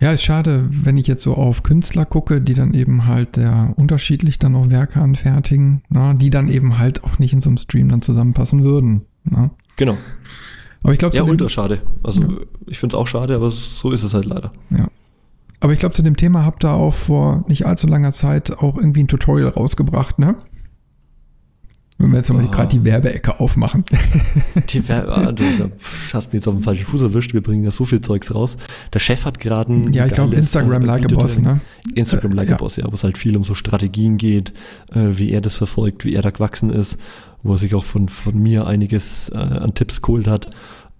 Ja, 0.00 0.12
ist 0.12 0.22
schade, 0.22 0.66
wenn 0.68 0.96
ich 0.96 1.08
jetzt 1.08 1.24
so 1.24 1.34
auf 1.34 1.64
Künstler 1.64 2.04
gucke, 2.04 2.40
die 2.40 2.54
dann 2.54 2.72
eben 2.72 3.06
halt 3.06 3.36
sehr 3.36 3.72
unterschiedlich 3.76 4.38
dann 4.38 4.54
auch 4.54 4.70
Werke 4.70 5.00
anfertigen, 5.00 5.82
na, 5.88 6.14
die 6.14 6.30
dann 6.30 6.48
eben 6.48 6.78
halt 6.78 7.02
auch 7.02 7.18
nicht 7.18 7.32
in 7.32 7.40
so 7.40 7.50
einem 7.50 7.58
Stream 7.58 7.88
dann 7.88 8.02
zusammenpassen 8.02 8.62
würden. 8.62 9.02
Na. 9.24 9.50
Genau. 9.76 9.98
Aber 10.82 10.92
ich 10.92 10.98
glaube, 10.98 11.16
ja, 11.16 11.24
ultra 11.24 11.48
schade. 11.48 11.82
Also 12.04 12.22
ja. 12.22 12.28
ich 12.66 12.78
finde 12.78 12.94
es 12.94 13.00
auch 13.00 13.08
schade, 13.08 13.34
aber 13.34 13.50
so 13.50 13.90
ist 13.90 14.04
es 14.04 14.14
halt 14.14 14.26
leider. 14.26 14.52
Ja. 14.70 14.88
Aber 15.60 15.72
ich 15.72 15.80
glaube, 15.80 15.94
zu 15.94 16.02
dem 16.02 16.16
Thema 16.16 16.44
habt 16.44 16.64
ihr 16.64 16.72
auch 16.72 16.94
vor 16.94 17.44
nicht 17.48 17.66
allzu 17.66 17.88
langer 17.88 18.12
Zeit 18.12 18.56
auch 18.58 18.76
irgendwie 18.76 19.02
ein 19.02 19.08
Tutorial 19.08 19.50
rausgebracht, 19.50 20.20
ne? 20.20 20.36
Wenn 22.00 22.12
wir 22.12 22.18
jetzt 22.18 22.32
mal 22.32 22.44
oh. 22.44 22.48
gerade 22.48 22.68
die 22.68 22.84
Werbeecke 22.84 23.40
aufmachen. 23.40 23.84
Die 24.68 24.88
Werbe, 24.88 25.12
ah, 25.12 25.32
du, 25.32 25.42
da 25.58 25.68
hast 26.12 26.26
mich 26.26 26.34
jetzt 26.34 26.46
auf 26.46 26.54
den 26.54 26.62
falschen 26.62 26.84
Fuß 26.84 27.02
erwischt. 27.02 27.34
Wir 27.34 27.42
bringen 27.42 27.64
da 27.64 27.72
so 27.72 27.84
viel 27.84 28.00
Zeugs 28.00 28.32
raus. 28.32 28.56
Der 28.92 29.00
Chef 29.00 29.24
hat 29.24 29.40
gerade 29.40 29.72
ein. 29.72 29.92
Ja, 29.92 30.06
ich 30.06 30.12
glaube 30.12 30.36
Instagram 30.36 30.84
Like 30.84 31.08
Boss, 31.08 31.40
ne? 31.40 31.60
Instagram 31.94 32.32
Like 32.32 32.52
a 32.52 32.56
Boss, 32.56 32.76
ja, 32.76 32.84
wo 32.86 32.94
es 32.94 33.02
halt 33.02 33.18
viel 33.18 33.36
um 33.36 33.42
so 33.42 33.54
Strategien 33.54 34.16
geht, 34.16 34.52
äh, 34.92 35.18
wie 35.18 35.32
er 35.32 35.40
das 35.40 35.56
verfolgt, 35.56 36.04
wie 36.04 36.14
er 36.14 36.22
da 36.22 36.30
gewachsen 36.30 36.70
ist, 36.70 36.98
wo 37.42 37.54
er 37.54 37.58
sich 37.58 37.74
auch 37.74 37.84
von, 37.84 38.08
von 38.08 38.40
mir 38.40 38.68
einiges 38.68 39.30
äh, 39.30 39.38
an 39.38 39.74
Tipps 39.74 40.00
geholt 40.00 40.28
hat. 40.28 40.50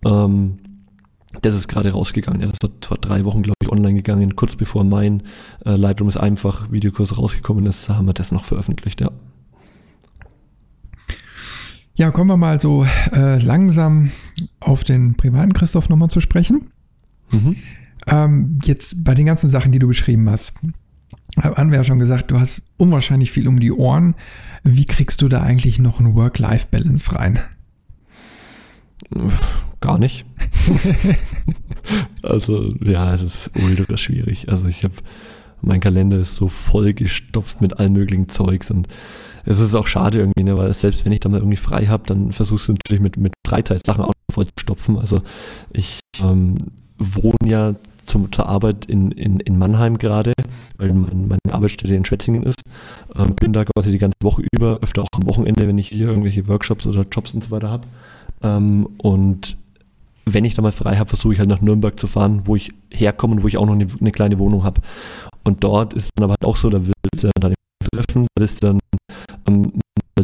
Ähm, 0.05 0.59
das 1.43 1.55
ist 1.55 1.69
gerade 1.69 1.93
rausgegangen. 1.93 2.41
Ja, 2.41 2.49
das 2.49 2.59
war 2.63 2.71
vor 2.83 2.97
drei 2.97 3.25
Wochen, 3.25 3.43
glaube 3.43 3.57
ich, 3.63 3.71
online 3.71 3.95
gegangen. 3.95 4.35
Kurz 4.35 4.57
bevor 4.57 4.83
mein 4.83 5.23
äh, 5.65 5.77
Lightroom 5.77 6.09
ist 6.09 6.17
einfach 6.17 6.73
Videokurs 6.73 7.17
rausgekommen 7.17 7.67
ist, 7.67 7.89
haben 7.89 8.07
wir 8.07 8.15
das 8.15 8.33
noch 8.33 8.45
veröffentlicht, 8.45 9.01
ja. 9.01 9.13
Ja, 11.99 12.13
kommen 12.13 12.31
wir 12.31 12.37
mal 12.37 12.61
so 12.61 12.87
äh, 13.13 13.39
langsam 13.41 14.13
auf 14.61 14.85
den 14.85 15.17
privaten 15.17 15.53
Christoph 15.53 15.89
nochmal 15.89 16.09
zu 16.09 16.21
sprechen. 16.21 16.71
Mhm. 17.33 17.57
Ähm, 18.07 18.61
jetzt 18.63 19.03
bei 19.03 19.17
den 19.17 19.27
ganzen 19.27 19.51
Sachen, 19.51 19.73
die 19.73 19.81
du 19.81 19.89
beschrieben 19.89 20.31
hast, 20.31 20.53
haben 21.43 21.73
wir 21.73 21.79
ja 21.79 21.85
schon 21.85 21.99
gesagt, 21.99 22.31
du 22.31 22.39
hast 22.39 22.63
unwahrscheinlich 22.77 23.33
viel 23.33 23.49
um 23.49 23.59
die 23.59 23.73
Ohren. 23.73 24.15
Wie 24.63 24.85
kriegst 24.85 25.23
du 25.23 25.29
da 25.29 25.41
eigentlich 25.43 25.81
noch 25.81 25.99
ein 25.99 26.15
Work-Life-Balance 26.15 27.17
rein? 27.17 27.41
Gar 29.81 29.99
nicht. 29.99 30.25
also 32.23 32.73
ja, 32.81 33.13
es 33.13 33.23
ist 33.23 33.51
ultra 33.57 33.97
schwierig. 33.97 34.49
Also 34.49 34.69
ich 34.69 34.85
habe, 34.85 34.95
mein 35.63 35.81
Kalender 35.81 36.19
ist 36.19 36.37
so 36.37 36.47
vollgestopft 36.47 37.61
mit 37.61 37.81
allen 37.81 37.93
möglichen 37.93 38.29
Zeugs 38.29 38.71
und 38.71 38.87
es 39.49 39.61
ist 39.61 39.75
auch 39.75 39.87
schade 39.87 40.19
irgendwie, 40.19 40.43
ne, 40.43 40.57
weil 40.59 40.73
selbst 40.75 41.07
wenn 41.07 41.13
ich 41.13 41.21
da 41.21 41.31
mal 41.31 41.39
irgendwie 41.39 41.57
frei 41.57 41.87
habe, 41.87 42.05
dann 42.07 42.33
versuchst 42.33 42.69
du 42.69 42.73
natürlich 42.73 43.01
mit, 43.01 43.17
mit 43.17 43.33
Freitagssachen 43.47 44.05
auch 44.05 44.13
voll 44.31 44.45
zu 44.45 44.53
stopfen. 44.59 44.99
Also 44.99 45.23
ich 45.73 46.01
ähm, 46.23 46.59
wohne 46.99 47.37
ja 47.47 47.75
zum, 48.05 48.31
zur 48.31 48.47
Arbeit 48.47 48.85
in, 48.87 49.11
in, 49.13 49.41
in 49.41 49.59
Mannheim 49.59 49.97
gerade, 49.97 50.35
weil 50.77 50.93
meine 50.93 51.39
Arbeitsstätte 51.51 51.95
in 51.95 52.05
Schwetzingen 52.05 52.43
ist. 52.43 52.61
Ähm, 53.17 53.35
bin 53.37 53.55
da 53.55 53.65
quasi 53.65 53.91
die 53.91 53.99
ganze 53.99 54.17
Woche 54.23 54.43
über, 54.53 54.81
öfter 54.83 55.03
auch 55.03 55.09
am 55.13 55.27
Wochenende, 55.27 55.67
wenn 55.67 55.79
ich 55.79 55.89
hier 55.89 56.09
irgendwelche 56.09 56.47
Workshops 56.47 56.87
oder 56.87 57.03
Jobs 57.11 57.33
und 57.33 57.45
so 57.45 57.51
weiter 57.51 57.71
habe. 57.71 57.87
Ähm, 58.43 58.87
und 58.99 59.57
wenn 60.27 60.45
ich 60.45 60.55
da 60.55 60.61
mal 60.63 60.73
frei 60.73 60.97
habe, 60.97 61.09
versuche 61.09 61.33
ich 61.33 61.39
halt 61.39 61.49
nach 61.49 61.63
Nürnberg 61.63 61.99
zu 61.99 62.07
fahren, 62.07 62.43
wo 62.45 62.55
ich 62.55 62.73
herkomme 62.91 63.37
und 63.37 63.43
wo 63.43 63.49
ich 63.49 63.57
auch 63.57 63.65
noch 63.65 63.73
eine, 63.73 63.87
eine 63.99 64.13
kleine 64.13 64.39
Wohnung 64.39 64.65
habe. 64.65 64.83
Und 65.43 65.65
dort 65.65 65.95
ist 65.95 66.11
dann 66.17 66.25
aber 66.25 66.35
halt 66.39 66.45
auch 66.45 66.57
so, 66.57 66.69
da 66.69 66.81
willst 66.83 67.25
du 67.25 67.31
dann 67.41 67.55
treffen, 67.95 68.27
da 68.35 68.41
willst 68.43 68.63
du 68.63 68.67
dann 68.67 68.79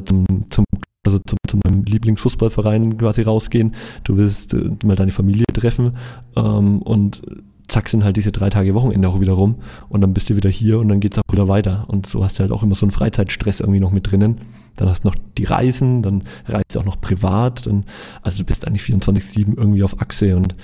zum, 0.05 0.51
zum 0.51 0.65
also 1.07 1.19
zu, 1.19 1.37
zu, 1.47 1.59
meinem 1.65 1.85
Lieblingsfußballverein 1.85 2.97
quasi 2.97 3.23
rausgehen, 3.23 3.75
du 4.05 4.17
willst 4.17 4.55
äh, 4.55 4.71
mal 4.85 4.97
deine 4.97 5.13
Familie 5.13 5.45
treffen 5.53 5.97
ähm, 6.35 6.81
und 6.81 7.23
zack 7.69 7.89
sind 7.89 8.05
halt 8.05 8.17
diese 8.17 8.33
drei 8.33 8.51
Tage 8.51 8.75
Wochenende 8.75 9.09
auch 9.09 9.21
wieder 9.21 9.33
rum 9.33 9.57
und 9.89 10.01
dann 10.01 10.15
bist 10.15 10.31
du 10.31 10.37
wieder 10.37 10.51
hier 10.51 10.79
und 10.79 10.89
dann 10.89 11.01
geht 11.01 11.15
es 11.15 11.19
auch 11.19 11.33
wieder 11.33 11.49
weiter. 11.49 11.85
Und 11.89 12.07
so 12.07 12.23
hast 12.23 12.39
du 12.39 12.43
halt 12.43 12.53
auch 12.53 12.63
immer 12.63 12.75
so 12.75 12.87
einen 12.87 12.91
Freizeitstress 12.91 13.61
irgendwie 13.61 13.81
noch 13.81 13.91
mit 13.91 14.11
drinnen. 14.11 14.43
Dann 14.77 14.89
hast 14.89 15.05
du 15.05 15.09
noch 15.09 15.15
die 15.39 15.45
Reisen, 15.45 16.03
dann 16.03 16.25
reist 16.47 16.75
du 16.75 16.81
auch 16.81 16.85
noch 16.85 17.01
privat. 17.01 17.67
Dann, 17.67 17.85
also 18.23 18.39
du 18.39 18.45
bist 18.45 18.67
eigentlich 18.67 18.83
24-7 18.83 19.57
irgendwie 19.57 19.83
auf 19.83 20.01
Achse 20.01 20.37
und 20.37 20.55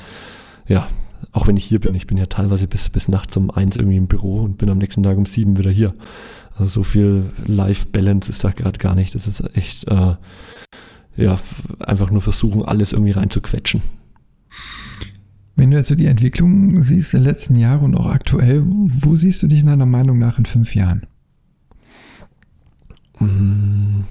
ja, 0.66 0.88
auch 1.32 1.46
wenn 1.46 1.56
ich 1.56 1.64
hier 1.64 1.80
bin, 1.80 1.94
ich 1.94 2.06
bin 2.06 2.16
ja 2.16 2.26
teilweise 2.26 2.66
bis, 2.66 2.88
bis 2.90 3.08
nachts 3.08 3.36
um 3.36 3.50
eins 3.50 3.76
irgendwie 3.76 3.96
im 3.96 4.06
Büro 4.06 4.40
und 4.40 4.58
bin 4.58 4.70
am 4.70 4.78
nächsten 4.78 5.02
Tag 5.02 5.16
um 5.16 5.26
sieben 5.26 5.58
wieder 5.58 5.70
hier. 5.70 5.94
Also 6.54 6.66
so 6.66 6.82
viel 6.82 7.30
Life-Balance 7.46 8.30
ist 8.30 8.44
da 8.44 8.50
gerade 8.50 8.78
gar 8.78 8.94
nicht. 8.94 9.14
Das 9.14 9.26
ist 9.26 9.42
echt, 9.56 9.88
äh, 9.88 10.14
ja, 11.16 11.38
einfach 11.80 12.10
nur 12.10 12.22
versuchen, 12.22 12.64
alles 12.64 12.92
irgendwie 12.92 13.12
reinzuquetschen. 13.12 13.82
Wenn 15.56 15.70
du 15.70 15.76
jetzt 15.76 15.88
so 15.88 15.94
die 15.94 16.06
Entwicklung 16.06 16.82
siehst 16.82 17.12
der 17.12 17.20
letzten 17.20 17.56
Jahre 17.56 17.84
und 17.84 17.94
auch 17.94 18.06
aktuell, 18.06 18.62
wo 18.64 19.14
siehst 19.14 19.42
du 19.42 19.46
dich 19.46 19.60
in 19.60 19.66
deiner 19.66 19.86
Meinung 19.86 20.18
nach 20.18 20.38
in 20.38 20.46
fünf 20.46 20.74
Jahren? 20.74 21.06
Mm, 23.18 24.04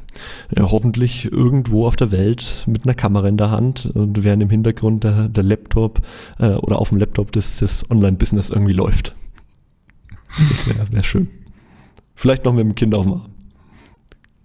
ja, 0.56 0.70
hoffentlich 0.70 1.32
irgendwo 1.32 1.88
auf 1.88 1.96
der 1.96 2.12
Welt 2.12 2.64
mit 2.68 2.86
einer 2.86 2.94
Kamera 2.94 3.28
in 3.28 3.38
der 3.38 3.50
Hand 3.50 3.88
und 3.88 4.24
während 4.24 4.44
im 4.44 4.52
Hintergrund 4.52 5.04
der, 5.04 5.28
der 5.28 5.44
Laptop 5.44 6.02
äh, 6.38 6.50
oder 6.50 6.78
auf 6.78 6.90
dem 6.90 7.00
Laptop 7.00 7.32
das, 7.32 7.58
das 7.58 7.90
Online-Business 7.90 8.52
irgendwie 8.52 8.74
läuft. 8.74 9.16
Das 10.38 10.68
wäre 10.68 10.92
wär 10.92 11.04
schön. 11.04 11.28
Vielleicht 12.20 12.44
noch 12.44 12.52
mit 12.52 12.66
dem 12.66 12.76
Kind 12.76 12.94
auf 12.94 13.06
dem 13.06 13.14
Arm. 13.14 13.32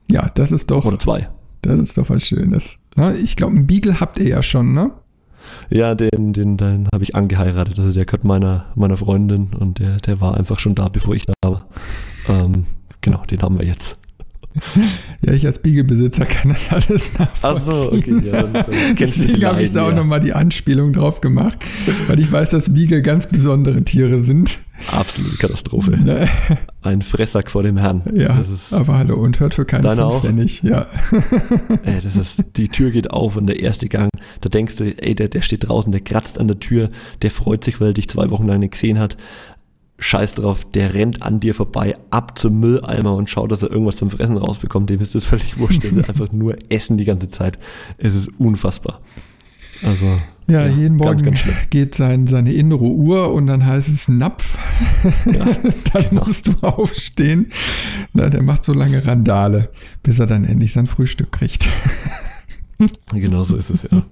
Ja, 0.08 0.30
das 0.36 0.52
ist 0.52 0.70
doch. 0.70 0.84
Oder 0.84 1.00
zwei. 1.00 1.28
Das 1.60 1.80
ist 1.80 1.98
doch 1.98 2.08
was 2.08 2.22
Schönes. 2.22 2.76
Na, 2.94 3.12
ich 3.12 3.34
glaube, 3.34 3.56
einen 3.56 3.66
Beagle 3.66 3.98
habt 3.98 4.16
ihr 4.16 4.28
ja 4.28 4.44
schon, 4.44 4.74
ne? 4.74 4.92
Ja, 5.70 5.96
den, 5.96 6.32
den, 6.32 6.56
den 6.56 6.86
habe 6.94 7.02
ich 7.02 7.16
angeheiratet. 7.16 7.76
Also 7.80 7.92
der 7.92 8.04
gehört 8.04 8.22
meiner, 8.22 8.66
meiner 8.76 8.96
Freundin 8.96 9.54
und 9.54 9.80
der, 9.80 9.96
der 9.96 10.20
war 10.20 10.36
einfach 10.36 10.60
schon 10.60 10.76
da, 10.76 10.88
bevor 10.88 11.16
ich 11.16 11.26
da 11.26 11.32
war. 11.44 11.66
Ähm, 12.28 12.66
genau, 13.00 13.24
den 13.24 13.42
haben 13.42 13.58
wir 13.58 13.66
jetzt. 13.66 13.98
Ja, 15.22 15.32
ich 15.32 15.46
als 15.46 15.58
Beagle-Besitzer 15.58 16.26
kann 16.26 16.50
das 16.50 16.70
alles 16.70 17.12
nachvollziehen. 17.18 17.62
Ach 17.68 17.74
so, 17.74 17.92
okay. 17.92 18.20
Ja, 18.24 18.42
dann, 18.42 18.52
dann 18.52 18.66
Deswegen 18.98 19.44
habe 19.44 19.62
ich 19.62 19.72
da 19.72 19.84
auch 19.84 19.90
ja. 19.90 19.96
nochmal 19.96 20.20
die 20.20 20.32
Anspielung 20.32 20.92
drauf 20.92 21.20
gemacht, 21.20 21.58
weil 22.06 22.20
ich 22.20 22.30
weiß, 22.30 22.50
dass 22.50 22.72
Beagle 22.72 23.02
ganz 23.02 23.26
besondere 23.26 23.82
Tiere 23.82 24.20
sind. 24.20 24.58
Absolute 24.90 25.36
Katastrophe. 25.36 25.98
Ne? 26.04 26.28
Ein 26.82 27.00
Fressack 27.00 27.50
vor 27.50 27.62
dem 27.62 27.78
Herrn. 27.78 28.02
Ja, 28.14 28.44
aber 28.72 28.98
hallo, 28.98 29.16
und 29.16 29.40
hört 29.40 29.54
für 29.54 29.64
keinen 29.64 29.82
Deine 29.82 30.04
auch? 30.04 30.22
Ja. 30.62 30.86
Ey, 31.84 31.94
das 32.02 32.14
ist, 32.16 32.44
die 32.56 32.68
Tür 32.68 32.90
geht 32.90 33.10
auf 33.10 33.36
und 33.36 33.46
der 33.46 33.60
erste 33.60 33.88
Gang, 33.88 34.10
da 34.42 34.50
denkst 34.50 34.76
du, 34.76 34.84
ey, 34.84 35.14
der, 35.14 35.28
der 35.28 35.40
steht 35.40 35.68
draußen, 35.68 35.92
der 35.92 36.02
kratzt 36.02 36.38
an 36.38 36.48
der 36.48 36.58
Tür, 36.58 36.90
der 37.22 37.30
freut 37.30 37.64
sich, 37.64 37.80
weil 37.80 37.88
er 37.88 37.94
dich 37.94 38.08
zwei 38.08 38.28
Wochen 38.28 38.46
lang 38.46 38.60
nicht 38.60 38.72
gesehen 38.72 38.98
hat. 38.98 39.16
Scheiß 39.98 40.34
drauf, 40.34 40.64
der 40.64 40.94
rennt 40.94 41.22
an 41.22 41.40
dir 41.40 41.54
vorbei, 41.54 41.96
ab 42.10 42.38
zum 42.38 42.58
Mülleimer 42.60 43.14
und 43.14 43.30
schaut, 43.30 43.52
dass 43.52 43.62
er 43.62 43.70
irgendwas 43.70 43.96
zum 43.96 44.10
Fressen 44.10 44.36
rausbekommt. 44.36 44.90
Dem 44.90 45.00
ist 45.00 45.14
das 45.14 45.24
völlig 45.24 45.58
wurscht. 45.58 45.82
Der 45.84 45.94
will 45.94 46.04
einfach 46.04 46.32
nur 46.32 46.56
essen 46.68 46.98
die 46.98 47.04
ganze 47.04 47.30
Zeit. 47.30 47.58
Es 47.98 48.14
ist 48.14 48.28
unfassbar. 48.38 49.00
Also. 49.82 50.20
Ja, 50.46 50.66
ja 50.66 50.66
jeden 50.66 50.96
Morgen 50.96 51.22
ganz, 51.22 51.44
ganz 51.44 51.70
geht 51.70 51.94
sein, 51.94 52.26
seine 52.26 52.52
innere 52.52 52.84
Uhr 52.84 53.32
und 53.32 53.46
dann 53.46 53.64
heißt 53.64 53.88
es 53.88 54.08
Napf. 54.08 54.58
Ja, 55.24 55.44
dann 55.92 56.08
genau. 56.10 56.24
musst 56.26 56.48
du 56.48 56.52
aufstehen. 56.60 57.46
Na, 58.12 58.28
der 58.28 58.42
macht 58.42 58.64
so 58.64 58.74
lange 58.74 59.06
Randale, 59.06 59.70
bis 60.02 60.18
er 60.18 60.26
dann 60.26 60.44
endlich 60.44 60.72
sein 60.72 60.86
Frühstück 60.86 61.32
kriegt. 61.32 61.68
Genau 63.12 63.44
so 63.44 63.54
ist 63.54 63.70
es, 63.70 63.84
ja. 63.84 64.04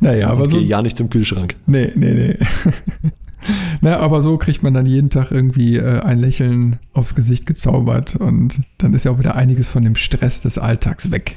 Naja, 0.00 0.28
aber 0.28 0.42
okay, 0.42 0.50
so. 0.50 0.58
ja 0.58 0.82
nicht 0.82 0.98
zum 0.98 1.08
Kühlschrank. 1.08 1.56
Nee, 1.66 1.90
nee, 1.96 2.12
nee. 2.12 3.10
Na, 3.80 3.98
aber 3.98 4.22
so 4.22 4.36
kriegt 4.38 4.62
man 4.62 4.74
dann 4.74 4.86
jeden 4.86 5.10
Tag 5.10 5.30
irgendwie 5.30 5.76
äh, 5.76 6.00
ein 6.00 6.18
Lächeln 6.18 6.78
aufs 6.92 7.14
Gesicht 7.14 7.46
gezaubert 7.46 8.16
und 8.16 8.60
dann 8.78 8.94
ist 8.94 9.04
ja 9.04 9.12
auch 9.12 9.18
wieder 9.18 9.36
einiges 9.36 9.68
von 9.68 9.82
dem 9.84 9.96
Stress 9.96 10.40
des 10.40 10.58
Alltags 10.58 11.10
weg. 11.10 11.36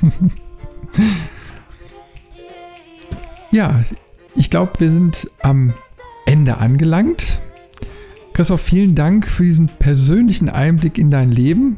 ja, 3.50 3.84
ich 4.34 4.50
glaube, 4.50 4.72
wir 4.78 4.90
sind 4.90 5.28
am 5.40 5.74
Ende 6.26 6.58
angelangt. 6.58 7.40
Christoph, 8.32 8.62
vielen 8.62 8.94
Dank 8.94 9.28
für 9.28 9.44
diesen 9.44 9.66
persönlichen 9.66 10.48
Einblick 10.48 10.96
in 10.96 11.10
dein 11.10 11.30
Leben. 11.30 11.76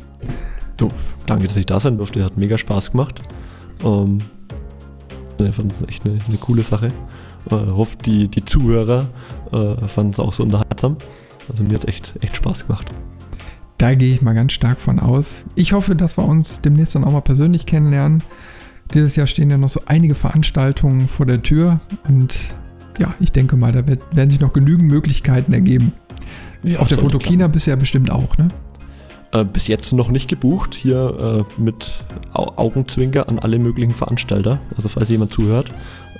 Du, 0.77 0.89
danke, 1.27 1.47
dass 1.47 1.57
ich 1.57 1.67
da 1.67 1.81
sein 1.81 1.97
durfte. 1.97 2.25
Hat 2.25 2.37
mega 2.37 2.59
Spaß 2.59 2.93
gemacht. 2.93 3.23
Ähm, 3.85 4.19
ich 5.41 5.55
fand 5.55 5.73
es 5.73 5.83
echt 5.89 6.07
eine, 6.07 6.19
eine 6.29 6.37
coole 6.37 6.63
Sache. 6.63 6.89
Äh, 7.51 7.55
hoffe, 7.55 7.97
die, 8.05 8.29
die 8.29 8.45
Zuhörer 8.45 9.09
äh, 9.53 9.89
fanden 9.89 10.11
es 10.13 10.21
auch 10.21 10.33
so 10.33 10.43
unterhaltsam. 10.43 10.97
Also 11.49 11.63
mir 11.63 11.75
hat 11.75 11.85
es 11.85 11.89
echt, 11.89 12.15
echt 12.21 12.37
Spaß 12.37 12.67
gemacht. 12.67 12.87
Da 13.79 13.95
gehe 13.95 14.15
ich 14.15 14.23
mal 14.23 14.35
ganz 14.35 14.53
stark 14.53 14.79
von 14.79 14.99
aus. 14.99 15.45
Ich 15.57 15.73
hoffe, 15.73 15.95
dass 15.95 16.17
wir 16.17 16.25
uns 16.25 16.61
demnächst 16.61 16.95
dann 16.95 17.05
auch 17.05 17.13
mal 17.13 17.21
persönlich 17.21 17.67
kennenlernen. 17.67 18.23
Dieses 18.93 19.17
Jahr 19.17 19.27
stehen 19.27 19.51
ja 19.51 19.59
noch 19.59 19.69
so 19.69 19.81
einige 19.87 20.15
Veranstaltungen 20.15 21.09
vor 21.09 21.27
der 21.27 21.43
Tür 21.43 21.81
und 22.07 22.39
ja, 22.99 23.15
ich 23.19 23.33
denke 23.33 23.57
mal, 23.57 23.73
da 23.73 23.85
werden 23.87 24.31
sich 24.31 24.41
noch 24.41 24.53
genügend 24.53 24.89
Möglichkeiten 24.89 25.53
ergeben. 25.53 25.93
Ja, 26.63 26.79
Auf 26.79 26.89
der 26.89 26.99
Fotokina 26.99 27.49
bisher 27.49 27.77
bestimmt 27.77 28.11
auch, 28.11 28.39
ne? 28.39 28.49
Äh, 29.33 29.45
bis 29.45 29.67
jetzt 29.67 29.93
noch 29.93 30.11
nicht 30.11 30.29
gebucht, 30.29 30.75
hier 30.75 31.45
äh, 31.59 31.61
mit 31.61 32.05
Au 32.33 32.53
Augenzwinker 32.57 33.29
an 33.29 33.39
alle 33.39 33.59
möglichen 33.59 33.93
Veranstalter. 33.93 34.61
Also 34.77 34.89
falls 34.89 35.09
jemand 35.09 35.33
zuhört, 35.33 35.71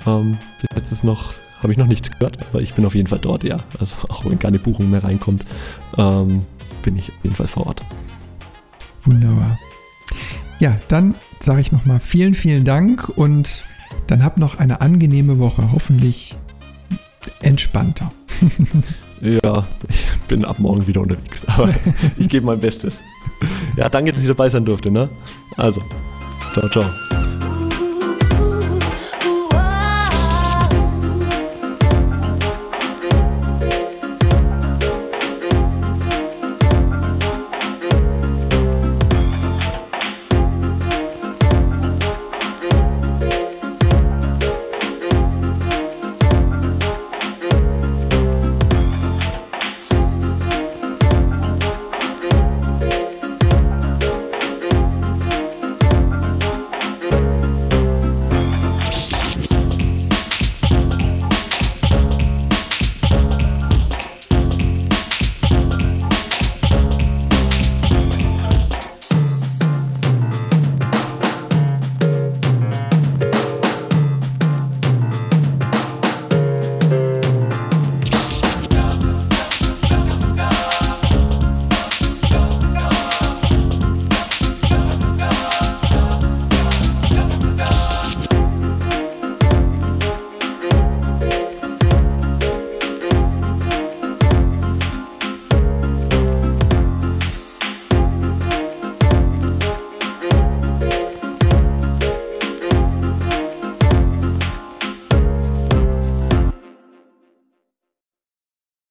ähm, 0.05 0.37
bis 0.61 0.77
jetzt 0.77 0.91
ist 0.91 1.03
noch, 1.03 1.33
habe 1.61 1.71
ich 1.71 1.77
noch 1.77 1.87
nichts 1.87 2.09
gehört, 2.11 2.37
aber 2.49 2.61
ich 2.61 2.73
bin 2.73 2.85
auf 2.85 2.95
jeden 2.95 3.07
Fall 3.07 3.19
dort, 3.19 3.43
ja. 3.43 3.59
Also 3.79 3.95
auch 4.09 4.25
wenn 4.25 4.39
keine 4.39 4.59
Buchung 4.59 4.89
mehr 4.89 5.03
reinkommt, 5.03 5.45
ähm, 5.97 6.45
bin 6.83 6.95
ich 6.95 7.09
auf 7.09 7.23
jeden 7.23 7.35
Fall 7.35 7.47
vor 7.47 7.67
Ort. 7.67 7.81
Wunderbar. 9.03 9.59
Ja, 10.59 10.77
dann 10.87 11.15
sage 11.39 11.61
ich 11.61 11.71
nochmal 11.71 11.99
vielen, 11.99 12.33
vielen 12.33 12.63
Dank 12.63 13.09
und 13.09 13.63
dann 14.07 14.23
habt 14.23 14.37
noch 14.37 14.57
eine 14.57 14.81
angenehme 14.81 15.39
Woche, 15.39 15.71
hoffentlich 15.71 16.37
entspannter. 17.41 18.11
ja, 19.21 19.65
ich 19.89 20.19
bin 20.27 20.45
ab 20.45 20.59
morgen 20.59 20.85
wieder 20.87 21.01
unterwegs, 21.01 21.45
aber 21.47 21.73
ich 22.17 22.29
gebe 22.29 22.45
mein 22.45 22.59
Bestes. 22.59 23.01
Ja, 23.75 23.89
danke, 23.89 24.13
dass 24.13 24.21
ich 24.21 24.27
dabei 24.27 24.49
sein 24.49 24.65
durfte. 24.65 24.91
Ne? 24.91 25.09
Also, 25.57 25.81
ciao, 26.53 26.69
ciao. 26.69 27.14